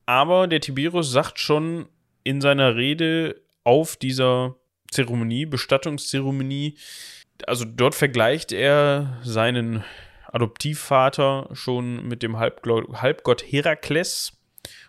Aber 0.05 0.47
der 0.47 0.61
Tiberius 0.61 1.11
sagt 1.11 1.39
schon 1.39 1.88
in 2.24 2.39
seiner 2.41 2.76
Rede 2.76 3.41
auf 3.63 3.97
dieser 3.97 4.55
Zeremonie, 4.91 5.45
Bestattungszeremonie, 5.45 6.78
also 7.45 7.66
dort 7.66 7.95
vergleicht 7.95 8.51
er 8.51 9.20
seinen 9.24 9.84
Adoptivvater 10.32 11.49
schon 11.53 12.07
mit 12.07 12.24
dem 12.24 12.38
Halbglo- 12.38 13.01
Halbgott 13.01 13.43
Herakles. 13.43 14.34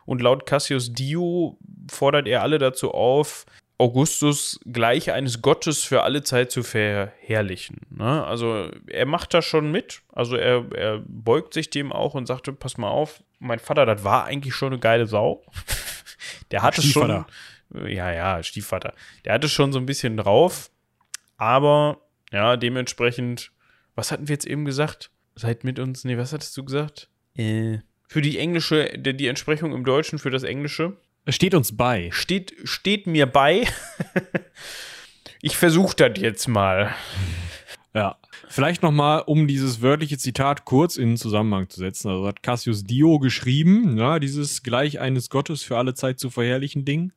Und 0.05 0.23
laut 0.23 0.47
Cassius 0.47 0.93
Dio 0.93 1.59
fordert 1.91 2.29
er 2.29 2.43
alle 2.43 2.59
dazu 2.59 2.93
auf, 2.93 3.47
Augustus 3.79 4.59
gleich 4.65 5.13
eines 5.13 5.43
Gottes 5.43 5.85
für 5.85 6.03
alle 6.03 6.23
Zeit 6.23 6.51
zu 6.51 6.63
verherrlichen. 6.63 7.81
Ne? 7.91 8.25
Also 8.25 8.71
er 8.87 9.07
macht 9.07 9.35
das 9.35 9.45
schon 9.45 9.71
mit. 9.71 10.03
Also 10.13 10.37
er, 10.37 10.65
er 10.73 11.03
beugt 11.07 11.53
sich 11.53 11.69
dem 11.69 11.93
auch 11.93 12.15
und 12.15 12.27
sagte, 12.27 12.53
pass 12.53 12.79
mal 12.79 12.89
auf, 12.89 13.23
mein 13.39 13.59
Vater, 13.59 13.85
das 13.85 14.03
war 14.03 14.25
eigentlich 14.25 14.55
schon 14.55 14.73
eine 14.73 14.81
geile 14.81 15.07
Sau. 15.07 15.45
Der 16.51 16.63
hatte 16.63 16.81
schon, 16.81 17.25
ja, 17.87 18.13
ja, 18.13 18.43
Stiefvater. 18.43 18.95
Der 19.25 19.35
hatte 19.35 19.49
schon 19.49 19.73
so 19.73 19.79
ein 19.79 19.87
bisschen 19.87 20.17
drauf, 20.17 20.71
aber 21.37 22.01
ja, 22.33 22.57
dementsprechend, 22.57 23.53
was 23.95 24.11
hatten 24.11 24.29
wir 24.29 24.35
jetzt 24.35 24.47
eben 24.47 24.65
gesagt? 24.65 25.11
Seid 25.35 25.65
mit 25.65 25.79
uns, 25.79 26.05
nee, 26.05 26.17
was 26.17 26.33
hattest 26.33 26.57
du 26.57 26.65
gesagt? 26.65 27.09
Äh, 27.37 27.79
für 28.09 28.23
die 28.23 28.39
englische, 28.39 28.97
die, 28.97 29.27
Entsprechung 29.27 29.73
im 29.73 29.85
Deutschen 29.85 30.19
für 30.19 30.31
das 30.31 30.45
Englische 30.45 30.97
steht 31.33 31.55
uns 31.55 31.77
bei. 31.77 32.11
steht, 32.13 32.55
steht 32.65 33.07
mir 33.07 33.27
bei. 33.27 33.67
ich 35.43 35.57
versuche 35.57 35.97
das 35.97 36.21
jetzt 36.21 36.49
mal. 36.49 36.95
Ja. 37.95 38.17
Vielleicht 38.49 38.83
nochmal, 38.83 39.23
um 39.27 39.49
dieses 39.49 39.83
wörtliche 39.83 40.19
Zitat 40.19 40.65
kurz 40.65 40.97
in 40.97 41.17
Zusammenhang 41.17 41.69
zu 41.69 41.81
setzen. 41.81 42.09
Also 42.09 42.27
hat 42.27 42.43
Cassius 42.43 42.85
Dio 42.85 43.19
geschrieben, 43.19 43.99
ja, 43.99 44.19
dieses 44.19 44.63
gleich 44.63 45.01
eines 45.01 45.31
Gottes 45.31 45.63
für 45.63 45.77
alle 45.77 45.95
Zeit 45.95 46.21
zu 46.21 46.31
verherrlichen 46.31 46.85
Ding. 46.85 47.13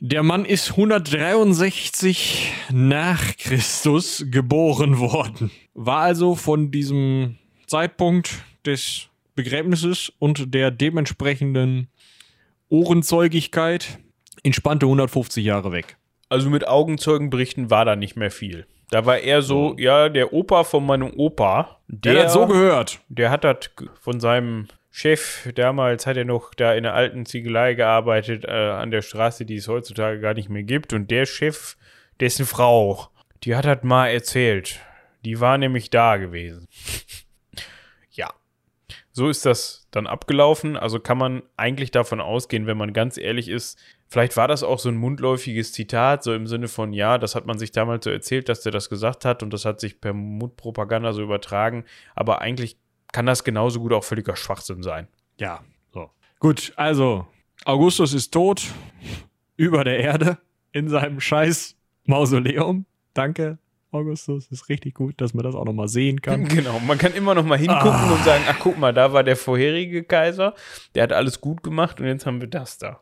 Der 0.00 0.22
Mann 0.22 0.44
ist 0.44 0.70
163 0.70 2.52
nach 2.70 3.36
Christus 3.36 4.24
geboren 4.30 4.98
worden. 4.98 5.50
War 5.74 6.02
also 6.02 6.36
von 6.36 6.70
diesem 6.70 7.36
Zeitpunkt 7.66 8.44
des 8.64 9.08
Begräbnisses 9.34 10.12
und 10.18 10.54
der 10.54 10.70
dementsprechenden 10.70 11.88
Ohrenzeugigkeit 12.68 13.98
entspannte 14.42 14.86
150 14.86 15.44
Jahre 15.44 15.72
weg. 15.72 15.96
Also 16.28 16.50
mit 16.50 16.66
Augenzeugenberichten 16.66 17.70
war 17.70 17.84
da 17.84 17.96
nicht 17.96 18.16
mehr 18.16 18.30
viel. 18.30 18.66
Da 18.90 19.04
war 19.04 19.18
eher 19.18 19.42
so, 19.42 19.74
ja, 19.78 20.08
der 20.08 20.32
Opa 20.32 20.64
von 20.64 20.84
meinem 20.84 21.12
Opa, 21.14 21.80
der, 21.88 22.14
Der 22.14 22.24
hat 22.24 22.32
so 22.32 22.46
gehört. 22.46 23.00
der 23.08 23.30
hat 23.30 23.44
das 23.44 23.70
von 24.00 24.20
seinem 24.20 24.68
Chef, 24.90 25.48
damals 25.54 26.06
hat 26.06 26.16
er 26.16 26.24
noch 26.24 26.54
da 26.54 26.72
in 26.74 26.82
der 26.82 26.94
alten 26.94 27.26
Ziegelei 27.26 27.74
gearbeitet, 27.74 28.44
äh, 28.44 28.50
an 28.50 28.90
der 28.90 29.02
Straße, 29.02 29.44
die 29.44 29.56
es 29.56 29.68
heutzutage 29.68 30.20
gar 30.20 30.34
nicht 30.34 30.48
mehr 30.48 30.62
gibt. 30.62 30.92
Und 30.92 31.10
der 31.10 31.26
Chef, 31.26 31.76
dessen 32.20 32.46
Frau, 32.46 33.08
die 33.44 33.54
hat 33.54 33.66
das 33.66 33.82
mal 33.82 34.08
erzählt. 34.08 34.80
Die 35.24 35.40
war 35.40 35.58
nämlich 35.58 35.90
da 35.90 36.16
gewesen. 36.16 36.66
ja. 38.10 38.32
So 39.12 39.28
ist 39.28 39.44
das 39.44 39.77
dann 39.98 40.06
abgelaufen. 40.06 40.76
Also 40.76 41.00
kann 41.00 41.18
man 41.18 41.42
eigentlich 41.56 41.90
davon 41.90 42.20
ausgehen, 42.20 42.66
wenn 42.66 42.76
man 42.76 42.92
ganz 42.92 43.18
ehrlich 43.18 43.48
ist, 43.48 43.78
vielleicht 44.08 44.36
war 44.36 44.48
das 44.48 44.62
auch 44.62 44.78
so 44.78 44.88
ein 44.88 44.96
mundläufiges 44.96 45.72
Zitat, 45.72 46.22
so 46.22 46.32
im 46.32 46.46
Sinne 46.46 46.68
von, 46.68 46.92
ja, 46.92 47.18
das 47.18 47.34
hat 47.34 47.46
man 47.46 47.58
sich 47.58 47.72
damals 47.72 48.04
so 48.04 48.10
erzählt, 48.10 48.48
dass 48.48 48.62
der 48.62 48.72
das 48.72 48.88
gesagt 48.88 49.24
hat 49.24 49.42
und 49.42 49.52
das 49.52 49.64
hat 49.64 49.80
sich 49.80 50.00
per 50.00 50.12
Mundpropaganda 50.12 51.12
so 51.12 51.22
übertragen. 51.22 51.84
Aber 52.14 52.40
eigentlich 52.40 52.78
kann 53.12 53.26
das 53.26 53.44
genauso 53.44 53.80
gut 53.80 53.92
auch 53.92 54.04
völliger 54.04 54.36
Schwachsinn 54.36 54.82
sein. 54.82 55.08
Ja, 55.38 55.62
so. 55.92 56.10
Gut, 56.38 56.72
also, 56.76 57.26
Augustus 57.64 58.14
ist 58.14 58.30
tot, 58.32 58.62
über 59.56 59.84
der 59.84 59.98
Erde, 59.98 60.38
in 60.72 60.88
seinem 60.88 61.20
scheiß 61.20 61.76
Mausoleum. 62.04 62.86
Danke, 63.14 63.58
Augustus. 63.90 64.48
Ist 64.48 64.68
richtig 64.68 64.94
gut, 64.94 65.20
dass 65.20 65.34
man 65.34 65.44
das 65.44 65.54
auch 65.54 65.64
nochmal 65.64 65.88
sehen 65.88 66.20
kann. 66.20 66.46
Genau, 66.58 66.80
man 66.80 66.98
kann 66.98 67.14
immer 67.14 67.34
noch 67.34 67.44
mal 67.44 67.58
hingucken 67.58 67.90
ah. 67.90 68.12
und 68.12 68.24
sagen, 68.24 68.42
ach 68.48 68.58
guck 68.58 68.78
mal, 68.78 68.92
da 68.92 69.12
war 69.12 69.22
der 69.22 69.36
vorherige 69.36 70.02
Kaiser, 70.02 70.54
der 70.94 71.04
hat 71.04 71.12
alles 71.12 71.40
gut 71.40 71.62
gemacht 71.62 72.00
und 72.00 72.06
jetzt 72.06 72.26
haben 72.26 72.40
wir 72.40 72.48
das 72.48 72.78
da. 72.78 73.00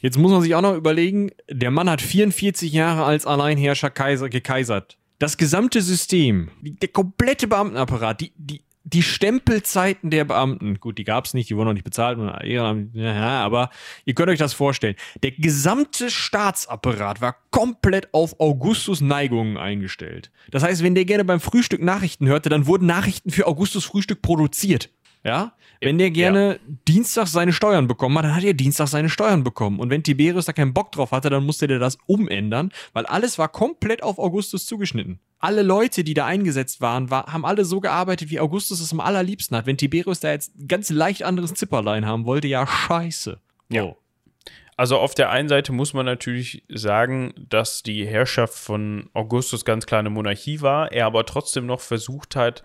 Jetzt 0.00 0.18
muss 0.18 0.30
man 0.30 0.42
sich 0.42 0.54
auch 0.54 0.60
noch 0.60 0.74
überlegen, 0.74 1.30
der 1.50 1.70
Mann 1.70 1.90
hat 1.90 2.02
44 2.02 2.72
Jahre 2.72 3.04
als 3.04 3.26
Alleinherrscher 3.26 3.90
Kaiser 3.90 4.28
gekaisert. 4.28 4.98
Das 5.18 5.36
gesamte 5.36 5.80
System, 5.80 6.50
der 6.60 6.90
komplette 6.90 7.48
Beamtenapparat, 7.48 8.20
die, 8.20 8.32
die 8.36 8.62
die 8.86 9.02
Stempelzeiten 9.02 10.10
der 10.10 10.24
Beamten, 10.24 10.78
gut, 10.78 10.96
die 10.96 11.04
gab 11.04 11.24
es 11.24 11.34
nicht, 11.34 11.50
die 11.50 11.56
wurden 11.56 11.66
noch 11.66 11.74
nicht 11.74 11.82
bezahlt, 11.84 12.18
aber 12.18 13.70
ihr 14.04 14.14
könnt 14.14 14.28
euch 14.28 14.38
das 14.38 14.52
vorstellen. 14.52 14.94
Der 15.24 15.32
gesamte 15.32 16.08
Staatsapparat 16.08 17.20
war 17.20 17.34
komplett 17.50 18.14
auf 18.14 18.38
Augustus 18.38 19.00
Neigungen 19.00 19.56
eingestellt. 19.56 20.30
Das 20.52 20.62
heißt, 20.62 20.84
wenn 20.84 20.94
der 20.94 21.04
gerne 21.04 21.24
beim 21.24 21.40
Frühstück 21.40 21.82
Nachrichten 21.82 22.28
hörte, 22.28 22.48
dann 22.48 22.68
wurden 22.68 22.86
Nachrichten 22.86 23.30
für 23.30 23.48
Augustus 23.48 23.84
Frühstück 23.84 24.22
produziert. 24.22 24.90
Ja? 25.24 25.54
Wenn 25.80 25.98
der 25.98 26.12
gerne 26.12 26.52
ja. 26.52 26.74
Dienstag 26.86 27.26
seine 27.26 27.52
Steuern 27.52 27.88
bekommen 27.88 28.16
hat, 28.18 28.26
dann 28.26 28.36
hat 28.36 28.44
er 28.44 28.54
Dienstag 28.54 28.86
seine 28.86 29.08
Steuern 29.08 29.42
bekommen. 29.42 29.80
Und 29.80 29.90
wenn 29.90 30.04
Tiberius 30.04 30.44
da 30.44 30.52
keinen 30.52 30.72
Bock 30.72 30.92
drauf 30.92 31.10
hatte, 31.10 31.28
dann 31.28 31.44
musste 31.44 31.66
der 31.66 31.80
das 31.80 31.98
umändern, 32.06 32.70
weil 32.92 33.04
alles 33.06 33.36
war 33.36 33.48
komplett 33.48 34.04
auf 34.04 34.20
Augustus 34.20 34.64
zugeschnitten 34.64 35.18
alle 35.38 35.62
Leute, 35.62 36.02
die 36.04 36.14
da 36.14 36.26
eingesetzt 36.26 36.80
waren, 36.80 37.10
war, 37.10 37.32
haben 37.32 37.44
alle 37.44 37.64
so 37.64 37.80
gearbeitet, 37.80 38.30
wie 38.30 38.40
Augustus 38.40 38.80
es 38.80 38.92
am 38.92 39.00
allerliebsten 39.00 39.56
hat. 39.56 39.66
Wenn 39.66 39.76
Tiberius 39.76 40.20
da 40.20 40.30
jetzt 40.30 40.52
ganz 40.66 40.90
leicht 40.90 41.22
anderes 41.22 41.54
Zipperlein 41.54 42.06
haben 42.06 42.24
wollte, 42.24 42.48
ja, 42.48 42.66
scheiße. 42.66 43.38
Ja. 43.68 43.84
Oh. 43.84 43.96
Also 44.78 44.98
auf 44.98 45.14
der 45.14 45.30
einen 45.30 45.48
Seite 45.48 45.72
muss 45.72 45.94
man 45.94 46.04
natürlich 46.04 46.62
sagen, 46.68 47.32
dass 47.36 47.82
die 47.82 48.06
Herrschaft 48.06 48.54
von 48.54 49.08
Augustus 49.14 49.64
ganz 49.64 49.86
klar 49.86 50.00
eine 50.00 50.10
Monarchie 50.10 50.60
war, 50.60 50.92
er 50.92 51.06
aber 51.06 51.24
trotzdem 51.24 51.64
noch 51.64 51.80
versucht 51.80 52.36
hat, 52.36 52.62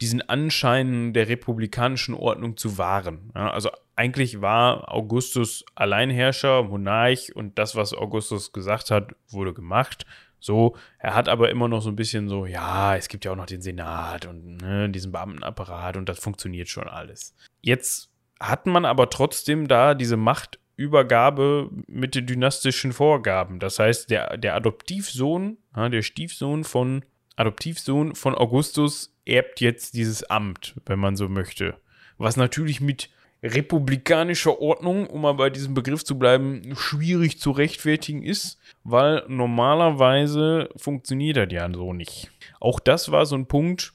diesen 0.00 0.22
Anschein 0.22 1.12
der 1.12 1.28
republikanischen 1.28 2.14
Ordnung 2.14 2.56
zu 2.56 2.78
wahren. 2.78 3.30
Ja, 3.34 3.50
also 3.50 3.68
eigentlich 3.94 4.40
war 4.40 4.90
Augustus 4.90 5.66
Alleinherrscher, 5.74 6.62
Monarch 6.62 7.36
und 7.36 7.58
das, 7.58 7.76
was 7.76 7.92
Augustus 7.92 8.52
gesagt 8.52 8.90
hat, 8.90 9.14
wurde 9.28 9.52
gemacht. 9.52 10.06
So, 10.40 10.76
er 10.98 11.14
hat 11.14 11.28
aber 11.28 11.50
immer 11.50 11.68
noch 11.68 11.82
so 11.82 11.90
ein 11.90 11.96
bisschen 11.96 12.28
so, 12.28 12.46
ja, 12.46 12.96
es 12.96 13.08
gibt 13.08 13.24
ja 13.24 13.32
auch 13.32 13.36
noch 13.36 13.46
den 13.46 13.62
Senat 13.62 14.26
und 14.26 14.56
ne, 14.56 14.88
diesen 14.88 15.12
Beamtenapparat 15.12 15.96
und 15.96 16.08
das 16.08 16.18
funktioniert 16.18 16.68
schon 16.68 16.88
alles. 16.88 17.34
Jetzt 17.60 18.10
hat 18.40 18.66
man 18.66 18.84
aber 18.84 19.10
trotzdem 19.10 19.68
da 19.68 19.94
diese 19.94 20.16
Machtübergabe 20.16 21.70
mit 21.86 22.14
den 22.14 22.26
dynastischen 22.26 22.92
Vorgaben. 22.92 23.60
Das 23.60 23.78
heißt, 23.78 24.10
der, 24.10 24.38
der 24.38 24.54
Adoptivsohn, 24.54 25.58
ja, 25.76 25.88
der 25.90 26.02
Stiefsohn 26.02 26.64
von 26.64 27.04
Adoptivsohn 27.36 28.14
von 28.14 28.34
Augustus 28.34 29.14
erbt 29.24 29.60
jetzt 29.60 29.94
dieses 29.94 30.24
Amt, 30.24 30.74
wenn 30.86 30.98
man 30.98 31.16
so 31.16 31.28
möchte. 31.28 31.76
Was 32.18 32.36
natürlich 32.36 32.80
mit 32.80 33.10
republikanischer 33.42 34.60
Ordnung, 34.60 35.06
um 35.06 35.22
mal 35.22 35.34
bei 35.34 35.50
diesem 35.50 35.74
Begriff 35.74 36.04
zu 36.04 36.18
bleiben, 36.18 36.74
schwierig 36.76 37.40
zu 37.40 37.50
rechtfertigen 37.50 38.22
ist, 38.22 38.58
weil 38.84 39.24
normalerweise 39.28 40.68
funktioniert 40.76 41.36
das 41.36 41.52
ja 41.52 41.72
so 41.72 41.92
nicht. 41.92 42.30
Auch 42.60 42.80
das 42.80 43.10
war 43.10 43.26
so 43.26 43.36
ein 43.36 43.46
Punkt, 43.46 43.94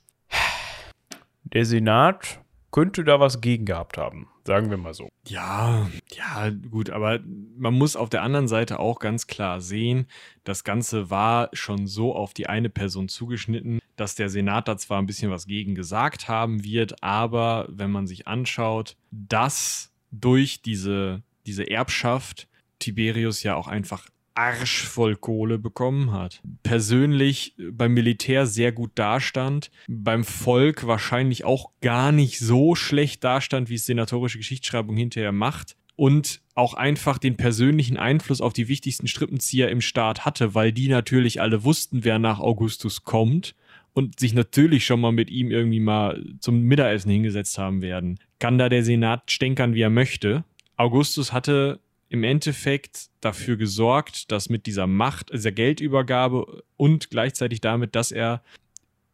der 1.43 1.65
Senat 1.65 2.39
könnte 2.71 3.03
da 3.03 3.19
was 3.19 3.41
gegen 3.41 3.65
gehabt 3.65 3.97
haben. 3.97 4.27
Sagen 4.45 4.69
wir 4.69 4.77
mal 4.77 4.93
so. 4.93 5.09
Ja, 5.27 5.89
ja, 6.13 6.51
gut, 6.51 6.91
aber 6.91 7.19
man 7.57 7.73
muss 7.73 7.95
auf 7.95 8.09
der 8.09 8.21
anderen 8.21 8.47
Seite 8.47 8.79
auch 8.79 8.99
ganz 8.99 9.25
klar 9.25 9.59
sehen, 9.59 10.05
das 10.43 10.63
Ganze 10.63 11.09
war 11.09 11.49
schon 11.53 11.87
so 11.87 12.15
auf 12.15 12.33
die 12.35 12.47
eine 12.47 12.69
Person 12.69 13.09
zugeschnitten, 13.09 13.79
dass 13.95 14.13
der 14.13 14.29
Senat 14.29 14.67
da 14.67 14.77
zwar 14.77 15.01
ein 15.01 15.07
bisschen 15.07 15.31
was 15.31 15.47
gegen 15.47 15.73
gesagt 15.73 16.27
haben 16.27 16.63
wird, 16.63 17.01
aber 17.01 17.65
wenn 17.69 17.89
man 17.89 18.05
sich 18.05 18.27
anschaut, 18.27 18.97
dass 19.09 19.91
durch 20.11 20.61
diese, 20.61 21.23
diese 21.47 21.67
Erbschaft 21.69 22.47
Tiberius 22.77 23.41
ja 23.41 23.55
auch 23.55 23.67
einfach 23.67 24.07
arschvoll 24.35 25.15
Kohle 25.15 25.57
bekommen 25.57 26.11
hat. 26.11 26.41
Persönlich 26.63 27.55
beim 27.71 27.93
Militär 27.93 28.45
sehr 28.45 28.71
gut 28.71 28.91
dastand, 28.95 29.71
beim 29.87 30.23
Volk 30.23 30.85
wahrscheinlich 30.85 31.45
auch 31.45 31.71
gar 31.81 32.11
nicht 32.11 32.39
so 32.39 32.75
schlecht 32.75 33.23
dastand, 33.23 33.69
wie 33.69 33.75
es 33.75 33.85
senatorische 33.85 34.37
Geschichtsschreibung 34.37 34.95
hinterher 34.95 35.31
macht 35.31 35.75
und 35.95 36.41
auch 36.53 36.73
einfach 36.73 37.17
den 37.17 37.37
persönlichen 37.37 37.97
Einfluss 37.97 38.41
auf 38.41 38.53
die 38.53 38.67
wichtigsten 38.67 39.07
Strippenzieher 39.07 39.69
im 39.69 39.81
Staat 39.81 40.25
hatte, 40.25 40.53
weil 40.53 40.71
die 40.71 40.89
natürlich 40.89 41.41
alle 41.41 41.63
wussten, 41.63 42.03
wer 42.03 42.19
nach 42.19 42.39
Augustus 42.39 43.03
kommt 43.03 43.55
und 43.93 44.19
sich 44.19 44.33
natürlich 44.33 44.85
schon 44.85 44.99
mal 44.99 45.13
mit 45.13 45.29
ihm 45.29 45.51
irgendwie 45.51 45.79
mal 45.79 46.23
zum 46.39 46.61
Mittagessen 46.61 47.11
hingesetzt 47.11 47.57
haben 47.57 47.81
werden. 47.81 48.19
Kann 48.39 48.57
da 48.57 48.67
der 48.67 48.83
Senat 48.83 49.31
stänkern, 49.31 49.73
wie 49.73 49.81
er 49.81 49.89
möchte. 49.89 50.43
Augustus 50.75 51.31
hatte 51.31 51.79
im 52.09 52.23
Endeffekt 52.23 53.09
dafür 53.21 53.57
gesorgt, 53.57 54.31
dass 54.31 54.49
mit 54.49 54.65
dieser 54.65 54.87
Macht, 54.87 55.33
dieser 55.33 55.51
Geldübergabe 55.51 56.63
und 56.77 57.09
gleichzeitig 57.09 57.61
damit, 57.61 57.95
dass 57.95 58.11
er 58.11 58.43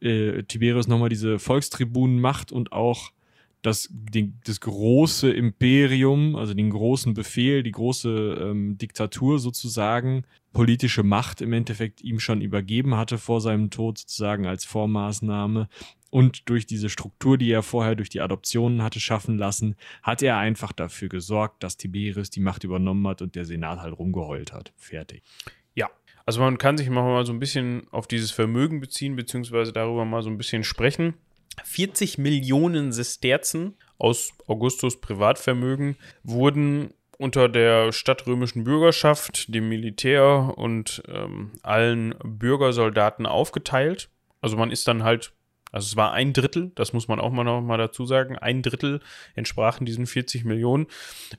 äh, 0.01 0.43
Tiberius 0.43 0.88
nochmal 0.88 1.09
diese 1.09 1.39
Volkstribunen 1.39 2.19
macht 2.19 2.51
und 2.51 2.72
auch 2.72 3.11
das, 3.61 3.89
den, 3.91 4.39
das 4.45 4.59
große 4.59 5.31
Imperium, 5.31 6.35
also 6.35 6.53
den 6.53 6.72
großen 6.72 7.13
Befehl, 7.13 7.63
die 7.63 7.72
große 7.72 8.09
ähm, 8.41 8.77
Diktatur 8.77 9.39
sozusagen, 9.39 10.23
politische 10.51 11.03
Macht 11.03 11.41
im 11.41 11.53
Endeffekt 11.53 12.01
ihm 12.01 12.19
schon 12.19 12.41
übergeben 12.41 12.97
hatte 12.97 13.18
vor 13.18 13.39
seinem 13.39 13.69
Tod 13.69 13.99
sozusagen 13.99 14.47
als 14.47 14.65
Vormaßnahme, 14.65 15.69
und 16.12 16.50
durch 16.50 16.68
diese 16.68 16.90
Struktur, 16.90 17.38
die 17.38 17.52
er 17.52 17.64
vorher 17.64 17.96
durch 17.96 18.10
die 18.10 18.22
Adoptionen 18.22 18.84
hatte 18.84 19.00
schaffen 19.00 19.38
lassen, 19.38 19.76
hat 20.04 20.22
er 20.22 20.38
einfach 20.38 20.74
dafür 20.74 21.10
gesorgt, 21.10 21.64
dass 21.64 21.78
Tiberius 21.78 22.30
die 22.30 22.42
Macht 22.42 22.64
übernommen 22.64 23.08
hat 23.08 23.24
und 23.24 23.34
der 23.34 23.46
Senat 23.46 23.80
halt 23.80 23.98
rumgeheult 23.98 24.54
hat. 24.54 24.74
Fertig. 24.78 25.24
Ja, 25.74 25.90
also 26.26 26.42
man 26.42 26.58
kann 26.58 26.78
sich 26.78 26.90
mal 26.90 27.26
so 27.26 27.34
ein 27.34 27.40
bisschen 27.40 27.88
auf 27.92 28.08
dieses 28.08 28.30
Vermögen 28.30 28.82
beziehen, 28.82 29.16
beziehungsweise 29.16 29.72
darüber 29.72 30.06
mal 30.06 30.22
so 30.22 30.30
ein 30.30 30.38
bisschen 30.38 30.64
sprechen. 30.64 31.16
40 31.64 32.18
Millionen 32.18 32.92
Sesterzen 32.92 33.76
aus 33.98 34.34
Augustus 34.48 35.00
Privatvermögen 35.00 35.96
wurden 36.24 36.94
unter 37.18 37.48
der 37.48 37.92
stadtrömischen 37.92 38.64
Bürgerschaft, 38.64 39.54
dem 39.54 39.70
Militär 39.70 40.54
und 40.58 41.04
ähm, 41.08 41.52
allen 41.62 42.16
Bürgersoldaten 42.24 43.26
aufgeteilt. 43.26 44.10
Also 44.42 44.58
man 44.58 44.72
ist 44.72 44.88
dann 44.88 45.04
halt 45.04 45.32
also 45.72 45.85
es 45.85 45.95
war 45.95 46.11
ein 46.11 46.34
Drittel, 46.34 46.72
das 46.76 46.91
muss 46.91 47.07
man 47.07 47.19
auch 47.19 47.31
mal 47.31 47.43
noch 47.43 47.61
mal 47.61 47.77
dazu 47.77 48.06
sagen, 48.06 48.38
ein 48.38 48.61
Drittel 48.61 48.99
entsprachen 49.35 49.85
diesen 49.85 50.06
40 50.06 50.43
Millionen. 50.43 50.88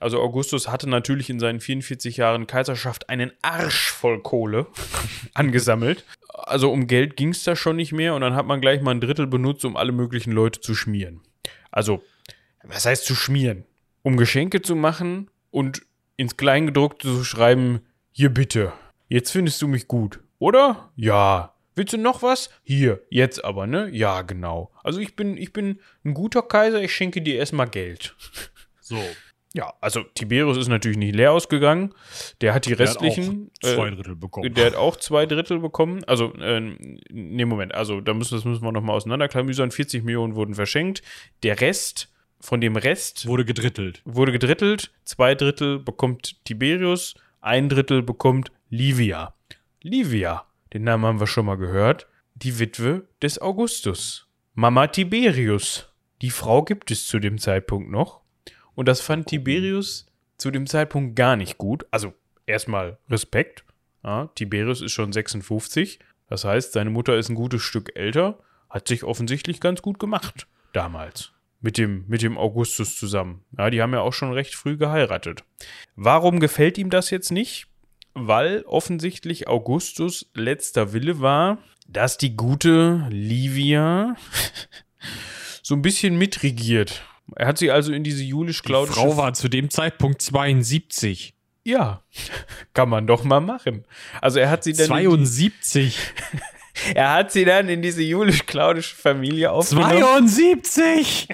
Also 0.00 0.20
Augustus 0.20 0.68
hatte 0.68 0.88
natürlich 0.88 1.28
in 1.28 1.38
seinen 1.38 1.60
44 1.60 2.16
Jahren 2.16 2.46
Kaiserschaft 2.46 3.10
einen 3.10 3.32
Arsch 3.42 3.90
voll 3.90 4.22
Kohle 4.22 4.66
angesammelt. 5.34 6.04
Also 6.28 6.72
um 6.72 6.86
Geld 6.86 7.16
ging 7.16 7.30
es 7.30 7.44
da 7.44 7.54
schon 7.54 7.76
nicht 7.76 7.92
mehr 7.92 8.14
und 8.14 8.22
dann 8.22 8.34
hat 8.34 8.46
man 8.46 8.60
gleich 8.60 8.80
mal 8.80 8.92
ein 8.92 9.00
Drittel 9.00 9.26
benutzt, 9.26 9.64
um 9.64 9.76
alle 9.76 9.92
möglichen 9.92 10.32
Leute 10.32 10.60
zu 10.60 10.74
schmieren. 10.74 11.20
Also, 11.70 12.02
was 12.62 12.86
heißt 12.86 13.04
zu 13.04 13.14
schmieren? 13.14 13.64
Um 14.02 14.16
Geschenke 14.16 14.62
zu 14.62 14.74
machen 14.74 15.30
und 15.50 15.82
ins 16.16 16.36
Kleingedruckte 16.36 17.08
zu 17.08 17.24
schreiben, 17.24 17.80
hier 18.12 18.30
bitte, 18.30 18.72
jetzt 19.08 19.30
findest 19.30 19.60
du 19.62 19.68
mich 19.68 19.88
gut, 19.88 20.20
oder? 20.38 20.90
Ja, 20.96 21.51
Willst 21.74 21.92
du 21.92 21.98
noch 21.98 22.22
was? 22.22 22.50
Hier, 22.62 23.02
jetzt 23.08 23.44
aber, 23.44 23.66
ne? 23.66 23.88
Ja, 23.90 24.22
genau. 24.22 24.70
Also 24.82 25.00
ich 25.00 25.16
bin, 25.16 25.36
ich 25.36 25.52
bin 25.52 25.80
ein 26.04 26.14
guter 26.14 26.42
Kaiser, 26.42 26.82
ich 26.82 26.94
schenke 26.94 27.22
dir 27.22 27.36
erstmal 27.36 27.68
Geld. 27.68 28.14
So. 28.84 28.98
Ja, 29.54 29.72
also 29.80 30.02
Tiberius 30.02 30.56
ist 30.56 30.68
natürlich 30.68 30.98
nicht 30.98 31.14
leer 31.14 31.32
ausgegangen. 31.32 31.94
Der 32.40 32.52
hat 32.52 32.66
die 32.66 32.70
der 32.70 32.80
restlichen. 32.80 33.50
Hat 33.62 33.74
zwei 33.74 33.88
äh, 33.88 33.90
Drittel 33.92 34.16
bekommen. 34.16 34.52
Der 34.52 34.66
hat 34.66 34.74
auch 34.74 34.96
zwei 34.96 35.24
Drittel 35.24 35.60
bekommen. 35.60 36.02
Also, 36.04 36.34
äh, 36.34 36.60
nee, 37.10 37.44
Moment. 37.44 37.72
Also, 37.72 38.00
da 38.00 38.12
müssen, 38.12 38.34
das 38.34 38.44
müssen 38.44 38.62
wir 38.62 38.72
nochmal 38.72 38.96
auseinanderklamüsern. 38.96 39.70
40 39.70 40.04
Millionen 40.04 40.34
wurden 40.34 40.54
verschenkt. 40.54 41.02
Der 41.42 41.60
Rest, 41.60 42.12
von 42.40 42.60
dem 42.60 42.76
Rest. 42.76 43.26
Wurde 43.26 43.44
gedrittelt. 43.44 44.02
Wurde 44.04 44.32
gedrittelt. 44.32 44.90
Zwei 45.04 45.34
Drittel 45.34 45.78
bekommt 45.78 46.44
Tiberius. 46.44 47.14
Ein 47.40 47.68
Drittel 47.68 48.02
bekommt 48.02 48.50
Livia. 48.68 49.34
Livia 49.80 50.44
den 50.72 50.84
Namen 50.84 51.04
haben 51.04 51.20
wir 51.20 51.26
schon 51.26 51.46
mal 51.46 51.56
gehört. 51.56 52.08
die 52.34 52.58
Witwe 52.58 53.06
des 53.20 53.40
Augustus, 53.40 54.26
Mama 54.54 54.86
Tiberius. 54.86 55.92
Die 56.22 56.30
Frau 56.30 56.62
gibt 56.62 56.90
es 56.90 57.06
zu 57.06 57.18
dem 57.18 57.38
Zeitpunkt 57.38 57.90
noch. 57.90 58.22
Und 58.74 58.88
das 58.88 59.00
fand 59.00 59.26
Tiberius 59.26 60.06
zu 60.38 60.50
dem 60.50 60.66
Zeitpunkt 60.66 61.14
gar 61.14 61.36
nicht 61.36 61.58
gut. 61.58 61.86
Also 61.90 62.14
erstmal 62.46 62.98
Respekt. 63.10 63.64
Ja, 64.02 64.30
Tiberius 64.34 64.80
ist 64.80 64.92
schon 64.92 65.12
56. 65.12 66.00
Das 66.28 66.44
heißt, 66.44 66.72
seine 66.72 66.90
Mutter 66.90 67.16
ist 67.16 67.28
ein 67.28 67.34
gutes 67.34 67.62
Stück 67.62 67.94
älter. 67.94 68.38
Hat 68.70 68.88
sich 68.88 69.04
offensichtlich 69.04 69.60
ganz 69.60 69.82
gut 69.82 69.98
gemacht 69.98 70.46
damals. 70.72 71.32
Mit 71.60 71.78
dem, 71.78 72.04
mit 72.08 72.22
dem 72.22 72.38
Augustus 72.38 72.96
zusammen. 72.96 73.44
Ja, 73.56 73.70
die 73.70 73.80
haben 73.82 73.92
ja 73.92 74.00
auch 74.00 74.14
schon 74.14 74.32
recht 74.32 74.54
früh 74.54 74.76
geheiratet. 74.76 75.44
Warum 75.94 76.40
gefällt 76.40 76.76
ihm 76.78 76.90
das 76.90 77.10
jetzt 77.10 77.30
nicht? 77.30 77.68
Weil 78.14 78.62
offensichtlich 78.66 79.48
Augustus 79.48 80.30
letzter 80.34 80.92
Wille 80.92 81.20
war, 81.20 81.58
dass 81.88 82.18
die 82.18 82.36
gute 82.36 83.06
Livia 83.10 84.16
so 85.62 85.74
ein 85.74 85.82
bisschen 85.82 86.16
mitregiert. 86.16 87.02
Er 87.36 87.46
hat 87.46 87.58
sie 87.58 87.70
also 87.70 87.92
in 87.92 88.04
diese 88.04 88.22
Die 88.22 88.28
julisch-klaudische 88.28 89.00
Frau 89.00 89.16
war 89.16 89.32
zu 89.34 89.48
dem 89.48 89.70
Zeitpunkt 89.70 90.20
72. 90.20 91.34
Ja, 91.64 92.02
kann 92.74 92.88
man 92.88 93.06
doch 93.06 93.24
mal 93.24 93.40
machen. 93.40 93.84
Also 94.20 94.38
er 94.40 94.50
hat 94.50 94.64
sie 94.64 94.72
dann, 94.72 94.84
in 94.84 95.26
72. 95.26 95.96
die, 96.32 96.94
er 96.94 97.12
hat 97.12 97.32
sie 97.32 97.44
dann 97.44 97.68
in 97.68 97.82
diese 97.82 98.02
julisch-klaudische 98.02 98.94
Familie 98.94 99.52
aufgenommen. 99.52 100.28
72! 100.28 101.28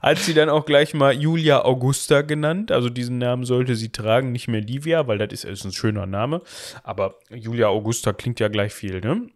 Hat 0.00 0.18
sie 0.18 0.34
dann 0.34 0.48
auch 0.48 0.64
gleich 0.64 0.94
mal 0.94 1.12
Julia 1.14 1.64
Augusta 1.64 2.22
genannt. 2.22 2.72
Also 2.72 2.88
diesen 2.88 3.18
Namen 3.18 3.44
sollte 3.44 3.76
sie 3.76 3.90
tragen, 3.90 4.32
nicht 4.32 4.48
mehr 4.48 4.60
Livia, 4.62 5.06
weil 5.06 5.18
das 5.18 5.32
ist, 5.32 5.44
ist 5.44 5.64
ein 5.64 5.72
schöner 5.72 6.06
Name. 6.06 6.42
Aber 6.82 7.16
Julia 7.30 7.68
Augusta 7.68 8.12
klingt 8.12 8.40
ja 8.40 8.48
gleich 8.48 8.72
viel, 8.72 9.00
ne? 9.00 9.28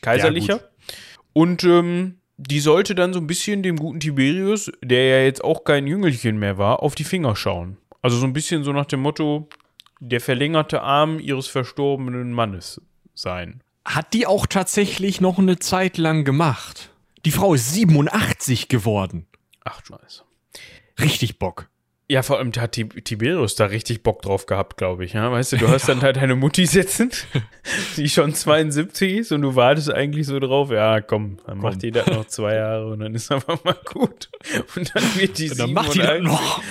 Kaiserlicher. 0.00 0.56
Ja, 0.56 0.62
Und 1.34 1.64
ähm, 1.64 2.16
die 2.36 2.60
sollte 2.60 2.94
dann 2.94 3.12
so 3.12 3.20
ein 3.20 3.26
bisschen 3.26 3.62
dem 3.62 3.76
guten 3.76 4.00
Tiberius, 4.00 4.72
der 4.82 5.06
ja 5.06 5.24
jetzt 5.24 5.44
auch 5.44 5.64
kein 5.64 5.86
Jüngelchen 5.86 6.38
mehr 6.38 6.58
war, 6.58 6.82
auf 6.82 6.94
die 6.94 7.04
Finger 7.04 7.36
schauen. 7.36 7.76
Also 8.00 8.16
so 8.16 8.26
ein 8.26 8.32
bisschen 8.32 8.64
so 8.64 8.72
nach 8.72 8.86
dem 8.86 9.00
Motto, 9.00 9.48
der 10.00 10.20
verlängerte 10.20 10.82
Arm 10.82 11.20
ihres 11.20 11.46
verstorbenen 11.46 12.32
Mannes 12.32 12.80
sein. 13.14 13.62
Hat 13.84 14.12
die 14.12 14.26
auch 14.26 14.46
tatsächlich 14.46 15.20
noch 15.20 15.38
eine 15.38 15.58
Zeit 15.58 15.98
lang 15.98 16.24
gemacht. 16.24 16.90
Die 17.24 17.30
Frau 17.30 17.54
ist 17.54 17.72
87 17.72 18.68
geworden. 18.68 19.26
Ach, 19.64 19.80
scheiße. 19.84 20.22
Richtig 21.00 21.38
Bock. 21.38 21.68
Ja, 22.08 22.22
vor 22.22 22.38
allem 22.38 22.52
hat 22.58 22.72
Tib- 22.74 23.04
Tiberius 23.04 23.54
da 23.54 23.66
richtig 23.66 24.02
Bock 24.02 24.20
drauf 24.22 24.44
gehabt, 24.46 24.76
glaube 24.76 25.04
ich. 25.04 25.14
Ja? 25.14 25.32
Weißt 25.32 25.52
du, 25.52 25.56
du 25.56 25.68
hast 25.70 25.88
dann 25.88 26.02
halt 26.02 26.16
deine 26.16 26.34
Mutti 26.36 26.66
sitzen, 26.66 27.10
die 27.96 28.08
schon 28.08 28.34
72 28.34 29.12
ist 29.18 29.32
und 29.32 29.40
du 29.42 29.54
wartest 29.56 29.90
eigentlich 29.90 30.26
so 30.26 30.38
drauf, 30.38 30.70
ja, 30.70 31.00
komm, 31.00 31.38
dann 31.46 31.58
macht 31.58 31.82
die 31.82 31.90
das 31.90 32.06
noch 32.08 32.26
zwei 32.26 32.56
Jahre 32.56 32.88
und 32.88 33.00
dann 33.00 33.14
ist 33.14 33.30
aber 33.32 33.58
mal 33.64 33.78
gut. 33.86 34.28
Und 34.76 34.94
dann 34.94 35.04
wird 35.16 35.38
die 35.38 35.48
Dann 35.48 35.72
macht 35.72 35.94
die 35.94 36.00
das 36.00 36.08
87. 36.18 36.22
noch. 36.26 36.62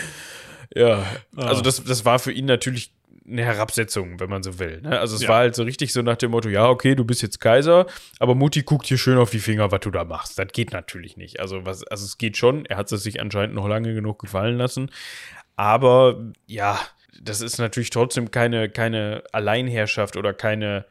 Ja, 0.75 1.05
also 1.35 1.59
Ah. 1.59 1.63
das, 1.63 1.83
das 1.83 2.05
war 2.05 2.19
für 2.19 2.31
ihn 2.31 2.45
natürlich 2.45 2.91
eine 3.27 3.43
Herabsetzung, 3.45 4.19
wenn 4.19 4.29
man 4.29 4.41
so 4.43 4.57
will. 4.59 4.81
Ne? 4.81 4.99
Also 4.99 5.15
es 5.15 5.21
Ja. 5.23 5.29
war 5.29 5.37
halt 5.37 5.55
so 5.55 5.63
richtig 5.63 5.93
so 5.93 6.01
nach 6.01 6.17
dem 6.17 6.31
Motto, 6.31 6.49
ja, 6.49 6.67
okay, 6.67 6.95
du 6.95 7.05
bist 7.05 7.21
jetzt 7.21 7.39
Kaiser, 7.39 7.85
aber 8.19 8.33
Mutti 8.35 8.63
guckt 8.63 8.87
hier 8.87 8.97
schön 8.97 9.17
auf 9.17 9.29
die 9.29 9.39
Finger, 9.39 9.71
was 9.71 9.79
du 9.81 9.91
da 9.91 10.03
machst. 10.05 10.39
Das 10.39 10.47
geht 10.51 10.71
natürlich 10.71 11.17
nicht. 11.17 11.39
Also, 11.39 11.65
was, 11.65 11.83
also 11.83 12.05
es 12.05 12.17
geht 12.17 12.37
schon, 12.37 12.65
er 12.65 12.77
hat 12.77 12.91
es 12.91 13.03
sich 13.03 13.21
anscheinend 13.21 13.55
noch 13.55 13.67
lange 13.67 13.93
genug 13.93 14.19
gefallen 14.19 14.57
lassen. 14.57 14.89
Aber 15.55 16.31
ja, 16.47 16.79
das 17.21 17.41
ist 17.41 17.59
natürlich 17.59 17.91
trotzdem 17.91 18.31
keine, 18.31 18.69
keine 18.69 19.23
Alleinherrschaft 19.31 20.17
oder 20.17 20.33
keine, 20.33 20.85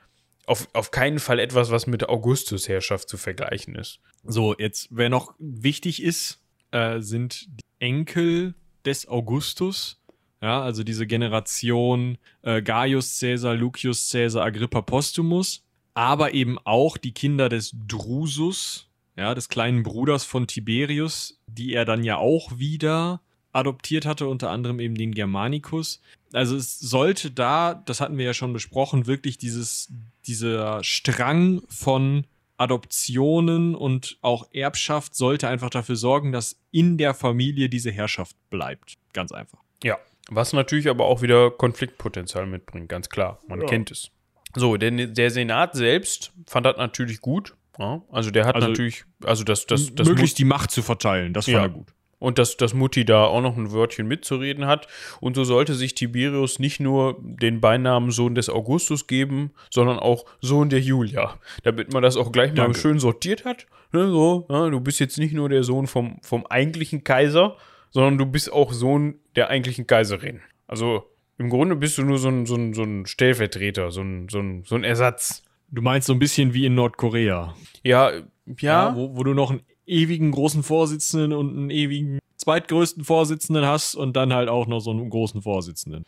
auf, 0.46 0.68
auf 0.72 0.90
keinen 0.90 1.18
Fall 1.18 1.40
etwas, 1.40 1.70
was 1.70 1.86
mit 1.86 2.08
Augustus 2.08 2.68
Herrschaft 2.68 3.08
zu 3.08 3.16
vergleichen 3.16 3.74
ist. 3.74 3.98
So, 4.24 4.54
jetzt, 4.56 4.88
wer 4.90 5.08
noch 5.08 5.34
wichtig 5.38 6.02
ist, 6.02 6.38
äh, 6.70 7.00
sind 7.00 7.46
die 7.48 7.64
Enkel 7.80 8.54
des 8.84 9.08
Augustus. 9.08 9.99
Ja, 10.42 10.62
also 10.62 10.84
diese 10.84 11.06
Generation 11.06 12.16
äh, 12.42 12.62
Gaius 12.62 13.18
Caesar, 13.20 13.54
Lucius 13.54 14.10
Caesar, 14.10 14.44
Agrippa 14.44 14.80
Postumus, 14.80 15.62
aber 15.92 16.32
eben 16.32 16.58
auch 16.64 16.96
die 16.96 17.12
Kinder 17.12 17.48
des 17.48 17.74
Drusus, 17.86 18.88
ja, 19.16 19.34
des 19.34 19.48
kleinen 19.48 19.82
Bruders 19.82 20.24
von 20.24 20.46
Tiberius, 20.46 21.38
die 21.46 21.74
er 21.74 21.84
dann 21.84 22.04
ja 22.04 22.16
auch 22.16 22.58
wieder 22.58 23.20
adoptiert 23.52 24.06
hatte, 24.06 24.28
unter 24.28 24.50
anderem 24.50 24.80
eben 24.80 24.94
den 24.94 25.12
Germanicus. 25.12 26.00
Also 26.32 26.56
es 26.56 26.78
sollte 26.78 27.30
da, 27.30 27.74
das 27.74 28.00
hatten 28.00 28.16
wir 28.16 28.24
ja 28.24 28.34
schon 28.34 28.52
besprochen, 28.52 29.06
wirklich 29.06 29.36
dieses, 29.36 29.92
dieser 30.26 30.82
Strang 30.84 31.62
von 31.68 32.24
Adoptionen 32.56 33.74
und 33.74 34.18
auch 34.20 34.48
Erbschaft 34.52 35.14
sollte 35.14 35.48
einfach 35.48 35.70
dafür 35.70 35.96
sorgen, 35.96 36.30
dass 36.30 36.60
in 36.70 36.98
der 36.98 37.14
Familie 37.14 37.68
diese 37.68 37.90
Herrschaft 37.90 38.36
bleibt. 38.50 38.96
Ganz 39.12 39.32
einfach. 39.32 39.58
Ja, 39.82 39.98
was 40.30 40.52
natürlich 40.52 40.88
aber 40.88 41.04
auch 41.04 41.22
wieder 41.22 41.50
Konfliktpotenzial 41.50 42.46
mitbringt, 42.46 42.88
ganz 42.88 43.08
klar. 43.08 43.38
Man 43.48 43.60
Ja. 43.60 43.66
kennt 43.66 43.90
es. 43.90 44.10
So, 44.54 44.76
denn 44.76 45.14
der 45.14 45.30
Senat 45.30 45.74
selbst 45.76 46.32
fand 46.46 46.66
das 46.66 46.76
natürlich 46.76 47.20
gut. 47.20 47.54
Ja, 47.78 48.02
also 48.10 48.30
der 48.30 48.46
hat 48.46 48.56
Also- 48.56 48.68
natürlich, 48.68 49.04
also 49.24 49.44
das, 49.44 49.66
das, 49.66 49.94
das 49.94 50.08
Möglichst 50.08 50.38
die 50.38 50.44
Macht 50.44 50.70
zu 50.70 50.82
verteilen, 50.82 51.32
das 51.32 51.44
fand 51.46 51.54
Ja. 51.56 51.62
er 51.62 51.68
gut. 51.70 51.88
und 52.18 52.36
dass, 52.38 52.58
dass 52.58 52.74
Mutti 52.74 53.06
da 53.06 53.24
auch 53.24 53.40
noch 53.40 53.56
ein 53.56 53.72
Wörtchen 53.72 54.06
mitzureden 54.06 54.66
hat. 54.66 54.86
Und 55.20 55.36
so 55.36 55.44
sollte 55.44 55.74
sich 55.74 55.94
Tiberius 55.94 56.58
nicht 56.58 56.78
nur 56.78 57.16
den 57.22 57.62
Beinamen 57.62 58.10
Sohn 58.10 58.34
des 58.34 58.50
Augustus 58.50 59.06
geben, 59.06 59.52
sondern 59.70 59.98
auch 59.98 60.26
Sohn 60.42 60.68
der 60.68 60.80
Julia. 60.80 61.38
Damit 61.62 61.94
man 61.94 62.02
das 62.02 62.18
auch 62.18 62.30
gleich 62.30 62.50
mal 62.50 62.56
Danke. 62.64 62.78
schön 62.78 62.98
sortiert 62.98 63.46
hat. 63.46 63.66
Ne, 63.92 64.06
so, 64.10 64.46
ja, 64.50 64.68
du 64.68 64.80
bist 64.80 65.00
jetzt 65.00 65.16
nicht 65.16 65.32
nur 65.32 65.48
der 65.48 65.64
Sohn 65.64 65.86
vom, 65.86 66.18
vom 66.22 66.44
eigentlichen 66.46 67.04
Kaiser, 67.04 67.56
sondern 67.90 68.18
du 68.18 68.26
bist 68.26 68.52
auch 68.52 68.72
Sohn 68.72 69.16
der 69.36 69.48
eigentlichen 69.48 69.86
Kaiserin. 69.86 70.40
Also 70.66 71.04
im 71.38 71.48
Grunde 71.50 71.76
bist 71.76 71.98
du 71.98 72.02
nur 72.02 72.18
so 72.18 72.28
ein, 72.28 72.46
so 72.46 72.54
ein, 72.54 72.74
so 72.74 72.82
ein 72.82 73.06
Stellvertreter, 73.06 73.90
so 73.90 74.02
ein, 74.02 74.28
so, 74.28 74.40
ein, 74.40 74.64
so 74.64 74.74
ein 74.74 74.84
Ersatz. 74.84 75.42
Du 75.70 75.82
meinst 75.82 76.06
so 76.06 76.12
ein 76.12 76.18
bisschen 76.18 76.52
wie 76.52 76.66
in 76.66 76.74
Nordkorea. 76.74 77.54
Ja, 77.82 78.12
ja, 78.58 78.94
wo, 78.94 79.16
wo 79.16 79.24
du 79.24 79.34
noch 79.34 79.50
einen 79.50 79.62
ewigen 79.86 80.32
großen 80.32 80.62
Vorsitzenden 80.62 81.32
und 81.32 81.56
einen 81.56 81.70
ewigen 81.70 82.18
zweitgrößten 82.36 83.04
Vorsitzenden 83.04 83.66
hast 83.66 83.94
und 83.94 84.16
dann 84.16 84.32
halt 84.32 84.48
auch 84.48 84.66
noch 84.66 84.80
so 84.80 84.90
einen 84.90 85.10
großen 85.10 85.42
Vorsitzenden. 85.42 86.04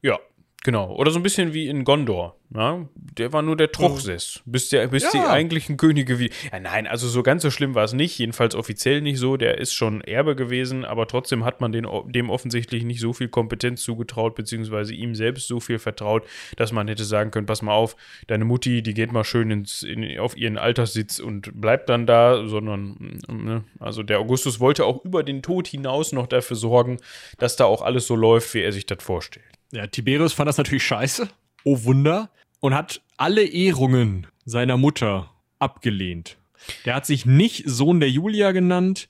Ja, 0.00 0.18
genau. 0.64 0.94
Oder 0.94 1.10
so 1.10 1.18
ein 1.18 1.22
bisschen 1.22 1.52
wie 1.52 1.68
in 1.68 1.84
Gondor. 1.84 2.36
Ja? 2.54 2.86
Der 2.94 3.32
war 3.32 3.42
nur 3.42 3.56
der 3.56 3.72
Truchsess, 3.72 4.42
bis, 4.44 4.68
der, 4.68 4.86
bis 4.88 5.08
die 5.10 5.16
Ja. 5.18 5.30
eigentlichen 5.30 5.76
Könige 5.78 6.18
wie. 6.18 6.30
Ja, 6.52 6.60
nein, 6.60 6.86
also 6.86 7.08
so 7.08 7.22
ganz 7.22 7.42
so 7.42 7.50
schlimm 7.50 7.74
war 7.74 7.84
es 7.84 7.92
nicht. 7.92 8.18
Jedenfalls 8.18 8.54
offiziell 8.54 9.00
nicht 9.00 9.18
so. 9.18 9.36
Der 9.36 9.58
ist 9.58 9.72
schon 9.72 10.02
Erbe 10.02 10.36
gewesen, 10.36 10.84
aber 10.84 11.06
trotzdem 11.06 11.44
hat 11.44 11.60
man 11.60 11.72
den, 11.72 11.86
dem 12.06 12.30
offensichtlich 12.30 12.84
nicht 12.84 13.00
so 13.00 13.12
viel 13.12 13.28
Kompetenz 13.28 13.82
zugetraut, 13.82 14.34
beziehungsweise 14.34 14.94
ihm 14.94 15.14
selbst 15.14 15.48
so 15.48 15.60
viel 15.60 15.78
vertraut, 15.78 16.24
dass 16.56 16.72
man 16.72 16.88
hätte 16.88 17.04
sagen 17.04 17.30
können: 17.30 17.46
Pass 17.46 17.62
mal 17.62 17.74
auf, 17.74 17.96
deine 18.26 18.44
Mutti, 18.44 18.82
die 18.82 18.94
geht 18.94 19.12
mal 19.12 19.24
schön 19.24 19.50
ins, 19.50 19.82
in, 19.82 20.18
auf 20.18 20.36
ihren 20.36 20.58
Alterssitz 20.58 21.18
und 21.20 21.58
bleibt 21.60 21.88
dann 21.88 22.06
da, 22.06 22.46
sondern, 22.46 23.20
ne? 23.28 23.64
also 23.78 24.02
der 24.02 24.18
Augustus 24.18 24.60
wollte 24.60 24.84
auch 24.84 25.04
über 25.04 25.22
den 25.22 25.42
Tod 25.42 25.68
hinaus 25.68 26.12
noch 26.12 26.26
dafür 26.26 26.56
sorgen, 26.56 26.98
dass 27.38 27.56
da 27.56 27.64
auch 27.64 27.82
alles 27.82 28.06
so 28.06 28.14
läuft, 28.14 28.52
wie 28.54 28.60
er 28.60 28.72
sich 28.72 28.86
das 28.86 29.02
vorstellt. 29.02 29.44
Ja, 29.72 29.86
Tiberius 29.86 30.34
fand 30.34 30.48
das 30.48 30.58
natürlich 30.58 30.84
scheiße. 30.84 31.28
Oh 31.64 31.84
Wunder. 31.84 32.30
Und 32.60 32.74
hat 32.74 33.02
alle 33.16 33.42
Ehrungen 33.42 34.26
seiner 34.44 34.76
Mutter 34.76 35.30
abgelehnt. 35.58 36.36
Der 36.84 36.94
hat 36.94 37.06
sich 37.06 37.26
nicht 37.26 37.64
Sohn 37.66 37.98
der 37.98 38.10
Julia 38.10 38.52
genannt. 38.52 39.08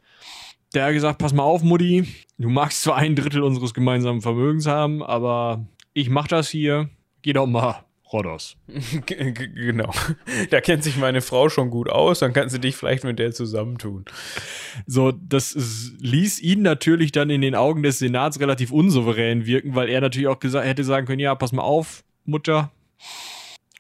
Der 0.75 0.87
hat 0.87 0.93
gesagt, 0.93 1.19
pass 1.19 1.35
mal 1.35 1.43
auf, 1.43 1.63
Mutti. 1.63 2.07
Du 2.39 2.49
magst 2.49 2.83
zwar 2.83 2.97
ein 2.97 3.17
Drittel 3.17 3.43
unseres 3.43 3.75
gemeinsamen 3.75 4.23
Vermögens 4.23 4.67
haben, 4.67 5.03
aber 5.03 5.67
ich 5.93 6.09
mach 6.09 6.29
das 6.29 6.49
hier. 6.49 6.89
Geh 7.21 7.35
doch 7.35 7.47
mal, 7.47 7.85
G- 9.07 9.33
genau. 9.33 9.91
Da 10.51 10.61
kennt 10.61 10.85
sich 10.85 10.97
meine 10.97 11.21
Frau 11.23 11.49
schon 11.49 11.71
gut 11.71 11.89
aus, 11.89 12.19
dann 12.21 12.33
kannst 12.33 12.55
du 12.55 12.59
dich 12.61 12.77
vielleicht 12.77 13.05
mit 13.05 13.19
der 13.19 13.33
zusammentun. 13.33 14.05
So, 14.87 15.13
das 15.13 15.55
ließ 16.01 16.41
ihn 16.41 16.63
natürlich 16.63 17.13
dann 17.13 17.31
in 17.31 17.41
den 17.41 17.55
Augen 17.55 17.83
des 17.83 17.99
Senats 17.99 18.41
relativ 18.41 18.71
unsouverän 18.73 19.47
wirken, 19.47 19.75
weil 19.75 19.89
er 19.89 20.01
natürlich 20.01 20.29
auch 20.29 20.41
gesagt, 20.41 20.67
hätte 20.67 20.85
sagen 20.85 21.07
können, 21.07 21.21
ja, 21.21 21.35
pass 21.35 21.53
mal 21.53 21.63
auf, 21.63 22.05
Mutter, 22.25 22.71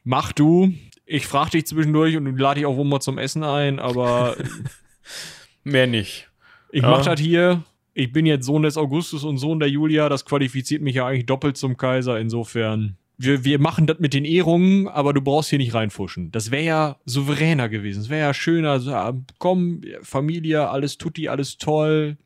mach 0.05 0.33
du. 0.33 0.73
Ich 1.05 1.27
frag 1.27 1.51
dich 1.51 1.67
zwischendurch 1.67 2.17
und 2.17 2.37
lade 2.39 2.61
dich 2.61 2.67
auch 2.67 2.77
wohl 2.77 2.85
mal 2.87 3.01
zum 3.01 3.19
Essen 3.19 3.43
ein, 3.45 3.79
aber 3.79 4.37
Mehr 5.65 5.87
nicht. 5.87 6.29
ich 6.71 6.83
Ja. 6.83 6.91
mach 6.91 7.05
das 7.05 7.21
hier. 7.21 7.63
Ich 7.95 8.13
bin 8.13 8.25
jetzt 8.25 8.47
Sohn 8.47 8.63
des 8.63 8.79
Augustus 8.79 9.23
und 9.23 9.37
Sohn 9.37 9.61
der 9.61 9.69
Julia. 9.69 10.09
Das 10.09 10.25
qualifiziert 10.25 10.81
mich 10.81 10.95
ja 10.95 11.07
eigentlich 11.07 11.27
doppelt 11.27 11.59
zum 11.59 11.77
Kaiser. 11.77 12.19
Insofern, 12.19 12.97
wir, 13.19 13.45
wir 13.45 13.59
machen 13.59 13.87
das 13.87 13.99
mit 13.99 14.15
den 14.15 14.25
Ehrungen, 14.25 14.89
aber 14.89 15.13
du 15.13 15.21
brauchst 15.21 15.51
hier 15.51 15.59
nicht 15.59 15.75
reinfuschen. 15.75 16.31
Das 16.33 16.51
wäre 16.51 16.65
ja 16.65 16.97
souveräner 17.05 17.69
gewesen. 17.69 18.01
Das 18.01 18.11
wäre 18.11 18.21
ja 18.21 18.35
schöner. 18.35 18.81
So, 18.81 18.93
ah, 18.93 19.15
komm, 19.39 19.83
Familie, 20.03 20.69
alles 20.69 20.99
tutti, 20.99 21.29
alles 21.29 21.59
toll. 21.59 22.17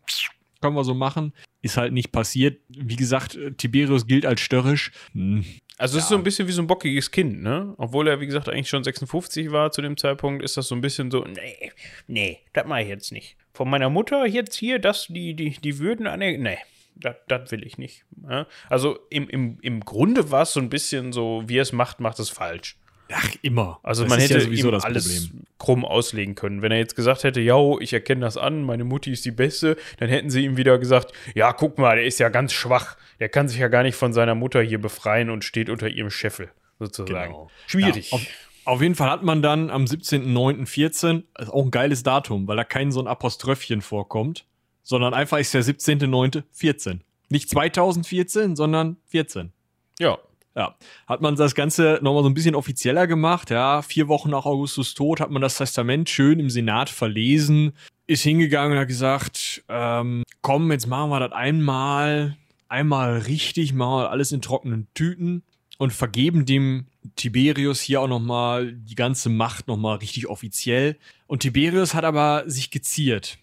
Können 0.61 0.77
wir 0.77 0.85
so 0.85 0.95
machen. 0.95 1.33
Ist 1.63 1.77
halt 1.77 1.93
nicht 1.93 2.13
passiert. 2.13 2.61
Wie 2.69 2.97
gesagt, 2.97 3.39
Tiberius 3.59 4.07
gilt 4.07 4.25
als 4.25 4.41
störrisch. 4.41 4.91
Hm. 5.13 5.45
Also 5.79 5.99
es 5.99 6.05
ist 6.05 6.09
so 6.09 6.17
ein 6.17 6.25
bisschen 6.25 6.49
wie 6.49 6.53
so 6.53 6.63
ein 6.63 6.67
bockiges 6.67 7.11
Kind, 7.11 7.43
ne? 7.43 7.75
Obwohl 7.77 8.09
er, 8.09 8.19
wie 8.21 8.27
gesagt, 8.27 8.49
eigentlich 8.49 8.69
schon 8.69 8.83
56 8.83 9.51
war 9.53 9.71
zu 9.73 9.83
dem 9.83 9.99
Zeitpunkt, 9.99 10.43
ist 10.43 10.57
das 10.57 10.69
so 10.69 10.75
ein 10.75 10.81
bisschen 10.81 11.11
so, 11.11 11.25
nee, 11.25 11.71
nee, 12.07 12.39
das 12.55 12.67
mache 12.67 12.83
ich 12.83 12.89
jetzt 12.89 13.13
nicht. 13.13 13.37
Von 13.53 13.69
meiner 13.69 13.91
Mutter 13.91 14.27
jetzt 14.27 14.55
hier, 14.55 14.79
das, 14.79 15.07
die, 15.09 15.35
die, 15.35 15.51
die 15.51 15.79
Würden 15.79 16.07
an 16.07 16.21
nee, 16.21 16.59
das 17.01 17.51
will 17.51 17.67
ich 17.67 17.79
nicht. 17.79 18.05
Ja? 18.29 18.47
Also 18.69 18.99
im, 19.11 19.29
im, 19.29 19.59
im 19.61 19.81
Grunde 19.81 20.31
war 20.31 20.43
es 20.43 20.53
so 20.53 20.61
ein 20.61 20.71
bisschen 20.71 21.13
so, 21.13 21.43
wie 21.47 21.59
er 21.59 21.63
es 21.63 21.73
macht, 21.73 22.01
macht 22.01 22.19
es 22.19 22.31
falsch. 22.31 22.77
Ach, 23.13 23.31
immer. 23.43 23.79
Also 23.83 24.03
Das 24.03 24.11
man 24.11 24.19
hätte 24.21 24.35
ja 24.35 24.41
sowieso 24.41 24.69
ihm 24.69 24.73
das 24.73 24.85
alles 24.85 25.27
Problem. 25.27 25.45
krumm 25.59 25.85
auslegen 25.85 26.35
können. 26.35 26.61
Wenn 26.63 26.73
er 26.73 26.79
jetzt 26.79 26.97
gesagt 26.97 27.23
hätte, 27.23 27.41
ja, 27.41 27.57
ich 27.79 27.93
erkenne 27.93 28.23
das 28.23 28.37
an, 28.37 28.63
meine 28.65 28.85
Mutti 28.85 29.13
ist 29.13 29.25
die 29.25 29.31
Beste, 29.31 29.77
dann 29.99 30.09
hätten 30.09 30.29
sie 30.29 30.45
ihm 30.45 30.57
wieder 30.57 30.79
gesagt, 30.79 31.13
ja, 31.35 31.53
guck 31.53 31.79
mal, 31.79 31.97
der 31.97 32.05
ist 32.05 32.19
ja 32.19 32.31
ganz 32.31 32.53
schwach. 32.53 32.97
Der 33.21 33.29
kann 33.29 33.49
sich 33.49 33.59
ja 33.59 33.69
gar 33.69 33.85
nicht 33.85 33.95
von 33.95 34.13
seiner 34.13 34.35
Mutter 34.35 34.61
hier 34.61 34.81
befreien 34.81 35.31
und 35.31 35.45
steht 35.45 35.71
unter 35.71 35.89
ihrem 35.89 36.11
Scheffel, 36.11 36.51
sozusagen. 36.81 37.33
Genau. 37.33 37.51
Schwierig. 37.69 38.11
Ja, 38.11 38.17
auf, 38.17 38.27
auf 38.65 38.83
jeden 38.83 38.97
Fall 38.97 39.11
hat 39.11 39.23
man 39.23 39.41
dann 39.41 39.71
am 39.71 39.85
17.09.14, 39.85 41.23
ist 41.39 41.51
auch 41.51 41.65
ein 41.65 41.71
geiles 41.71 42.03
Datum, 42.03 42.49
weil 42.49 42.57
da 42.57 42.65
kein 42.65 42.91
so 42.91 43.01
ein 43.01 43.07
Apoströphchen 43.07 43.83
vorkommt, 43.83 44.47
sondern 44.87 45.13
einfach 45.13 45.39
ist 45.39 45.53
der 45.53 45.65
17.09.14. 45.65 47.01
Nicht 47.29 47.51
2014, 47.51 48.57
sondern 48.57 48.97
14. 49.09 49.53
ja. 49.99 50.17
Ja, 50.55 50.75
hat 51.07 51.21
man 51.21 51.37
das 51.37 51.55
Ganze 51.55 51.99
nochmal 52.01 52.23
so 52.23 52.31
ein 52.31 52.35
bisschen 52.35 52.55
offizieller 52.55 53.07
gemacht. 53.07 53.51
Ja, 53.51 53.83
vier 53.83 54.09
Wochen 54.09 54.31
nach 54.31 54.47
Augustus 54.47 54.95
Tod 54.95 55.21
hat 55.21 55.31
man 55.31 55.43
das 55.43 55.59
Testament 55.59 56.09
schön 56.09 56.41
im 56.41 56.49
Senat 56.49 56.89
verlesen, 56.89 57.75
ist 58.07 58.23
hingegangen 58.23 58.73
und 58.73 58.79
hat 58.79 58.89
gesagt, 58.89 59.63
ähm, 59.69 60.23
komm, 60.41 60.73
jetzt 60.73 60.87
machen 60.87 61.11
wir 61.11 61.21
das 61.21 61.33
einmal, 61.33 62.39
einmal 62.71 63.19
richtig, 63.19 63.75
mal 63.75 64.07
alles 64.07 64.33
in 64.33 64.41
trockenen 64.41 64.87
Tüten 64.95 65.43
und 65.77 65.93
vergeben 65.93 66.47
dem 66.47 66.87
Tiberius 67.17 67.83
hier 67.83 68.01
auch 68.01 68.09
nochmal 68.09 68.73
die 68.73 68.95
ganze 68.95 69.29
Macht 69.29 69.69
nochmal 69.69 69.99
richtig 69.99 70.27
offiziell. 70.27 70.97
Und 71.27 71.41
Tiberius 71.41 71.93
hat 71.93 72.05
aber 72.05 72.45
sich 72.47 72.71
geziert. 72.71 73.37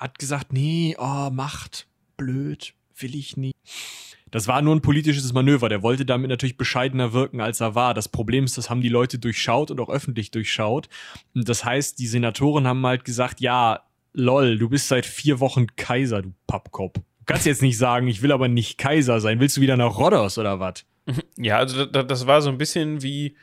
Hat 0.00 0.18
gesagt, 0.18 0.52
nee, 0.52 0.96
oh, 0.98 1.28
Macht, 1.30 1.86
blöd, 2.16 2.72
will 2.96 3.14
ich 3.14 3.36
nicht. 3.36 3.54
Das 4.30 4.48
war 4.48 4.62
nur 4.62 4.74
ein 4.74 4.80
politisches 4.80 5.32
Manöver. 5.34 5.68
Der 5.68 5.82
wollte 5.82 6.06
damit 6.06 6.30
natürlich 6.30 6.56
bescheidener 6.56 7.12
wirken, 7.12 7.40
als 7.40 7.60
er 7.60 7.74
war. 7.74 7.92
Das 7.92 8.08
Problem 8.08 8.44
ist, 8.44 8.56
das 8.56 8.70
haben 8.70 8.80
die 8.80 8.88
Leute 8.88 9.18
durchschaut 9.18 9.70
und 9.70 9.78
auch 9.78 9.90
öffentlich 9.90 10.30
durchschaut. 10.30 10.88
Und 11.34 11.48
das 11.48 11.64
heißt, 11.64 11.98
die 11.98 12.06
Senatoren 12.06 12.66
haben 12.66 12.86
halt 12.86 13.04
gesagt, 13.04 13.40
ja, 13.40 13.82
lol, 14.14 14.56
du 14.58 14.70
bist 14.70 14.88
seit 14.88 15.04
vier 15.04 15.38
Wochen 15.38 15.66
Kaiser, 15.76 16.22
du 16.22 16.32
Pappkopf. 16.46 16.94
Du 16.94 17.24
kannst 17.26 17.44
jetzt 17.44 17.60
nicht 17.60 17.76
sagen, 17.76 18.08
ich 18.08 18.22
will 18.22 18.32
aber 18.32 18.48
nicht 18.48 18.78
Kaiser 18.78 19.20
sein. 19.20 19.38
Willst 19.38 19.58
du 19.58 19.60
wieder 19.60 19.76
nach 19.76 19.98
Rhodos 19.98 20.38
oder 20.38 20.60
was? 20.60 20.84
Ja, 21.36 21.58
also 21.58 21.84
das 21.84 22.26
war 22.26 22.40
so 22.40 22.48
ein 22.50 22.58
bisschen 22.58 23.02
wie, 23.02 23.36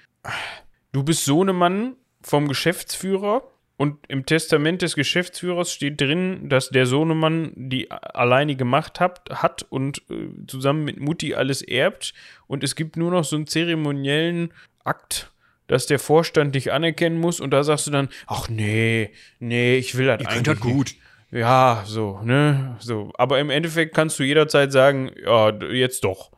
du 0.91 1.03
bist 1.03 1.25
Sohnemann 1.25 1.95
vom 2.21 2.47
Geschäftsführer 2.47 3.43
und 3.77 3.99
im 4.07 4.25
Testament 4.25 4.81
des 4.81 4.95
Geschäftsführers 4.95 5.71
steht 5.71 6.01
drin, 6.01 6.49
dass 6.49 6.69
der 6.69 6.87
Sohnemann 6.87 7.51
die 7.55 7.91
alleinige 7.91 8.65
Macht 8.65 8.99
hat, 8.99 9.29
hat 9.31 9.65
und 9.69 10.01
äh, 10.09 10.29
zusammen 10.47 10.83
mit 10.83 10.99
Mutti 10.99 11.35
alles 11.35 11.61
erbt 11.61 12.13
und 12.47 12.63
es 12.63 12.75
gibt 12.75 12.97
nur 12.97 13.11
noch 13.11 13.23
so 13.23 13.35
einen 13.35 13.45
zeremoniellen 13.45 14.51
Akt, 14.83 15.31
dass 15.67 15.85
der 15.85 15.99
Vorstand 15.99 16.55
dich 16.55 16.71
anerkennen 16.71 17.19
muss 17.19 17.39
und 17.39 17.51
da 17.51 17.63
sagst 17.63 17.85
du 17.85 17.91
dann, 17.91 18.09
ach 18.25 18.49
nee, 18.49 19.11
nee, 19.39 19.77
ich 19.77 19.95
will 19.95 20.07
das 20.07 20.21
Ihr 20.21 20.27
eigentlich 20.27 20.43
könnt 20.43 20.47
das 20.47 20.59
gut. 20.59 20.95
Ja, 21.29 21.83
so, 21.85 22.21
ne, 22.23 22.77
so. 22.79 23.11
Aber 23.17 23.39
im 23.39 23.49
Endeffekt 23.49 23.93
kannst 23.93 24.17
du 24.17 24.23
jederzeit 24.23 24.71
sagen, 24.71 25.11
ja, 25.23 25.51
jetzt 25.71 26.03
doch. 26.03 26.31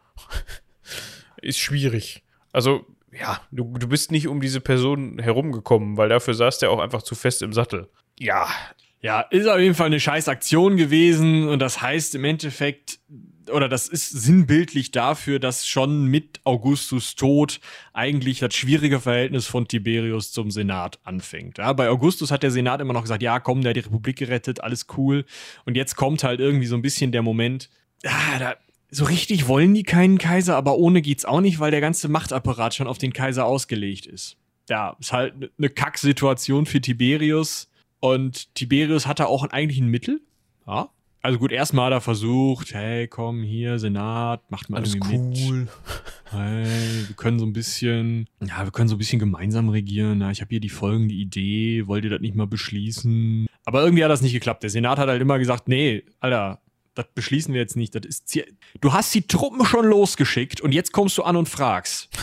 Ist 1.42 1.60
schwierig. 1.60 2.24
Also, 2.52 2.86
ja, 3.18 3.42
du, 3.52 3.78
du 3.78 3.88
bist 3.88 4.12
nicht 4.12 4.28
um 4.28 4.42
diese 4.42 4.62
Person 4.62 5.20
herumgekommen, 5.20 5.98
weil 5.98 6.10
dafür 6.10 6.34
saß 6.34 6.60
der 6.60 6.72
auch 6.72 6.80
einfach 6.80 7.02
zu 7.02 7.16
fest 7.16 7.42
im 7.42 7.54
Sattel. 7.54 7.90
Ja, 8.20 8.48
Ja, 9.02 9.22
ist 9.22 9.48
auf 9.48 9.60
jeden 9.60 9.76
Fall 9.76 9.88
eine 9.88 10.00
scheiß 10.00 10.28
Aktion 10.28 10.76
gewesen 10.76 11.48
und 11.48 11.60
das 11.60 11.82
heißt 11.82 12.16
im 12.16 12.26
Endeffekt, 12.26 13.00
oder 13.50 13.70
das 13.70 13.88
ist 13.88 14.10
sinnbildlich 14.10 14.92
dafür, 14.92 15.40
dass 15.40 15.66
schon 15.68 16.06
mit 16.06 16.42
Augustus 16.44 17.16
Tod 17.16 17.62
eigentlich 17.94 18.40
das 18.40 18.54
schwierige 18.54 19.00
Verhältnis 19.00 19.48
von 19.48 19.68
Tiberius 19.68 20.32
zum 20.32 20.52
Senat 20.52 21.00
anfängt. 21.04 21.58
Ja, 21.58 21.72
bei 21.74 21.90
Augustus 21.90 22.30
hat 22.30 22.44
der 22.44 22.52
Senat 22.52 22.82
immer 22.82 22.94
noch 22.94 23.04
gesagt, 23.04 23.24
ja, 23.24 23.40
komm, 23.40 23.62
der 23.62 23.70
hat 23.70 23.78
die 23.78 23.82
Republik 23.82 24.18
gerettet, 24.18 24.62
alles 24.62 24.86
cool. 24.98 25.26
Und 25.66 25.78
jetzt 25.78 25.96
kommt 25.96 26.24
halt 26.24 26.42
irgendwie 26.42 26.68
so 26.68 26.76
ein 26.76 26.82
bisschen 26.82 27.12
der 27.12 27.22
Moment, 27.22 27.70
ah, 28.06 28.38
da, 28.38 28.56
so 28.92 29.06
richtig 29.06 29.48
wollen 29.48 29.74
die 29.74 29.84
keinen 29.84 30.18
Kaiser, 30.18 30.56
aber 30.56 30.78
ohne 30.78 31.02
geht's 31.02 31.26
auch 31.26 31.42
nicht, 31.42 31.60
weil 31.60 31.72
der 31.72 31.82
ganze 31.82 32.08
Machtapparat 32.08 32.74
schon 32.74 32.88
auf 32.88 32.98
den 32.98 33.14
Kaiser 33.14 33.46
ausgelegt 33.46 34.06
ist. 34.06 34.38
Ja, 34.70 34.96
ist 35.00 35.14
halt 35.14 35.52
eine 35.58 35.70
Kacksituation 35.70 36.66
für 36.66 36.82
Tiberius. 36.82 37.70
Und 38.00 38.54
Tiberius 38.56 39.08
hatte 39.08 39.28
auch 39.28 39.44
eigentlich 39.50 39.80
ein 39.80 39.90
Mittel. 39.90 40.22
Ja. 40.68 40.90
Also 41.22 41.38
gut, 41.38 41.52
erstmal 41.52 41.88
hat 41.88 41.94
er 41.94 42.02
versucht, 42.02 42.74
hey, 42.74 43.08
komm 43.08 43.44
hier, 43.44 43.78
Senat, 43.78 44.50
macht 44.50 44.70
mal 44.70 44.78
alles 44.78 44.96
irgendwie 44.96 45.18
mit. 45.18 45.38
cool. 45.50 45.68
Hey, 46.32 47.08
wir 47.08 47.16
können 47.18 47.40
so 47.40 47.46
ein 47.46 47.52
bisschen, 47.52 48.30
ja, 48.42 48.64
wir 48.64 48.72
können 48.72 48.88
so 48.88 48.96
ein 48.96 49.00
bisschen 49.00 49.20
gemeinsam 49.20 49.68
regieren. 49.68 50.22
Ja, 50.22 50.32
ich 50.32 50.40
habe 50.40 50.50
hier 50.50 50.62
die 50.62 50.70
folgende 50.70 51.14
Idee, 51.14 51.88
wollt 51.88 52.06
ihr 52.06 52.10
das 52.10 52.22
nicht 52.22 52.36
mal 52.36 52.48
beschließen? 52.48 53.48
Aber 53.66 53.84
irgendwie 53.84 54.04
hat 54.04 54.12
das 54.12 54.22
nicht 54.22 54.32
geklappt. 54.32 54.64
Der 54.64 54.70
Senat 54.70 54.98
hat 54.98 55.10
halt 55.10 55.22
immer 55.22 55.40
gesagt, 55.40 55.68
nee, 55.68 56.04
Alter, 56.22 56.62
das 57.00 57.08
beschließen 57.16 57.54
wir 57.54 57.62
jetzt 57.62 57.78
nicht. 57.78 57.96
Das 57.96 58.06
ist. 58.06 58.38
Du 58.82 58.94
hast 58.94 59.14
die 59.16 59.26
Truppen 59.26 59.66
schon 59.66 59.86
losgeschickt 59.86 60.60
und 60.60 60.74
jetzt 60.74 60.92
kommst 60.92 61.18
du 61.18 61.24
an 61.24 61.36
und 61.38 61.48
fragst. 61.48 62.10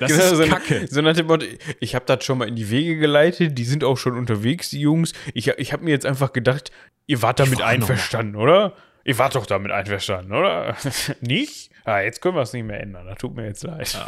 Das 0.00 0.10
Genau, 0.10 0.24
ist 0.24 0.36
so, 0.36 0.44
Kacke. 0.46 0.86
So 0.90 1.00
nach 1.02 1.14
dem 1.14 1.26
Motto, 1.26 1.46
ich 1.80 1.94
habe 1.94 2.04
das 2.06 2.24
schon 2.24 2.38
mal 2.38 2.48
in 2.48 2.56
die 2.56 2.70
Wege 2.70 2.96
geleitet, 2.96 3.56
die 3.58 3.64
sind 3.64 3.84
auch 3.84 3.96
schon 3.96 4.16
unterwegs, 4.16 4.70
die 4.70 4.80
Jungs. 4.80 5.12
Ich, 5.34 5.48
ich 5.48 5.72
habe 5.72 5.84
mir 5.84 5.90
jetzt 5.90 6.06
einfach 6.06 6.32
gedacht, 6.32 6.70
ihr 7.06 7.20
wart 7.22 7.40
damit 7.40 7.60
einverstanden, 7.62 8.36
oder? 8.36 8.74
Ihr 9.04 9.18
wart 9.18 9.34
doch 9.34 9.46
damit 9.46 9.70
einverstanden, 9.72 10.32
oder? 10.32 10.76
nicht? 11.20 11.70
Ah, 11.84 12.00
jetzt 12.00 12.20
können 12.22 12.34
wir 12.36 12.42
es 12.42 12.52
nicht 12.52 12.64
mehr 12.64 12.80
ändern, 12.80 13.06
das 13.06 13.18
tut 13.18 13.34
mir 13.34 13.46
jetzt 13.46 13.62
leid. 13.64 13.98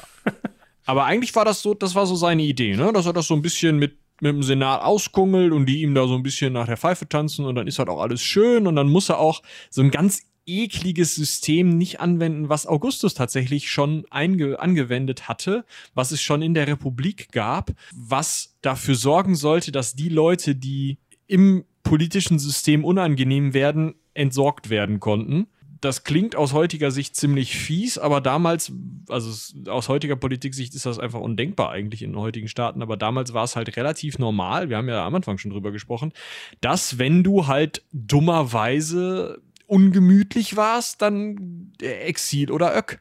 Aber 0.84 1.04
eigentlich 1.04 1.34
war 1.34 1.44
das 1.44 1.60
so, 1.62 1.74
das 1.74 1.94
war 1.94 2.06
so 2.06 2.16
seine 2.16 2.42
Idee, 2.42 2.74
ne? 2.76 2.92
Dass 2.92 3.06
er 3.06 3.12
das 3.12 3.26
so 3.26 3.34
ein 3.34 3.42
bisschen 3.42 3.78
mit, 3.78 3.98
mit 4.20 4.32
dem 4.32 4.42
Senat 4.42 4.82
auskungelt 4.82 5.52
und 5.52 5.66
die 5.66 5.82
ihm 5.82 5.94
da 5.94 6.06
so 6.06 6.14
ein 6.14 6.22
bisschen 6.22 6.52
nach 6.52 6.66
der 6.66 6.76
Pfeife 6.76 7.08
tanzen 7.08 7.44
und 7.44 7.54
dann 7.54 7.66
ist 7.66 7.78
halt 7.78 7.88
auch 7.88 8.00
alles 8.00 8.22
schön 8.22 8.66
und 8.66 8.76
dann 8.76 8.88
muss 8.88 9.08
er 9.08 9.18
auch 9.18 9.42
so 9.70 9.82
ein 9.82 9.90
ganz 9.90 10.22
ekliges 10.46 11.14
System 11.14 11.76
nicht 11.76 12.00
anwenden, 12.00 12.48
was 12.48 12.66
Augustus 12.66 13.14
tatsächlich 13.14 13.68
schon 13.70 14.04
angewendet 14.10 15.28
hatte, 15.28 15.64
was 15.94 16.12
es 16.12 16.22
schon 16.22 16.40
in 16.40 16.54
der 16.54 16.68
Republik 16.68 17.32
gab, 17.32 17.72
was 17.92 18.56
dafür 18.62 18.94
sorgen 18.94 19.34
sollte, 19.34 19.72
dass 19.72 19.94
die 19.94 20.08
Leute, 20.08 20.54
die 20.54 20.98
im 21.26 21.64
politischen 21.82 22.38
System 22.38 22.84
unangenehm 22.84 23.54
werden, 23.54 23.94
entsorgt 24.14 24.70
werden 24.70 25.00
konnten 25.00 25.48
das 25.80 26.04
klingt 26.04 26.36
aus 26.36 26.52
heutiger 26.52 26.90
Sicht 26.90 27.16
ziemlich 27.16 27.56
fies, 27.56 27.98
aber 27.98 28.20
damals, 28.20 28.72
also 29.08 29.30
es- 29.30 29.54
aus 29.68 29.88
heutiger 29.88 30.16
Politiksicht 30.16 30.74
ist 30.74 30.86
das 30.86 30.98
einfach 30.98 31.20
undenkbar 31.20 31.70
eigentlich 31.70 32.02
in 32.02 32.16
heutigen 32.16 32.48
Staaten, 32.48 32.82
aber 32.82 32.96
damals 32.96 33.34
war 33.34 33.44
es 33.44 33.56
halt 33.56 33.76
relativ 33.76 34.18
normal, 34.18 34.68
wir 34.70 34.76
haben 34.76 34.88
ja 34.88 35.06
am 35.06 35.14
Anfang 35.14 35.38
schon 35.38 35.50
drüber 35.50 35.72
gesprochen, 35.72 36.12
dass 36.60 36.98
wenn 36.98 37.22
du 37.22 37.46
halt 37.46 37.82
dummerweise 37.92 39.42
ungemütlich 39.66 40.56
warst, 40.56 41.02
dann 41.02 41.72
äh, 41.82 41.86
Exil 42.06 42.52
oder 42.52 42.76
Öck. 42.76 43.00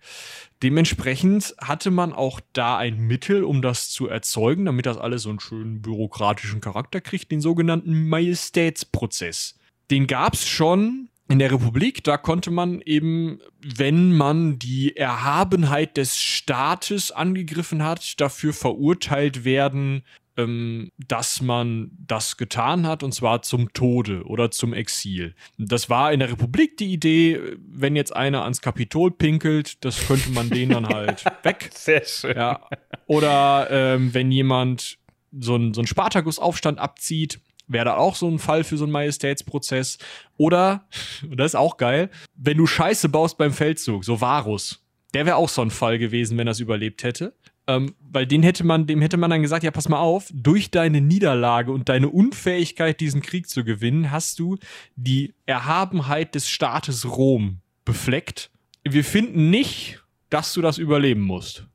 Dementsprechend 0.64 1.54
hatte 1.60 1.92
man 1.92 2.12
auch 2.12 2.40
da 2.54 2.78
ein 2.78 2.98
Mittel, 2.98 3.44
um 3.44 3.62
das 3.62 3.90
zu 3.92 4.08
erzeugen, 4.08 4.66
damit 4.66 4.88
das 4.88 4.98
alles 4.98 5.22
so 5.24 5.30
einen 5.30 5.40
schönen 5.40 5.82
bürokratischen 5.84 6.62
Charakter 6.62 7.02
kriegt, 7.02 7.32
den 7.32 7.40
sogenannten 7.42 8.08
Majestätsprozess. 8.10 9.60
Den 9.92 10.08
gab's 10.08 10.48
schon 10.48 11.10
in 11.28 11.40
der 11.40 11.52
Republik, 11.52 12.04
da 12.04 12.18
konnte 12.18 12.52
man 12.52 12.82
eben, 12.82 13.40
wenn 13.62 14.16
man 14.16 14.60
die 14.60 14.96
Erhabenheit 14.96 15.98
des 15.98 16.20
Staates 16.20 17.12
angegriffen 17.12 17.84
hat, 17.84 18.22
dafür 18.22 18.54
verurteilt 18.54 19.44
werden, 19.44 20.04
ähm, 20.38 20.92
dass 20.98 21.42
man 21.42 21.92
das 21.98 22.38
getan 22.38 22.86
hat, 22.86 23.04
und 23.04 23.14
zwar 23.14 23.42
zum 23.42 23.74
Tode 23.74 24.24
oder 24.26 24.52
zum 24.52 24.74
Exil. 24.74 25.34
Das 25.58 25.90
war 25.90 26.12
in 26.12 26.20
der 26.20 26.32
Republik 26.32 26.78
die 26.78 26.92
Idee, 26.92 27.40
wenn 27.60 27.96
jetzt 27.96 28.16
einer 28.16 28.44
ans 28.44 28.62
Kapitol 28.62 29.12
pinkelt, 29.12 29.84
das 29.84 30.06
könnte 30.08 30.30
man 30.32 30.50
den 30.50 30.70
dann 30.70 30.88
halt 30.88 31.26
weg. 31.44 31.70
Sehr 31.74 32.06
schön. 32.06 32.36
Ja. 32.36 32.68
Oder 33.08 33.68
ähm, 33.72 34.14
wenn 34.14 34.32
jemand 34.32 34.98
so 35.38 35.56
einen 35.56 35.74
so 35.74 35.84
Spartakusaufstand 35.86 36.80
abzieht, 36.80 37.40
wäre 37.68 37.86
da 37.86 37.98
auch 37.98 38.16
so 38.16 38.30
ein 38.30 38.40
Fall 38.40 38.64
für 38.64 38.78
so 38.78 38.86
einen 38.86 38.94
Majestätsprozess. 38.94 39.98
Oder, 40.38 40.88
und 41.24 41.38
das 41.38 41.52
ist 41.52 41.56
auch 41.56 41.78
geil, 41.78 42.10
wenn 42.36 42.58
du 42.58 42.68
Scheiße 42.68 43.10
baust 43.10 43.38
beim 43.38 43.54
Feldzug, 43.54 44.04
so 44.06 44.22
Varus, 44.22 44.84
der 45.14 45.26
wäre 45.26 45.38
auch 45.38 45.50
so 45.50 45.62
ein 45.62 45.72
Fall 45.72 45.98
gewesen, 45.98 46.38
wenn 46.38 46.48
er 46.48 46.52
es 46.52 46.60
überlebt 46.60 47.04
hätte. 47.04 47.34
Ähm, 47.68 47.96
weil 48.12 48.28
den 48.28 48.44
hätte 48.44 48.64
man, 48.64 48.86
dem 48.86 49.02
hätte 49.02 49.18
man 49.18 49.32
dann 49.32 49.42
gesagt, 49.42 49.64
ja, 49.64 49.72
pass 49.72 49.90
mal 49.90 50.00
auf, 50.00 50.30
durch 50.32 50.70
deine 50.70 51.02
Niederlage 51.02 51.72
und 51.72 51.90
deine 51.90 52.10
Unfähigkeit, 52.10 53.00
diesen 53.00 53.22
Krieg 53.22 53.50
zu 53.50 53.64
gewinnen, 53.64 54.12
hast 54.12 54.38
du 54.38 54.58
die 54.96 55.34
Erhabenheit 55.48 56.36
des 56.36 56.48
Staates 56.48 57.06
Rom 57.06 57.62
befleckt. 57.84 58.52
Wir 58.84 59.04
finden 59.04 59.50
nicht, 59.50 60.04
dass 60.30 60.54
du 60.54 60.62
das 60.62 60.78
überleben 60.78 61.22
musst. 61.22 61.66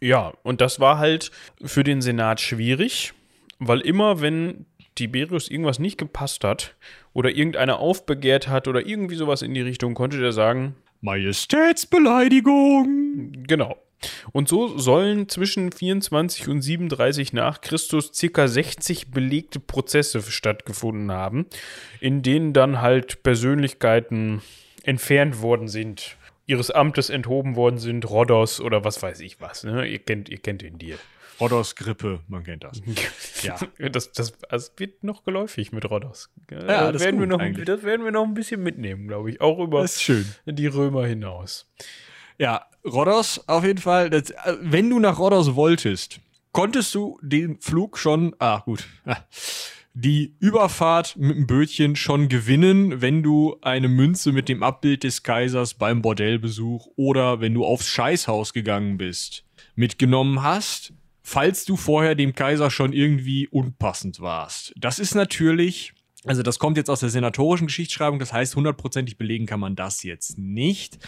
Ja, 0.00 0.32
und 0.44 0.60
das 0.60 0.78
war 0.78 0.98
halt 0.98 1.30
für 1.62 1.84
den 1.84 2.00
Senat 2.00 2.40
schwierig, 2.40 3.12
weil 3.58 3.80
immer, 3.80 4.20
wenn 4.20 4.66
Tiberius 5.00 5.50
irgendwas 5.50 5.78
nicht 5.78 5.96
gepasst 5.96 6.44
hat 6.44 6.76
oder 7.14 7.30
irgendeiner 7.30 7.78
aufbegehrt 7.78 8.48
hat 8.48 8.68
oder 8.68 8.86
irgendwie 8.86 9.14
sowas 9.14 9.40
in 9.40 9.54
die 9.54 9.62
Richtung, 9.62 9.94
konnte 9.94 10.18
der 10.18 10.32
sagen, 10.32 10.74
Majestätsbeleidigung. 11.00 13.32
Genau. 13.46 13.78
Und 14.32 14.48
so 14.48 14.78
sollen 14.78 15.28
zwischen 15.28 15.72
24 15.72 16.48
und 16.48 16.60
37 16.60 17.32
nach 17.32 17.62
Christus 17.62 18.10
circa 18.14 18.48
60 18.48 19.10
belegte 19.10 19.60
Prozesse 19.60 20.20
stattgefunden 20.22 21.12
haben, 21.12 21.46
in 22.00 22.22
denen 22.22 22.52
dann 22.52 22.82
halt 22.82 23.22
Persönlichkeiten 23.22 24.42
entfernt 24.82 25.40
worden 25.40 25.68
sind, 25.68 26.16
ihres 26.46 26.70
Amtes 26.70 27.10
enthoben 27.10 27.56
worden 27.56 27.78
sind, 27.78 28.08
Rhodos 28.08 28.60
oder 28.60 28.84
was 28.84 29.02
weiß 29.02 29.20
ich 29.20 29.40
was. 29.40 29.64
Ne? 29.64 29.86
Ihr, 29.86 29.98
kennt, 29.98 30.28
ihr 30.28 30.38
kennt 30.38 30.62
den 30.62 30.78
Deal. 30.78 30.98
Rhodos 31.40 31.74
Grippe, 31.74 32.20
man 32.28 32.44
kennt 32.44 32.64
das. 32.64 32.82
ja. 33.42 33.56
Das, 33.90 34.12
das, 34.12 34.34
das 34.50 34.72
wird 34.76 35.02
noch 35.02 35.24
geläufig 35.24 35.72
mit 35.72 35.90
Rhodos. 35.90 36.30
Ja, 36.50 36.92
das, 36.92 37.02
werden 37.02 37.18
wir 37.20 37.26
noch, 37.26 37.38
eigentlich. 37.38 37.66
das 37.66 37.82
werden 37.82 38.04
wir 38.04 38.12
noch 38.12 38.24
ein 38.24 38.34
bisschen 38.34 38.62
mitnehmen, 38.62 39.08
glaube 39.08 39.30
ich. 39.30 39.40
Auch 39.40 39.58
über 39.58 39.82
Das 39.82 39.96
ist 39.96 40.02
schön. 40.02 40.26
die 40.46 40.66
Römer 40.66 41.06
hinaus. 41.06 41.70
Ja, 42.38 42.66
Rhodos 42.84 43.48
auf 43.48 43.64
jeden 43.64 43.80
Fall. 43.80 44.10
Das, 44.10 44.30
äh, 44.30 44.56
wenn 44.60 44.88
du 44.90 44.98
nach 44.98 45.18
Rhodos 45.18 45.54
wolltest, 45.54 46.20
konntest 46.52 46.94
du 46.94 47.18
den 47.22 47.60
Flug 47.60 47.98
schon, 47.98 48.34
ah 48.38 48.60
gut, 48.60 48.86
die 49.94 50.34
Überfahrt 50.38 51.16
mit 51.16 51.36
dem 51.36 51.46
Bötchen 51.46 51.96
schon 51.96 52.28
gewinnen, 52.28 53.00
wenn 53.00 53.22
du 53.22 53.56
eine 53.62 53.88
Münze 53.88 54.32
mit 54.32 54.48
dem 54.48 54.62
Abbild 54.62 55.02
des 55.04 55.22
Kaisers 55.22 55.74
beim 55.74 56.00
Bordellbesuch 56.02 56.88
oder 56.96 57.40
wenn 57.40 57.54
du 57.54 57.64
aufs 57.64 57.88
Scheißhaus 57.88 58.52
gegangen 58.52 58.98
bist, 58.98 59.44
mitgenommen 59.74 60.42
hast, 60.42 60.92
falls 61.22 61.64
du 61.64 61.76
vorher 61.76 62.14
dem 62.14 62.34
Kaiser 62.34 62.70
schon 62.70 62.92
irgendwie 62.92 63.48
unpassend 63.48 64.20
warst. 64.20 64.72
Das 64.76 64.98
ist 64.98 65.14
natürlich 65.14 65.92
also 66.24 66.42
das 66.42 66.58
kommt 66.58 66.76
jetzt 66.76 66.90
aus 66.90 67.00
der 67.00 67.08
senatorischen 67.08 67.68
Geschichtsschreibung, 67.68 68.18
das 68.18 68.32
heißt, 68.32 68.54
hundertprozentig 68.54 69.16
belegen 69.16 69.46
kann 69.46 69.60
man 69.60 69.74
das 69.74 70.02
jetzt 70.02 70.38
nicht. 70.38 70.98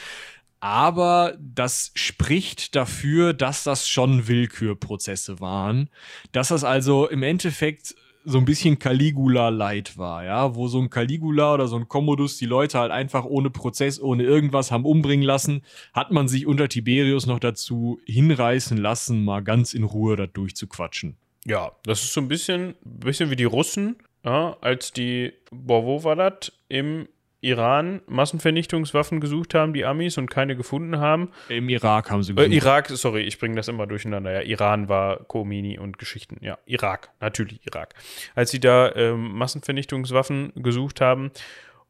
Aber 0.60 1.36
das 1.40 1.90
spricht 1.94 2.76
dafür, 2.76 3.34
dass 3.34 3.64
das 3.64 3.88
schon 3.88 4.28
Willkürprozesse 4.28 5.40
waren. 5.40 5.90
Dass 6.30 6.48
das 6.48 6.62
also 6.62 7.08
im 7.08 7.24
Endeffekt 7.24 7.96
so 8.24 8.38
ein 8.38 8.44
bisschen 8.44 8.78
Caligula-Light 8.78 9.98
war, 9.98 10.24
ja, 10.24 10.54
wo 10.54 10.68
so 10.68 10.78
ein 10.80 10.90
Caligula 10.90 11.54
oder 11.54 11.68
so 11.68 11.76
ein 11.76 11.88
Commodus 11.88 12.36
die 12.36 12.46
Leute 12.46 12.78
halt 12.78 12.92
einfach 12.92 13.24
ohne 13.24 13.50
Prozess, 13.50 14.00
ohne 14.00 14.22
irgendwas 14.22 14.70
haben 14.70 14.84
umbringen 14.84 15.24
lassen, 15.24 15.62
hat 15.92 16.10
man 16.10 16.28
sich 16.28 16.46
unter 16.46 16.68
Tiberius 16.68 17.26
noch 17.26 17.40
dazu 17.40 18.00
hinreißen 18.06 18.76
lassen, 18.76 19.24
mal 19.24 19.42
ganz 19.42 19.74
in 19.74 19.84
Ruhe 19.84 20.16
da 20.16 20.26
durchzuquatschen. 20.26 21.16
Ja, 21.44 21.72
das 21.84 22.02
ist 22.02 22.12
so 22.12 22.20
ein 22.20 22.28
bisschen, 22.28 22.74
bisschen 22.84 23.30
wie 23.30 23.36
die 23.36 23.44
Russen, 23.44 23.96
ja, 24.24 24.56
als 24.60 24.92
die, 24.92 25.32
boah, 25.50 25.84
wo 25.84 26.04
war 26.04 26.16
das? 26.16 26.52
Im 26.68 27.08
Iran 27.42 28.00
Massenvernichtungswaffen 28.06 29.20
gesucht 29.20 29.52
haben, 29.54 29.72
die 29.74 29.84
Amis, 29.84 30.16
und 30.16 30.30
keine 30.30 30.56
gefunden 30.56 30.98
haben. 30.98 31.30
Im 31.48 31.68
Irak 31.68 32.10
haben 32.10 32.22
sie 32.22 32.32
Äh, 32.32 32.36
gesucht. 32.36 32.52
Irak, 32.54 32.88
sorry, 32.88 33.22
ich 33.22 33.38
bringe 33.38 33.56
das 33.56 33.68
immer 33.68 33.86
durcheinander. 33.86 34.32
Ja, 34.32 34.40
Iran 34.42 34.88
war 34.88 35.24
Khomeini 35.24 35.78
und 35.78 35.98
Geschichten. 35.98 36.36
Ja, 36.40 36.58
Irak, 36.66 37.10
natürlich 37.20 37.60
Irak. 37.66 37.94
Als 38.34 38.50
sie 38.52 38.60
da 38.60 38.94
ähm, 38.94 39.32
Massenvernichtungswaffen 39.36 40.52
gesucht 40.56 41.00
haben 41.00 41.30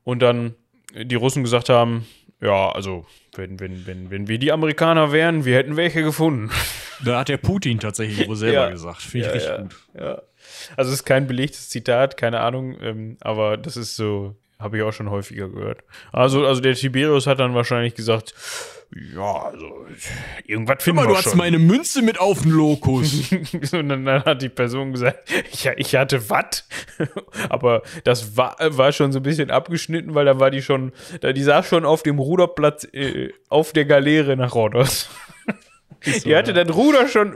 und 0.04 0.20
dann 0.22 0.54
die 0.94 1.14
Russen 1.14 1.42
gesagt 1.44 1.68
haben, 1.68 2.06
ja, 2.40 2.72
also 2.72 3.06
wenn, 3.36 3.60
wenn, 3.60 3.86
wenn, 3.86 4.10
wenn 4.10 4.28
wir 4.28 4.38
die 4.38 4.52
Amerikaner 4.52 5.12
wären, 5.12 5.44
wir 5.44 5.54
hätten 5.56 5.76
welche 5.76 6.02
gefunden. 6.02 6.50
Da 7.04 7.18
hat 7.18 7.28
der 7.28 7.36
Putin 7.36 7.80
tatsächlich 7.80 8.28
wohl 8.28 8.36
selber 8.36 8.66
Ja. 8.66 8.70
gesagt. 8.70 9.02
Finde 9.02 9.26
ich 9.26 9.42
Ja, 9.44 9.54
richtig 9.56 9.82
ja, 9.96 10.12
gut. 10.12 10.22
Also 10.76 10.92
es 10.92 10.98
ist 11.00 11.04
kein 11.04 11.26
belegtes 11.26 11.68
Zitat, 11.68 12.16
keine 12.16 12.38
Ahnung, 12.38 12.76
ähm, 12.80 13.16
aber 13.22 13.56
das 13.56 13.76
ist 13.76 13.96
so, 13.96 14.36
habe 14.62 14.78
ich 14.78 14.82
auch 14.82 14.92
schon 14.92 15.10
häufiger 15.10 15.48
gehört. 15.48 15.82
Also, 16.12 16.46
also 16.46 16.60
der 16.60 16.74
Tiberius 16.74 17.26
hat 17.26 17.40
dann 17.40 17.54
wahrscheinlich 17.54 17.94
gesagt, 17.94 18.34
ja, 19.14 19.44
also 19.44 19.86
irgendwas 20.46 20.82
finden 20.82 20.98
Guck 20.98 21.06
mal, 21.06 21.10
wir 21.10 21.14
du 21.14 21.16
hast 21.16 21.30
schon. 21.30 21.38
meine 21.38 21.58
Münze 21.58 22.02
mit 22.02 22.20
auf 22.20 22.42
den 22.42 22.50
Lokus. 22.50 23.32
Und 23.72 23.88
dann, 23.88 24.04
dann 24.04 24.24
hat 24.24 24.42
die 24.42 24.50
Person 24.50 24.92
gesagt, 24.92 25.30
ja, 25.62 25.72
ich 25.76 25.94
hatte 25.96 26.28
was. 26.28 26.68
Aber 27.48 27.82
das 28.04 28.36
war, 28.36 28.56
war 28.60 28.92
schon 28.92 29.12
so 29.12 29.20
ein 29.20 29.22
bisschen 29.22 29.50
abgeschnitten, 29.50 30.14
weil 30.14 30.26
da 30.26 30.38
war 30.38 30.50
die 30.50 30.62
schon, 30.62 30.92
da, 31.20 31.32
die 31.32 31.42
saß 31.42 31.66
schon 31.66 31.86
auf 31.86 32.02
dem 32.02 32.18
Ruderplatz 32.18 32.84
äh, 32.92 33.30
auf 33.48 33.72
der 33.72 33.86
Galeere 33.86 34.36
nach 34.36 34.54
Rhodos. 34.54 35.08
die 36.24 36.34
hatte 36.36 36.52
das 36.52 36.74
Ruder 36.74 37.08
schon, 37.08 37.34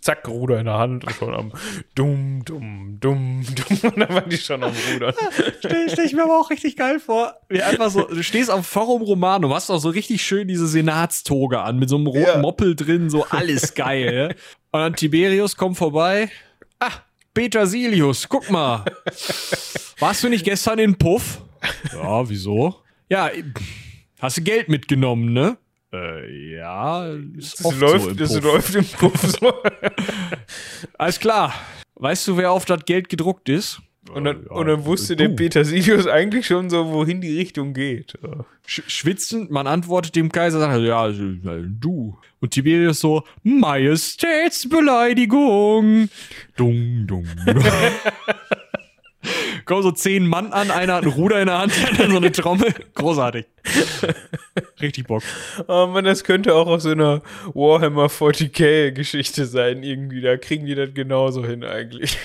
zack, 0.00 0.26
Ruder 0.28 0.58
in 0.58 0.66
der 0.66 0.78
Hand, 0.78 1.04
schon 1.18 1.34
am 1.34 1.52
dumm, 1.94 2.42
dumm, 2.44 2.98
dumm, 3.00 3.44
dumm. 3.54 3.78
Und 3.90 3.98
dann 3.98 4.08
war 4.08 4.22
die 4.22 4.36
schon 4.38 4.62
am 4.62 4.72
Rudern. 4.92 5.14
Stell, 5.58 5.90
stell 5.90 6.04
ich 6.06 6.12
mir 6.12 6.24
aber 6.24 6.38
auch 6.38 6.50
richtig 6.50 6.76
geil 6.76 7.00
vor. 7.00 7.34
Wie 7.48 7.62
einfach 7.62 7.90
so, 7.90 8.02
du 8.02 8.22
stehst 8.22 8.50
am 8.50 8.64
Forum 8.64 9.02
Romanum, 9.02 9.52
hast 9.52 9.70
auch 9.70 9.78
so 9.78 9.90
richtig 9.90 10.22
schön 10.22 10.48
diese 10.48 10.66
Senatstoge 10.66 11.60
an, 11.60 11.78
mit 11.78 11.88
so 11.88 11.96
einem 11.96 12.06
roten 12.06 12.20
Ja. 12.22 12.38
Moppel 12.38 12.74
drin, 12.76 13.10
so 13.10 13.24
alles 13.30 13.74
geil. 13.74 14.34
Und 14.70 14.80
dann 14.80 14.94
Tiberius 14.94 15.56
kommt 15.56 15.76
vorbei. 15.78 16.30
Ah, 16.78 16.92
Petersilius, 17.34 18.28
guck 18.28 18.50
mal. 18.50 18.84
Warst 19.98 20.22
du 20.24 20.28
nicht 20.28 20.44
gestern 20.44 20.78
in 20.78 20.96
Puff? 20.96 21.40
Ja, 21.92 22.28
wieso? 22.28 22.76
Ja, 23.08 23.30
hast 24.20 24.36
du 24.36 24.42
Geld 24.42 24.68
mitgenommen, 24.68 25.32
ne? 25.32 25.56
Äh, 25.92 26.54
ja, 26.56 27.06
ist 27.36 27.58
Es 27.60 27.64
oft 27.64 27.80
läuft, 27.80 28.04
so 28.04 28.10
im 28.10 28.18
es 28.20 28.34
Puff. 28.34 28.42
läuft 28.44 28.74
im 28.74 28.84
Puff 28.84 29.22
so. 29.22 29.52
Alles 30.98 31.18
klar. 31.18 31.54
Weißt 31.94 32.28
du, 32.28 32.36
wer 32.36 32.52
auf 32.52 32.66
das 32.66 32.84
Geld 32.84 33.08
gedruckt 33.08 33.48
ist? 33.48 33.80
Und 34.12 34.24
dann, 34.24 34.44
Ja, 34.44 34.50
und 34.52 34.66
dann 34.68 34.84
wusste 34.86 35.16
du. 35.16 35.26
der 35.28 35.34
Petersilius 35.34 36.06
eigentlich 36.06 36.46
schon 36.46 36.70
so, 36.70 36.90
wohin 36.92 37.20
die 37.20 37.36
Richtung 37.38 37.74
geht. 37.74 38.14
Sch 38.66 38.82
schwitzend, 38.86 39.50
man 39.50 39.66
antwortet 39.66 40.16
dem 40.16 40.30
Kaiser, 40.32 40.60
sagt, 40.60 40.80
ja, 40.82 41.02
also, 41.02 41.24
du. 41.68 42.16
Und 42.40 42.50
Tiberius 42.52 43.00
so, 43.00 43.24
Majestätsbeleidigung. 43.42 46.08
Dung, 46.56 47.06
dung, 47.06 47.26
dung. 47.46 47.64
Kommen 49.64 49.82
so 49.82 49.90
zehn 49.90 50.26
Mann 50.26 50.52
an, 50.52 50.70
einer 50.70 50.94
hat 50.94 51.04
ein 51.04 51.10
Ruder 51.10 51.40
in 51.40 51.46
der 51.46 51.58
Hand, 51.58 51.72
der 51.76 51.98
hat 51.98 52.10
so 52.10 52.16
eine 52.16 52.32
Trommel. 52.32 52.74
Großartig. 52.94 53.46
Richtig 54.80 55.06
Bock. 55.06 55.22
Oh 55.66 55.86
man, 55.86 56.04
das 56.04 56.24
könnte 56.24 56.54
auch 56.54 56.66
aus 56.66 56.84
so 56.84 56.90
einer 56.90 57.22
Warhammer 57.54 58.06
40k 58.06 58.92
Geschichte 58.92 59.46
sein, 59.46 59.82
irgendwie. 59.82 60.20
Da 60.20 60.36
kriegen 60.36 60.66
die 60.66 60.74
das 60.74 60.94
genauso 60.94 61.44
hin 61.44 61.64
eigentlich. 61.64 62.16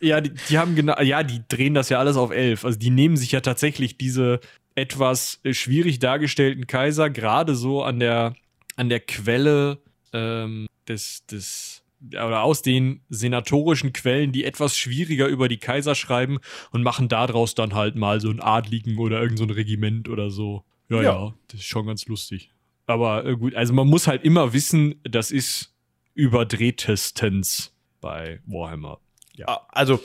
Ja, 0.00 0.20
die, 0.20 0.32
die 0.48 0.58
haben 0.58 0.74
genau, 0.74 0.98
ja, 1.02 1.22
die 1.22 1.42
drehen 1.48 1.74
das 1.74 1.90
ja 1.90 1.98
alles 1.98 2.16
auf 2.16 2.30
elf. 2.30 2.64
Also 2.64 2.78
die 2.78 2.90
nehmen 2.90 3.16
sich 3.16 3.32
ja 3.32 3.40
tatsächlich 3.40 3.98
diese 3.98 4.40
etwas 4.74 5.40
äh, 5.44 5.52
schwierig 5.52 5.98
dargestellten 5.98 6.66
Kaiser 6.66 7.10
gerade 7.10 7.54
so 7.54 7.82
an 7.82 8.00
der, 8.00 8.34
an 8.76 8.88
der 8.88 9.00
Quelle 9.00 9.78
ähm, 10.12 10.66
des, 10.88 11.26
des, 11.26 11.79
oder 12.08 12.42
aus 12.42 12.62
den 12.62 13.02
senatorischen 13.10 13.92
Quellen, 13.92 14.32
die 14.32 14.44
etwas 14.44 14.76
schwieriger 14.76 15.26
über 15.26 15.48
die 15.48 15.58
Kaiser 15.58 15.94
schreiben 15.94 16.38
und 16.70 16.82
machen 16.82 17.08
daraus 17.08 17.54
dann 17.54 17.74
halt 17.74 17.94
mal 17.96 18.20
so 18.20 18.30
einen 18.30 18.40
Adligen 18.40 18.98
oder 18.98 19.20
irgend 19.20 19.38
so 19.38 19.44
ein 19.44 19.50
Regiment 19.50 20.08
oder 20.08 20.30
so. 20.30 20.64
Ja, 20.88 20.96
ja, 20.96 21.02
Ja. 21.02 21.34
das 21.48 21.60
ist 21.60 21.66
schon 21.66 21.86
ganz 21.86 22.06
lustig. 22.06 22.50
Aber 22.86 23.24
äh, 23.24 23.36
gut, 23.36 23.54
also 23.54 23.72
man 23.74 23.86
muss 23.86 24.06
halt 24.06 24.24
immer 24.24 24.52
wissen, 24.52 24.96
das 25.04 25.30
ist 25.30 25.74
überdrehtestens 26.14 27.72
bei 28.00 28.40
Warhammer. 28.46 28.98
Ah, 29.46 29.60
Also, 29.70 30.00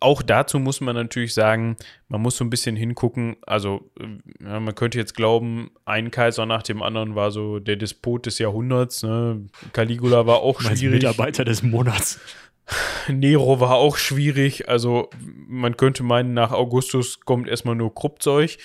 auch 0.00 0.22
dazu 0.22 0.58
muss 0.58 0.80
man 0.80 0.96
natürlich 0.96 1.34
sagen, 1.34 1.76
man 2.08 2.22
muss 2.22 2.36
so 2.36 2.44
ein 2.44 2.50
bisschen 2.50 2.74
hingucken. 2.74 3.36
Also, 3.46 3.90
äh, 4.00 4.44
ja, 4.44 4.58
man 4.58 4.74
könnte 4.74 4.98
jetzt 4.98 5.14
glauben, 5.14 5.70
ein 5.84 6.10
Kaiser 6.10 6.46
nach 6.46 6.62
dem 6.62 6.82
anderen 6.82 7.14
war 7.14 7.30
so 7.30 7.58
der 7.58 7.76
Despot 7.76 8.24
des 8.24 8.38
Jahrhunderts. 8.38 9.02
Ne? 9.02 9.46
Caligula 9.72 10.26
war 10.26 10.40
auch 10.40 10.60
schwierig. 10.62 11.02
Mitarbeiter 11.02 11.44
des 11.44 11.62
Monats. 11.62 12.18
Nero 13.08 13.60
war 13.60 13.74
auch 13.74 13.98
schwierig. 13.98 14.68
Also, 14.68 15.10
man 15.46 15.76
könnte 15.76 16.02
meinen, 16.02 16.32
nach 16.32 16.52
Augustus 16.52 17.20
kommt 17.20 17.46
erstmal 17.46 17.74
nur 17.74 17.94
Kruppzeug. 17.94 18.56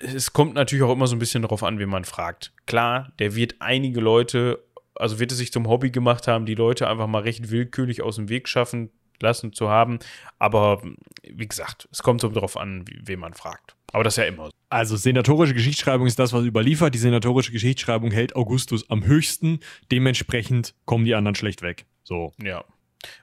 Es 0.00 0.32
kommt 0.32 0.54
natürlich 0.54 0.84
auch 0.84 0.92
immer 0.92 1.06
so 1.06 1.16
ein 1.16 1.18
bisschen 1.18 1.42
darauf 1.42 1.62
an, 1.64 1.78
wen 1.78 1.90
man 1.90 2.04
fragt. 2.04 2.52
Klar, 2.66 3.12
der 3.18 3.34
wird 3.34 3.56
einige 3.58 4.00
Leute, 4.00 4.64
also 4.94 5.18
wird 5.18 5.32
es 5.32 5.38
sich 5.38 5.52
zum 5.52 5.68
Hobby 5.68 5.90
gemacht 5.90 6.28
haben, 6.28 6.46
die 6.46 6.54
Leute 6.54 6.88
einfach 6.88 7.08
mal 7.08 7.22
recht 7.22 7.50
willkürlich 7.50 8.00
aus 8.00 8.16
dem 8.16 8.30
Weg 8.30 8.48
schaffen 8.48 8.90
lassen 9.22 9.52
zu 9.52 9.68
haben. 9.68 9.98
Aber 10.38 10.82
wie 11.22 11.46
gesagt, 11.48 11.88
es 11.92 12.02
kommt 12.02 12.20
so 12.20 12.28
darauf 12.28 12.56
an, 12.56 12.86
wie- 12.88 13.00
wen 13.04 13.18
man 13.20 13.34
fragt. 13.34 13.76
Aber 13.92 14.04
das 14.04 14.14
ist 14.14 14.18
ja 14.18 14.24
immer 14.24 14.46
so. 14.46 14.52
Also 14.68 14.96
senatorische 14.96 15.54
Geschichtsschreibung 15.54 16.06
ist 16.06 16.18
das, 16.18 16.32
was 16.32 16.44
überliefert. 16.44 16.94
Die 16.94 16.98
senatorische 16.98 17.52
Geschichtsschreibung 17.52 18.10
hält 18.10 18.34
Augustus 18.36 18.88
am 18.90 19.04
höchsten. 19.06 19.60
Dementsprechend 19.92 20.74
kommen 20.84 21.04
die 21.04 21.14
anderen 21.14 21.34
schlecht 21.36 21.62
weg. 21.62 21.86
So. 22.02 22.32
Ja. 22.42 22.64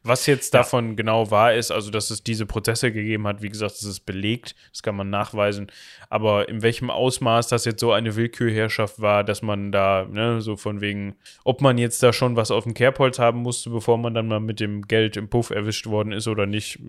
Was 0.03 0.25
jetzt 0.25 0.53
davon 0.53 0.95
genau 0.95 1.31
wahr 1.31 1.53
ist, 1.53 1.71
also 1.71 1.91
dass 1.91 2.09
es 2.09 2.23
diese 2.23 2.45
Prozesse 2.45 2.91
gegeben 2.91 3.27
hat, 3.27 3.41
wie 3.41 3.49
gesagt, 3.49 3.73
das 3.73 3.83
ist 3.83 4.01
belegt, 4.01 4.55
das 4.71 4.83
kann 4.83 4.95
man 4.95 5.09
nachweisen. 5.09 5.67
Aber 6.09 6.49
in 6.49 6.61
welchem 6.61 6.89
Ausmaß 6.89 7.47
das 7.47 7.65
jetzt 7.65 7.79
so 7.79 7.91
eine 7.91 8.15
Willkürherrschaft 8.15 9.01
war, 9.01 9.23
dass 9.23 9.41
man 9.41 9.71
da, 9.71 10.05
ne, 10.09 10.41
so 10.41 10.57
von 10.57 10.81
wegen, 10.81 11.15
ob 11.43 11.61
man 11.61 11.77
jetzt 11.77 12.03
da 12.03 12.13
schon 12.13 12.35
was 12.35 12.51
auf 12.51 12.63
dem 12.63 12.73
Kerbholz 12.73 13.19
haben 13.19 13.39
musste, 13.39 13.69
bevor 13.69 13.97
man 13.97 14.13
dann 14.13 14.27
mal 14.27 14.39
mit 14.39 14.59
dem 14.59 14.83
Geld 14.83 15.17
im 15.17 15.29
Puff 15.29 15.49
erwischt 15.49 15.87
worden 15.87 16.11
ist 16.11 16.27
oder 16.27 16.45
nicht, 16.45 16.79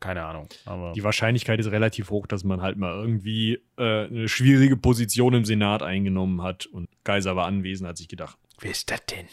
keine 0.00 0.24
Ahnung. 0.24 0.48
Aber 0.64 0.92
Die 0.92 1.04
Wahrscheinlichkeit 1.04 1.60
ist 1.60 1.70
relativ 1.70 2.10
hoch, 2.10 2.26
dass 2.26 2.44
man 2.44 2.62
halt 2.62 2.76
mal 2.76 2.94
irgendwie 2.94 3.60
äh, 3.78 4.06
eine 4.06 4.28
schwierige 4.28 4.76
Position 4.76 5.34
im 5.34 5.44
Senat 5.44 5.82
eingenommen 5.82 6.42
hat 6.42 6.66
und 6.66 6.88
Kaiser 7.04 7.36
war 7.36 7.46
anwesend, 7.46 7.88
hat 7.88 7.96
sich 7.96 8.08
gedacht, 8.08 8.36
wer 8.60 8.70
ist 8.70 8.90
das 8.90 9.04
denn? 9.06 9.26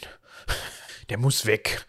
Der 1.08 1.18
muss 1.18 1.46
weg. 1.46 1.84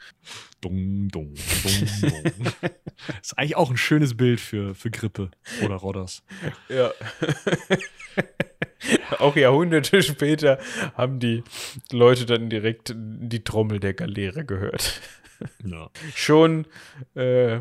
Dung, 0.63 1.09
dung, 1.09 1.33
dung, 1.63 2.11
dung. 2.11 2.53
ist 3.21 3.37
eigentlich 3.37 3.55
auch 3.55 3.69
ein 3.69 3.77
schönes 3.77 4.15
Bild 4.15 4.39
für, 4.39 4.73
für 4.75 4.89
Grippe 4.89 5.31
oder 5.63 5.75
Rodders. 5.75 6.23
Ja. 6.69 6.91
Auch 9.19 9.35
Jahrhunderte 9.35 10.03
später 10.03 10.59
haben 10.95 11.19
die 11.19 11.43
Leute 11.91 12.25
dann 12.25 12.49
direkt 12.49 12.93
die 12.95 13.43
Trommel 13.43 13.79
der 13.79 13.93
Galeere 13.93 14.43
gehört. 14.43 14.99
Ja. 15.63 15.89
Schon, 16.15 16.67
äh, 17.15 17.59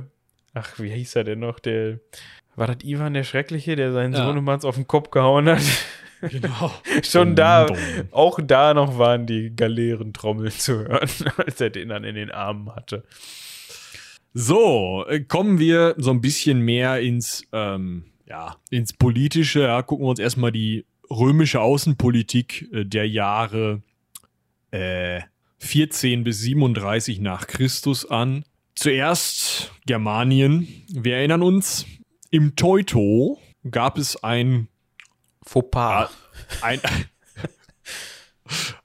ach, 0.53 0.79
wie 0.79 0.91
hieß 0.91 1.17
er 1.17 1.25
denn 1.25 1.41
noch? 1.41 1.61
Der, 1.61 2.01
war 2.57 2.67
das 2.67 2.79
Ivan 2.85 3.15
der 3.15 3.25
Schreckliche, 3.25 3.77
der 3.77 3.93
seinen 3.93 4.15
Ja. 4.15 4.25
Sohnemanns 4.27 4.65
auf 4.65 4.75
den 4.75 4.87
Kopf 4.87 5.11
gehauen 5.11 5.49
hat? 5.49 5.63
Genau. 6.23 6.71
Schon 7.03 7.35
da, 7.35 7.67
auch 8.13 8.39
da 8.43 8.75
noch 8.75 8.99
waren 8.99 9.27
die 9.27 9.55
Galeerentrommeln 9.55 10.51
zu 10.57 10.79
hören, 10.79 11.09
als 11.37 11.61
er 11.61 11.71
den 11.71 11.89
dann 11.89 12.05
in 12.05 12.15
den 12.15 12.31
Armen 12.31 12.75
hatte. 12.75 13.05
So, 14.33 15.05
äh, 15.09 15.21
kommen 15.21 15.59
wir 15.59 15.95
so 15.99 16.11
ein 16.11 16.21
bisschen 16.21 16.61
mehr 16.61 17.01
ins, 17.01 17.45
ähm, 17.53 18.05
ja, 18.27 18.57
ins 18.71 18.93
Politische. 18.95 19.63
Ja, 19.63 19.83
gucken 19.83 20.07
wir 20.07 20.11
uns 20.11 20.21
erstmal 20.21 20.53
die 20.53 20.87
römische 21.11 21.61
Außenpolitik 21.61 22.69
äh, 22.73 22.85
der 22.85 23.09
Jahre 23.09 23.83
äh, 24.71 25.21
14 25.59 26.25
bis 26.25 26.41
37 26.41 27.21
nach 27.21 27.47
Christus 27.47 28.09
an. 28.09 28.45
Zuerst 28.75 29.73
Germanien. 29.87 30.67
Wir 30.89 31.17
erinnern 31.17 31.43
uns, 31.43 31.87
im 32.31 32.57
Teuto 32.57 33.39
gab 33.71 33.99
es 33.99 34.25
ein 34.25 34.69
Fauxpas. 35.45 36.11
ein, 36.63 36.81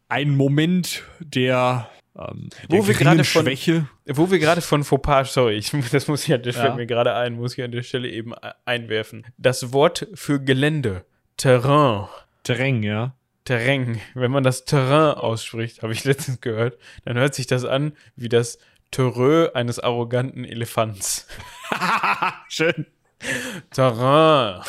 ein 0.09 0.35
Moment 0.35 1.03
der, 1.19 1.89
ähm, 2.17 2.49
Wo 2.69 2.87
wir 2.87 2.93
gerade 2.93 3.23
von- 3.23 3.43
Schwäche. 3.43 3.87
Wo 4.05 4.31
wir 4.31 4.39
gerade 4.39 4.61
von 4.61 4.83
Fauxpas, 4.83 5.33
sorry, 5.33 5.55
ich, 5.57 5.71
das 5.91 6.07
muss 6.07 6.27
ich 6.27 6.33
an 6.33 6.43
der 6.43 6.53
Ja. 6.53 6.61
fällt 6.61 6.75
mir 6.75 6.85
gerade 6.87 7.13
ein, 7.13 7.33
muss 7.35 7.57
ich 7.57 7.63
an 7.63 7.71
der 7.71 7.83
Stelle 7.83 8.09
eben 8.09 8.31
e- 8.33 8.51
einwerfen. 8.65 9.25
Das 9.37 9.73
Wort 9.73 10.07
für 10.13 10.39
Gelände, 10.41 11.05
Terrain, 11.37 12.07
Terrain, 12.43 12.83
ja. 12.83 13.13
Terrain, 13.45 14.01
wenn 14.13 14.31
man 14.31 14.43
das 14.43 14.65
Terrain 14.65 15.15
ausspricht, 15.15 15.81
habe 15.81 15.93
ich 15.93 16.03
letztens 16.03 16.41
gehört, 16.41 16.77
dann 17.05 17.17
hört 17.17 17.33
sich 17.35 17.47
das 17.47 17.63
an 17.63 17.93
wie 18.17 18.27
das 18.29 18.57
Terrain 18.91 19.53
eines 19.55 19.79
arroganten 19.79 20.43
Elefants. 20.45 21.27
Schön. 22.49 22.87
Terrain. 23.71 24.61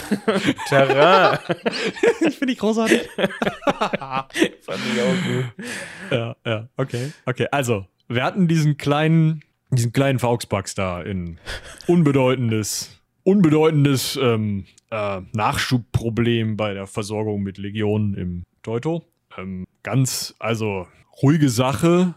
Terrain. 0.69 1.39
Finde 2.31 2.53
ich 2.53 2.59
großartig. 2.59 3.09
Fand 3.17 4.81
ich 4.95 5.01
auch 5.03 5.25
gut. 5.27 5.67
ja, 6.11 6.37
ja, 6.45 6.69
okay. 6.77 7.13
Okay, 7.27 7.47
also, 7.51 7.87
wir 8.09 8.25
hatten 8.25 8.49
diesen 8.49 8.77
kleinen, 8.77 9.43
diesen 9.71 9.93
kleinen 9.93 10.19
Fauxpax 10.19 10.75
da 10.75 11.03
in 11.03 11.39
unbedeutendes, 11.87 13.01
unbedeutendes 13.25 14.17
ähm, 14.17 14.65
äh, 14.91 15.21
Nachschubproblem 15.33 16.57
bei 16.57 16.75
der 16.75 16.87
Versorgung 16.87 17.43
mit 17.43 17.59
Legionen 17.59 18.15
im 18.15 18.45
Teuto. 18.63 19.05
Ähm, 19.37 19.67
ganz, 19.83 20.35
also, 20.39 20.87
ruhige 21.23 21.51
Sache. 21.51 22.15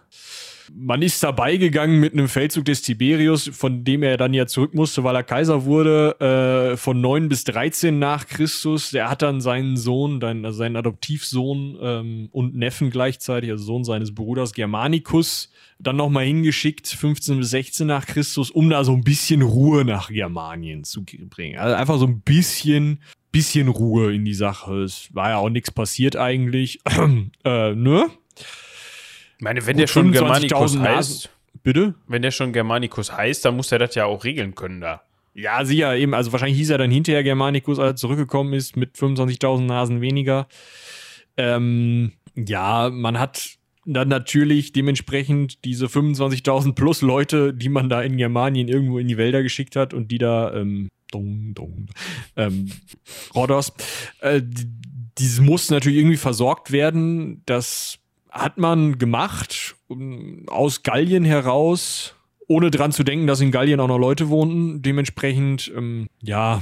Man 0.73 1.01
ist 1.01 1.21
dabei 1.23 1.57
gegangen 1.57 1.99
mit 1.99 2.13
einem 2.13 2.27
Feldzug 2.27 2.65
des 2.65 2.81
Tiberius, 2.81 3.49
von 3.53 3.83
dem 3.83 4.03
er 4.03 4.17
dann 4.17 4.33
ja 4.33 4.47
zurück 4.47 4.73
musste, 4.73 5.03
weil 5.03 5.15
er 5.15 5.23
Kaiser 5.23 5.65
wurde, 5.65 6.19
äh, 6.73 6.77
von 6.77 7.01
9 7.01 7.29
bis 7.29 7.43
13 7.43 7.99
nach 7.99 8.27
Christus. 8.27 8.91
Der 8.91 9.09
hat 9.09 9.21
dann 9.21 9.41
seinen 9.41 9.77
Sohn, 9.77 10.19
dann, 10.19 10.45
also 10.45 10.59
seinen 10.59 10.75
Adoptivsohn 10.77 11.77
ähm, 11.81 12.29
und 12.31 12.55
Neffen 12.55 12.89
gleichzeitig, 12.89 13.51
also 13.51 13.63
Sohn 13.63 13.83
seines 13.83 14.15
Bruders 14.15 14.53
Germanicus, 14.53 15.51
dann 15.79 15.95
nochmal 15.95 16.25
hingeschickt, 16.25 16.87
15 16.87 17.37
bis 17.37 17.49
16 17.49 17.87
nach 17.87 18.05
Christus, 18.05 18.51
um 18.51 18.69
da 18.69 18.83
so 18.83 18.93
ein 18.93 19.03
bisschen 19.03 19.41
Ruhe 19.41 19.83
nach 19.83 20.09
Germanien 20.09 20.83
zu 20.83 21.03
bringen. 21.03 21.57
Also 21.57 21.75
einfach 21.75 21.97
so 21.97 22.05
ein 22.05 22.21
bisschen, 22.21 22.99
bisschen 23.31 23.67
Ruhe 23.67 24.13
in 24.13 24.25
die 24.25 24.33
Sache. 24.33 24.83
Es 24.83 25.13
war 25.13 25.29
ja 25.29 25.37
auch 25.37 25.49
nichts 25.49 25.71
passiert 25.71 26.15
eigentlich. 26.15 26.79
äh, 27.43 27.75
ne? 27.75 28.09
Ich 29.41 29.43
meine, 29.43 29.65
wenn 29.65 29.73
Gut, 29.73 29.81
der 29.81 29.87
schon 29.87 30.13
25.000 30.13 30.19
Germanicus 30.19 30.77
heißt, 30.77 31.29
Bitte? 31.63 31.95
wenn 32.05 32.21
der 32.21 32.29
schon 32.29 32.53
Germanicus 32.53 33.11
heißt, 33.11 33.43
dann 33.43 33.55
muss 33.55 33.71
er 33.71 33.79
das 33.79 33.95
ja 33.95 34.05
auch 34.05 34.23
regeln 34.23 34.53
können 34.53 34.81
da. 34.81 35.01
Ja, 35.33 35.65
sicher, 35.65 35.95
eben. 35.95 36.13
Also 36.13 36.31
wahrscheinlich 36.31 36.59
hieß 36.59 36.69
er 36.69 36.77
dann 36.77 36.91
hinterher 36.91 37.23
Germanicus, 37.23 37.79
als 37.79 37.89
er 37.89 37.95
zurückgekommen 37.95 38.53
ist, 38.53 38.77
mit 38.77 38.95
25.000 38.95 39.61
Nasen 39.61 39.99
weniger. 39.99 40.47
Ähm, 41.37 42.11
ja, 42.35 42.91
man 42.91 43.17
hat 43.17 43.57
dann 43.83 44.09
natürlich 44.09 44.73
dementsprechend 44.73 45.65
diese 45.65 45.87
25.000 45.87 46.75
plus 46.75 47.01
Leute, 47.01 47.51
die 47.51 47.69
man 47.69 47.89
da 47.89 48.03
in 48.03 48.17
Germanien 48.17 48.67
irgendwo 48.67 48.99
in 48.99 49.07
die 49.07 49.17
Wälder 49.17 49.41
geschickt 49.41 49.75
hat 49.75 49.95
und 49.95 50.11
die 50.11 50.19
da, 50.19 50.53
ähm, 50.53 50.87
dong, 51.09 51.55
dong, 51.55 51.87
ähm, 52.35 52.69
Rhodos, 53.33 53.73
äh, 54.19 54.39
die, 54.43 54.67
dieses 55.17 55.39
muss 55.39 55.71
natürlich 55.71 55.97
irgendwie 55.97 56.17
versorgt 56.17 56.71
werden. 56.71 57.41
Das 57.47 58.00
hat 58.31 58.57
man 58.57 58.97
gemacht 58.97 59.75
aus 60.47 60.83
Gallien 60.83 61.25
heraus, 61.25 62.15
ohne 62.47 62.71
dran 62.71 62.91
zu 62.91 63.03
denken, 63.03 63.27
dass 63.27 63.41
in 63.41 63.51
Gallien 63.51 63.79
auch 63.79 63.87
noch 63.87 63.97
Leute 63.97 64.29
wohnten. 64.29 64.81
Dementsprechend, 64.81 65.71
ähm, 65.75 66.07
ja, 66.21 66.61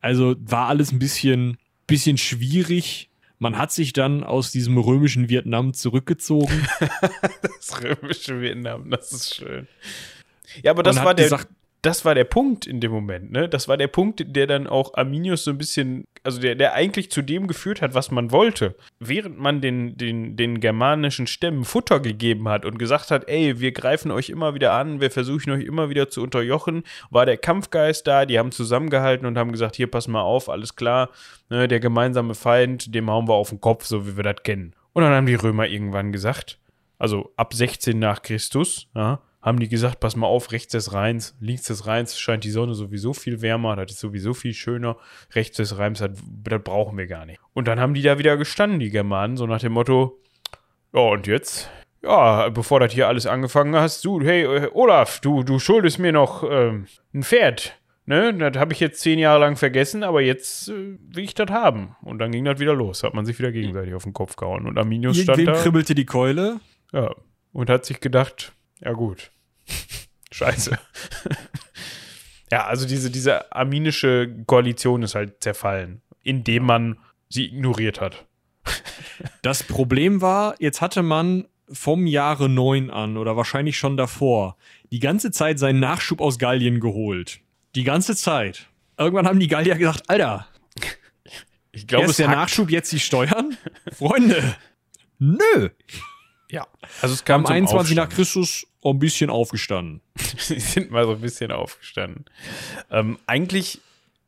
also 0.00 0.36
war 0.38 0.68
alles 0.68 0.92
ein 0.92 1.00
bisschen, 1.00 1.58
bisschen 1.86 2.18
schwierig. 2.18 3.10
Man 3.40 3.58
hat 3.58 3.72
sich 3.72 3.92
dann 3.92 4.24
aus 4.24 4.52
diesem 4.52 4.78
römischen 4.78 5.28
Vietnam 5.28 5.74
zurückgezogen. 5.74 6.66
Das 7.42 7.82
römische 7.82 8.40
Vietnam, 8.40 8.88
das 8.88 9.12
ist 9.12 9.34
schön. 9.34 9.68
Ja, 10.62 10.70
aber 10.70 10.82
das 10.82 10.96
war 10.96 11.12
der, 11.14 11.26
gesagt, 11.26 11.48
das 11.82 12.04
war 12.04 12.14
der 12.14 12.24
Punkt 12.24 12.66
in 12.66 12.80
dem 12.80 12.90
Moment, 12.90 13.30
ne? 13.30 13.48
Das 13.48 13.68
war 13.68 13.76
der 13.76 13.86
Punkt, 13.86 14.24
der 14.26 14.46
dann 14.48 14.66
auch 14.66 14.94
Arminius 14.94 15.44
so 15.44 15.52
ein 15.52 15.58
bisschen, 15.58 16.04
also 16.24 16.40
der, 16.40 16.56
der 16.56 16.74
eigentlich 16.74 17.10
zu 17.10 17.22
dem 17.22 17.46
geführt 17.46 17.82
hat, 17.82 17.94
was 17.94 18.10
man 18.10 18.32
wollte. 18.32 18.74
Während 18.98 19.38
man 19.38 19.60
den, 19.60 19.96
den, 19.96 20.36
den 20.36 20.58
germanischen 20.58 21.28
Stämmen 21.28 21.64
Futter 21.64 22.00
gegeben 22.00 22.48
hat 22.48 22.64
und 22.64 22.78
gesagt 22.78 23.12
hat, 23.12 23.28
ey, 23.28 23.60
wir 23.60 23.70
greifen 23.70 24.10
euch 24.10 24.28
immer 24.28 24.54
wieder 24.54 24.72
an, 24.72 25.00
wir 25.00 25.10
versuchen 25.10 25.52
euch 25.52 25.64
immer 25.64 25.88
wieder 25.88 26.08
zu 26.08 26.22
unterjochen, 26.22 26.82
war 27.10 27.26
der 27.26 27.36
Kampfgeist 27.36 28.06
da, 28.06 28.26
die 28.26 28.38
haben 28.38 28.50
zusammengehalten 28.50 29.26
und 29.26 29.38
haben 29.38 29.52
gesagt, 29.52 29.76
hier, 29.76 29.88
pass 29.88 30.08
mal 30.08 30.22
auf, 30.22 30.48
alles 30.48 30.74
klar, 30.74 31.10
ne, 31.48 31.68
der 31.68 31.78
gemeinsame 31.78 32.34
Feind, 32.34 32.92
dem 32.92 33.08
hauen 33.08 33.28
wir 33.28 33.34
auf 33.34 33.50
den 33.50 33.60
Kopf, 33.60 33.84
so 33.84 34.06
wie 34.06 34.16
wir 34.16 34.24
das 34.24 34.42
kennen. 34.42 34.74
Und 34.94 35.04
dann 35.04 35.12
haben 35.12 35.26
die 35.26 35.34
Römer 35.36 35.68
irgendwann 35.68 36.10
gesagt, 36.10 36.58
also 36.98 37.32
ab 37.36 37.54
16 37.54 37.96
nach 37.96 38.22
Christus, 38.22 38.88
ja, 38.96 39.20
haben 39.40 39.60
die 39.60 39.68
gesagt, 39.68 40.00
pass 40.00 40.16
mal 40.16 40.26
auf, 40.26 40.52
rechts 40.52 40.72
des 40.72 40.92
Rheins, 40.92 41.36
links 41.40 41.62
des 41.64 41.86
Rheins 41.86 42.18
scheint 42.18 42.44
die 42.44 42.50
Sonne 42.50 42.74
sowieso 42.74 43.12
viel 43.12 43.40
wärmer, 43.40 43.76
das 43.76 43.92
ist 43.92 44.00
sowieso 44.00 44.34
viel 44.34 44.52
schöner, 44.52 44.96
rechts 45.34 45.56
des 45.58 45.78
Rheins, 45.78 46.00
das, 46.00 46.10
das 46.42 46.62
brauchen 46.62 46.98
wir 46.98 47.06
gar 47.06 47.24
nicht. 47.26 47.40
Und 47.54 47.68
dann 47.68 47.80
haben 47.80 47.94
die 47.94 48.02
da 48.02 48.18
wieder 48.18 48.36
gestanden, 48.36 48.80
die 48.80 48.90
Germanen, 48.90 49.36
so 49.36 49.46
nach 49.46 49.60
dem 49.60 49.72
Motto, 49.72 50.20
ja 50.92 51.00
und 51.00 51.26
jetzt? 51.26 51.70
Ja, 52.02 52.48
bevor 52.48 52.80
das 52.80 52.92
hier 52.92 53.08
alles 53.08 53.26
angefangen 53.26 53.74
hast, 53.74 54.04
du, 54.04 54.20
hey, 54.20 54.42
äh, 54.42 54.70
Olaf, 54.72 55.20
du, 55.20 55.42
du 55.42 55.58
schuldest 55.58 55.98
mir 55.98 56.12
noch 56.12 56.44
ähm, 56.48 56.86
ein 57.12 57.22
Pferd. 57.22 57.78
Ne, 58.06 58.32
das 58.32 58.56
habe 58.58 58.72
ich 58.72 58.80
jetzt 58.80 59.02
zehn 59.02 59.18
Jahre 59.18 59.40
lang 59.40 59.56
vergessen, 59.56 60.02
aber 60.02 60.22
jetzt 60.22 60.70
äh, 60.70 60.96
will 60.98 61.24
ich 61.24 61.34
das 61.34 61.50
haben. 61.50 61.94
Und 62.00 62.20
dann 62.20 62.32
ging 62.32 62.44
das 62.46 62.58
wieder 62.58 62.72
los, 62.72 63.02
hat 63.02 63.12
man 63.12 63.26
sich 63.26 63.38
wieder 63.38 63.52
gegenseitig 63.52 63.92
auf 63.92 64.04
den 64.04 64.14
Kopf 64.14 64.36
gehauen. 64.36 64.66
Und 64.66 64.78
Arminius 64.78 65.18
stand 65.18 65.40
irgendwem 65.40 65.54
da. 65.54 65.60
kribbelte 65.60 65.94
die 65.94 66.06
Keule. 66.06 66.58
Ja, 66.90 67.14
und 67.52 67.68
hat 67.68 67.84
sich 67.84 68.00
gedacht, 68.00 68.54
ja 68.80 68.92
gut, 68.92 69.30
scheiße. 70.32 70.78
ja, 72.52 72.66
also 72.66 72.86
diese, 72.86 73.10
diese 73.10 73.52
arminische 73.52 74.34
Koalition 74.46 75.02
ist 75.02 75.14
halt 75.14 75.42
zerfallen, 75.42 76.02
indem 76.22 76.64
man 76.64 76.98
sie 77.28 77.46
ignoriert 77.46 78.00
hat. 78.00 78.26
Das 79.42 79.64
Problem 79.64 80.20
war, 80.20 80.54
jetzt 80.60 80.80
hatte 80.80 81.02
man 81.02 81.48
vom 81.70 82.06
Jahre 82.06 82.48
9 82.48 82.88
an 82.90 83.16
oder 83.16 83.36
wahrscheinlich 83.36 83.76
schon 83.76 83.96
davor 83.96 84.56
die 84.92 85.00
ganze 85.00 85.32
Zeit 85.32 85.58
seinen 85.58 85.80
Nachschub 85.80 86.20
aus 86.20 86.38
Gallien 86.38 86.78
geholt. 86.78 87.40
Die 87.74 87.82
ganze 87.82 88.14
Zeit. 88.14 88.66
Irgendwann 88.96 89.26
haben 89.26 89.40
die 89.40 89.48
Gallier 89.48 89.74
gesagt, 89.76 90.08
Alter, 90.08 90.46
Ich 91.72 91.86
glaube, 91.88 92.06
es 92.06 92.16
der 92.16 92.28
hackt. 92.28 92.38
Nachschub, 92.38 92.70
jetzt 92.70 92.92
die 92.92 93.00
Steuern? 93.00 93.56
Freunde, 93.92 94.56
nö. 95.18 95.70
Ja, 96.50 96.66
also 97.02 97.14
es 97.14 97.24
kam 97.24 97.40
Am 97.40 97.46
zum 97.46 97.54
21 97.56 97.96
nach 97.96 98.04
Aufstand. 98.04 98.16
Christus 98.16 98.66
ein 98.84 98.98
bisschen 98.98 99.30
aufgestanden. 99.30 100.00
Sie 100.38 100.60
sind 100.60 100.90
mal 100.90 101.04
so 101.04 101.12
ein 101.12 101.20
bisschen 101.20 101.52
aufgestanden. 101.52 102.24
Ähm, 102.90 103.18
eigentlich 103.26 103.80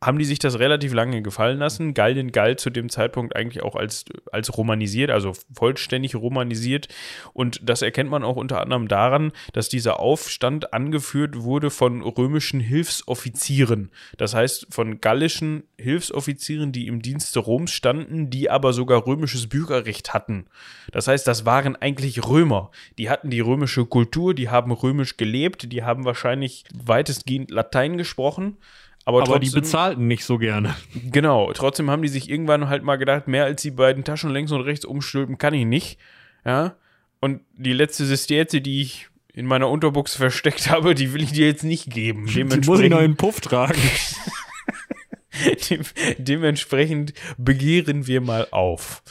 haben 0.03 0.19
die 0.19 0.25
sich 0.25 0.39
das 0.39 0.59
relativ 0.59 0.95
lange 0.95 1.21
gefallen 1.21 1.59
lassen. 1.59 1.93
Gallien 1.93 2.33
galt 2.33 2.59
zu 2.59 2.71
dem 2.71 2.89
Zeitpunkt 2.89 3.37
eigentlich 3.37 3.63
auch 3.63 3.77
als, 3.77 4.07
als 4.33 4.57
romanisiert, 4.57 5.11
also 5.11 5.33
vollständig 5.53 6.15
romanisiert. 6.15 6.89
Und 7.35 7.61
das 7.63 7.83
erkennt 7.83 8.09
man 8.09 8.25
auch 8.25 8.37
unter 8.37 8.63
anderem 8.63 8.89
daran, 8.89 9.33
dass 9.53 9.69
dieser 9.69 10.01
Aufstand 10.01 10.73
angeführt 10.73 11.43
wurde 11.43 11.69
von 11.69 12.01
römischen 12.01 12.61
Hilfsoffizieren. 12.61 13.91
Das 14.17 14.35
heißt, 14.35 14.69
von 14.71 15.03
gallischen 15.03 15.65
Hilfsoffizieren, 15.79 16.73
die 16.73 16.87
im 16.87 17.03
Dienste 17.03 17.41
Roms 17.41 17.73
standen, 17.73 18.31
die 18.31 18.49
aber 18.49 18.73
sogar 18.73 19.07
römisches 19.07 19.49
Bürgerrecht 19.49 20.15
hatten. 20.15 20.47
Das 20.93 21.09
heißt, 21.09 21.27
das 21.27 21.45
waren 21.45 21.77
eigentlich 21.77 22.27
Römer. 22.27 22.71
Die 22.97 23.11
hatten 23.11 23.29
die 23.29 23.41
römische 23.41 23.85
Kultur, 23.85 24.33
die 24.33 24.49
haben 24.49 24.73
römisch 24.73 25.19
gelebt, 25.19 25.71
die 25.73 25.83
haben 25.83 26.07
wahrscheinlich 26.07 26.65
weitestgehend 26.73 27.51
Latein 27.51 27.99
gesprochen. 27.99 28.57
Aber, 29.05 29.19
aber 29.19 29.27
trotzdem, 29.27 29.49
die 29.49 29.55
bezahlten 29.55 30.07
nicht 30.07 30.25
so 30.25 30.39
gerne. 30.39 30.77
Genau, 31.11 31.53
trotzdem 31.53 31.91
haben 31.91 32.03
die 32.03 32.09
sich 32.09 32.29
irgendwann 32.29 32.69
halt 32.69 32.83
mal 32.83 32.97
gedacht, 32.97 33.29
mehr 33.29 33.45
als 33.45 33.63
die 33.63 33.71
beiden 33.71 34.05
Taschen 34.05 34.31
links 34.31 34.53
und 34.53 34.61
rechts 34.61 34.85
umstülpen 34.85 35.39
kann 35.39 35.55
ich 35.55 35.65
nicht. 35.65 35.99
Ja. 36.45 36.77
Und 37.21 37.41
die 37.55 37.73
letzte 37.73 38.05
Sistierze, 38.05 38.61
die 38.61 38.83
ich 38.83 39.09
in 39.33 39.47
meiner 39.47 39.69
Unterbuchse 39.69 40.19
versteckt 40.19 40.71
habe, 40.71 40.95
die 40.95 41.13
will 41.13 41.23
ich 41.23 41.33
dir 41.33 41.47
jetzt 41.47 41.65
nicht 41.65 41.91
geben. 41.91 42.27
Die 42.27 42.45
muss 42.45 42.81
ich 42.81 42.91
noch 42.91 42.99
in 42.99 43.13
den 43.13 43.17
Puff 43.17 43.41
tragen. 43.41 43.81
Dem, 45.71 45.83
dementsprechend 46.19 47.15
begehren 47.39 48.07
wir 48.07 48.21
mal 48.21 48.49
auf. 48.51 49.03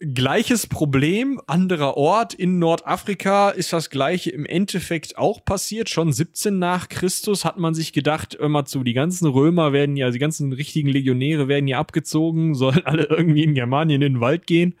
Gleiches 0.00 0.66
Problem, 0.66 1.40
anderer 1.46 1.96
Ort 1.96 2.34
in 2.34 2.58
Nordafrika 2.58 3.50
ist 3.50 3.72
das 3.72 3.88
gleiche 3.88 4.30
im 4.30 4.44
Endeffekt 4.44 5.16
auch 5.16 5.44
passiert. 5.44 5.88
Schon 5.88 6.12
17 6.12 6.58
nach 6.58 6.88
Christus 6.88 7.44
hat 7.44 7.58
man 7.58 7.72
sich 7.74 7.92
gedacht, 7.94 8.34
immer 8.34 8.66
zu, 8.66 8.84
die 8.84 8.92
ganzen 8.92 9.26
Römer 9.26 9.72
werden 9.72 9.96
ja, 9.96 10.10
die 10.10 10.18
ganzen 10.18 10.52
richtigen 10.52 10.88
Legionäre 10.88 11.48
werden 11.48 11.66
ja 11.66 11.78
abgezogen, 11.78 12.54
sollen 12.54 12.82
alle 12.84 13.04
irgendwie 13.04 13.44
in 13.44 13.54
Germanien 13.54 14.02
in 14.02 14.14
den 14.14 14.20
Wald 14.20 14.46
gehen. 14.46 14.74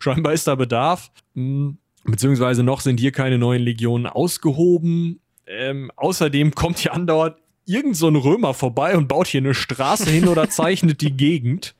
Scheinbar 0.00 0.34
ist 0.34 0.46
da 0.46 0.54
Bedarf. 0.54 1.10
Hm, 1.34 1.78
beziehungsweise 2.04 2.62
noch 2.62 2.80
sind 2.80 3.00
hier 3.00 3.12
keine 3.12 3.38
neuen 3.38 3.62
Legionen 3.62 4.06
ausgehoben. 4.06 5.20
Ähm, 5.46 5.90
außerdem 5.96 6.54
kommt 6.54 6.78
hier 6.78 6.92
andauernd 6.92 7.36
irgend 7.68 7.96
so 7.96 8.08
ein 8.08 8.16
Römer 8.16 8.54
vorbei 8.54 8.96
und 8.96 9.08
baut 9.08 9.26
hier 9.26 9.40
eine 9.40 9.54
Straße 9.54 10.10
hin 10.10 10.28
oder 10.28 10.48
zeichnet 10.48 11.00
die 11.00 11.16
Gegend. 11.16 11.74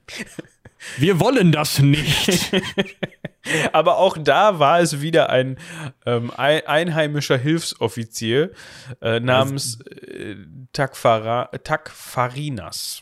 Wir 0.97 1.19
wollen 1.19 1.51
das 1.51 1.81
nicht. 1.81 2.53
Aber 3.73 3.97
auch 3.97 4.19
da 4.19 4.59
war 4.59 4.81
es 4.81 5.01
wieder 5.01 5.31
ein 5.31 5.59
ähm, 6.07 6.31
einheimischer 6.37 7.39
Hilfsoffizier 7.39 8.53
äh, 9.01 9.19
namens 9.19 9.81
äh, 9.81 10.37
Takfara, 10.73 11.47
Takfarinas. 11.65 13.01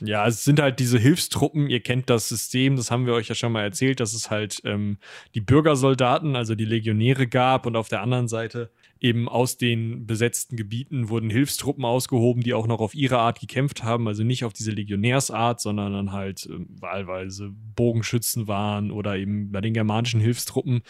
Ja, 0.00 0.26
es 0.26 0.44
sind 0.44 0.60
halt 0.60 0.80
diese 0.80 0.98
Hilfstruppen, 0.98 1.68
ihr 1.68 1.80
kennt 1.80 2.10
das 2.10 2.28
System, 2.28 2.76
das 2.76 2.90
haben 2.90 3.06
wir 3.06 3.14
euch 3.14 3.28
ja 3.28 3.34
schon 3.34 3.52
mal 3.52 3.62
erzählt, 3.62 4.00
dass 4.00 4.14
es 4.14 4.30
halt 4.30 4.60
ähm, 4.64 4.98
die 5.34 5.40
Bürgersoldaten, 5.40 6.34
also 6.34 6.54
die 6.54 6.64
Legionäre 6.64 7.26
gab 7.26 7.66
und 7.66 7.76
auf 7.76 7.88
der 7.88 8.00
anderen 8.00 8.26
Seite 8.26 8.70
eben 9.00 9.28
aus 9.28 9.56
den 9.56 10.06
besetzten 10.06 10.56
Gebieten 10.56 11.08
wurden 11.08 11.30
Hilfstruppen 11.30 11.84
ausgehoben, 11.84 12.42
die 12.42 12.52
auch 12.52 12.66
noch 12.66 12.80
auf 12.80 12.94
ihre 12.94 13.18
Art 13.18 13.40
gekämpft 13.40 13.82
haben, 13.82 14.06
also 14.06 14.22
nicht 14.22 14.44
auf 14.44 14.52
diese 14.52 14.70
Legionärsart, 14.70 15.60
sondern 15.60 15.92
dann 15.92 16.12
halt 16.12 16.46
äh, 16.46 16.58
wahlweise 16.80 17.50
Bogenschützen 17.74 18.46
waren 18.46 18.90
oder 18.90 19.16
eben 19.16 19.50
bei 19.52 19.62
den 19.62 19.72
germanischen 19.72 20.20
Hilfstruppen, 20.20 20.82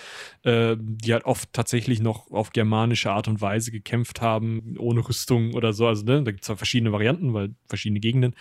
äh, 0.43 0.77
die 0.78 1.12
halt 1.12 1.24
oft 1.24 1.53
tatsächlich 1.53 2.01
noch 2.01 2.31
auf 2.32 2.51
germanische 2.53 3.12
Art 3.12 3.28
und 3.28 3.41
Weise 3.41 3.70
gekämpft 3.70 4.20
haben, 4.20 4.77
ohne 4.78 5.09
Rüstung 5.09 5.55
oder 5.55 5.73
so. 5.73 5.87
Also 5.87 6.05
ne, 6.05 6.24
da 6.24 6.32
gibt 6.32 6.43
es 6.43 6.47
zwar 6.47 6.57
verschiedene 6.57 6.93
Varianten, 6.93 7.32
weil 7.32 7.55
verschiedene 7.69 8.01
Gegenden. 8.01 8.35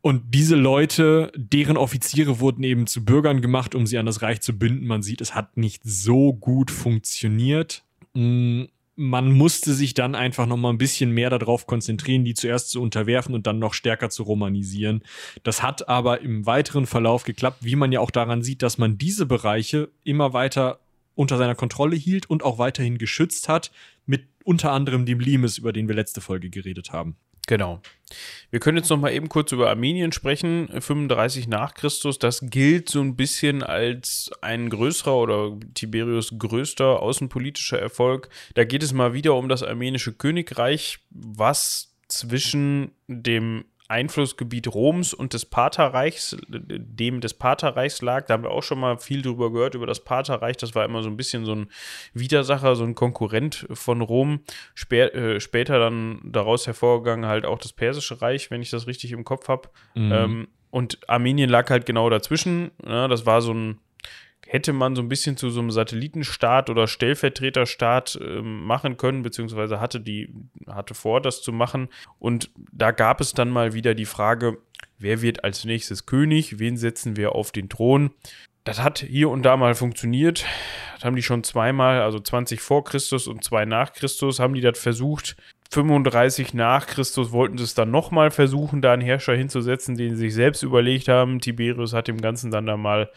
Und 0.00 0.22
diese 0.34 0.54
Leute, 0.54 1.32
deren 1.34 1.76
Offiziere 1.76 2.40
wurden 2.40 2.62
eben 2.62 2.86
zu 2.86 3.04
Bürgern 3.04 3.40
gemacht, 3.40 3.74
um 3.74 3.86
sie 3.86 3.98
an 3.98 4.06
das 4.06 4.22
Reich 4.22 4.40
zu 4.40 4.56
binden. 4.56 4.86
Man 4.86 5.02
sieht, 5.02 5.20
es 5.20 5.34
hat 5.34 5.56
nicht 5.56 5.82
so 5.82 6.34
gut 6.34 6.70
funktioniert. 6.70 7.84
Mm, 8.14 8.64
man 9.00 9.32
musste 9.32 9.74
sich 9.74 9.94
dann 9.94 10.16
einfach 10.16 10.46
noch 10.46 10.56
mal 10.56 10.70
ein 10.70 10.78
bisschen 10.78 11.12
mehr 11.12 11.30
darauf 11.30 11.68
konzentrieren, 11.68 12.24
die 12.24 12.34
zuerst 12.34 12.70
zu 12.70 12.82
unterwerfen 12.82 13.32
und 13.32 13.46
dann 13.46 13.60
noch 13.60 13.72
stärker 13.72 14.10
zu 14.10 14.24
romanisieren. 14.24 15.04
Das 15.44 15.62
hat 15.62 15.88
aber 15.88 16.20
im 16.20 16.46
weiteren 16.46 16.84
Verlauf 16.84 17.22
geklappt, 17.22 17.58
wie 17.60 17.76
man 17.76 17.92
ja 17.92 18.00
auch 18.00 18.10
daran 18.10 18.42
sieht, 18.42 18.60
dass 18.60 18.76
man 18.76 18.98
diese 18.98 19.24
Bereiche 19.24 19.88
immer 20.02 20.32
weiter 20.32 20.80
unter 21.14 21.38
seiner 21.38 21.54
Kontrolle 21.54 21.94
hielt 21.94 22.28
und 22.28 22.42
auch 22.42 22.58
weiterhin 22.58 22.98
geschützt 22.98 23.48
hat, 23.48 23.70
mit 24.04 24.26
unter 24.42 24.72
anderem 24.72 25.06
dem 25.06 25.20
Limes, 25.20 25.58
über 25.58 25.72
den 25.72 25.86
wir 25.86 25.94
letzte 25.94 26.20
Folge 26.20 26.50
geredet 26.50 26.92
haben. 26.92 27.16
Genau. 27.48 27.80
Wir 28.50 28.60
können 28.60 28.76
jetzt 28.76 28.90
noch 28.90 28.98
mal 28.98 29.12
eben 29.12 29.28
kurz 29.28 29.52
über 29.52 29.70
Armenien 29.70 30.12
sprechen. 30.12 30.68
35 30.68 31.48
nach 31.48 31.74
Christus, 31.74 32.18
das 32.18 32.40
gilt 32.42 32.90
so 32.90 33.00
ein 33.00 33.16
bisschen 33.16 33.62
als 33.62 34.30
ein 34.42 34.68
größerer 34.70 35.16
oder 35.16 35.58
Tiberius 35.74 36.34
größter 36.38 37.00
außenpolitischer 37.02 37.80
Erfolg. 37.80 38.28
Da 38.54 38.64
geht 38.64 38.82
es 38.82 38.92
mal 38.92 39.14
wieder 39.14 39.34
um 39.34 39.48
das 39.48 39.62
armenische 39.62 40.12
Königreich, 40.12 40.98
was 41.10 41.94
zwischen 42.08 42.92
dem 43.06 43.64
Einflussgebiet 43.88 44.68
Roms 44.68 45.14
und 45.14 45.32
des 45.32 45.46
Paterreichs, 45.46 46.36
dem 46.48 47.20
des 47.20 47.34
Paterreichs 47.34 48.02
lag. 48.02 48.26
Da 48.26 48.34
haben 48.34 48.44
wir 48.44 48.50
auch 48.50 48.62
schon 48.62 48.78
mal 48.78 48.98
viel 48.98 49.22
drüber 49.22 49.50
gehört, 49.50 49.74
über 49.74 49.86
das 49.86 50.04
Paterreich. 50.04 50.58
Das 50.58 50.74
war 50.74 50.84
immer 50.84 51.02
so 51.02 51.08
ein 51.08 51.16
bisschen 51.16 51.46
so 51.46 51.54
ein 51.54 51.68
Widersacher, 52.12 52.76
so 52.76 52.84
ein 52.84 52.94
Konkurrent 52.94 53.66
von 53.72 54.02
Rom. 54.02 54.40
Spä 54.74 55.04
äh, 55.04 55.40
später 55.40 55.78
dann 55.78 56.20
daraus 56.22 56.66
hervorgegangen 56.66 57.26
halt 57.26 57.46
auch 57.46 57.58
das 57.58 57.72
Persische 57.72 58.20
Reich, 58.20 58.50
wenn 58.50 58.60
ich 58.60 58.70
das 58.70 58.86
richtig 58.86 59.12
im 59.12 59.24
Kopf 59.24 59.48
habe. 59.48 59.70
Mhm. 59.94 60.12
Ähm, 60.12 60.48
und 60.70 60.98
Armenien 61.08 61.48
lag 61.48 61.70
halt 61.70 61.86
genau 61.86 62.10
dazwischen. 62.10 62.70
Ja, 62.86 63.08
das 63.08 63.24
war 63.24 63.40
so 63.40 63.54
ein 63.54 63.78
hätte 64.48 64.72
man 64.72 64.96
so 64.96 65.02
ein 65.02 65.10
bisschen 65.10 65.36
zu 65.36 65.50
so 65.50 65.60
einem 65.60 65.70
Satellitenstaat 65.70 66.70
oder 66.70 66.86
Stellvertreterstaat 66.86 68.18
äh, 68.20 68.40
machen 68.40 68.96
können, 68.96 69.22
beziehungsweise 69.22 69.78
hatte 69.78 70.00
die, 70.00 70.32
hatte 70.66 70.94
vor, 70.94 71.20
das 71.20 71.42
zu 71.42 71.52
machen. 71.52 71.88
Und 72.18 72.50
da 72.72 72.90
gab 72.90 73.20
es 73.20 73.34
dann 73.34 73.50
mal 73.50 73.74
wieder 73.74 73.94
die 73.94 74.06
Frage, 74.06 74.56
wer 74.98 75.20
wird 75.20 75.44
als 75.44 75.66
nächstes 75.66 76.06
König, 76.06 76.58
wen 76.58 76.78
setzen 76.78 77.16
wir 77.16 77.34
auf 77.34 77.52
den 77.52 77.68
Thron? 77.68 78.10
Das 78.64 78.82
hat 78.82 79.00
hier 79.00 79.28
und 79.28 79.42
da 79.42 79.56
mal 79.58 79.74
funktioniert. 79.74 80.46
Das 80.94 81.04
haben 81.04 81.16
die 81.16 81.22
schon 81.22 81.44
zweimal, 81.44 82.00
also 82.00 82.18
20 82.18 82.60
vor 82.60 82.84
Christus 82.84 83.28
und 83.28 83.44
zwei 83.44 83.66
nach 83.66 83.92
Christus, 83.92 84.40
haben 84.40 84.54
die 84.54 84.62
das 84.62 84.78
versucht. 84.78 85.36
35 85.70 86.54
nach 86.54 86.86
Christus 86.86 87.30
wollten 87.30 87.58
sie 87.58 87.64
es 87.64 87.74
dann 87.74 87.90
nochmal 87.90 88.30
versuchen, 88.30 88.80
da 88.80 88.92
einen 88.92 89.02
Herrscher 89.02 89.34
hinzusetzen, 89.34 89.96
den 89.96 90.16
sie 90.16 90.26
sich 90.26 90.34
selbst 90.34 90.62
überlegt 90.62 91.08
haben. 91.08 91.40
Tiberius 91.40 91.92
hat 91.92 92.08
dem 92.08 92.20
Ganzen 92.22 92.50
dann 92.50 92.64
da 92.64 92.78
mal 92.78 93.10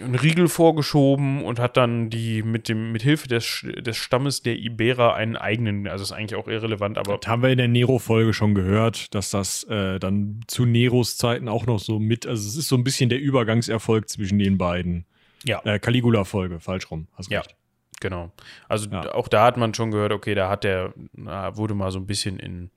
einen 0.00 0.14
Riegel 0.14 0.48
vorgeschoben 0.48 1.42
und 1.44 1.58
hat 1.58 1.76
dann 1.76 2.10
die 2.10 2.42
mit 2.42 2.68
dem 2.68 2.92
mit 2.92 3.02
Hilfe 3.02 3.28
des, 3.28 3.66
des 3.80 3.96
Stammes 3.96 4.42
der 4.42 4.56
Iberer 4.56 5.14
einen 5.14 5.36
eigenen, 5.36 5.88
also 5.88 6.02
ist 6.02 6.12
eigentlich 6.12 6.38
auch 6.38 6.48
irrelevant, 6.48 6.96
aber 6.96 7.18
das 7.18 7.28
haben 7.28 7.42
wir 7.42 7.50
in 7.50 7.58
der 7.58 7.68
Nero 7.68 7.98
Folge 7.98 8.32
schon 8.32 8.54
gehört, 8.54 9.14
dass 9.14 9.30
das 9.30 9.64
äh, 9.64 9.98
dann 9.98 10.40
zu 10.46 10.64
Neros 10.64 11.16
Zeiten 11.16 11.48
auch 11.48 11.66
noch 11.66 11.80
so 11.80 11.98
mit, 11.98 12.26
also 12.26 12.48
es 12.48 12.56
ist 12.56 12.68
so 12.68 12.76
ein 12.76 12.84
bisschen 12.84 13.10
der 13.10 13.20
Übergangserfolg 13.20 14.08
zwischen 14.08 14.38
den 14.38 14.58
beiden. 14.58 15.06
Ja. 15.44 15.60
Äh, 15.64 15.78
Caligula 15.78 16.24
Folge, 16.24 16.60
falsch 16.60 16.90
rum, 16.90 17.08
hast 17.14 17.30
ja. 17.30 17.40
recht. 17.40 17.56
Genau. 18.00 18.32
Also 18.68 18.90
ja. 18.90 19.12
auch 19.14 19.28
da 19.28 19.44
hat 19.44 19.56
man 19.56 19.72
schon 19.74 19.90
gehört, 19.90 20.12
okay, 20.12 20.34
da 20.34 20.48
hat 20.48 20.64
der, 20.64 20.92
wurde 21.14 21.74
mal 21.74 21.90
so 21.90 21.98
ein 21.98 22.06
bisschen 22.06 22.38
in, 22.38 22.70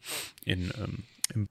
in 0.46 0.72
ähm, 0.78 1.04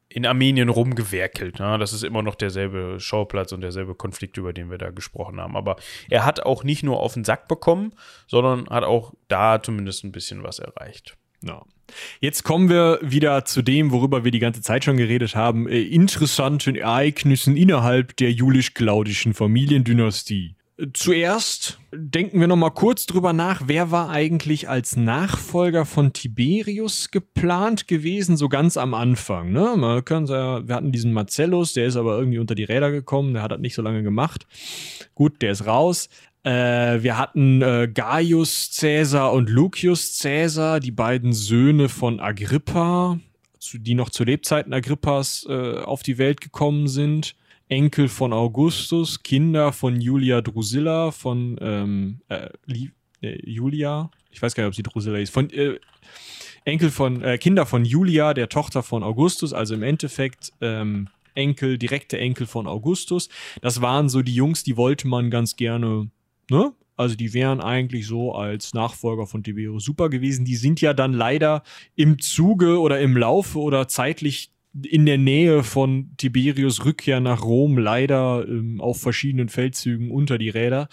in 0.09 0.27
Armenien 0.27 0.69
rumgewerkelt. 0.69 1.59
Ne? 1.59 1.79
Das 1.79 1.93
ist 1.93 2.03
immer 2.03 2.23
noch 2.23 2.35
derselbe 2.35 2.99
Schauplatz 2.99 3.53
und 3.53 3.61
derselbe 3.61 3.95
Konflikt, 3.95 4.37
über 4.39 4.53
den 4.53 4.71
wir 4.71 4.79
da 4.79 4.91
gesprochen 4.91 5.41
haben. 5.41 5.57
Aber 5.57 5.77
er 6.09 6.25
hat 6.25 6.41
auch 6.41 6.65
nicht 6.65 6.83
nur 6.83 7.01
auf 7.01 7.15
den 7.15 7.25
Sack 7.25 7.49
bekommen, 7.49 7.93
sondern 8.27 8.69
hat 8.69 8.85
auch 8.85 9.13
da 9.29 9.63
zumindest 9.63 10.05
ein 10.05 10.13
bisschen 10.13 10.43
was 10.43 10.59
erreicht. 10.59 11.17
Ja. 11.43 11.63
Jetzt 12.21 12.43
kommen 12.43 12.69
wir 12.69 12.99
wieder 13.03 13.45
zu 13.45 13.63
dem, 13.63 13.93
worüber 13.93 14.25
wir 14.25 14.33
die 14.33 14.41
ganze 14.41 14.61
Zeit 14.61 14.85
schon 14.85 14.97
geredet 14.97 15.37
haben, 15.37 15.69
äh, 15.69 15.81
interessanten 15.81 16.75
Ereignissen 16.75 17.57
innerhalb 17.57 18.17
der 18.17 18.33
julisch-claudischen 18.33 19.35
Familiendynastie. 19.35 20.56
Zuerst 20.93 21.79
denken 21.91 22.39
wir 22.39 22.49
noch 22.49 22.57
mal 22.57 22.69
kurz 22.69 23.07
drüber 23.07 23.33
nach, 23.33 23.63
wer 23.65 23.91
war 23.91 24.11
eigentlich 24.11 24.69
als 24.69 24.95
Nachfolger 24.95 25.87
von 25.87 26.13
Tiberius 26.13 27.11
geplant 27.11 27.89
gewesen, 27.89 28.37
so 28.37 28.51
ganz 28.51 28.77
am 28.77 28.93
Anfang. 28.93 29.53
Ne? 29.53 29.75
Man 29.79 30.05
können 30.05 30.27
ja, 30.27 30.69
wir 30.69 30.75
hatten 30.75 30.93
diesen 30.93 31.15
Marcellus, 31.15 31.73
der 31.73 31.87
ist 31.87 31.97
aber 31.97 32.19
irgendwie 32.19 32.39
unter 32.39 32.55
die 32.55 32.65
Räder 32.65 32.91
gekommen, 32.91 33.33
der 33.33 33.43
hat 33.43 33.53
das 33.53 33.59
nicht 33.61 33.75
so 33.75 33.81
lange 33.81 34.03
gemacht. 34.03 34.47
Gut, 35.15 35.41
der 35.41 35.53
ist 35.53 35.65
raus. 35.65 36.11
Äh, 36.43 37.03
wir 37.03 37.17
hatten 37.17 37.63
äh, 37.63 37.89
Gaius 37.93 38.77
Caesar 38.79 39.33
und 39.33 39.49
Lucius 39.49 40.21
Caesar, 40.21 40.81
die 40.81 40.91
beiden 40.91 41.33
Söhne 41.33 41.89
von 41.89 42.21
Agrippa, 42.21 43.19
die 43.73 43.95
noch 43.95 44.11
zu 44.11 44.25
Lebzeiten 44.25 44.75
Agrippas 44.75 45.47
äh, 45.49 45.79
auf 45.79 46.03
die 46.03 46.19
Welt 46.19 46.43
gekommen 46.43 46.87
sind. 46.87 47.35
Enkel 47.69 48.09
von 48.09 48.33
Augustus, 48.33 49.23
Kinder 49.23 49.73
von 49.73 50.01
Julia 50.01 50.41
Drusilla, 50.41 51.11
von 51.11 51.57
ähm, 51.61 52.21
äh, 52.29 52.49
äh, 53.21 53.51
Julia, 53.51 54.11
ich 54.31 54.41
weiß 54.41 54.55
gar 54.55 54.65
nicht, 54.65 54.69
ob 54.69 54.75
sie 54.75 54.83
Drusilla 54.83 55.19
ist, 55.19 55.33
von 55.33 55.51
äh, 55.51 55.79
Enkel 56.65 56.91
von, 56.91 57.23
äh, 57.23 57.39
Kinder 57.39 57.67
von 57.67 57.85
Julia, 57.85 58.35
der 58.35 58.49
Tochter 58.49 58.83
von 58.83 59.03
Augustus, 59.03 59.53
also 59.53 59.75
im 59.75 59.83
Endeffekt 59.83 60.53
ähm, 60.61 61.09
Enkel, 61.35 61.79
direkte 61.79 62.19
Enkel 62.19 62.47
von 62.47 62.67
Augustus. 62.67 63.29
Das 63.61 63.81
waren 63.81 64.09
so 64.09 64.23
die 64.23 64.35
Jungs, 64.35 64.65
die 64.65 64.77
wollte 64.77 65.07
man 65.07 65.31
ganz 65.31 65.57
gerne, 65.57 66.11
ne? 66.51 66.73
Also 66.99 67.15
die 67.15 67.35
wären 67.35 67.61
eigentlich 67.61 68.07
so 68.07 68.35
als 68.35 68.73
Nachfolger 68.73 69.27
von 69.27 69.43
Tiberius 69.43 69.85
super 69.85 70.09
gewesen. 70.09 70.47
Die 70.47 70.57
sind 70.57 70.81
ja 70.81 70.95
dann 70.95 71.13
leider 71.13 71.63
im 71.95 72.19
Zuge 72.19 72.81
oder 72.81 73.01
im 73.01 73.19
Laufe 73.19 73.59
oder 73.59 73.87
zeitlich 73.87 74.51
in 74.85 75.07
der 75.07 75.19
Nähe 75.19 75.63
von 75.63 76.11
Tiberius 76.17 76.85
Rückkehr 76.85 77.21
nach 77.21 77.43
Rom 77.43 77.79
leider 77.79 78.47
ähm, 78.47 78.81
auf 78.81 79.01
verschiedenen 79.01 79.49
Feldzügen 79.49 80.11
unter 80.11 80.39
die 80.39 80.51
Räder. 80.51 80.89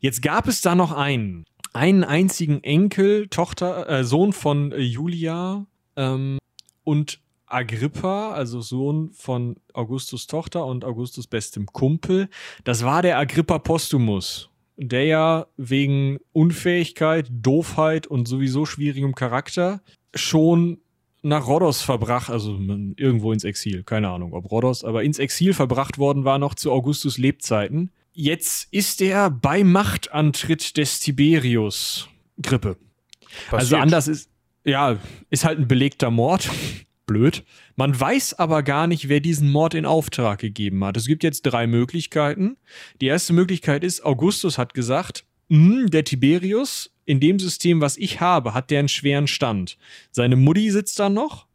Jetzt 0.00 0.22
gab 0.22 0.48
es 0.48 0.60
da 0.60 0.74
noch 0.74 0.92
einen, 0.92 1.44
einen 1.72 2.04
einzigen 2.04 2.62
Enkel, 2.62 3.28
Tochter, 3.28 3.88
äh, 3.88 4.04
Sohn 4.04 4.32
von 4.32 4.72
äh, 4.72 4.78
Julia 4.78 5.66
ähm, 5.96 6.38
und 6.84 7.20
Agrippa, 7.46 8.32
also 8.32 8.60
Sohn 8.60 9.12
von 9.12 9.56
Augustus 9.72 10.26
Tochter 10.26 10.66
und 10.66 10.84
Augustus 10.84 11.26
bestem 11.26 11.66
Kumpel. 11.66 12.28
Das 12.64 12.84
war 12.84 13.02
der 13.02 13.18
Agrippa 13.18 13.58
Postumus, 13.58 14.50
der 14.76 15.04
ja 15.04 15.46
wegen 15.56 16.18
Unfähigkeit, 16.32 17.28
Doofheit 17.30 18.06
und 18.06 18.26
sowieso 18.26 18.66
schwierigem 18.66 19.14
Charakter 19.14 19.80
schon 20.14 20.78
nach 21.26 21.46
Rhodos 21.46 21.82
verbracht, 21.82 22.30
also 22.30 22.58
irgendwo 22.96 23.32
ins 23.32 23.44
Exil, 23.44 23.82
keine 23.82 24.08
Ahnung 24.08 24.32
ob 24.32 24.50
Rhodos, 24.50 24.84
aber 24.84 25.02
ins 25.02 25.18
Exil 25.18 25.52
verbracht 25.54 25.98
worden 25.98 26.24
war 26.24 26.38
noch 26.38 26.54
zu 26.54 26.72
Augustus 26.72 27.18
Lebzeiten. 27.18 27.90
Jetzt 28.12 28.72
ist 28.72 29.02
er 29.02 29.30
bei 29.30 29.62
Machtantritt 29.64 30.76
des 30.76 31.00
Tiberius 31.00 32.08
Grippe. 32.40 32.68
Also 32.68 32.78
Passiert. 32.78 33.60
Also 33.60 33.76
anders 33.76 34.08
ist, 34.08 34.30
ja, 34.64 34.98
ist 35.30 35.44
halt 35.44 35.58
ein 35.58 35.68
belegter 35.68 36.10
Mord 36.10 36.48
blöd. 37.06 37.44
Man 37.76 37.98
weiß 37.98 38.38
aber 38.38 38.62
gar 38.62 38.86
nicht, 38.86 39.08
wer 39.08 39.20
diesen 39.20 39.50
Mord 39.50 39.74
in 39.74 39.86
Auftrag 39.86 40.38
gegeben 40.38 40.84
hat. 40.84 40.96
Es 40.96 41.06
gibt 41.06 41.22
jetzt 41.24 41.42
drei 41.42 41.66
Möglichkeiten. 41.66 42.56
Die 43.00 43.06
erste 43.06 43.32
Möglichkeit 43.32 43.84
ist, 43.84 44.04
Augustus 44.04 44.58
hat 44.58 44.74
gesagt, 44.74 45.24
hm, 45.48 45.90
der 45.90 46.04
Tiberius, 46.04 46.95
in 47.06 47.20
dem 47.20 47.38
System, 47.38 47.80
was 47.80 47.96
ich 47.96 48.20
habe, 48.20 48.52
hat 48.52 48.70
der 48.70 48.80
einen 48.80 48.88
schweren 48.88 49.26
Stand. 49.26 49.78
Seine 50.10 50.36
Mutti 50.36 50.70
sitzt 50.70 50.98
da 50.98 51.08
noch 51.08 51.46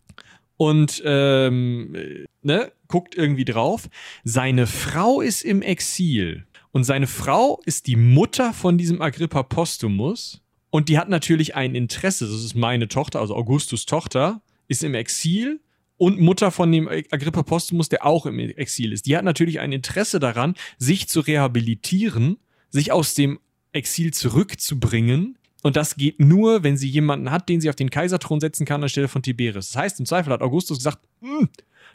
und 0.57 1.01
ähm, 1.05 1.95
ne, 2.41 2.71
guckt 2.87 3.15
irgendwie 3.15 3.45
drauf. 3.45 3.89
Seine 4.23 4.65
Frau 4.65 5.21
ist 5.21 5.43
im 5.43 5.61
Exil 5.61 6.45
und 6.71 6.83
seine 6.83 7.07
Frau 7.07 7.59
ist 7.65 7.87
die 7.87 7.95
Mutter 7.97 8.53
von 8.53 8.77
diesem 8.77 9.01
Agrippa 9.01 9.43
Postumus 9.43 10.41
und 10.71 10.87
die 10.87 10.97
hat 10.97 11.09
natürlich 11.09 11.55
ein 11.55 11.75
Interesse, 11.75 12.25
das 12.25 12.43
ist 12.43 12.55
meine 12.55 12.87
Tochter, 12.87 13.19
also 13.19 13.35
Augustus 13.35 13.85
Tochter, 13.85 14.41
ist 14.67 14.83
im 14.83 14.95
Exil 14.95 15.59
und 15.97 16.19
Mutter 16.19 16.49
von 16.49 16.71
dem 16.71 16.87
Agrippa 16.87 17.43
Postumus, 17.43 17.89
der 17.89 18.05
auch 18.05 18.25
im 18.25 18.39
Exil 18.39 18.93
ist. 18.93 19.05
Die 19.05 19.15
hat 19.15 19.25
natürlich 19.25 19.59
ein 19.59 19.73
Interesse 19.73 20.19
daran, 20.19 20.55
sich 20.77 21.07
zu 21.07 21.19
rehabilitieren, 21.19 22.37
sich 22.69 22.91
aus 22.91 23.13
dem 23.13 23.39
Exil 23.73 24.13
zurückzubringen. 24.13 25.37
Und 25.63 25.75
das 25.75 25.95
geht 25.95 26.19
nur, 26.19 26.63
wenn 26.63 26.77
sie 26.77 26.89
jemanden 26.89 27.31
hat, 27.31 27.49
den 27.49 27.61
sie 27.61 27.69
auf 27.69 27.75
den 27.75 27.89
Kaiserthron 27.89 28.39
setzen 28.39 28.65
kann 28.65 28.81
anstelle 28.81 29.07
von 29.07 29.21
Tiberius. 29.21 29.71
Das 29.71 29.81
heißt, 29.81 29.99
im 29.99 30.05
Zweifel 30.05 30.33
hat 30.33 30.41
Augustus 30.41 30.79
gesagt, 30.79 30.99
hm, 31.21 31.49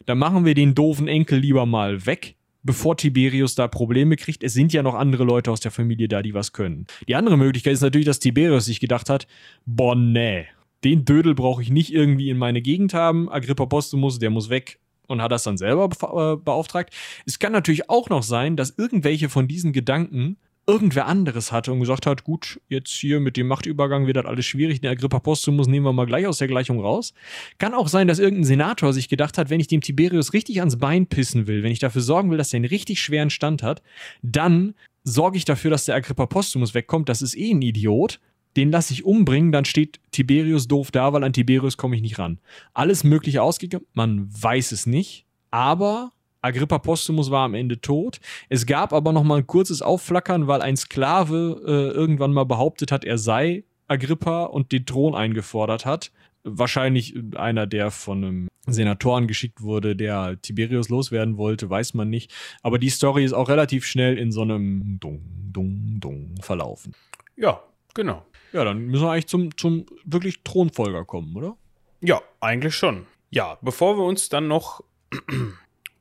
dann 0.04 0.18
machen 0.18 0.44
wir 0.44 0.54
den 0.54 0.74
doofen 0.74 1.08
Enkel 1.08 1.38
lieber 1.38 1.66
mal 1.66 2.06
weg, 2.06 2.36
bevor 2.62 2.96
Tiberius 2.96 3.54
da 3.54 3.68
Probleme 3.68 4.16
kriegt. 4.16 4.42
Es 4.42 4.52
sind 4.52 4.72
ja 4.72 4.82
noch 4.82 4.94
andere 4.94 5.24
Leute 5.24 5.50
aus 5.50 5.60
der 5.60 5.70
Familie 5.70 6.08
da, 6.08 6.22
die 6.22 6.34
was 6.34 6.52
können. 6.52 6.86
Die 7.08 7.14
andere 7.14 7.36
Möglichkeit 7.36 7.72
ist 7.72 7.80
natürlich, 7.80 8.06
dass 8.06 8.18
Tiberius 8.18 8.66
sich 8.66 8.80
gedacht 8.80 9.10
hat, 9.10 9.26
boah, 9.64 9.94
nee, 9.94 10.46
den 10.84 11.04
Dödel 11.04 11.34
brauche 11.34 11.62
ich 11.62 11.70
nicht 11.70 11.92
irgendwie 11.92 12.30
in 12.30 12.38
meine 12.38 12.62
Gegend 12.62 12.94
haben. 12.94 13.28
Agrippa 13.30 13.66
Postumus, 13.66 14.18
der 14.18 14.30
muss 14.30 14.50
weg 14.50 14.78
und 15.06 15.22
hat 15.22 15.32
das 15.32 15.44
dann 15.44 15.56
selber 15.56 15.84
äh, 15.86 16.36
beauftragt. 16.36 16.94
Es 17.24 17.38
kann 17.38 17.52
natürlich 17.52 17.88
auch 17.90 18.08
noch 18.08 18.22
sein, 18.22 18.56
dass 18.56 18.74
irgendwelche 18.76 19.28
von 19.28 19.48
diesen 19.48 19.72
Gedanken 19.72 20.36
irgendwer 20.66 21.06
anderes 21.06 21.52
hatte 21.52 21.72
und 21.72 21.80
gesagt 21.80 22.06
hat, 22.06 22.24
gut, 22.24 22.60
jetzt 22.68 22.90
hier 22.90 23.20
mit 23.20 23.36
dem 23.36 23.46
Machtübergang 23.46 24.06
wird 24.06 24.16
das 24.16 24.26
alles 24.26 24.46
schwierig, 24.46 24.80
den 24.80 24.90
Agrippa 24.90 25.20
Postumus 25.20 25.68
nehmen 25.68 25.86
wir 25.86 25.92
mal 25.92 26.06
gleich 26.06 26.26
aus 26.26 26.38
der 26.38 26.48
Gleichung 26.48 26.80
raus. 26.80 27.14
Kann 27.58 27.74
auch 27.74 27.88
sein, 27.88 28.08
dass 28.08 28.18
irgendein 28.18 28.44
Senator 28.44 28.92
sich 28.92 29.08
gedacht 29.08 29.38
hat, 29.38 29.48
wenn 29.48 29.60
ich 29.60 29.68
dem 29.68 29.80
Tiberius 29.80 30.32
richtig 30.32 30.58
ans 30.58 30.78
Bein 30.78 31.06
pissen 31.06 31.46
will, 31.46 31.62
wenn 31.62 31.72
ich 31.72 31.78
dafür 31.78 32.02
sorgen 32.02 32.30
will, 32.30 32.38
dass 32.38 32.52
er 32.52 32.58
einen 32.58 32.66
richtig 32.66 33.00
schweren 33.00 33.30
Stand 33.30 33.62
hat, 33.62 33.82
dann 34.22 34.74
sorge 35.04 35.36
ich 35.36 35.44
dafür, 35.44 35.70
dass 35.70 35.84
der 35.84 35.94
Agrippa 35.94 36.26
Postumus 36.26 36.74
wegkommt. 36.74 37.08
Das 37.08 37.22
ist 37.22 37.36
eh 37.36 37.52
ein 37.52 37.62
Idiot 37.62 38.20
den 38.56 38.70
lasse 38.70 38.94
ich 38.94 39.04
umbringen, 39.04 39.52
dann 39.52 39.66
steht 39.66 40.00
Tiberius 40.12 40.66
doof 40.66 40.90
da, 40.90 41.12
weil 41.12 41.24
an 41.24 41.34
Tiberius 41.34 41.76
komme 41.76 41.94
ich 41.94 42.02
nicht 42.02 42.18
ran. 42.18 42.38
Alles 42.72 43.04
Mögliche 43.04 43.42
ausgegangen, 43.42 43.84
man 43.92 44.28
weiß 44.30 44.72
es 44.72 44.86
nicht, 44.86 45.26
aber 45.50 46.12
Agrippa 46.46 46.78
Postumus 46.78 47.30
war 47.30 47.44
am 47.44 47.54
Ende 47.54 47.80
tot. 47.80 48.20
Es 48.48 48.66
gab 48.66 48.92
aber 48.92 49.12
noch 49.12 49.24
mal 49.24 49.38
ein 49.38 49.46
kurzes 49.46 49.82
Aufflackern, 49.82 50.46
weil 50.46 50.62
ein 50.62 50.76
Sklave 50.76 51.60
äh, 51.66 51.96
irgendwann 51.96 52.32
mal 52.32 52.44
behauptet 52.44 52.92
hat, 52.92 53.04
er 53.04 53.18
sei 53.18 53.64
Agrippa 53.88 54.44
und 54.44 54.72
den 54.72 54.86
Thron 54.86 55.14
eingefordert 55.14 55.84
hat. 55.84 56.12
Wahrscheinlich 56.44 57.14
einer, 57.34 57.66
der 57.66 57.90
von 57.90 58.24
einem 58.24 58.48
Senatoren 58.68 59.26
geschickt 59.26 59.62
wurde, 59.62 59.96
der 59.96 60.40
Tiberius 60.40 60.88
loswerden 60.88 61.36
wollte, 61.36 61.68
weiß 61.68 61.94
man 61.94 62.08
nicht. 62.08 62.32
Aber 62.62 62.78
die 62.78 62.90
Story 62.90 63.24
ist 63.24 63.32
auch 63.32 63.48
relativ 63.48 63.84
schnell 63.84 64.16
in 64.16 64.30
so 64.30 64.42
einem 64.42 64.98
Dung, 65.00 65.22
Dung, 65.52 65.98
Dung 66.00 66.34
verlaufen. 66.40 66.94
Ja, 67.36 67.62
genau. 67.94 68.24
Ja, 68.52 68.64
dann 68.64 68.86
müssen 68.86 69.04
wir 69.04 69.10
eigentlich 69.10 69.26
zum, 69.26 69.56
zum 69.56 69.86
wirklich 70.04 70.42
Thronfolger 70.44 71.04
kommen, 71.04 71.34
oder? 71.36 71.56
Ja, 72.00 72.20
eigentlich 72.40 72.74
schon. 72.74 73.06
Ja, 73.30 73.58
bevor 73.62 73.98
wir 73.98 74.04
uns 74.04 74.28
dann 74.28 74.46
noch 74.46 74.82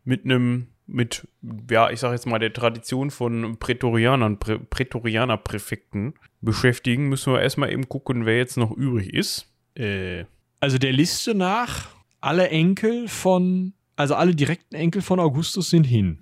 mit 0.05 0.23
einem, 0.23 0.67
mit, 0.87 1.27
ja, 1.69 1.89
ich 1.89 1.99
sag 1.99 2.13
jetzt 2.13 2.25
mal, 2.25 2.39
der 2.39 2.53
Tradition 2.53 3.11
von 3.11 3.57
Prätorianern, 3.57 4.39
Prä 4.39 4.59
Prätorianerpräfekten 4.59 6.13
beschäftigen, 6.41 7.09
müssen 7.09 7.33
wir 7.33 7.41
erstmal 7.41 7.71
eben 7.71 7.89
gucken, 7.89 8.25
wer 8.25 8.37
jetzt 8.37 8.55
noch 8.55 8.71
übrig 8.71 9.13
ist. 9.13 9.51
Äh. 9.75 10.25
Also 10.61 10.77
der 10.77 10.93
Liste 10.93 11.35
nach, 11.35 11.89
alle 12.21 12.49
Enkel 12.49 13.07
von, 13.07 13.73
also 13.95 14.15
alle 14.15 14.33
direkten 14.33 14.75
Enkel 14.75 15.01
von 15.01 15.19
Augustus 15.19 15.69
sind 15.69 15.83
hin. 15.83 16.19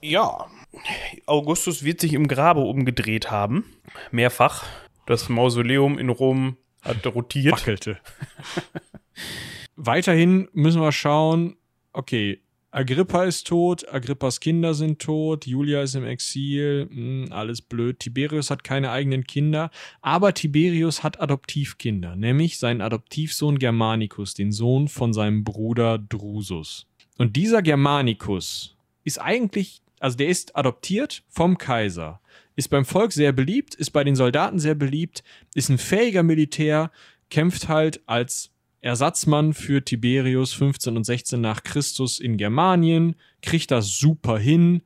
Ja, 0.00 0.46
Augustus 1.26 1.84
wird 1.84 2.00
sich 2.00 2.14
im 2.14 2.28
Grabe 2.28 2.60
umgedreht 2.60 3.30
haben. 3.30 3.64
Mehrfach. 4.10 4.64
Das 5.06 5.28
Mausoleum 5.28 5.98
in 5.98 6.08
Rom 6.08 6.56
hat 6.82 7.06
rotiert. 7.06 7.52
Wackelte. 7.52 7.98
Weiterhin 9.76 10.48
müssen 10.52 10.80
wir 10.80 10.92
schauen, 10.92 11.56
okay, 11.92 12.40
Agrippa 12.72 13.24
ist 13.24 13.48
tot, 13.48 13.92
Agrippas 13.92 14.38
Kinder 14.38 14.74
sind 14.74 15.00
tot, 15.00 15.46
Julia 15.46 15.82
ist 15.82 15.96
im 15.96 16.04
Exil, 16.04 16.86
mh, 16.86 16.94
hm, 16.94 17.32
alles 17.32 17.62
blöd. 17.62 17.98
Tiberius 17.98 18.50
hat 18.50 18.62
keine 18.62 18.90
eigenen 18.90 19.24
Kinder, 19.24 19.70
aber 20.02 20.34
Tiberius 20.34 21.02
hat 21.02 21.20
Adoptivkinder, 21.20 22.14
nämlich 22.14 22.58
seinen 22.58 22.80
Adoptivsohn 22.80 23.58
Germanicus, 23.58 24.34
den 24.34 24.52
Sohn 24.52 24.88
von 24.88 25.12
seinem 25.12 25.42
Bruder 25.42 25.98
Drusus. 25.98 26.86
Und 27.18 27.36
dieser 27.36 27.62
Germanicus 27.62 28.76
ist 29.02 29.20
eigentlich, 29.20 29.82
also 29.98 30.16
der 30.16 30.28
ist 30.28 30.56
adoptiert 30.56 31.22
vom 31.28 31.58
Kaiser 31.58 32.20
ist 32.60 32.68
beim 32.68 32.84
Volk 32.84 33.12
sehr 33.12 33.32
beliebt, 33.32 33.74
ist 33.74 33.90
bei 33.90 34.04
den 34.04 34.14
Soldaten 34.14 34.58
sehr 34.58 34.74
beliebt, 34.74 35.24
ist 35.54 35.70
ein 35.70 35.78
fähiger 35.78 36.22
Militär, 36.22 36.90
kämpft 37.30 37.68
halt 37.68 38.00
als 38.06 38.49
Ersatzmann 38.80 39.52
für 39.52 39.84
Tiberius 39.84 40.52
15 40.54 40.96
und 40.96 41.04
16 41.04 41.40
nach 41.40 41.62
Christus 41.62 42.18
in 42.18 42.36
Germanien, 42.36 43.16
kriegt 43.42 43.70
das 43.70 43.98
super 43.98 44.38
hin. 44.38 44.82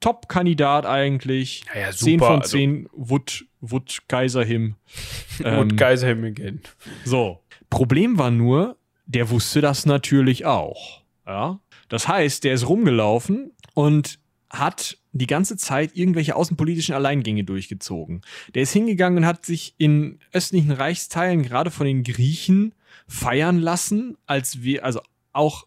Top-Kandidat 0.00 0.86
eigentlich. 0.86 1.64
Ja, 1.74 1.80
ja, 1.80 1.92
super, 1.92 2.08
10 2.08 2.18
von 2.20 2.42
10 2.42 2.76
also. 2.76 3.10
Wood, 3.10 3.46
Wood 3.60 3.98
Kaiserhim. 4.08 4.76
ähm, 5.44 5.70
Wood 5.70 5.76
Kaiserhim 5.76 6.24
again. 6.24 6.60
So. 7.04 7.40
Problem 7.70 8.18
war 8.18 8.30
nur, 8.30 8.76
der 9.06 9.30
wusste 9.30 9.60
das 9.60 9.86
natürlich 9.86 10.44
auch. 10.44 11.02
Ja. 11.26 11.60
Das 11.88 12.06
heißt, 12.06 12.44
der 12.44 12.54
ist 12.54 12.68
rumgelaufen 12.68 13.52
und 13.74 14.18
hat 14.50 14.98
die 15.12 15.26
ganze 15.26 15.56
Zeit 15.56 15.96
irgendwelche 15.96 16.36
außenpolitischen 16.36 16.94
Alleingänge 16.94 17.44
durchgezogen. 17.44 18.22
Der 18.54 18.62
ist 18.62 18.72
hingegangen 18.72 19.18
und 19.18 19.26
hat 19.26 19.44
sich 19.44 19.74
in 19.78 20.20
östlichen 20.32 20.70
Reichsteilen 20.70 21.42
gerade 21.42 21.70
von 21.70 21.86
den 21.86 22.04
Griechen 22.04 22.74
feiern 23.06 23.58
lassen, 23.58 24.16
als 24.26 24.62
wir, 24.62 24.84
also 24.84 25.00
auch 25.32 25.66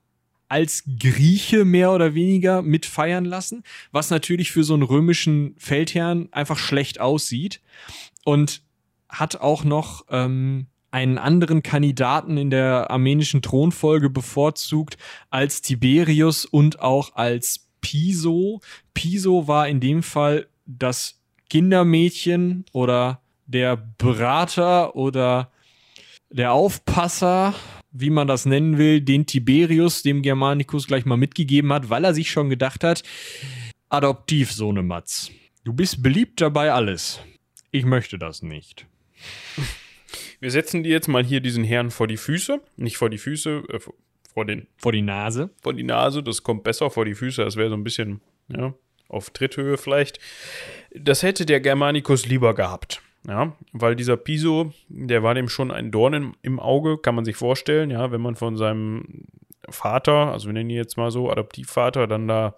als 0.52 0.84
Grieche 1.00 1.64
mehr 1.64 1.94
oder 1.94 2.14
weniger 2.14 2.62
mit 2.62 2.86
feiern 2.86 3.24
lassen, 3.24 3.64
was 3.94 4.10
natürlich 4.10 4.52
für 4.52 4.66
so 4.66 4.74
einen 4.74 4.84
römischen 4.84 5.56
Feldherrn 5.58 6.28
einfach 6.32 6.58
schlecht 6.58 7.00
aussieht 7.00 7.62
und 8.26 8.62
hat 9.08 9.38
auch 9.38 9.64
noch 9.64 10.06
ähm, 10.10 10.68
einen 10.92 11.18
anderen 11.18 11.64
Kandidaten 11.64 12.36
in 12.36 12.50
der 12.50 12.92
armenischen 12.92 13.42
Thronfolge 13.42 14.10
bevorzugt 14.10 14.98
als 15.30 15.62
Tiberius 15.62 16.44
und 16.44 16.82
auch 16.82 17.16
als 17.16 17.68
Piso. 17.80 18.60
Piso 18.94 19.48
war 19.48 19.70
in 19.70 19.80
dem 19.80 20.04
Fall 20.04 20.48
das 20.66 21.22
Kindermädchen 21.50 22.66
oder 22.74 23.22
der 23.46 23.78
Berater 23.78 24.96
oder 24.98 25.52
der 26.32 26.54
Aufpasser, 26.54 27.54
wie 27.92 28.10
man 28.10 28.28
das 28.28 28.46
nennen 28.46 28.78
will, 28.78 29.02
den 29.02 29.26
Tiberius 29.26 30.02
dem 30.02 30.22
Germanicus 30.22 30.88
gleich 30.88 31.06
mal 31.06 31.18
mitgegeben 31.18 31.72
hat, 31.74 31.90
weil 31.90 32.06
er 32.06 32.14
sich 32.14 32.32
schon 32.32 32.50
gedacht 32.50 32.84
hat, 32.84 33.04
Adoptivsohne 33.90 34.84
Matz, 34.84 35.32
du 35.66 35.74
bist 35.74 36.02
beliebt 36.02 36.40
dabei 36.40 36.72
alles. 36.72 37.20
Ich 37.72 37.86
möchte 37.86 38.18
das 38.18 38.42
nicht. 38.42 38.88
Wir 40.40 40.52
setzen 40.52 40.84
dir 40.84 40.92
jetzt 40.92 41.08
mal 41.08 41.24
hier 41.24 41.42
diesen 41.42 41.64
Herrn 41.64 41.92
vor 41.92 42.08
die 42.08 42.18
Füße, 42.18 42.62
nicht 42.78 42.98
vor 42.98 43.10
die 43.10 43.18
Füße, 43.18 43.64
äh, 43.70 43.80
vor 44.34 44.46
den 44.46 44.68
vor 44.78 44.92
die 44.92 45.02
Nase, 45.02 45.52
vor 45.62 45.74
die 45.74 45.84
Nase. 45.84 46.24
Das 46.24 46.42
kommt 46.42 46.64
besser 46.64 46.90
vor 46.90 47.06
die 47.06 47.14
Füße. 47.14 47.44
Das 47.44 47.58
wäre 47.58 47.70
so 47.70 47.76
ein 47.76 47.84
bisschen 47.84 48.22
ja, 48.48 48.74
auf 49.08 49.30
Tritthöhe 49.30 49.78
vielleicht. 49.78 50.20
Das 50.96 51.22
hätte 51.22 51.46
der 51.46 51.60
Germanicus 51.60 52.26
lieber 52.26 52.56
gehabt. 52.56 53.02
Ja, 53.28 53.56
weil 53.72 53.96
dieser 53.96 54.18
Piso, 54.18 54.74
der 54.90 55.22
war 55.22 55.36
dem 55.36 55.48
schon 55.48 55.70
ein 55.72 55.92
Dorn 55.92 56.14
im, 56.14 56.36
im 56.42 56.60
Auge, 56.60 56.98
kann 56.98 57.14
man 57.14 57.26
sich 57.26 57.36
vorstellen, 57.36 57.92
ja, 57.92 58.12
wenn 58.12 58.22
man 58.22 58.36
von 58.36 58.58
seinem 58.58 59.26
Vater, 59.70 60.32
also 60.32 60.48
wir 60.48 60.54
nennen 60.54 60.72
ihn 60.72 60.78
jetzt 60.78 60.98
mal 60.98 61.12
so, 61.12 61.30
Adoptivvater, 61.30 62.08
dann 62.08 62.28
da 62.28 62.56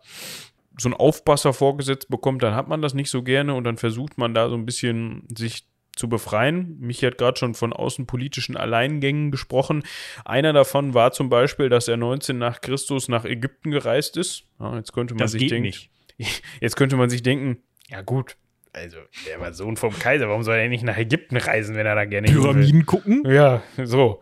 so 0.80 0.88
einen 0.88 0.96
Aufpasser 0.96 1.54
vorgesetzt 1.54 2.10
bekommt, 2.10 2.44
dann 2.44 2.56
hat 2.56 2.68
man 2.68 2.82
das 2.82 2.94
nicht 2.94 3.10
so 3.10 3.24
gerne 3.24 3.54
und 3.54 3.66
dann 3.66 3.78
versucht 3.78 4.18
man 4.18 4.34
da 4.34 4.50
so 4.50 4.56
ein 4.56 4.66
bisschen 4.66 5.28
sich 5.36 5.66
zu 5.96 6.10
befreien. 6.10 6.78
Michi 6.80 7.06
hat 7.06 7.18
gerade 7.18 7.38
schon 7.38 7.54
von 7.54 7.72
außenpolitischen 7.72 8.58
Alleingängen 8.58 9.32
gesprochen. 9.32 9.84
Einer 10.26 10.54
davon 10.54 10.94
war 10.94 11.12
zum 11.12 11.30
Beispiel, 11.30 11.70
dass 11.70 11.88
er 11.88 11.98
19 11.98 12.38
nach 12.38 12.62
Christus 12.62 13.10
nach 13.10 13.26
Ägypten 13.26 13.70
gereist 13.70 14.18
ist. 14.18 14.46
Ja, 14.60 14.76
jetzt 14.76 14.94
könnte 14.94 15.14
man 15.14 15.20
das 15.20 15.32
sich 15.32 15.48
denken, 15.48 15.68
nicht. 15.68 15.92
jetzt 16.62 16.76
könnte 16.76 16.96
man 16.96 17.10
sich 17.10 17.22
denken, 17.22 17.62
ja 17.90 18.02
gut, 18.02 18.38
also 18.74 18.98
der 19.28 19.40
war 19.40 19.54
Sohn 19.54 19.78
vom 19.78 19.98
Kaiser, 19.98 20.28
warum 20.28 20.44
soll 20.44 20.56
er 20.56 20.68
nicht 20.68 20.84
nach 20.84 20.98
Ägypten 20.98 21.38
reisen, 21.38 21.76
wenn 21.76 21.86
er 21.86 21.96
da 21.96 22.06
gerne 22.06 22.28
hin 22.28 22.38
will? 22.38 22.44
Pyramiden 22.44 22.86
gucken? 22.86 23.24
Ja, 23.26 23.62
so. 23.84 24.22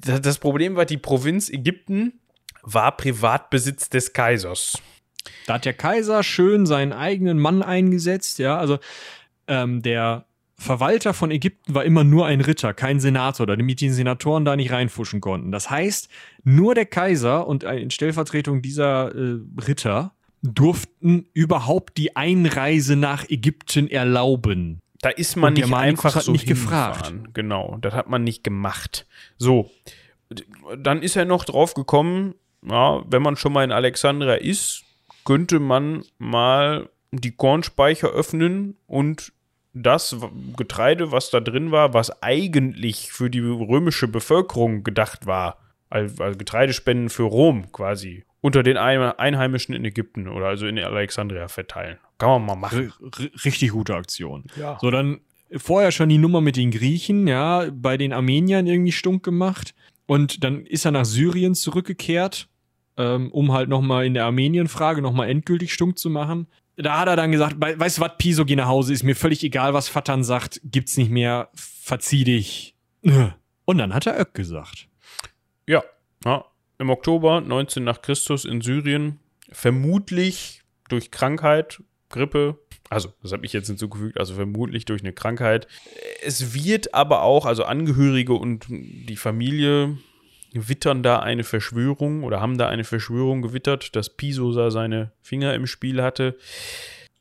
Das 0.00 0.22
das 0.22 0.38
Problem 0.38 0.76
war, 0.76 0.86
die 0.86 0.96
Provinz 0.96 1.50
Ägypten 1.50 2.20
war 2.62 2.96
Privatbesitz 2.96 3.90
des 3.90 4.12
Kaisers. 4.12 4.80
Da 5.46 5.54
hat 5.54 5.66
der 5.66 5.74
Kaiser 5.74 6.22
schön 6.22 6.64
seinen 6.64 6.92
eigenen 6.92 7.38
Mann 7.38 7.62
eingesetzt, 7.62 8.38
ja, 8.38 8.58
also 8.58 8.78
ähm, 9.46 9.82
der 9.82 10.24
Verwalter 10.60 11.14
von 11.14 11.30
Ägypten 11.30 11.74
war 11.74 11.84
immer 11.84 12.04
nur 12.04 12.26
ein 12.26 12.42
Ritter, 12.42 12.74
kein 12.74 13.00
Senator, 13.00 13.46
damit 13.46 13.80
die 13.80 13.88
Senatoren 13.88 14.44
da 14.44 14.56
nicht 14.56 14.72
reinfuschen 14.72 15.22
konnten. 15.22 15.52
Das 15.52 15.70
heißt, 15.70 16.10
nur 16.44 16.74
der 16.74 16.84
Kaiser 16.84 17.46
und 17.46 17.64
in 17.64 17.90
Stellvertretung 17.90 18.60
dieser 18.60 19.14
äh, 19.14 19.38
Ritter 19.66 20.12
durften 20.42 21.26
überhaupt 21.32 21.96
die 21.98 22.16
Einreise 22.16 22.96
nach 22.96 23.28
Ägypten 23.28 23.88
erlauben. 23.88 24.80
Da 25.02 25.08
ist 25.08 25.36
man 25.36 25.54
nicht 25.54 25.72
einfach 25.72 26.14
hat 26.14 26.24
so 26.24 26.32
nicht 26.32 26.46
gefragt. 26.46 27.12
Genau, 27.32 27.78
das 27.80 27.94
hat 27.94 28.08
man 28.08 28.22
nicht 28.22 28.44
gemacht. 28.44 29.06
So, 29.38 29.70
dann 30.78 31.02
ist 31.02 31.16
er 31.16 31.24
noch 31.24 31.44
drauf 31.44 31.74
gekommen, 31.74 32.34
ja, 32.66 33.02
wenn 33.06 33.22
man 33.22 33.36
schon 33.36 33.52
mal 33.52 33.64
in 33.64 33.72
Alexandria 33.72 34.34
ist, 34.34 34.84
könnte 35.24 35.58
man 35.58 36.04
mal 36.18 36.90
die 37.12 37.32
Kornspeicher 37.32 38.08
öffnen 38.08 38.76
und 38.86 39.32
das 39.72 40.16
Getreide, 40.56 41.12
was 41.12 41.30
da 41.30 41.40
drin 41.40 41.70
war, 41.70 41.94
was 41.94 42.22
eigentlich 42.22 43.12
für 43.12 43.30
die 43.30 43.40
römische 43.40 44.08
Bevölkerung 44.08 44.82
gedacht 44.82 45.26
war, 45.26 45.58
als, 45.88 46.20
als 46.20 46.38
Getreidespenden 46.38 47.08
für 47.08 47.24
Rom 47.24 47.70
quasi, 47.72 48.24
unter 48.40 48.62
den 48.62 48.76
Ein 48.76 49.00
Einheimischen 49.00 49.74
in 49.74 49.84
Ägypten 49.84 50.28
oder 50.28 50.46
also 50.46 50.66
in 50.66 50.78
Alexandria 50.78 51.48
verteilen. 51.48 51.98
Kann 52.18 52.30
man 52.30 52.46
mal 52.46 52.54
machen. 52.56 52.92
R 53.02 53.30
richtig 53.44 53.70
gute 53.70 53.94
Aktion. 53.94 54.44
Ja. 54.56 54.78
So, 54.80 54.90
dann 54.90 55.20
vorher 55.56 55.90
schon 55.92 56.08
die 56.08 56.18
Nummer 56.18 56.40
mit 56.40 56.56
den 56.56 56.70
Griechen, 56.70 57.26
ja, 57.26 57.66
bei 57.72 57.96
den 57.96 58.12
Armeniern 58.12 58.66
irgendwie 58.66 58.92
stunk 58.92 59.22
gemacht. 59.22 59.74
Und 60.06 60.42
dann 60.44 60.64
ist 60.66 60.84
er 60.84 60.90
nach 60.92 61.04
Syrien 61.04 61.54
zurückgekehrt, 61.54 62.48
ähm, 62.96 63.30
um 63.32 63.52
halt 63.52 63.68
nochmal 63.68 64.06
in 64.06 64.14
der 64.14 64.24
Armenien-Frage 64.24 65.02
nochmal 65.02 65.28
endgültig 65.30 65.72
stunk 65.72 65.98
zu 65.98 66.10
machen. 66.10 66.46
Da 66.76 66.98
hat 66.98 67.08
er 67.08 67.16
dann 67.16 67.30
gesagt, 67.32 67.56
"Wei- 67.58 67.78
weißt 67.78 67.98
du 67.98 68.02
was, 68.02 68.12
Piso, 68.18 68.44
geh 68.44 68.56
nach 68.56 68.66
Hause, 68.68 68.92
ist 68.92 69.02
mir 69.02 69.14
völlig 69.14 69.44
egal, 69.44 69.74
was 69.74 69.88
Vatan 69.88 70.24
sagt, 70.24 70.60
gibt's 70.64 70.96
nicht 70.96 71.10
mehr, 71.10 71.48
verzieh 71.54 72.24
dich. 72.24 72.74
Und 73.64 73.78
dann 73.78 73.92
hat 73.94 74.06
er 74.06 74.18
Öck 74.18 74.34
gesagt. 74.34 74.88
Ja, 75.66 75.82
ja. 76.24 76.44
Im 76.80 76.88
Oktober 76.88 77.42
19 77.42 77.84
nach 77.84 78.00
Christus 78.00 78.46
in 78.46 78.62
Syrien, 78.62 79.18
vermutlich 79.52 80.62
durch 80.88 81.10
Krankheit, 81.10 81.82
Grippe, 82.08 82.58
also 82.88 83.12
das 83.22 83.32
habe 83.32 83.44
ich 83.44 83.52
jetzt 83.52 83.66
hinzugefügt, 83.66 84.18
also 84.18 84.32
vermutlich 84.32 84.86
durch 84.86 85.02
eine 85.02 85.12
Krankheit. 85.12 85.68
Es 86.22 86.54
wird 86.54 86.94
aber 86.94 87.20
auch, 87.20 87.44
also 87.44 87.64
Angehörige 87.64 88.32
und 88.32 88.64
die 88.70 89.16
Familie 89.16 89.98
wittern 90.54 91.02
da 91.02 91.18
eine 91.18 91.44
Verschwörung 91.44 92.24
oder 92.24 92.40
haben 92.40 92.56
da 92.56 92.70
eine 92.70 92.84
Verschwörung 92.84 93.42
gewittert, 93.42 93.94
dass 93.94 94.16
Piso 94.16 94.50
da 94.54 94.70
seine 94.70 95.12
Finger 95.20 95.52
im 95.52 95.66
Spiel 95.66 96.02
hatte. 96.02 96.38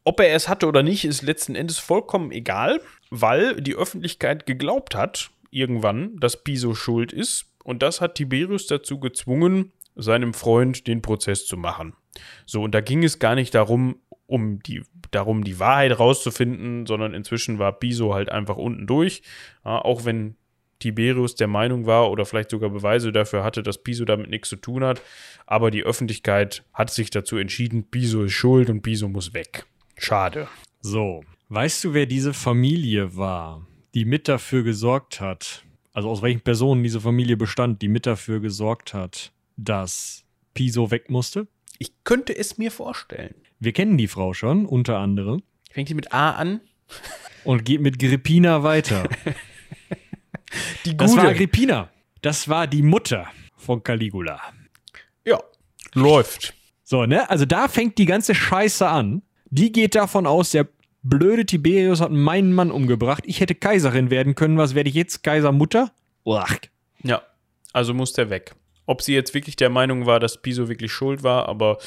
Ob 0.05 0.21
er 0.21 0.33
es 0.33 0.47
hatte 0.47 0.67
oder 0.67 0.83
nicht, 0.83 1.03
ist 1.03 1.21
letzten 1.21 1.55
Endes 1.55 1.79
vollkommen 1.79 2.31
egal, 2.31 2.79
weil 3.09 3.59
die 3.59 3.75
Öffentlichkeit 3.75 4.45
geglaubt 4.45 4.95
hat, 4.95 5.31
irgendwann, 5.51 6.17
dass 6.17 6.45
Piso 6.45 6.75
schuld 6.75 7.11
ist. 7.11 7.48
Und 7.63 7.83
das 7.83 8.01
hat 8.01 8.15
Tiberius 8.15 8.67
dazu 8.67 8.99
gezwungen, 8.99 9.71
seinem 9.95 10.33
Freund 10.33 10.87
den 10.87 11.01
Prozess 11.01 11.45
zu 11.45 11.57
machen. 11.57 11.93
So, 12.45 12.63
und 12.63 12.73
da 12.73 12.81
ging 12.81 13.03
es 13.03 13.19
gar 13.19 13.35
nicht 13.35 13.53
darum, 13.53 13.97
um 14.27 14.61
die, 14.61 14.83
darum, 15.11 15.43
die 15.43 15.59
Wahrheit 15.59 15.97
rauszufinden, 15.97 16.85
sondern 16.85 17.13
inzwischen 17.13 17.59
war 17.59 17.73
Piso 17.73 18.13
halt 18.13 18.29
einfach 18.29 18.57
unten 18.57 18.87
durch. 18.87 19.21
Ja, 19.65 19.79
auch 19.79 20.05
wenn 20.05 20.35
Tiberius 20.79 21.35
der 21.35 21.47
Meinung 21.47 21.85
war 21.85 22.09
oder 22.09 22.25
vielleicht 22.25 22.51
sogar 22.51 22.69
Beweise 22.69 23.11
dafür 23.11 23.43
hatte, 23.43 23.63
dass 23.63 23.83
Piso 23.83 24.05
damit 24.05 24.29
nichts 24.29 24.49
zu 24.49 24.55
tun 24.55 24.83
hat. 24.83 25.01
Aber 25.45 25.71
die 25.71 25.83
Öffentlichkeit 25.83 26.63
hat 26.73 26.89
sich 26.89 27.09
dazu 27.09 27.37
entschieden, 27.37 27.83
Piso 27.83 28.23
ist 28.23 28.33
schuld 28.33 28.69
und 28.69 28.81
Piso 28.81 29.09
muss 29.09 29.33
weg. 29.33 29.65
Schade. 29.97 30.47
So, 30.81 31.23
weißt 31.49 31.83
du, 31.83 31.93
wer 31.93 32.05
diese 32.05 32.33
Familie 32.33 33.17
war, 33.17 33.67
die 33.93 34.05
mit 34.05 34.27
dafür 34.29 34.63
gesorgt 34.63 35.19
hat, 35.19 35.63
also 35.93 36.09
aus 36.09 36.21
welchen 36.21 36.41
Personen 36.41 36.83
diese 36.83 37.01
Familie 37.01 37.37
bestand, 37.37 37.81
die 37.81 37.87
mit 37.87 38.05
dafür 38.05 38.39
gesorgt 38.39 38.93
hat, 38.93 39.31
dass 39.57 40.23
Piso 40.53 40.91
weg 40.91 41.09
musste? 41.09 41.47
Ich 41.77 41.91
könnte 42.03 42.35
es 42.35 42.57
mir 42.57 42.71
vorstellen. 42.71 43.35
Wir 43.59 43.73
kennen 43.73 43.97
die 43.97 44.07
Frau 44.07 44.33
schon, 44.33 44.65
unter 44.65 44.97
anderem, 44.97 45.43
Fängt 45.71 45.89
die 45.89 45.93
mit 45.93 46.13
A 46.13 46.31
an? 46.31 46.61
und 47.43 47.63
geht 47.65 47.81
mit 47.81 47.95
Agrippina 48.03 48.63
weiter. 48.63 49.07
Die 50.85 50.97
Das 50.97 51.15
war 51.15 51.25
Agrippina. 51.27 51.89
Das 52.21 52.49
war 52.49 52.65
die 52.67 52.81
Mutter 52.81 53.27
von 53.55 53.83
Caligula. 53.83 54.41
Ja, 55.25 55.39
läuft. 55.93 56.53
So, 56.83 57.05
ne? 57.05 57.29
Also 57.29 57.45
da 57.45 57.67
fängt 57.67 57.97
die 57.99 58.05
ganze 58.05 58.33
Scheiße 58.33 58.87
an. 58.87 59.21
Die 59.51 59.71
geht 59.71 59.93
davon 59.95 60.25
aus, 60.25 60.49
der 60.51 60.67
blöde 61.09 61.45
Tiberius 61.45 62.01
hat 62.01 62.11
meinen 62.11 62.53
Mann 62.53 62.71
umgebracht. 62.71 63.23
Ich 63.25 63.39
hätte 63.39 63.55
Kaiserin 63.55 64.09
werden 64.09 64.35
können. 64.35 64.57
Was 64.57 64.75
werde 64.75 64.89
ich 64.89 64.95
jetzt? 64.95 65.23
Kaisermutter? 65.23 65.91
Uach. 66.23 66.57
Ja, 67.03 67.21
also 67.73 67.93
muss 67.93 68.13
der 68.13 68.29
weg. 68.29 68.55
Ob 68.85 69.01
sie 69.01 69.13
jetzt 69.13 69.33
wirklich 69.33 69.55
der 69.55 69.69
Meinung 69.69 70.05
war, 70.05 70.19
dass 70.19 70.41
Piso 70.41 70.67
wirklich 70.67 70.91
schuld 70.91 71.23
war, 71.23 71.47
aber 71.47 71.77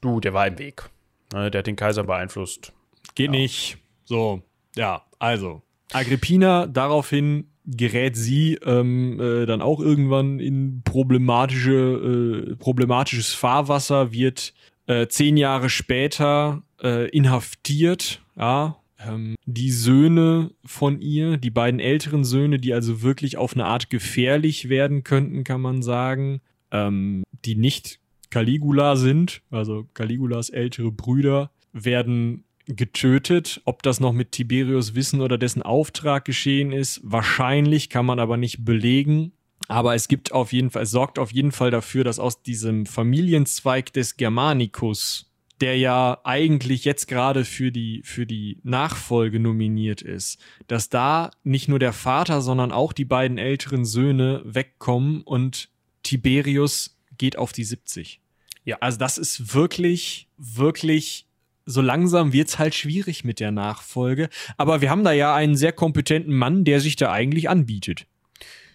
du, 0.00 0.20
der 0.20 0.34
war 0.34 0.46
im 0.46 0.58
Weg. 0.58 0.90
Ne, 1.32 1.50
Der 1.50 1.60
hat 1.60 1.66
den 1.66 1.76
Kaiser 1.76 2.04
beeinflusst. 2.04 2.72
Geht 3.14 3.30
nicht. 3.30 3.78
So, 4.04 4.42
ja, 4.76 5.02
also. 5.18 5.62
Agrippina, 5.92 6.66
daraufhin 6.66 7.50
gerät 7.64 8.16
sie 8.16 8.54
ähm, 8.64 9.20
äh, 9.20 9.46
dann 9.46 9.62
auch 9.62 9.80
irgendwann 9.80 10.38
in 10.38 10.82
problematische, 10.84 12.50
äh, 12.52 12.56
problematisches 12.56 13.32
Fahrwasser, 13.32 14.12
wird 14.12 14.54
äh, 14.86 15.06
zehn 15.06 15.36
Jahre 15.36 15.70
später 15.70 16.62
äh, 16.82 17.08
inhaftiert, 17.10 18.22
ja. 18.40 18.76
Ähm, 18.98 19.36
die 19.46 19.70
Söhne 19.70 20.50
von 20.64 21.00
ihr, 21.00 21.36
die 21.36 21.50
beiden 21.50 21.80
älteren 21.80 22.24
Söhne, 22.24 22.58
die 22.58 22.74
also 22.74 23.02
wirklich 23.02 23.36
auf 23.36 23.54
eine 23.54 23.64
Art 23.64 23.88
gefährlich 23.88 24.68
werden 24.68 25.04
könnten, 25.04 25.44
kann 25.44 25.60
man 25.60 25.82
sagen, 25.82 26.40
ähm, 26.70 27.22
die 27.44 27.54
nicht 27.54 27.98
Caligula 28.30 28.96
sind, 28.96 29.42
also 29.50 29.88
Caligulas 29.94 30.50
ältere 30.50 30.92
Brüder, 30.92 31.50
werden 31.72 32.44
getötet. 32.66 33.60
Ob 33.64 33.82
das 33.82 34.00
noch 34.00 34.12
mit 34.12 34.32
Tiberius 34.32 34.94
Wissen 34.94 35.20
oder 35.20 35.38
dessen 35.38 35.62
Auftrag 35.62 36.24
geschehen 36.24 36.72
ist, 36.72 37.00
wahrscheinlich, 37.02 37.90
kann 37.90 38.06
man 38.06 38.18
aber 38.18 38.36
nicht 38.36 38.64
belegen. 38.64 39.32
Aber 39.68 39.94
es 39.94 40.08
gibt 40.08 40.32
auf 40.32 40.52
jeden 40.52 40.70
Fall, 40.70 40.82
es 40.82 40.90
sorgt 40.90 41.18
auf 41.18 41.32
jeden 41.32 41.52
Fall 41.52 41.70
dafür, 41.70 42.04
dass 42.04 42.18
aus 42.18 42.42
diesem 42.42 42.86
Familienzweig 42.86 43.92
des 43.92 44.16
Germanicus, 44.16 45.29
der 45.60 45.76
ja 45.76 46.20
eigentlich 46.24 46.84
jetzt 46.84 47.06
gerade 47.06 47.44
für 47.44 47.70
die, 47.70 48.02
für 48.04 48.26
die 48.26 48.58
Nachfolge 48.62 49.40
nominiert 49.40 50.02
ist, 50.02 50.38
dass 50.66 50.88
da 50.88 51.30
nicht 51.42 51.68
nur 51.68 51.78
der 51.78 51.92
Vater, 51.92 52.40
sondern 52.40 52.72
auch 52.72 52.92
die 52.92 53.04
beiden 53.04 53.38
älteren 53.38 53.84
Söhne 53.84 54.42
wegkommen 54.44 55.22
und 55.22 55.68
Tiberius 56.02 56.98
geht 57.18 57.36
auf 57.36 57.52
die 57.52 57.64
70. 57.64 58.20
Ja. 58.64 58.78
Also 58.80 58.98
das 58.98 59.18
ist 59.18 59.54
wirklich, 59.54 60.28
wirklich 60.38 61.26
so 61.66 61.80
langsam 61.80 62.32
wird's 62.32 62.58
halt 62.58 62.74
schwierig 62.74 63.24
mit 63.24 63.40
der 63.40 63.52
Nachfolge. 63.52 64.28
Aber 64.56 64.80
wir 64.80 64.90
haben 64.90 65.04
da 65.04 65.12
ja 65.12 65.34
einen 65.34 65.56
sehr 65.56 65.72
kompetenten 65.72 66.34
Mann, 66.34 66.64
der 66.64 66.80
sich 66.80 66.96
da 66.96 67.12
eigentlich 67.12 67.48
anbietet. 67.48 68.06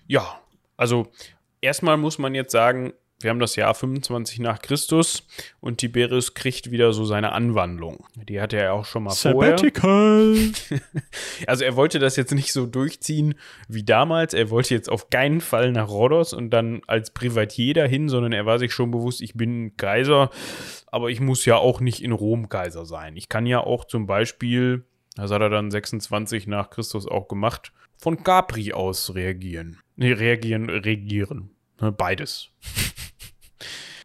Ja, 0.07 0.39
also 0.77 1.11
erstmal 1.61 1.97
muss 1.97 2.17
man 2.17 2.35
jetzt 2.35 2.51
sagen, 2.51 2.93
wir 3.25 3.31
haben 3.31 3.39
das 3.39 3.55
Jahr 3.55 3.73
25 3.73 4.37
nach 4.37 4.61
Christus 4.61 5.25
und 5.59 5.79
Tiberius 5.79 6.35
kriegt 6.35 6.69
wieder 6.69 6.93
so 6.93 7.05
seine 7.05 7.31
Anwandlung. 7.31 8.05
Die 8.29 8.39
hatte 8.39 8.57
er 8.57 8.73
auch 8.73 8.85
schon 8.85 9.01
mal 9.01 9.09
Sabbatical. 9.09 10.35
vorher. 10.35 10.81
Also 11.47 11.63
er 11.63 11.75
wollte 11.75 11.97
das 11.97 12.17
jetzt 12.17 12.35
nicht 12.35 12.53
so 12.53 12.67
durchziehen 12.67 13.33
wie 13.67 13.81
damals. 13.81 14.35
Er 14.35 14.51
wollte 14.51 14.75
jetzt 14.75 14.91
auf 14.91 15.09
keinen 15.09 15.41
Fall 15.41 15.71
nach 15.71 15.89
Rhodos 15.89 16.33
und 16.33 16.51
dann 16.51 16.81
als 16.85 17.11
Privatier 17.11 17.73
dahin, 17.73 18.09
sondern 18.09 18.31
er 18.31 18.45
war 18.45 18.59
sich 18.59 18.71
schon 18.71 18.91
bewusst, 18.91 19.21
ich 19.21 19.33
bin 19.33 19.75
Kaiser, 19.75 20.29
aber 20.85 21.09
ich 21.09 21.19
muss 21.19 21.45
ja 21.45 21.57
auch 21.57 21.79
nicht 21.79 22.03
in 22.03 22.11
Rom 22.11 22.47
Kaiser 22.47 22.85
sein. 22.85 23.17
Ich 23.17 23.27
kann 23.27 23.47
ja 23.47 23.59
auch 23.59 23.85
zum 23.85 24.05
Beispiel, 24.05 24.85
das 25.15 25.31
hat 25.31 25.41
er 25.41 25.49
dann 25.49 25.71
26 25.71 26.45
nach 26.45 26.69
Christus 26.69 27.07
auch 27.07 27.27
gemacht, 27.27 27.73
von 27.97 28.23
Capri 28.23 28.71
aus 28.71 29.15
reagieren. 29.15 29.79
Nee, 29.95 30.11
reagieren, 30.13 30.69
regieren. 30.69 31.49
Ne, 31.81 31.91
Beides. 31.91 32.51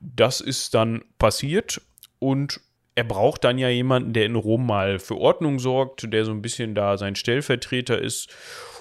Das 0.00 0.40
ist 0.40 0.74
dann 0.74 1.04
passiert 1.18 1.80
und 2.18 2.60
er 2.94 3.04
braucht 3.04 3.44
dann 3.44 3.58
ja 3.58 3.68
jemanden, 3.68 4.12
der 4.12 4.26
in 4.26 4.34
Rom 4.34 4.66
mal 4.66 4.98
für 4.98 5.16
Ordnung 5.16 5.58
sorgt, 5.58 6.12
der 6.12 6.24
so 6.24 6.32
ein 6.32 6.42
bisschen 6.42 6.74
da 6.74 6.98
sein 6.98 7.14
Stellvertreter 7.14 8.00
ist. 8.00 8.28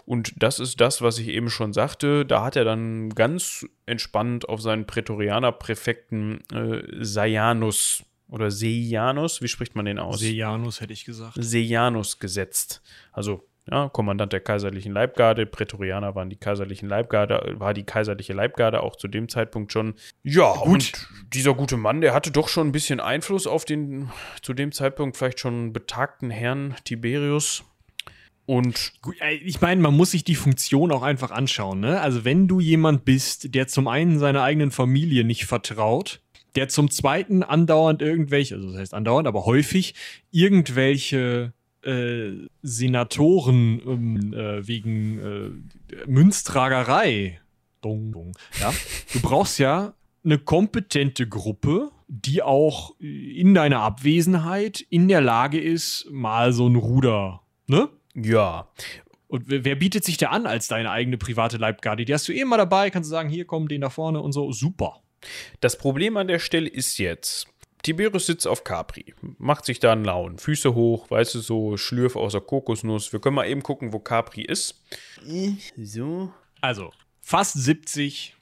Und 0.05 0.33
das 0.41 0.59
ist 0.59 0.81
das, 0.81 1.01
was 1.01 1.19
ich 1.19 1.27
eben 1.27 1.49
schon 1.49 1.71
sagte. 1.71 2.25
Da 2.25 2.43
hat 2.43 2.55
er 2.55 2.65
dann 2.65 3.09
ganz 3.11 3.65
entspannt 3.85 4.49
auf 4.49 4.61
seinen 4.61 4.87
Prätorianer-Präfekten 4.87 6.41
äh, 6.51 6.81
Seianus 7.03 8.03
oder 8.27 8.51
Seianus, 8.51 9.41
wie 9.41 9.47
spricht 9.47 9.75
man 9.75 9.85
den 9.85 9.99
aus? 9.99 10.19
Sejanus 10.19 10.81
hätte 10.81 10.93
ich 10.93 11.05
gesagt. 11.05 11.35
Seianus 11.39 12.19
gesetzt. 12.19 12.81
Also 13.11 13.47
ja, 13.71 13.89
Kommandant 13.89 14.33
der 14.33 14.39
kaiserlichen 14.39 14.93
Leibgarde, 14.93 15.45
Prätorianer 15.45 16.15
waren 16.15 16.29
die 16.29 16.35
kaiserlichen 16.35 16.89
Leibgarde, 16.89 17.55
war 17.57 17.73
die 17.73 17.83
kaiserliche 17.83 18.33
Leibgarde 18.33 18.81
auch 18.81 18.95
zu 18.95 19.07
dem 19.07 19.29
Zeitpunkt 19.29 19.71
schon. 19.71 19.95
Ja, 20.23 20.53
Gut. 20.53 20.67
und 20.67 21.07
dieser 21.33 21.53
gute 21.53 21.77
Mann, 21.77 22.01
der 22.01 22.13
hatte 22.13 22.31
doch 22.31 22.47
schon 22.47 22.67
ein 22.69 22.71
bisschen 22.71 22.99
Einfluss 22.99 23.47
auf 23.47 23.65
den 23.65 24.09
zu 24.41 24.53
dem 24.53 24.71
Zeitpunkt 24.71 25.17
vielleicht 25.17 25.39
schon 25.39 25.73
betagten 25.73 26.29
Herrn 26.29 26.75
Tiberius. 26.83 27.63
Und 28.45 28.93
Ich 29.45 29.61
meine, 29.61 29.79
man 29.79 29.95
muss 29.95 30.11
sich 30.11 30.23
die 30.23 30.33
Funktion 30.33 30.91
auch 30.91 31.03
einfach 31.03 31.29
anschauen. 31.29 31.81
Ne? 31.81 32.01
Also 32.01 32.25
wenn 32.25 32.47
du 32.47 32.59
jemand 32.59 33.05
bist, 33.05 33.53
der 33.53 33.67
zum 33.67 33.87
einen 33.87 34.17
seiner 34.17 34.41
eigenen 34.41 34.71
Familie 34.71 35.23
nicht 35.23 35.45
vertraut, 35.45 36.19
der 36.55 36.67
zum 36.67 36.89
zweiten 36.89 37.43
andauernd 37.43 38.01
irgendwelche, 38.01 38.55
also 38.55 38.71
das 38.71 38.79
heißt 38.79 38.93
andauernd, 38.95 39.27
aber 39.27 39.45
häufig 39.45 39.93
irgendwelche 40.31 41.53
äh, 41.83 42.47
Senatoren 42.61 43.81
ähm, 43.85 44.33
äh, 44.33 44.67
wegen 44.67 45.19
äh, 45.19 46.05
Münztragerei, 46.07 47.39
dong, 47.81 48.11
dong, 48.11 48.37
ja, 48.59 48.73
du 49.13 49.19
brauchst 49.21 49.59
ja 49.59 49.93
eine 50.23 50.37
kompetente 50.37 51.27
Gruppe, 51.27 51.91
die 52.07 52.41
auch 52.41 52.95
in 52.99 53.53
deiner 53.53 53.81
Abwesenheit 53.81 54.81
in 54.81 55.07
der 55.07 55.21
Lage 55.21 55.59
ist, 55.59 56.07
mal 56.09 56.51
so 56.53 56.67
ein 56.67 56.75
Ruder, 56.75 57.41
ne? 57.67 57.89
ja, 58.15 58.67
Und 59.27 59.43
wer, 59.45 59.75
bietet 59.75 60.03
sich 60.03 60.17
da 60.17 60.29
an 60.29 60.47
als 60.47 60.67
deine 60.67 60.91
eigene 60.91 61.17
private 61.17 61.57
Leibgarde? 61.57 62.03
Die 62.03 62.13
hast 62.13 62.27
du 62.27 62.33
eh 62.33 62.39
immer 62.39 62.57
dabei, 62.57 62.89
kannst 62.89 63.09
du 63.09 63.11
sagen, 63.11 63.29
hier 63.29 63.45
komm, 63.45 63.67
den 63.67 63.81
da 63.81 63.89
vorne 63.89 64.21
und 64.21 64.31
so. 64.31 64.51
Super. 64.51 65.01
Das 65.59 65.77
Problem 65.77 66.17
an 66.17 66.27
der 66.27 66.39
Stelle 66.39 66.69
ist 66.69 66.97
jetzt, 66.97 67.47
Tiberius 67.81 68.25
sitzt 68.25 68.47
auf 68.47 68.63
Capri, 68.63 69.13
macht 69.37 69.65
sich 69.65 69.79
da 69.79 69.91
einen 69.91 70.03
Lauen, 70.03 70.37
Füße 70.37 70.75
hoch, 70.75 71.09
weißt 71.09 71.35
du, 71.35 71.39
so 71.39 71.77
Schlürf 71.77 72.15
aus 72.15 72.33
der 72.33 72.41
Kokosnuss. 72.41 73.13
Wir 73.13 73.19
können 73.19 73.35
mal 73.35 73.47
eben 73.47 73.63
gucken, 73.63 73.93
wo 73.93 73.99
Capri 73.99 74.41
ist. 74.41 74.83
So. 75.77 76.33
Also, 76.61 76.91
fast 77.21 77.53
70, 77.53 78.35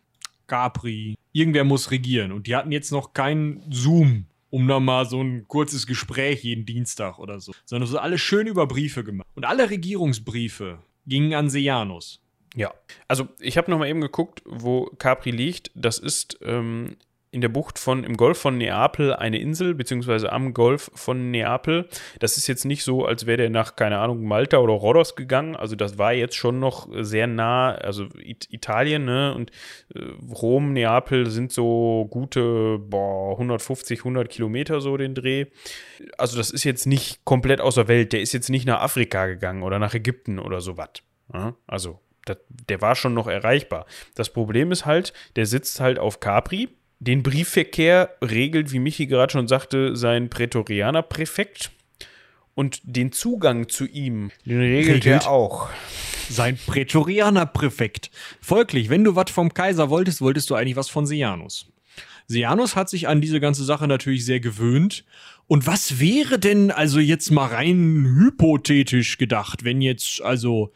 Capri, 0.47 1.15
irgendwer 1.33 1.63
muss 1.63 1.91
regieren. 1.91 2.31
Und 2.31 2.47
die 2.47 2.55
hatten 2.55 2.71
jetzt 2.71 2.91
noch 2.91 3.13
keinen 3.13 3.63
Zoom, 3.71 4.25
um 4.49 4.67
da 4.67 4.79
mal 4.79 5.05
so 5.05 5.21
ein 5.21 5.47
kurzes 5.47 5.85
Gespräch 5.85 6.43
jeden 6.43 6.65
Dienstag 6.65 7.19
oder 7.19 7.39
so. 7.39 7.53
Sondern 7.65 7.87
so 7.87 7.99
alles 7.99 8.21
schön 8.21 8.47
über 8.47 8.65
Briefe 8.65 9.03
gemacht. 9.03 9.27
Und 9.35 9.45
alle 9.45 9.69
Regierungsbriefe 9.69 10.79
gingen 11.05 11.33
an 11.33 11.49
Sejanus. 11.49 12.21
Ja, 12.55 12.73
also 13.07 13.27
ich 13.39 13.57
habe 13.57 13.69
noch 13.69 13.77
mal 13.77 13.87
eben 13.87 14.01
geguckt, 14.01 14.41
wo 14.45 14.85
Capri 14.97 15.29
liegt. 15.29 15.69
Das 15.75 15.99
ist 15.99 16.39
ähm, 16.41 16.95
in 17.31 17.41
der 17.41 17.49
Bucht 17.49 17.77
von, 17.77 18.03
im 18.03 18.15
Golf 18.15 18.37
von 18.37 18.57
Neapel 18.57 19.13
eine 19.13 19.39
Insel, 19.39 19.75
beziehungsweise 19.75 20.31
am 20.31 20.53
Golf 20.53 20.89
von 20.95 21.29
Neapel. 21.31 21.87
Das 22.19 22.37
ist 22.37 22.47
jetzt 22.47 22.63
nicht 22.63 22.83
so, 22.83 23.05
als 23.05 23.25
wäre 23.25 23.37
der 23.37 23.49
nach, 23.49 23.75
keine 23.75 23.99
Ahnung, 23.99 24.23
Malta 24.23 24.57
oder 24.57 24.73
Rhodos 24.73 25.15
gegangen. 25.15 25.55
Also 25.55 25.75
das 25.75 25.97
war 25.97 26.13
jetzt 26.13 26.35
schon 26.35 26.59
noch 26.59 26.87
sehr 27.01 27.27
nah, 27.27 27.75
also 27.75 28.07
It 28.17 28.47
Italien, 28.51 29.05
ne? 29.05 29.33
Und 29.35 29.51
äh, 29.93 29.99
Rom, 30.33 30.73
Neapel 30.73 31.29
sind 31.29 31.51
so 31.51 32.07
gute, 32.09 32.79
boah, 32.79 33.33
150, 33.33 33.99
100 33.99 34.29
Kilometer 34.29 34.79
so 34.79 34.95
den 34.95 35.13
Dreh. 35.13 35.47
Also 36.17 36.37
das 36.37 36.49
ist 36.49 36.63
jetzt 36.63 36.87
nicht 36.87 37.25
komplett 37.25 37.59
außer 37.59 37.87
Welt. 37.87 38.13
Der 38.13 38.21
ist 38.21 38.31
jetzt 38.31 38.49
nicht 38.49 38.65
nach 38.65 38.81
Afrika 38.81 39.25
gegangen 39.25 39.63
oder 39.63 39.79
nach 39.79 39.93
Ägypten 39.93 40.39
oder 40.39 40.61
sowas. 40.61 40.89
Ja? 41.33 41.55
Also 41.67 41.99
das, 42.27 42.37
der 42.69 42.81
war 42.81 42.95
schon 42.95 43.13
noch 43.13 43.27
erreichbar. 43.27 43.85
Das 44.15 44.31
Problem 44.31 44.71
ist 44.71 44.85
halt, 44.85 45.13
der 45.35 45.45
sitzt 45.45 45.79
halt 45.79 45.99
auf 45.99 46.19
Capri. 46.19 46.69
Den 46.99 47.23
Briefverkehr 47.23 48.15
regelt, 48.23 48.71
wie 48.71 48.79
Michi 48.79 49.05
gerade 49.05 49.31
schon 49.31 49.47
sagte, 49.47 49.95
sein 49.95 50.29
Prätorianer-Präfekt. 50.29 51.71
Und 52.55 52.81
den 52.83 53.11
Zugang 53.11 53.69
zu 53.69 53.85
ihm, 53.85 54.31
den 54.45 54.59
regelt, 54.59 55.05
Regelt? 55.05 55.23
er 55.23 55.29
auch. 55.29 55.69
Sein 56.27 56.57
Prätorianer-Präfekt. 56.57 58.09
Folglich, 58.41 58.89
wenn 58.89 59.03
du 59.03 59.15
was 59.15 59.29
vom 59.29 59.53
Kaiser 59.53 59.91
wolltest, 59.91 60.21
wolltest 60.21 60.49
du 60.49 60.55
eigentlich 60.55 60.75
was 60.75 60.89
von 60.89 61.05
Sejanus. 61.05 61.71
Sejanus 62.25 62.75
hat 62.75 62.89
sich 62.89 63.07
an 63.07 63.21
diese 63.21 63.39
ganze 63.39 63.63
Sache 63.63 63.87
natürlich 63.87 64.25
sehr 64.25 64.39
gewöhnt. 64.39 65.05
Und 65.45 65.67
was 65.67 65.99
wäre 65.99 66.39
denn 66.39 66.71
also 66.71 66.99
jetzt 66.99 67.29
mal 67.31 67.45
rein 67.45 68.05
hypothetisch 68.19 69.19
gedacht, 69.19 69.63
wenn 69.63 69.81
jetzt 69.81 70.21
also 70.21 70.73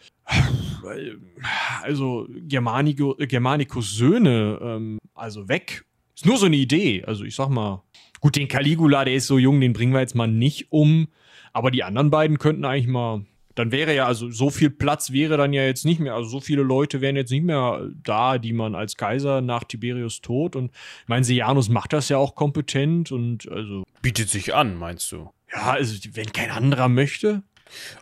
also 1.81 2.27
Germanico, 2.47 3.15
Germanicus 3.19 3.95
Söhne 3.95 4.59
ähm, 4.61 4.99
also 5.13 5.49
weg? 5.49 5.83
Ist 6.21 6.27
nur 6.27 6.37
so 6.37 6.45
eine 6.45 6.55
Idee. 6.55 7.03
Also 7.03 7.23
ich 7.23 7.33
sag 7.33 7.49
mal, 7.49 7.81
gut, 8.19 8.35
den 8.35 8.47
Caligula, 8.47 9.05
der 9.05 9.15
ist 9.15 9.25
so 9.25 9.39
jung, 9.39 9.59
den 9.59 9.73
bringen 9.73 9.91
wir 9.91 10.01
jetzt 10.01 10.13
mal 10.13 10.27
nicht 10.27 10.71
um. 10.71 11.07
Aber 11.51 11.71
die 11.71 11.83
anderen 11.83 12.11
beiden 12.11 12.37
könnten 12.37 12.63
eigentlich 12.63 12.85
mal. 12.85 13.25
Dann 13.55 13.71
wäre 13.71 13.95
ja, 13.95 14.05
also 14.05 14.29
so 14.29 14.51
viel 14.51 14.69
Platz 14.69 15.11
wäre 15.11 15.35
dann 15.35 15.51
ja 15.51 15.63
jetzt 15.63 15.83
nicht 15.83 15.99
mehr, 15.99 16.13
also 16.13 16.29
so 16.29 16.39
viele 16.39 16.61
Leute 16.61 17.01
wären 17.01 17.15
jetzt 17.15 17.31
nicht 17.31 17.43
mehr 17.43 17.89
da, 18.03 18.37
die 18.37 18.53
man 18.53 18.75
als 18.75 18.97
Kaiser 18.97 19.41
nach 19.41 19.63
Tiberius 19.63 20.21
Tod 20.21 20.55
und 20.55 20.71
ich 21.01 21.07
meine, 21.07 21.25
Sejanus 21.25 21.69
macht 21.69 21.91
das 21.91 22.07
ja 22.07 22.17
auch 22.17 22.35
kompetent 22.35 23.11
und 23.11 23.51
also, 23.51 23.83
Bietet 24.03 24.29
sich 24.29 24.53
an, 24.53 24.77
meinst 24.77 25.11
du? 25.11 25.31
ja, 25.51 25.71
also 25.71 25.95
wenn 26.13 26.31
kein 26.31 26.51
anderer 26.51 26.87
möchte, 26.87 27.41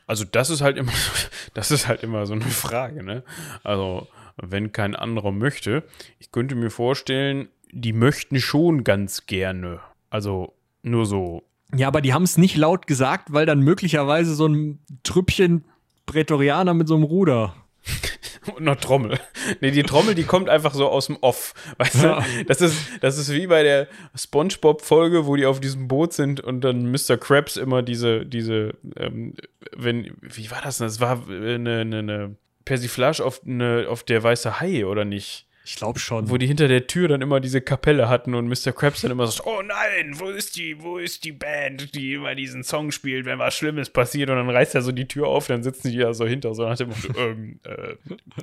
Also 0.06 0.24
das 0.24 0.50
ist 0.50 0.62
halt 0.62 0.78
immer, 0.78 0.92
das 1.54 1.72
ist 1.72 1.88
halt 1.88 2.04
immer 2.04 2.26
so 2.26 2.34
eine 2.34 2.44
Frage, 2.44 3.02
ne? 3.02 3.24
Also 3.64 4.08
wenn 4.38 4.72
kein 4.72 4.96
anderer 4.96 5.32
möchte, 5.32 5.84
ich 6.20 6.32
könnte 6.32 6.56
mir 6.56 6.70
vorstellen, 6.70 7.50
die 7.72 7.94
möchten 7.94 8.40
schon 8.40 8.84
ganz 8.84 9.26
gerne. 9.26 9.80
Also 10.10 10.54
nur 10.82 11.06
so. 11.06 11.44
Ja, 11.76 11.88
aber 11.88 12.02
die 12.02 12.14
haben 12.14 12.24
es 12.24 12.38
nicht 12.38 12.56
laut 12.58 12.88
gesagt, 12.88 13.32
weil 13.32 13.46
dann 13.46 13.60
möglicherweise 13.60 14.34
so 14.34 14.48
ein 14.48 14.80
Trüppchen 15.04 15.66
Prätorianer 16.06 16.74
mit 16.74 16.88
so 16.88 16.96
einem 16.96 17.04
Ruder. 17.04 17.56
Und 18.56 18.64
noch 18.64 18.78
Trommel. 18.78 19.20
Nee, 19.62 19.70
die 19.72 19.84
Trommel, 19.84 20.16
die 20.16 20.24
kommt 20.24 20.50
einfach 20.50 20.74
so 20.74 20.88
aus 20.90 21.06
dem 21.08 21.18
Off. 21.22 21.54
Weißt 21.78 22.02
Ja. 22.04 22.22
du? 22.22 22.46
Das 22.46 22.62
ist, 22.62 22.76
das 23.02 23.18
ist 23.20 23.32
wie 23.32 23.46
bei 23.46 23.62
der 23.62 23.88
Spongebob-Folge, 24.16 25.26
wo 25.28 25.36
die 25.36 25.46
auf 25.46 25.60
diesem 25.60 25.88
Boot 25.88 26.14
sind 26.14 26.40
und 26.40 26.62
dann 26.62 26.90
Mr. 26.92 27.18
Krabs 27.18 27.58
immer 27.58 27.82
diese, 27.84 28.26
diese, 28.26 28.74
ähm, 28.96 29.34
wenn, 29.76 30.12
wie 30.22 30.50
war 30.50 30.62
das 30.64 30.78
denn? 30.80 30.88
Das 30.88 31.00
war 31.00 31.24
eine, 31.30 31.80
eine, 31.82 32.00
eine 32.00 32.36
Persiflage 32.66 33.24
auf, 33.24 33.42
eine, 33.46 33.86
auf 33.90 34.04
der 34.04 34.24
weiße 34.24 34.60
Hai, 34.60 34.86
oder 34.86 35.06
nicht? 35.06 35.48
Ich 35.70 35.76
glaube 35.76 36.00
schon. 36.00 36.32
Wo 36.32 36.38
die 36.38 36.48
hinter 36.48 36.68
der 36.68 36.88
Tür 36.88 37.08
dann 37.08 37.22
immer 37.22 37.40
diese 37.40 37.62
Kapelle 37.62 38.10
hatten 38.10 38.34
und 38.34 38.48
Mr. 38.48 38.72
Krabs 38.72 39.02
dann 39.02 39.12
immer 39.12 39.28
so, 39.28 39.44
oh 39.46 39.62
nein, 39.62 40.20
wo 40.20 40.26
ist 40.26 40.56
die, 40.56 40.82
wo 40.82 40.98
ist 40.98 41.26
die 41.26 41.32
Band, 41.32 41.94
die 41.94 42.16
immer 42.16 42.34
diesen 42.34 42.64
Song 42.64 42.92
spielt, 42.92 43.28
wenn 43.28 43.38
was 43.38 43.56
Schlimmes 43.56 43.92
passiert 43.92 44.32
und 44.32 44.38
dann 44.38 44.50
reißt 44.50 44.74
er 44.74 44.82
so 44.82 44.92
die 44.92 45.08
Tür 45.08 45.28
auf, 45.28 45.46
dann 45.46 45.62
sitzen 45.62 45.92
die 45.92 46.00
da 46.00 46.12
so 46.16 46.26
hinter, 46.26 46.56
so 46.56 46.64
nach 46.64 46.76
dem 46.76 46.90
Motto, 46.90 47.14
ähm, 47.20 47.60
äh, 47.66 47.94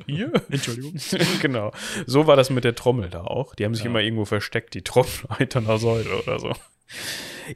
hier? 0.06 0.32
Entschuldigung. 0.50 0.94
genau. 1.42 1.72
So 2.06 2.28
war 2.28 2.36
das 2.36 2.48
mit 2.50 2.62
der 2.62 2.76
Trommel 2.76 3.10
da 3.10 3.22
auch. 3.22 3.56
Die 3.56 3.64
haben 3.64 3.74
sich 3.74 3.84
immer 3.84 4.02
irgendwo 4.02 4.24
versteckt, 4.24 4.74
die 4.74 4.82
Trommel 4.82 5.10
hinter 5.36 5.58
einer 5.58 5.78
Säule 5.78 6.22
oder 6.22 6.38
so. 6.38 6.52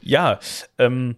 Ja, 0.02 0.40
ähm, 0.78 1.14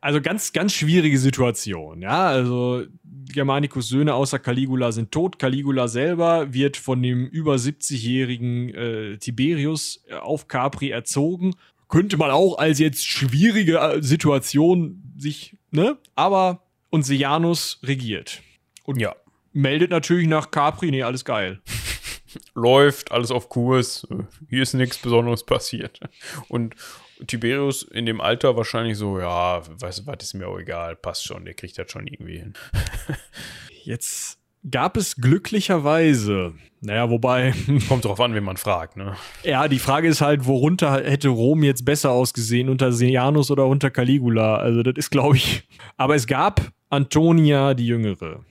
Also 0.00 0.20
ganz, 0.20 0.52
ganz 0.52 0.74
schwierige 0.74 1.18
Situation. 1.18 2.02
Ja, 2.02 2.28
also 2.28 2.84
Germanicus 3.32 3.88
Söhne 3.88 4.14
außer 4.14 4.38
Caligula 4.38 4.92
sind 4.92 5.10
tot. 5.12 5.38
Caligula 5.38 5.88
selber 5.88 6.52
wird 6.52 6.76
von 6.76 7.02
dem 7.02 7.26
über 7.26 7.54
70-jährigen 7.56 8.74
äh, 8.74 9.16
Tiberius 9.18 10.02
äh, 10.08 10.14
auf 10.14 10.48
Capri 10.48 10.90
erzogen. 10.90 11.54
könnte 11.88 12.16
man 12.16 12.30
auch 12.30 12.58
als 12.58 12.78
jetzt 12.78 13.06
schwierige 13.06 13.78
äh, 13.78 14.02
Situation 14.02 15.02
sich, 15.16 15.56
ne? 15.70 15.98
Aber 16.14 16.62
und 16.90 17.02
Sejanus 17.02 17.80
regiert. 17.82 18.42
Und 18.84 19.00
Ja. 19.00 19.14
meldet 19.52 19.90
natürlich 19.90 20.28
nach 20.28 20.50
Capri, 20.50 20.90
nee, 20.90 21.02
alles 21.02 21.24
geil. 21.24 21.60
läuft, 22.54 23.12
alles 23.12 23.30
auf 23.30 23.48
Kurs. 23.48 24.06
Hier 24.48 24.62
ist 24.62 24.74
nichts 24.74 24.98
Besonderes 24.98 25.44
passiert. 25.44 26.00
Und 26.48 26.74
Tiberius 27.26 27.82
in 27.82 28.06
dem 28.06 28.20
Alter 28.20 28.56
wahrscheinlich 28.56 28.96
so, 28.98 29.18
ja, 29.18 29.62
weißt 29.66 30.00
du 30.00 30.06
was, 30.06 30.16
ist 30.22 30.34
mir 30.34 30.48
auch 30.48 30.58
egal, 30.58 30.96
passt 30.96 31.24
schon, 31.24 31.44
der 31.44 31.54
kriegt 31.54 31.78
das 31.78 31.90
schon 31.90 32.06
irgendwie 32.06 32.38
hin. 32.38 32.54
Jetzt 33.84 34.38
gab 34.70 34.96
es 34.96 35.16
glücklicherweise, 35.16 36.54
naja, 36.80 37.10
wobei, 37.10 37.54
Kommt 37.88 38.04
drauf 38.04 38.20
an, 38.20 38.34
wen 38.34 38.44
man 38.44 38.56
fragt, 38.56 38.96
ne? 38.96 39.16
ja, 39.42 39.68
die 39.68 39.78
Frage 39.78 40.08
ist 40.08 40.20
halt, 40.20 40.46
worunter 40.46 41.02
hätte 41.02 41.28
Rom 41.28 41.62
jetzt 41.62 41.84
besser 41.84 42.10
ausgesehen, 42.10 42.68
unter 42.68 42.92
Sejanus 42.92 43.50
oder 43.50 43.66
unter 43.66 43.90
Caligula? 43.90 44.56
Also, 44.56 44.82
das 44.82 44.94
ist, 44.96 45.10
glaube 45.10 45.36
ich. 45.36 45.66
Aber 45.96 46.14
es 46.14 46.26
gab 46.26 46.60
Antonia 46.90 47.74
die 47.74 47.86
Jüngere. 47.86 48.44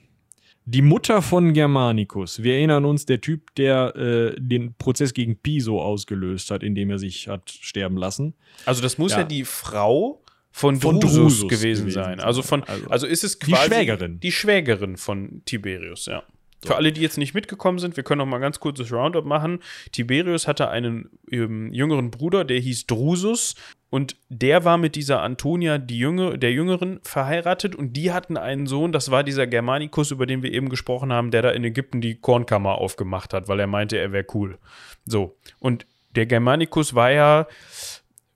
Die 0.72 0.82
Mutter 0.82 1.20
von 1.20 1.52
Germanicus. 1.52 2.44
Wir 2.44 2.54
erinnern 2.54 2.84
uns, 2.84 3.04
der 3.04 3.20
Typ, 3.20 3.52
der 3.56 3.96
äh, 3.96 4.34
den 4.38 4.74
Prozess 4.74 5.12
gegen 5.14 5.36
Piso 5.36 5.82
ausgelöst 5.82 6.52
hat, 6.52 6.62
indem 6.62 6.90
er 6.90 7.00
sich 7.00 7.26
hat 7.26 7.50
sterben 7.50 7.96
lassen. 7.96 8.34
Also 8.66 8.80
das 8.80 8.96
muss 8.96 9.10
ja, 9.10 9.18
Ja. 9.18 9.24
die 9.24 9.44
Frau 9.44 10.22
von, 10.52 10.80
Von 10.80 11.00
Drusus, 11.00 11.16
Drusus 11.40 11.48
gewesen, 11.48 11.86
gewesen 11.86 11.90
sein. 11.90 12.20
Also 12.20 12.42
von, 12.42 12.62
Also- 12.64 12.88
also, 12.88 13.06
ist 13.08 13.24
es 13.24 13.38
Die 13.40 13.50
quasi 13.50 13.66
Schwägerin. 13.68 14.20
Die 14.20 14.30
Schwägerin 14.30 14.96
von 14.96 15.42
Tiberius, 15.44 16.06
ja. 16.06 16.22
Für 16.64 16.76
alle, 16.76 16.92
die 16.92 17.00
jetzt 17.00 17.18
nicht 17.18 17.34
mitgekommen 17.34 17.78
sind, 17.78 17.96
wir 17.96 18.04
können 18.04 18.18
noch 18.18 18.26
mal 18.26 18.38
ganz 18.38 18.60
kurzes 18.60 18.92
Roundup 18.92 19.24
machen. 19.24 19.60
Tiberius 19.92 20.46
hatte 20.46 20.68
einen 20.68 21.08
ähm, 21.32 21.72
jüngeren 21.72 22.10
Bruder, 22.12 22.44
der 22.44 22.60
hieß 22.60 22.86
Drusus 22.86 23.54
und 23.90 24.16
der 24.28 24.64
war 24.64 24.78
mit 24.78 24.94
dieser 24.94 25.20
Antonia, 25.20 25.78
die 25.78 25.98
Jüngere, 25.98 26.38
der 26.38 26.52
Jüngeren, 26.52 27.00
verheiratet 27.02 27.74
und 27.74 27.92
die 27.94 28.12
hatten 28.12 28.36
einen 28.36 28.66
Sohn, 28.66 28.92
das 28.92 29.10
war 29.10 29.24
dieser 29.24 29.48
Germanicus, 29.48 30.12
über 30.12 30.26
den 30.26 30.42
wir 30.42 30.52
eben 30.52 30.68
gesprochen 30.68 31.12
haben, 31.12 31.32
der 31.32 31.42
da 31.42 31.50
in 31.50 31.64
Ägypten 31.64 32.00
die 32.00 32.14
Kornkammer 32.14 32.76
aufgemacht 32.76 33.34
hat, 33.34 33.48
weil 33.48 33.58
er 33.58 33.66
meinte, 33.66 33.98
er 33.98 34.12
wäre 34.12 34.26
cool. 34.32 34.58
So. 35.04 35.36
Und 35.58 35.86
der 36.14 36.26
Germanicus 36.26 36.94
war 36.94 37.10
ja 37.10 37.46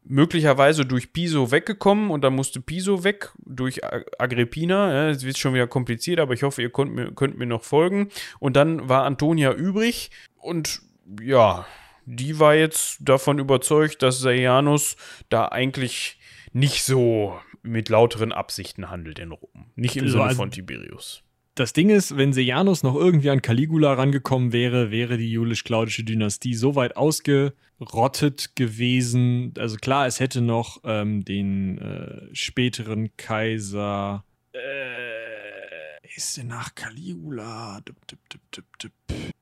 möglicherweise 0.05 0.85
durch 0.85 1.13
Piso 1.13 1.51
weggekommen 1.51 2.11
und 2.11 2.23
dann 2.23 2.35
musste 2.35 2.61
Piso 2.61 3.05
weg 3.05 3.33
durch 3.39 3.81
Agrippina. 4.19 4.93
Ja, 4.93 5.09
Es 5.09 5.25
wird 5.25 5.39
schon 5.39 5.55
wieder 5.55 5.67
kompliziert, 5.67 6.21
aber 6.21 6.35
ich 6.35 6.43
hoffe, 6.43 6.63
ihr 6.63 6.71
könnt 6.71 6.95
mir, 6.95 7.13
könnt 7.13 7.39
mir 7.39 7.47
noch 7.47 7.63
folgen. 7.63 8.11
Und 8.39 8.57
dann 8.57 8.89
war 8.89 9.05
Antonia 9.05 9.53
übrig 9.53 10.11
und 10.37 10.83
ja, 11.23 11.65
die 12.07 12.39
war 12.39 12.55
jetzt 12.55 12.99
davon 13.01 13.39
überzeugt, 13.39 14.03
dass 14.03 14.21
Seianus 14.21 14.97
da 15.29 15.49
eigentlich 15.49 16.19
nicht 16.53 16.83
so 16.85 17.39
mit 17.63 17.89
lauteren 17.89 18.33
Absichten 18.33 18.91
handelt 18.91 19.19
in 19.19 19.33
Rom. 19.33 19.67
Nicht 19.75 19.97
im 19.97 20.07
So, 20.07 20.13
Sinne 20.13 20.25
also- 20.25 20.37
von 20.37 20.51
Tiberius. 20.51 21.23
Das 21.57 21.73
Ding 21.73 21.89
ist, 21.89 22.17
wenn 22.17 22.33
Sejanus 22.33 22.83
noch 22.83 22.97
irgendwie 22.97 23.31
an 23.31 23.41
Caligula 23.41 23.93
rangekommen 23.93 24.53
wäre, 24.53 24.91
wäre 24.91 25.17
die 25.17 25.31
julisch-claudische 25.31 26.03
Dynastie 26.03 26.55
so 26.55 26.75
weit 26.75 26.97
ausgerottet 26.97 28.57
gewesen. 28.57 29.55
Also 29.57 29.77
klar, 29.77 30.09
es 30.09 30.19
hätte 30.19 30.41
noch 30.41 30.81
ähm, 30.83 31.25
den 31.25 31.79
äh, 31.79 32.35
späteren 32.35 33.17
Kaiser. 33.17 34.25
Äh, 34.53 36.07
ist 36.17 36.37
der 36.37 36.45
nach 36.45 36.75
Caligula? 36.75 37.81
Dup, 37.85 37.97
dup, 38.09 38.63
dup. 38.81 38.93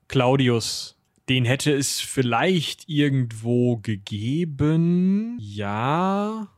Claudius. 0.08 0.98
Den 1.28 1.44
hätte 1.44 1.72
es 1.72 2.00
vielleicht 2.00 2.88
irgendwo 2.88 3.76
gegeben. 3.76 5.36
Ja. 5.40 6.48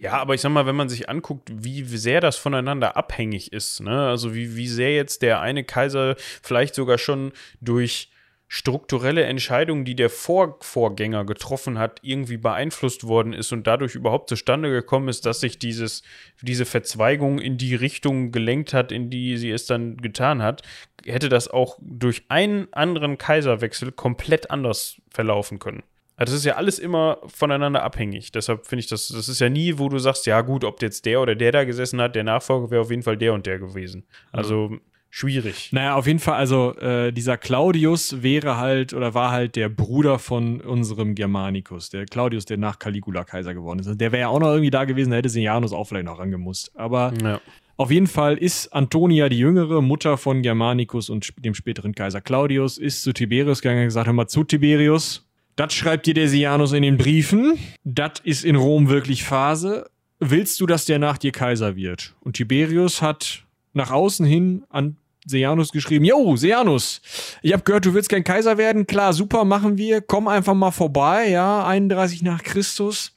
Ja, 0.00 0.12
aber 0.12 0.34
ich 0.34 0.40
sag 0.40 0.50
mal, 0.50 0.66
wenn 0.66 0.76
man 0.76 0.88
sich 0.88 1.08
anguckt, 1.08 1.50
wie 1.52 1.82
sehr 1.84 2.20
das 2.20 2.36
voneinander 2.36 2.96
abhängig 2.96 3.52
ist, 3.52 3.80
ne? 3.80 4.08
Also 4.08 4.34
wie, 4.34 4.56
wie 4.56 4.68
sehr 4.68 4.94
jetzt 4.94 5.20
der 5.20 5.40
eine 5.40 5.64
Kaiser 5.64 6.16
vielleicht 6.42 6.74
sogar 6.74 6.96
schon 6.96 7.32
durch 7.60 8.10
strukturelle 8.48 9.24
Entscheidungen, 9.24 9.84
die 9.84 9.96
der 9.96 10.08
Vorvorgänger 10.08 11.24
getroffen 11.24 11.78
hat, 11.78 11.98
irgendwie 12.02 12.36
beeinflusst 12.36 13.04
worden 13.04 13.32
ist 13.32 13.52
und 13.52 13.66
dadurch 13.66 13.94
überhaupt 13.94 14.28
zustande 14.28 14.70
gekommen 14.70 15.08
ist, 15.08 15.26
dass 15.26 15.40
sich 15.40 15.58
dieses, 15.58 16.02
diese 16.42 16.64
Verzweigung 16.64 17.40
in 17.40 17.58
die 17.58 17.74
Richtung 17.74 18.30
gelenkt 18.30 18.72
hat, 18.72 18.92
in 18.92 19.10
die 19.10 19.36
sie 19.36 19.50
es 19.50 19.66
dann 19.66 19.96
getan 19.96 20.42
hat, 20.42 20.62
hätte 21.04 21.28
das 21.28 21.48
auch 21.48 21.76
durch 21.80 22.24
einen 22.28 22.72
anderen 22.72 23.18
Kaiserwechsel 23.18 23.90
komplett 23.90 24.50
anders 24.50 25.00
verlaufen 25.10 25.58
können. 25.58 25.82
Also 26.16 26.32
das 26.32 26.40
ist 26.40 26.46
ja 26.46 26.54
alles 26.54 26.78
immer 26.78 27.18
voneinander 27.26 27.82
abhängig. 27.82 28.32
Deshalb 28.32 28.66
finde 28.66 28.80
ich, 28.80 28.86
das, 28.86 29.08
das 29.08 29.28
ist 29.28 29.40
ja 29.40 29.50
nie, 29.50 29.78
wo 29.78 29.88
du 29.90 29.98
sagst, 29.98 30.24
ja 30.24 30.40
gut, 30.40 30.64
ob 30.64 30.80
jetzt 30.80 31.04
der 31.04 31.20
oder 31.20 31.34
der 31.34 31.52
da 31.52 31.64
gesessen 31.64 32.00
hat, 32.00 32.14
der 32.14 32.24
Nachfolger 32.24 32.70
wäre 32.70 32.80
auf 32.80 32.90
jeden 32.90 33.02
Fall 33.02 33.18
der 33.18 33.34
und 33.34 33.44
der 33.44 33.58
gewesen. 33.58 34.06
Also 34.32 34.78
schwierig. 35.16 35.70
Naja, 35.72 35.94
auf 35.94 36.06
jeden 36.06 36.18
Fall, 36.18 36.34
also 36.34 36.76
äh, 36.76 37.10
dieser 37.10 37.38
Claudius 37.38 38.22
wäre 38.22 38.58
halt 38.58 38.92
oder 38.92 39.14
war 39.14 39.30
halt 39.30 39.56
der 39.56 39.70
Bruder 39.70 40.18
von 40.18 40.60
unserem 40.60 41.14
Germanicus, 41.14 41.88
der 41.88 42.04
Claudius, 42.04 42.44
der 42.44 42.58
nach 42.58 42.78
Caligula 42.78 43.24
Kaiser 43.24 43.54
geworden 43.54 43.78
ist. 43.78 43.86
Also 43.86 43.96
der 43.96 44.12
wäre 44.12 44.20
ja 44.22 44.28
auch 44.28 44.40
noch 44.40 44.48
irgendwie 44.50 44.70
da 44.70 44.84
gewesen, 44.84 45.10
da 45.10 45.16
hätte 45.16 45.30
Sejanus 45.30 45.72
auch 45.72 45.84
vielleicht 45.84 46.04
noch 46.04 46.18
rangemusst. 46.18 46.70
Aber 46.74 47.14
Ja. 47.22 47.40
auf 47.78 47.90
jeden 47.90 48.08
Fall 48.08 48.36
ist 48.36 48.74
Antonia 48.74 49.30
die 49.30 49.38
Jüngere, 49.38 49.80
Mutter 49.80 50.18
von 50.18 50.42
Germanicus 50.42 51.08
und 51.08 51.32
dem 51.42 51.54
späteren 51.54 51.94
Kaiser 51.94 52.20
Claudius, 52.20 52.76
ist 52.76 53.02
zu 53.02 53.14
Tiberius 53.14 53.62
gegangen 53.62 53.80
und 53.80 53.86
gesagt, 53.86 54.06
hör 54.06 54.12
mal 54.12 54.28
zu, 54.28 54.44
Tiberius, 54.44 55.26
das 55.56 55.72
schreibt 55.72 56.04
dir 56.04 56.12
der 56.12 56.28
Sejanus 56.28 56.72
in 56.74 56.82
den 56.82 56.98
Briefen, 56.98 57.58
das 57.84 58.20
ist 58.22 58.44
in 58.44 58.56
Rom 58.56 58.90
wirklich 58.90 59.24
Phase. 59.24 59.88
Willst 60.20 60.60
du, 60.60 60.66
dass 60.66 60.84
der 60.84 60.98
nach 60.98 61.16
dir 61.16 61.32
Kaiser 61.32 61.74
wird? 61.74 62.14
Und 62.20 62.34
Tiberius 62.34 63.00
hat 63.00 63.44
nach 63.72 63.90
außen 63.90 64.24
hin 64.26 64.64
an 64.68 64.96
Sejanus 65.26 65.72
geschrieben, 65.72 66.04
Jo, 66.04 66.36
Sejanus, 66.36 67.00
ich 67.42 67.52
habe 67.52 67.64
gehört, 67.64 67.84
du 67.84 67.94
willst 67.94 68.08
kein 68.08 68.24
Kaiser 68.24 68.58
werden. 68.58 68.86
Klar, 68.86 69.12
super, 69.12 69.44
machen 69.44 69.76
wir. 69.76 70.00
Komm 70.00 70.28
einfach 70.28 70.54
mal 70.54 70.70
vorbei, 70.70 71.28
ja, 71.28 71.66
31 71.66 72.22
nach 72.22 72.42
Christus. 72.42 73.15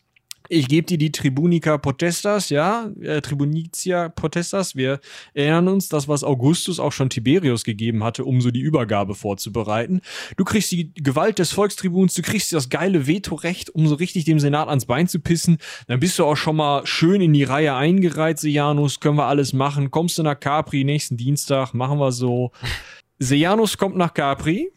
Ich 0.52 0.68
gebe 0.68 0.88
dir 0.88 0.98
die 0.98 1.12
Tribunica 1.12 1.78
Potestas, 1.78 2.50
ja, 2.50 2.90
äh, 3.00 3.22
Tribunitia 3.22 4.10
Potestas. 4.10 4.76
Wir 4.76 5.00
erinnern 5.36 5.68
uns, 5.68 5.90
das, 5.90 6.08
was 6.08 6.24
Augustus 6.24 6.80
auch 6.80 6.92
schon 6.92 7.12
Tiberius 7.12 7.64
gegeben 7.64 8.04
hatte, 8.04 8.26
um 8.26 8.42
so 8.42 8.50
die 8.50 8.60
Übergabe 8.60 9.14
vorzubereiten. 9.14 10.02
Du 10.38 10.46
kriegst 10.46 10.72
die 10.72 10.92
Gewalt 10.96 11.38
des 11.38 11.52
Volkstribuns, 11.52 12.16
du 12.16 12.24
kriegst 12.24 12.52
das 12.52 12.70
geile 12.70 13.06
Vetorecht, 13.06 13.70
um 13.70 13.88
so 13.88 13.94
richtig 13.94 14.26
dem 14.26 14.40
Senat 14.40 14.70
ans 14.70 14.88
Bein 14.88 15.08
zu 15.08 15.20
pissen. 15.20 15.60
Dann 15.86 16.00
bist 16.00 16.18
du 16.18 16.26
auch 16.26 16.38
schon 16.38 16.56
mal 16.56 16.84
schön 16.88 17.22
in 17.22 17.34
die 17.34 17.44
Reihe 17.44 17.76
eingereiht, 17.76 18.40
Sejanus. 18.40 19.00
Können 19.00 19.18
wir 19.18 19.28
alles 19.28 19.54
machen. 19.54 19.92
Kommst 19.92 20.18
du 20.18 20.24
nach 20.24 20.40
Capri 20.40 20.84
nächsten 20.84 21.16
Dienstag, 21.16 21.76
machen 21.76 22.00
wir 22.00 22.12
so. 22.12 22.52
Sejanus 23.20 23.78
kommt 23.78 23.98
nach 23.98 24.16
Capri. 24.16 24.72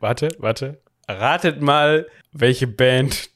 Warte, 0.00 0.30
warte. 0.38 0.82
Ratet 1.06 1.62
mal, 1.62 2.08
welche 2.32 2.66
Band 2.66 3.30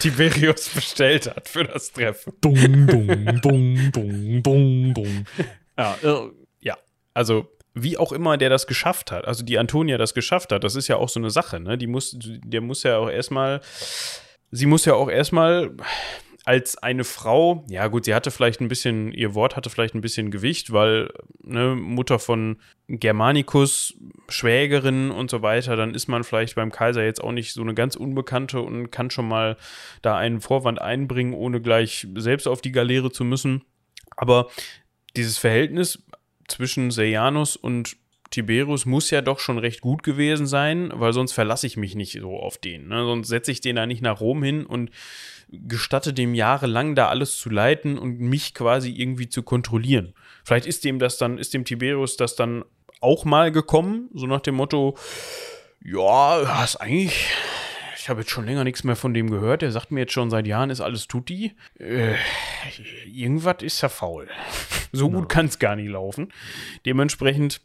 Tiberius 0.00 0.68
bestellt 0.70 1.28
hat 1.28 1.48
für 1.48 1.64
das 1.64 1.92
Treffen. 1.92 2.32
Dung, 2.40 2.86
dung, 2.86 3.40
dung, 3.40 3.92
dung, 3.92 4.42
dung, 4.42 4.94
dung. 4.94 5.26
Ja, 5.78 5.96
äh, 6.02 6.30
Ja, 6.60 6.76
also 7.14 7.46
wie 7.74 7.96
auch 7.96 8.10
immer 8.12 8.36
der 8.36 8.50
das 8.50 8.66
geschafft 8.66 9.12
hat, 9.12 9.26
also 9.26 9.44
die 9.44 9.58
Antonia 9.58 9.96
das 9.96 10.12
geschafft 10.14 10.50
hat, 10.52 10.64
das 10.64 10.74
ist 10.74 10.88
ja 10.88 10.96
auch 10.96 11.08
so 11.08 11.20
eine 11.20 11.30
Sache, 11.30 11.60
ne? 11.60 11.78
Die 11.78 11.86
muss, 11.86 12.16
der 12.18 12.60
muss 12.60 12.82
ja 12.82 12.98
auch 12.98 13.08
erstmal, 13.08 13.60
sie 14.50 14.66
muss 14.66 14.84
ja 14.84 14.94
auch 14.94 15.08
erstmal 15.08 15.70
als 16.44 16.78
eine 16.78 17.04
Frau, 17.04 17.64
ja 17.68 17.86
gut, 17.88 18.04
sie 18.04 18.14
hatte 18.14 18.30
vielleicht 18.30 18.60
ein 18.60 18.68
bisschen, 18.68 19.12
ihr 19.12 19.34
Wort 19.34 19.56
hatte 19.56 19.70
vielleicht 19.70 19.94
ein 19.94 20.00
bisschen 20.00 20.30
Gewicht, 20.30 20.72
weil 20.72 21.10
ne, 21.42 21.74
Mutter 21.76 22.18
von 22.18 22.58
Germanicus, 22.88 23.94
Schwägerin 24.28 25.10
und 25.10 25.30
so 25.30 25.42
weiter, 25.42 25.76
dann 25.76 25.94
ist 25.94 26.08
man 26.08 26.24
vielleicht 26.24 26.54
beim 26.54 26.72
Kaiser 26.72 27.04
jetzt 27.04 27.22
auch 27.22 27.32
nicht 27.32 27.52
so 27.52 27.62
eine 27.62 27.74
ganz 27.74 27.94
Unbekannte 27.94 28.60
und 28.60 28.90
kann 28.90 29.10
schon 29.10 29.28
mal 29.28 29.56
da 30.02 30.16
einen 30.16 30.40
Vorwand 30.40 30.80
einbringen, 30.80 31.34
ohne 31.34 31.60
gleich 31.60 32.06
selbst 32.16 32.48
auf 32.48 32.60
die 32.62 32.72
Galeere 32.72 33.10
zu 33.12 33.24
müssen. 33.24 33.62
Aber 34.16 34.48
dieses 35.16 35.38
Verhältnis 35.38 36.02
zwischen 36.48 36.90
Sejanus 36.90 37.56
und 37.56 37.96
Tiberius 38.30 38.86
muss 38.86 39.10
ja 39.10 39.22
doch 39.22 39.40
schon 39.40 39.58
recht 39.58 39.80
gut 39.80 40.02
gewesen 40.02 40.46
sein, 40.46 40.90
weil 40.94 41.12
sonst 41.12 41.32
verlasse 41.32 41.66
ich 41.66 41.76
mich 41.76 41.96
nicht 41.96 42.18
so 42.20 42.36
auf 42.38 42.58
den. 42.58 42.88
Ne? 42.88 43.04
Sonst 43.04 43.28
setze 43.28 43.50
ich 43.50 43.60
den 43.60 43.76
da 43.76 43.86
nicht 43.86 44.02
nach 44.02 44.20
Rom 44.20 44.42
hin 44.42 44.64
und 44.64 44.90
gestatte 45.48 46.12
dem 46.12 46.34
jahrelang 46.34 46.94
da 46.94 47.08
alles 47.08 47.36
zu 47.36 47.50
leiten 47.50 47.98
und 47.98 48.20
mich 48.20 48.54
quasi 48.54 48.92
irgendwie 48.92 49.28
zu 49.28 49.42
kontrollieren. 49.42 50.14
Vielleicht 50.44 50.66
ist 50.66 50.84
dem 50.84 51.00
das 51.00 51.18
dann, 51.18 51.38
ist 51.38 51.54
dem 51.54 51.64
Tiberius 51.64 52.16
das 52.16 52.36
dann 52.36 52.64
auch 53.00 53.24
mal 53.24 53.50
gekommen, 53.50 54.08
so 54.14 54.26
nach 54.26 54.40
dem 54.40 54.56
Motto, 54.56 54.96
ja, 55.82 56.62
ist 56.62 56.76
eigentlich, 56.76 57.26
ich 57.96 58.08
habe 58.08 58.20
jetzt 58.20 58.30
schon 58.30 58.44
länger 58.44 58.64
nichts 58.64 58.84
mehr 58.84 58.96
von 58.96 59.14
dem 59.14 59.30
gehört, 59.30 59.62
der 59.62 59.72
sagt 59.72 59.90
mir 59.90 60.00
jetzt 60.00 60.12
schon 60.12 60.30
seit 60.30 60.46
Jahren, 60.46 60.70
ist 60.70 60.80
alles 60.80 61.08
tutti. 61.08 61.56
Äh, 61.78 62.14
irgendwas 63.06 63.62
ist 63.62 63.80
ja 63.80 63.88
faul. 63.88 64.28
So 64.92 65.08
gut 65.08 65.28
kann 65.28 65.46
es 65.46 65.60
gar 65.60 65.76
nicht 65.76 65.88
laufen. 65.88 66.32
Dementsprechend, 66.84 67.60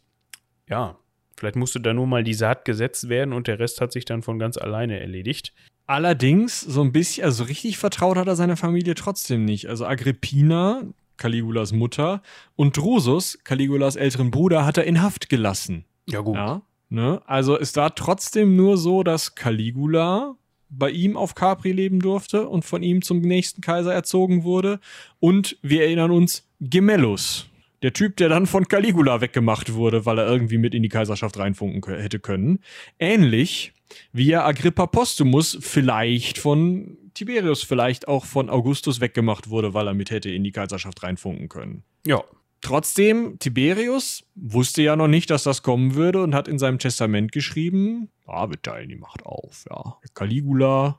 ja, 0.68 0.96
vielleicht 1.36 1.56
musste 1.56 1.80
da 1.80 1.92
nur 1.92 2.06
mal 2.06 2.24
die 2.24 2.34
Saat 2.34 2.64
gesetzt 2.64 3.08
werden 3.08 3.32
und 3.32 3.46
der 3.46 3.58
Rest 3.58 3.80
hat 3.80 3.92
sich 3.92 4.04
dann 4.04 4.22
von 4.22 4.38
ganz 4.38 4.56
alleine 4.56 5.00
erledigt. 5.00 5.52
Allerdings, 5.86 6.60
so 6.60 6.82
ein 6.82 6.92
bisschen, 6.92 7.24
also 7.24 7.44
richtig 7.44 7.78
vertraut 7.78 8.16
hat 8.16 8.26
er 8.26 8.36
seiner 8.36 8.56
Familie 8.56 8.94
trotzdem 8.94 9.44
nicht. 9.44 9.68
Also 9.68 9.86
Agrippina, 9.86 10.82
Caligulas 11.16 11.72
Mutter, 11.72 12.22
und 12.56 12.76
Drusus, 12.76 13.38
Caligulas 13.44 13.94
älteren 13.94 14.30
Bruder, 14.30 14.66
hat 14.66 14.78
er 14.78 14.84
in 14.84 15.00
Haft 15.00 15.28
gelassen. 15.28 15.84
Ja, 16.06 16.20
gut. 16.20 16.34
Ja, 16.34 16.62
ne? 16.88 17.22
Also 17.26 17.56
ist 17.56 17.76
da 17.76 17.90
trotzdem 17.90 18.56
nur 18.56 18.76
so, 18.78 19.04
dass 19.04 19.36
Caligula 19.36 20.34
bei 20.68 20.90
ihm 20.90 21.16
auf 21.16 21.36
Capri 21.36 21.70
leben 21.70 22.00
durfte 22.00 22.48
und 22.48 22.64
von 22.64 22.82
ihm 22.82 23.02
zum 23.02 23.20
nächsten 23.20 23.60
Kaiser 23.60 23.94
erzogen 23.94 24.42
wurde. 24.42 24.80
Und 25.20 25.56
wir 25.62 25.82
erinnern 25.82 26.10
uns, 26.10 26.48
Gemellus, 26.60 27.48
der 27.86 27.92
Typ, 27.92 28.16
der 28.16 28.28
dann 28.28 28.46
von 28.46 28.66
Caligula 28.66 29.20
weggemacht 29.20 29.74
wurde, 29.74 30.04
weil 30.04 30.18
er 30.18 30.26
irgendwie 30.26 30.58
mit 30.58 30.74
in 30.74 30.82
die 30.82 30.88
Kaiserschaft 30.88 31.38
reinfunken 31.38 31.94
hätte 31.94 32.18
können. 32.18 32.58
Ähnlich 32.98 33.74
wie 34.12 34.32
er 34.32 34.44
Agrippa 34.44 34.88
Postumus 34.88 35.56
vielleicht 35.60 36.38
von 36.38 36.98
Tiberius, 37.14 37.62
vielleicht 37.62 38.08
auch 38.08 38.24
von 38.24 38.50
Augustus 38.50 39.00
weggemacht 39.00 39.50
wurde, 39.50 39.72
weil 39.72 39.86
er 39.86 39.94
mit 39.94 40.10
hätte 40.10 40.28
in 40.30 40.42
die 40.42 40.50
Kaiserschaft 40.50 41.04
reinfunken 41.04 41.48
können. 41.48 41.84
Ja. 42.04 42.24
Trotzdem, 42.60 43.38
Tiberius 43.38 44.24
wusste 44.34 44.82
ja 44.82 44.96
noch 44.96 45.06
nicht, 45.06 45.30
dass 45.30 45.44
das 45.44 45.62
kommen 45.62 45.94
würde 45.94 46.24
und 46.24 46.34
hat 46.34 46.48
in 46.48 46.58
seinem 46.58 46.80
Testament 46.80 47.30
geschrieben, 47.30 48.08
ah, 48.26 48.50
wir 48.50 48.60
teilen 48.60 48.88
die 48.88 48.96
Macht 48.96 49.24
auf, 49.24 49.64
ja. 49.70 49.96
Caligula, 50.12 50.98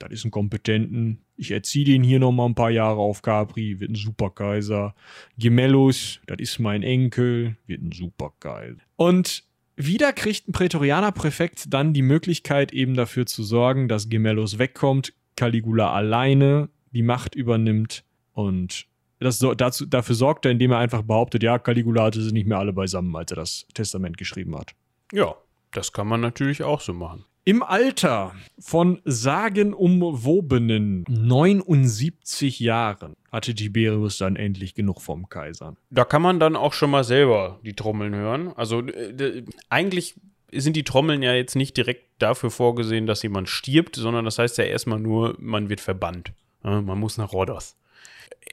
das 0.00 0.10
ist 0.10 0.24
ein 0.24 0.30
Kompetenten. 0.30 1.20
Ich 1.36 1.52
erziehe 1.52 1.84
den 1.84 2.02
hier 2.02 2.18
noch 2.18 2.32
mal 2.32 2.46
ein 2.46 2.54
paar 2.54 2.70
Jahre 2.70 3.00
auf 3.00 3.22
Capri, 3.22 3.78
wird 3.80 3.92
ein 3.92 3.94
Superkaiser. 3.94 4.94
Gemellus, 5.38 6.20
das 6.26 6.38
ist 6.40 6.58
mein 6.58 6.82
Enkel, 6.82 7.56
wird 7.66 7.82
ein 7.82 7.92
Supergeil. 7.92 8.78
Und 8.96 9.44
wieder 9.76 10.12
kriegt 10.12 10.48
ein 10.48 10.52
Prätorianer-Präfekt 10.52 11.72
dann 11.72 11.92
die 11.92 12.02
Möglichkeit, 12.02 12.72
eben 12.72 12.94
dafür 12.94 13.26
zu 13.26 13.42
sorgen, 13.42 13.88
dass 13.88 14.08
Gemellus 14.08 14.58
wegkommt, 14.58 15.14
Caligula 15.36 15.92
alleine 15.92 16.68
die 16.92 17.02
Macht 17.02 17.34
übernimmt 17.34 18.04
und 18.32 18.86
das 19.20 19.38
dazu, 19.38 19.84
dafür 19.84 20.14
sorgt 20.14 20.46
er, 20.46 20.50
indem 20.50 20.72
er 20.72 20.78
einfach 20.78 21.02
behauptet, 21.02 21.42
ja, 21.42 21.58
Caligula 21.58 22.04
hatte 22.04 22.22
sie 22.22 22.32
nicht 22.32 22.46
mehr 22.46 22.58
alle 22.58 22.72
beisammen, 22.72 23.14
als 23.14 23.30
er 23.32 23.36
das 23.36 23.66
Testament 23.74 24.16
geschrieben 24.16 24.56
hat. 24.56 24.74
Ja, 25.12 25.34
das 25.72 25.92
kann 25.92 26.08
man 26.08 26.22
natürlich 26.22 26.62
auch 26.62 26.80
so 26.80 26.94
machen. 26.94 27.24
Im 27.44 27.62
Alter 27.62 28.34
von 28.58 29.00
sagenumwobenen 29.04 31.04
79 31.08 32.60
Jahren 32.60 33.16
hatte 33.32 33.54
Tiberius 33.54 34.18
dann 34.18 34.36
endlich 34.36 34.74
genug 34.74 35.00
vom 35.00 35.28
Kaiser. 35.30 35.74
Da 35.88 36.04
kann 36.04 36.20
man 36.20 36.38
dann 36.38 36.54
auch 36.54 36.74
schon 36.74 36.90
mal 36.90 37.02
selber 37.02 37.58
die 37.64 37.74
Trommeln 37.74 38.14
hören. 38.14 38.52
Also 38.56 38.82
äh, 38.82 39.42
eigentlich 39.70 40.16
sind 40.52 40.76
die 40.76 40.84
Trommeln 40.84 41.22
ja 41.22 41.32
jetzt 41.32 41.56
nicht 41.56 41.76
direkt 41.76 42.04
dafür 42.18 42.50
vorgesehen, 42.50 43.06
dass 43.06 43.22
jemand 43.22 43.48
stirbt, 43.48 43.96
sondern 43.96 44.26
das 44.26 44.38
heißt 44.38 44.58
ja 44.58 44.64
erstmal 44.64 45.00
nur, 45.00 45.34
man 45.38 45.70
wird 45.70 45.80
verbannt. 45.80 46.32
Ja, 46.62 46.82
man 46.82 46.98
muss 46.98 47.16
nach 47.16 47.32
Rhodos. 47.32 47.76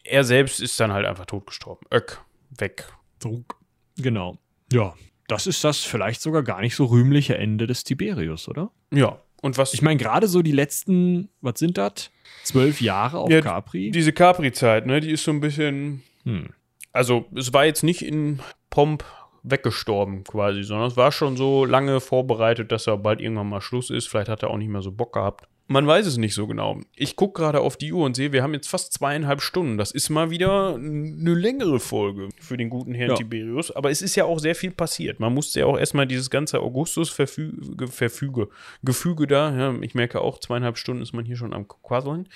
Er 0.04 0.24
selbst 0.24 0.62
ist 0.62 0.80
dann 0.80 0.94
halt 0.94 1.06
einfach 1.06 1.26
totgestorben. 1.26 1.86
Öck, 1.92 2.22
weg. 2.58 2.88
Druck. 3.20 3.58
Genau. 3.98 4.38
Ja, 4.72 4.94
das 5.28 5.48
ist 5.48 5.64
das 5.64 5.80
vielleicht 5.84 6.22
sogar 6.22 6.44
gar 6.44 6.62
nicht 6.62 6.76
so 6.76 6.86
rühmliche 6.86 7.38
Ende 7.38 7.68
des 7.68 7.84
Tiberius, 7.84 8.48
oder? 8.48 8.72
Ja. 8.92 9.20
Und 9.42 9.58
was. 9.58 9.74
Ich 9.74 9.82
meine, 9.82 9.98
gerade 9.98 10.28
so 10.28 10.42
die 10.42 10.52
letzten, 10.52 11.30
was 11.42 11.60
sind 11.60 11.78
das? 11.78 12.10
Zwölf 12.44 12.82
Jahre 12.82 13.20
auf 13.20 13.30
Ja, 13.30 13.42
Capri? 13.42 13.92
diese 13.92 14.14
Capri-Zeit, 14.14 14.86
ne, 14.88 15.00
die 15.00 15.12
ist 15.12 15.24
so 15.24 15.32
ein 15.32 15.42
bisschen. 15.42 16.02
Hm. 16.24 16.50
Also, 16.92 17.26
es 17.36 17.54
war 17.54 17.66
jetzt 17.66 17.84
nicht 17.84 18.02
in 18.04 18.40
Pomp 18.70 19.04
weggestorben 19.44 20.24
quasi, 20.24 20.64
sondern 20.64 20.88
es 20.88 20.98
war 20.98 21.12
schon 21.12 21.38
so 21.38 21.66
lange 21.66 22.00
vorbereitet, 22.00 22.72
dass 22.72 22.88
er 22.88 22.98
bald 22.98 23.22
irgendwann 23.22 23.50
mal 23.50 23.62
Schluss 23.62 23.90
ist. 23.90 24.08
Vielleicht 24.08 24.30
hat 24.30 24.44
er 24.44 24.50
auch 24.50 24.58
nicht 24.58 24.70
mehr 24.70 24.82
so 24.82 24.92
Bock 24.92 25.14
gehabt. 25.14 25.48
Man 25.70 25.86
weiß 25.86 26.06
es 26.06 26.16
nicht 26.18 26.34
so 26.34 26.48
genau. 26.48 26.80
Ich 26.96 27.18
gucke 27.18 27.42
gerade 27.42 27.60
auf 27.60 27.76
die 27.76 27.92
Uhr 27.92 28.06
und 28.06 28.16
sehe, 28.16 28.32
wir 28.32 28.42
haben 28.42 28.54
jetzt 28.54 28.70
fast 28.70 28.94
zweieinhalb 28.94 29.42
Stunden. 29.42 29.78
Das 29.78 29.92
ist 29.92 30.10
mal 30.10 30.30
wieder 30.30 30.76
eine 30.76 31.34
längere 31.34 31.82
Folge 31.82 32.30
für 32.40 32.56
den 32.56 32.70
guten 32.70 32.94
Herrn 32.94 33.10
Ja. 33.12 33.16
Tiberius. 33.18 33.72
Aber 33.72 33.92
es 33.92 34.02
ist 34.02 34.16
ja 34.16 34.24
auch 34.24 34.40
sehr 34.40 34.56
viel 34.56 34.72
passiert. 34.72 35.20
Man 35.20 35.34
musste 35.34 35.60
ja 35.60 35.66
auch 35.66 35.78
erstmal 35.78 36.08
dieses 36.08 36.30
ganze 36.30 36.62
Augustus-Verfüge, 36.62 37.88
Verfüge, 37.88 38.48
Gefüge 38.82 39.28
da. 39.28 39.54
Ja, 39.58 39.76
ich 39.82 39.94
merke 39.94 40.22
auch, 40.22 40.40
zweieinhalb 40.40 40.78
Stunden 40.78 41.02
ist 41.04 41.12
man 41.14 41.26
hier 41.26 41.36
schon 41.36 41.54
am 41.54 41.68
Quasseln. 41.68 42.30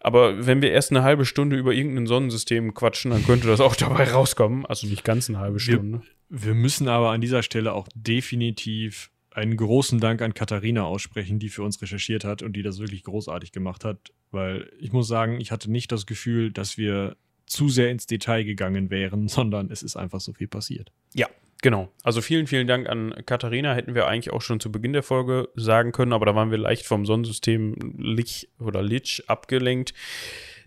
Aber 0.00 0.46
wenn 0.46 0.60
wir 0.60 0.70
erst 0.70 0.90
eine 0.90 1.02
halbe 1.02 1.24
Stunde 1.24 1.56
über 1.56 1.72
irgendein 1.72 2.06
Sonnensystem 2.06 2.74
quatschen, 2.74 3.10
dann 3.10 3.24
könnte 3.24 3.46
das 3.46 3.62
auch 3.62 3.74
dabei 3.76 4.04
rauskommen. 4.12 4.66
Also 4.66 4.86
nicht 4.86 5.02
ganz 5.02 5.30
eine 5.30 5.38
halbe 5.38 5.58
Stunde. 5.60 6.02
Wir 6.28 6.52
müssen 6.52 6.88
aber 6.88 7.08
an 7.10 7.22
dieser 7.22 7.42
Stelle 7.42 7.72
auch 7.72 7.88
definitiv 7.94 9.10
einen 9.34 9.56
großen 9.56 9.98
Dank 9.98 10.22
an 10.22 10.32
Katharina 10.32 10.84
aussprechen, 10.84 11.38
die 11.38 11.48
für 11.48 11.62
uns 11.62 11.82
recherchiert 11.82 12.24
hat 12.24 12.42
und 12.42 12.54
die 12.54 12.62
das 12.62 12.78
wirklich 12.78 13.02
großartig 13.02 13.50
gemacht 13.50 13.84
hat, 13.84 14.12
weil 14.30 14.70
ich 14.78 14.92
muss 14.92 15.08
sagen, 15.08 15.40
ich 15.40 15.50
hatte 15.50 15.70
nicht 15.70 15.90
das 15.90 16.06
Gefühl, 16.06 16.52
dass 16.52 16.78
wir 16.78 17.16
zu 17.46 17.68
sehr 17.68 17.90
ins 17.90 18.06
Detail 18.06 18.44
gegangen 18.44 18.90
wären, 18.90 19.28
sondern 19.28 19.70
es 19.70 19.82
ist 19.82 19.96
einfach 19.96 20.20
so 20.20 20.32
viel 20.32 20.46
passiert. 20.46 20.92
Ja, 21.14 21.26
genau. 21.62 21.92
Also 22.04 22.20
vielen, 22.20 22.46
vielen 22.46 22.68
Dank 22.68 22.88
an 22.88 23.12
Katharina. 23.26 23.74
Hätten 23.74 23.96
wir 23.96 24.06
eigentlich 24.06 24.32
auch 24.32 24.40
schon 24.40 24.60
zu 24.60 24.70
Beginn 24.70 24.92
der 24.92 25.02
Folge 25.02 25.48
sagen 25.56 25.90
können, 25.90 26.12
aber 26.12 26.26
da 26.26 26.34
waren 26.36 26.52
wir 26.52 26.58
leicht 26.58 26.86
vom 26.86 27.04
Sonnensystem 27.04 27.74
Lich 27.98 28.50
oder 28.60 28.82
Lich 28.82 29.24
abgelenkt. 29.26 29.94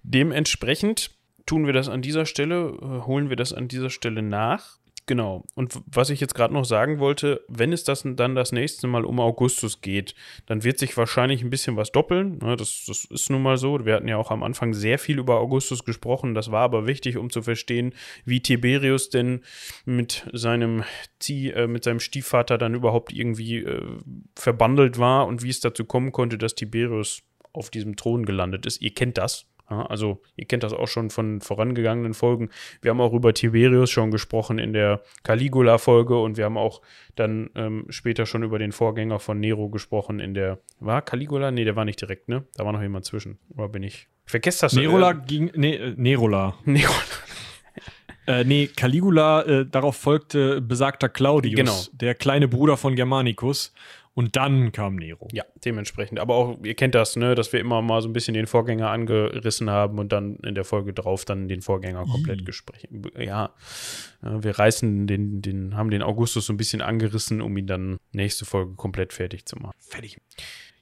Dementsprechend 0.03 1.11
tun 1.45 1.65
wir 1.65 1.73
das 1.73 1.88
an 1.88 2.02
dieser 2.02 2.26
Stelle, 2.26 2.77
äh, 2.81 3.06
holen 3.06 3.30
wir 3.30 3.38
das 3.38 3.53
an 3.53 3.69
dieser 3.69 3.89
Stelle 3.89 4.22
nach. 4.22 4.77
Genau. 5.08 5.46
Und 5.56 5.82
was 5.86 6.10
ich 6.10 6.20
jetzt 6.20 6.36
gerade 6.36 6.54
noch 6.54 6.66
sagen 6.66 7.00
wollte, 7.00 7.42
wenn 7.48 7.72
es 7.72 7.86
das 7.86 8.04
dann 8.06 8.36
das 8.36 8.52
nächste 8.52 8.88
Mal 8.88 9.06
um 9.06 9.22
Augustus 9.22 9.80
geht, 9.80 10.16
dann 10.48 10.66
wird 10.66 10.80
sich 10.80 10.98
wahrscheinlich 10.98 11.42
ein 11.42 11.50
bisschen 11.50 11.78
was 11.78 11.94
doppeln. 11.94 12.40
Ne, 12.40 12.58
das, 12.58 12.84
das 12.88 13.06
ist 13.06 13.30
nun 13.30 13.42
mal 13.42 13.56
so. 13.56 13.86
Wir 13.86 13.96
hatten 13.96 14.10
ja 14.10 14.18
auch 14.18 14.32
am 14.32 14.44
Anfang 14.44 14.74
sehr 14.74 15.00
viel 15.00 15.18
über 15.18 15.40
Augustus 15.40 15.86
gesprochen. 15.86 16.36
Das 16.36 16.52
war 16.52 16.62
aber 16.62 16.88
wichtig, 16.88 17.16
um 17.16 17.30
zu 17.30 17.42
verstehen, 17.42 17.94
wie 18.26 18.42
Tiberius 18.42 19.10
denn 19.10 19.44
mit 19.86 20.28
seinem 20.34 20.84
Zieh, 21.20 21.52
äh, 21.52 21.68
mit 21.68 21.86
seinem 21.86 22.02
Stiefvater 22.02 22.58
dann 22.58 22.76
überhaupt 22.76 23.14
irgendwie 23.14 23.60
äh, 23.60 23.82
verbandelt 24.36 25.00
war 25.00 25.26
und 25.28 25.42
wie 25.42 25.50
es 25.50 25.62
dazu 25.62 25.86
kommen 25.86 26.12
konnte, 26.12 26.38
dass 26.38 26.54
Tiberius 26.54 27.24
auf 27.54 27.70
diesem 27.70 27.96
Thron 27.96 28.26
gelandet 28.26 28.66
ist. 28.66 28.82
Ihr 28.82 28.94
kennt 28.94 29.18
das. 29.18 29.46
Also, 29.68 30.22
ihr 30.38 30.45
kennt 30.45 30.64
das 30.64 30.72
auch 30.73 30.88
schon 30.88 31.10
von 31.10 31.41
vorangegangenen 31.41 32.14
Folgen. 32.14 32.49
Wir 32.81 32.91
haben 32.91 33.02
auch 33.02 33.14
über 33.14 33.34
Tiberius 33.34 33.89
schon 33.91 34.11
gesprochen 34.11 34.60
in 34.60 34.72
der 34.73 35.02
Caligula-Folge 35.23 36.18
und 36.18 36.38
wir 36.38 36.45
haben 36.45 36.57
auch 36.57 36.81
dann 37.15 37.49
ähm, 37.56 37.85
später 37.89 38.26
schon 38.26 38.44
über 38.44 38.60
den 38.60 38.72
Vorgänger 38.72 39.19
von 39.19 39.39
Nero 39.39 39.69
gesprochen 39.69 40.19
in 40.19 40.34
der. 40.34 40.60
War 40.80 41.02
Caligula? 41.02 41.52
Nee, 41.52 41.65
der 41.65 41.76
war 41.76 41.84
nicht 41.85 41.99
direkt, 41.99 42.30
ne? 42.30 42.45
Da 42.56 42.64
war 42.65 42.72
noch 42.72 42.81
jemand 42.81 43.06
zwischen. 43.06 43.39
Oder 43.57 43.68
bin 43.69 43.84
ich? 43.84 44.07
Ich 44.26 44.31
vergesse 44.31 44.61
das. 44.61 44.73
Nerola 44.73 45.11
Äh, 45.11 45.15
ging, 45.27 45.52
nee, 45.56 45.76
äh, 45.76 45.94
Nerola. 45.98 46.56
Nero. 46.65 46.94
Äh, 48.26 48.44
nee, 48.44 48.68
Caligula, 48.68 49.41
äh, 49.44 49.65
darauf 49.65 49.95
folgte 49.95 50.60
besagter 50.60 51.07
Claudius, 51.07 51.56
Genau. 51.56 51.77
der 51.94 52.14
kleine 52.14 52.48
Bruder 52.49 52.76
von 52.76 52.95
Germanicus. 52.95 53.73
Und 54.18 54.35
dann 54.35 54.72
kam 54.72 54.95
Nero. 54.95 55.27
Ja, 55.31 55.44
dementsprechend. 55.64 56.19
Aber 56.19 56.34
auch, 56.34 56.57
ihr 56.64 56.73
kennt 56.73 56.95
das, 56.95 57.15
ne, 57.18 57.35
dass 57.35 57.53
wir 57.53 57.60
immer 57.60 57.84
mal 57.84 58.02
so 58.02 58.10
ein 58.10 58.14
bisschen 58.14 58.34
den 58.34 58.48
Vorgänger 58.48 58.89
angerissen 58.89 59.69
haben 59.69 59.99
und 59.99 60.11
dann 60.11 60.38
in 60.38 60.56
der 60.56 60.64
Folge 60.64 60.91
drauf 60.91 61.23
dann 61.23 61.48
den 61.48 61.61
Vorgänger 61.61 62.03
komplett 62.03 62.41
Ih. 62.41 62.45
gesprochen. 62.45 63.03
Ja, 63.15 63.53
äh, 64.23 64.41
wir 64.41 64.57
reißen 64.57 65.06
den, 65.06 65.44
den, 65.44 65.76
haben 65.76 65.91
den 65.91 66.02
Augustus 66.02 66.48
so 66.48 66.53
ein 66.53 66.57
bisschen 66.57 66.81
angerissen, 66.81 67.41
um 67.41 67.56
ihn 67.57 67.68
dann 67.68 67.99
nächste 68.11 68.45
Folge 68.45 68.73
komplett 68.73 69.14
fertig 69.14 69.45
zu 69.45 69.56
machen. 69.57 69.76
Fertig. 69.77 70.19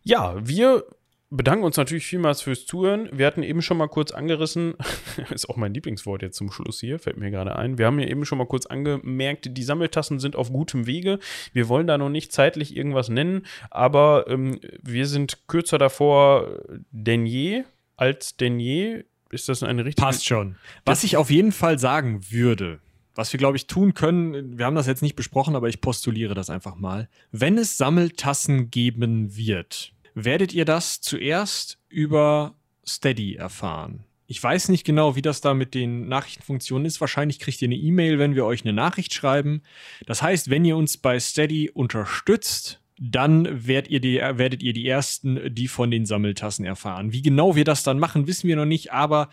Ja, 0.04 0.36
wir 0.48 0.86
bedanken 1.30 1.66
uns 1.66 1.78
natürlich 1.78 2.06
vielmals 2.06 2.42
fürs 2.42 2.66
Zuhören. 2.66 3.10
Wir 3.12 3.26
hatten 3.26 3.44
eben 3.44 3.62
schon 3.62 3.78
mal 3.78 3.88
kurz 3.88 4.12
angerissen, 4.12 4.76
ist 5.30 5.50
auch 5.50 5.58
mein 5.58 5.74
Lieblingswort 5.74 6.22
jetzt 6.22 6.38
zum 6.38 6.52
Schluss 6.52 6.80
hier, 6.80 7.00
fällt 7.00 7.18
mir 7.18 7.32
gerade 7.32 7.56
ein. 7.56 7.78
Wir 7.78 7.88
haben 7.88 8.00
ja 8.00 8.08
eben 8.08 8.26
schon 8.26 8.38
mal 8.38 8.48
kurz 8.48 8.66
angemerkt, 8.66 9.50
die 9.58 9.64
Sammeltassen 9.64 10.20
sind 10.20 10.36
auf 10.36 10.52
gutem 10.52 10.86
Wege. 10.86 11.20
Wir 11.54 11.68
wollen 11.68 11.88
da 11.88 11.98
noch 11.98 12.10
nicht 12.10 12.32
zeitlich 12.32 12.76
irgendwas 12.76 13.10
nennen, 13.10 13.46
aber 13.70 14.26
ähm, 14.28 14.60
wir 14.82 15.08
sind 15.08 15.48
kürzer 15.48 15.78
davor 15.78 16.60
denn 16.92 17.26
je. 17.26 17.64
Als 17.98 18.36
denn 18.36 18.60
je 18.60 19.06
ist 19.32 19.48
das 19.48 19.64
eine 19.64 19.86
richtige. 19.86 20.06
Passt 20.06 20.26
schon. 20.26 20.58
Was 20.86 21.04
ich 21.04 21.18
auf 21.18 21.30
jeden 21.30 21.54
Fall 21.54 21.80
sagen 21.80 22.22
würde, 22.30 22.80
was 23.16 23.32
wir, 23.32 23.38
glaube 23.38 23.56
ich, 23.56 23.68
tun 23.68 23.94
können, 23.94 24.58
wir 24.58 24.66
haben 24.66 24.76
das 24.76 24.88
jetzt 24.88 25.02
nicht 25.02 25.16
besprochen, 25.16 25.56
aber 25.56 25.70
ich 25.70 25.80
postuliere 25.80 26.34
das 26.34 26.50
einfach 26.50 26.76
mal. 26.76 27.08
Wenn 27.32 27.58
es 27.58 27.78
Sammeltassen 27.78 28.70
geben 28.70 29.36
wird, 29.38 29.95
werdet 30.16 30.54
ihr 30.54 30.66
das 30.66 31.02
zuerst 31.02 31.78
über 31.90 32.56
Steady 32.86 33.36
erfahren. 33.36 34.06
Ich 34.28 34.42
weiß 34.42 34.70
nicht 34.70 34.86
genau, 34.86 35.16
wie 35.16 35.22
das 35.22 35.42
da 35.42 35.54
mit 35.54 35.76
den 35.76 36.08
Nachrichtenfunktionen 36.08 36.86
ist. 36.86 37.00
Wahrscheinlich 37.00 37.40
kriegt 37.40 37.62
ihr 37.62 37.68
eine 37.68 37.76
E-Mail, 37.76 38.18
wenn 38.18 38.34
wir 38.34 38.46
euch 38.46 38.64
eine 38.64 38.74
Nachricht 38.74 39.14
schreiben. 39.14 39.62
Das 40.08 40.24
heißt, 40.24 40.50
wenn 40.50 40.66
ihr 40.66 40.78
uns 40.78 40.98
bei 40.98 41.20
Steady 41.20 41.70
unterstützt, 41.70 42.82
dann 42.98 43.68
werdet 43.68 43.92
ihr, 43.92 44.00
die, 44.00 44.16
werdet 44.16 44.64
ihr 44.64 44.74
die 44.74 44.88
Ersten, 44.88 45.54
die 45.54 45.68
von 45.68 45.92
den 45.92 46.06
Sammeltassen 46.06 46.66
erfahren. 46.66 47.12
Wie 47.12 47.22
genau 47.22 47.56
wir 47.56 47.66
das 47.66 47.84
dann 47.84 48.00
machen, 48.00 48.26
wissen 48.26 48.48
wir 48.48 48.56
noch 48.56 48.66
nicht, 48.66 48.94
aber 48.94 49.30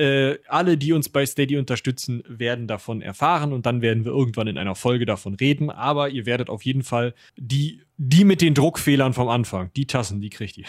äh, 0.00 0.38
alle, 0.48 0.78
die 0.78 0.94
uns 0.94 1.10
bei 1.10 1.26
Steady 1.26 1.58
unterstützen, 1.58 2.24
werden 2.26 2.66
davon 2.66 3.02
erfahren 3.02 3.52
und 3.52 3.66
dann 3.66 3.82
werden 3.82 4.06
wir 4.06 4.12
irgendwann 4.12 4.46
in 4.46 4.56
einer 4.56 4.74
Folge 4.74 5.04
davon 5.04 5.34
reden. 5.34 5.68
Aber 5.68 6.08
ihr 6.08 6.24
werdet 6.24 6.48
auf 6.48 6.64
jeden 6.64 6.82
Fall 6.82 7.14
die, 7.36 7.82
die 7.98 8.24
mit 8.24 8.40
den 8.40 8.54
Druckfehlern 8.54 9.12
vom 9.12 9.28
Anfang, 9.28 9.70
die 9.76 9.86
Tassen, 9.86 10.22
die 10.22 10.30
kriegt 10.30 10.56
ihr. 10.56 10.64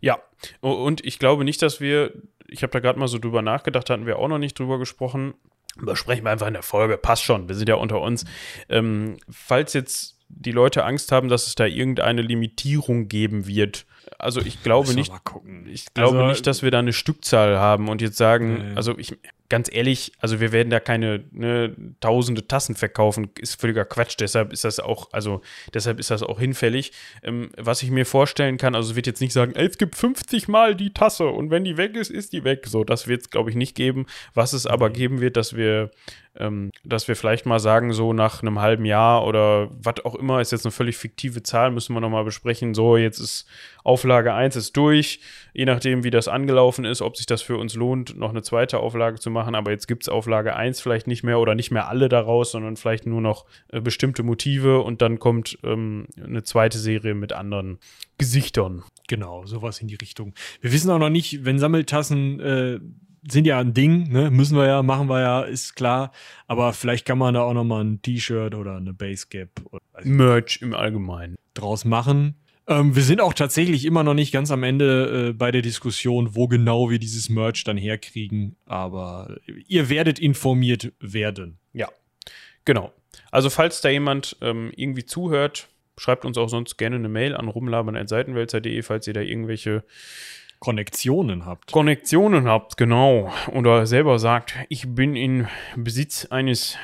Ja, 0.00 0.18
und 0.60 1.06
ich 1.06 1.20
glaube 1.20 1.44
nicht, 1.44 1.62
dass 1.62 1.80
wir, 1.80 2.12
ich 2.48 2.64
habe 2.64 2.72
da 2.72 2.80
gerade 2.80 2.98
mal 2.98 3.06
so 3.06 3.18
drüber 3.18 3.40
nachgedacht, 3.40 3.88
hatten 3.88 4.06
wir 4.06 4.18
auch 4.18 4.28
noch 4.28 4.38
nicht 4.38 4.58
drüber 4.58 4.80
gesprochen. 4.80 5.34
Besprechen 5.76 6.24
wir 6.24 6.32
einfach 6.32 6.48
in 6.48 6.54
der 6.54 6.62
Folge, 6.62 6.98
passt 6.98 7.22
schon, 7.22 7.48
wir 7.48 7.54
sind 7.54 7.68
ja 7.68 7.76
unter 7.76 8.00
uns. 8.00 8.24
Ähm, 8.68 9.18
falls 9.30 9.74
jetzt 9.74 10.18
die 10.28 10.52
Leute 10.52 10.84
Angst 10.84 11.12
haben, 11.12 11.28
dass 11.28 11.46
es 11.46 11.54
da 11.54 11.66
irgendeine 11.66 12.22
Limitierung 12.22 13.06
geben 13.06 13.46
wird. 13.46 13.86
Also 14.18 14.40
ich 14.40 14.62
glaube 14.62 14.94
nicht, 14.94 15.12
ich 15.66 15.92
glaube 15.92 16.16
also, 16.18 16.28
nicht, 16.28 16.46
dass 16.46 16.62
wir 16.62 16.70
da 16.70 16.78
eine 16.78 16.92
Stückzahl 16.92 17.58
haben 17.58 17.88
und 17.88 18.00
jetzt 18.00 18.16
sagen, 18.16 18.70
nee. 18.70 18.76
also 18.76 18.96
ich, 18.98 19.18
ganz 19.48 19.72
ehrlich, 19.72 20.12
also 20.18 20.40
wir 20.40 20.52
werden 20.52 20.70
da 20.70 20.80
keine 20.80 21.24
ne, 21.32 21.74
tausende 22.00 22.46
Tassen 22.46 22.74
verkaufen, 22.74 23.30
ist 23.38 23.60
völliger 23.60 23.84
Quatsch. 23.84 24.16
Deshalb 24.18 24.52
ist 24.52 24.64
das 24.64 24.80
auch, 24.80 25.12
also 25.12 25.40
deshalb 25.74 25.98
ist 26.00 26.10
das 26.10 26.22
auch 26.22 26.38
hinfällig. 26.38 26.92
Ähm, 27.22 27.50
was 27.56 27.82
ich 27.82 27.90
mir 27.90 28.06
vorstellen 28.06 28.56
kann, 28.56 28.74
also 28.74 28.90
es 28.90 28.96
wird 28.96 29.06
jetzt 29.06 29.20
nicht 29.20 29.32
sagen, 29.32 29.52
es 29.54 29.78
gibt 29.78 29.96
50 29.96 30.48
Mal 30.48 30.74
die 30.74 30.92
Tasse 30.92 31.26
und 31.26 31.50
wenn 31.50 31.64
die 31.64 31.76
weg 31.76 31.96
ist, 31.96 32.10
ist 32.10 32.32
die 32.32 32.44
weg. 32.44 32.66
So, 32.66 32.84
das 32.84 33.08
wird 33.08 33.22
es, 33.22 33.30
glaube 33.30 33.50
ich, 33.50 33.56
nicht 33.56 33.74
geben. 33.74 34.06
Was 34.34 34.52
es 34.52 34.66
aber 34.66 34.90
geben 34.90 35.20
wird, 35.20 35.36
dass 35.36 35.56
wir 35.56 35.90
ähm, 36.38 36.70
dass 36.84 37.08
wir 37.08 37.16
vielleicht 37.16 37.46
mal 37.46 37.60
sagen, 37.60 37.92
so 37.92 38.12
nach 38.12 38.42
einem 38.42 38.60
halben 38.60 38.84
Jahr 38.84 39.26
oder 39.26 39.70
was 39.70 40.04
auch 40.04 40.14
immer, 40.14 40.40
ist 40.40 40.52
jetzt 40.52 40.66
eine 40.66 40.72
völlig 40.72 40.96
fiktive 40.96 41.42
Zahl, 41.42 41.70
müssen 41.70 41.94
wir 41.94 42.00
nochmal 42.00 42.24
besprechen. 42.24 42.74
So, 42.74 42.96
jetzt 42.96 43.18
ist 43.18 43.46
Auflage 43.84 44.34
1 44.34 44.56
ist 44.56 44.76
durch, 44.76 45.20
je 45.56 45.64
nachdem, 45.64 46.04
wie 46.04 46.10
das 46.10 46.28
angelaufen 46.28 46.84
ist, 46.84 47.00
ob 47.00 47.16
sich 47.16 47.24
das 47.24 47.40
für 47.40 47.56
uns 47.56 47.74
lohnt, 47.74 48.14
noch 48.14 48.28
eine 48.28 48.42
zweite 48.42 48.78
Auflage 48.78 49.18
zu 49.18 49.30
machen. 49.30 49.54
Aber 49.54 49.70
jetzt 49.70 49.88
gibt 49.88 50.02
es 50.02 50.10
Auflage 50.10 50.54
1 50.54 50.82
vielleicht 50.82 51.06
nicht 51.06 51.22
mehr 51.22 51.40
oder 51.40 51.54
nicht 51.54 51.70
mehr 51.70 51.88
alle 51.88 52.10
daraus, 52.10 52.50
sondern 52.50 52.76
vielleicht 52.76 53.06
nur 53.06 53.22
noch 53.22 53.46
äh, 53.68 53.80
bestimmte 53.80 54.22
Motive 54.22 54.82
und 54.82 55.00
dann 55.00 55.18
kommt 55.18 55.58
ähm, 55.64 56.08
eine 56.22 56.42
zweite 56.42 56.78
Serie 56.78 57.14
mit 57.14 57.32
anderen 57.32 57.78
Gesichtern. 58.18 58.82
Genau, 59.08 59.46
sowas 59.46 59.80
in 59.80 59.88
die 59.88 59.94
Richtung. 59.94 60.34
Wir 60.60 60.72
wissen 60.72 60.90
auch 60.90 60.98
noch 60.98 61.08
nicht, 61.08 61.46
wenn 61.46 61.58
Sammeltassen 61.58 62.40
äh, 62.40 62.80
sind 63.26 63.46
ja 63.46 63.58
ein 63.58 63.72
Ding, 63.72 64.12
ne? 64.12 64.30
Müssen 64.30 64.58
wir 64.58 64.66
ja, 64.66 64.82
machen 64.82 65.08
wir 65.08 65.20
ja, 65.20 65.40
ist 65.40 65.74
klar. 65.74 66.12
Aber 66.48 66.74
vielleicht 66.74 67.06
kann 67.06 67.16
man 67.16 67.32
da 67.32 67.40
auch 67.40 67.54
nochmal 67.54 67.82
ein 67.82 68.02
T-Shirt 68.02 68.54
oder 68.54 68.76
eine 68.76 68.92
Basecap 68.92 69.48
oder 69.70 69.80
Merch 70.04 70.60
im 70.60 70.74
Allgemeinen 70.74 71.36
draus 71.54 71.86
machen. 71.86 72.34
Ähm, 72.68 72.96
wir 72.96 73.02
sind 73.02 73.20
auch 73.20 73.34
tatsächlich 73.34 73.84
immer 73.84 74.02
noch 74.02 74.14
nicht 74.14 74.32
ganz 74.32 74.50
am 74.50 74.62
Ende 74.62 75.28
äh, 75.28 75.32
bei 75.32 75.50
der 75.50 75.62
Diskussion, 75.62 76.34
wo 76.34 76.48
genau 76.48 76.90
wir 76.90 76.98
dieses 76.98 77.28
Merch 77.28 77.64
dann 77.64 77.76
herkriegen. 77.76 78.56
Aber 78.66 79.36
ihr 79.68 79.88
werdet 79.88 80.18
informiert 80.18 80.92
werden. 80.98 81.58
Ja, 81.72 81.88
genau. 82.64 82.92
Also 83.30 83.50
falls 83.50 83.80
da 83.80 83.88
jemand 83.88 84.36
ähm, 84.40 84.72
irgendwie 84.76 85.04
zuhört, 85.04 85.68
schreibt 85.96 86.24
uns 86.24 86.38
auch 86.38 86.48
sonst 86.48 86.76
gerne 86.76 86.96
eine 86.96 87.08
Mail 87.08 87.34
an 87.36 87.48
rumlabern.seitenwälzer.de, 87.48 88.82
falls 88.82 89.06
ihr 89.06 89.14
da 89.14 89.20
irgendwelche 89.20 89.84
Konnektionen 90.58 91.44
habt. 91.44 91.70
Konnektionen 91.70 92.48
habt, 92.48 92.76
genau. 92.76 93.32
Oder 93.52 93.86
selber 93.86 94.18
sagt, 94.18 94.54
ich 94.68 94.94
bin 94.94 95.14
in 95.14 95.46
Besitz 95.76 96.26
eines 96.26 96.76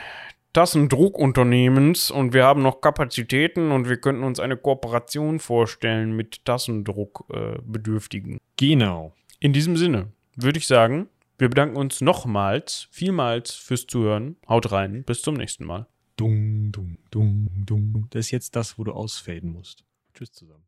Tassendruckunternehmens 0.53 2.11
und 2.11 2.35
wir 2.35 2.45
haben 2.45 2.63
noch 2.63 2.81
Kapazitäten 2.81 3.73
und 3.73 3.89
wir 3.89 3.97
könnten 3.97 4.23
uns 4.23 4.39
eine 4.39 4.57
Kooperation 4.57 5.39
vorstellen 5.39 6.13
mit 6.15 6.45
Tassendruckbedürftigen. 6.45 8.37
Äh, 8.37 8.41
genau. 8.57 9.15
In 9.41 9.53
diesem 9.53 9.77
Sinne 9.77 10.13
würde 10.37 10.59
ich 10.59 10.67
sagen, 10.67 11.09
wir 11.39 11.49
bedanken 11.49 11.77
uns 11.77 12.01
nochmals, 12.01 12.89
vielmals 12.91 13.53
fürs 13.55 13.87
Zuhören. 13.87 14.37
Haut 14.49 14.71
rein, 14.71 15.05
bis 15.05 15.23
zum 15.23 15.35
nächsten 15.35 15.65
Mal. 15.65 15.87
Dung, 16.17 16.71
dung, 16.71 16.99
dung, 17.11 17.49
dung. 17.67 18.07
Das 18.11 18.27
ist 18.27 18.31
jetzt 18.31 18.55
das, 18.55 18.79
wo 18.79 18.85
du 18.85 18.93
ausfaden 18.93 19.53
musst. 19.53 19.85
Tschüss 20.15 20.33
zusammen. 20.33 20.63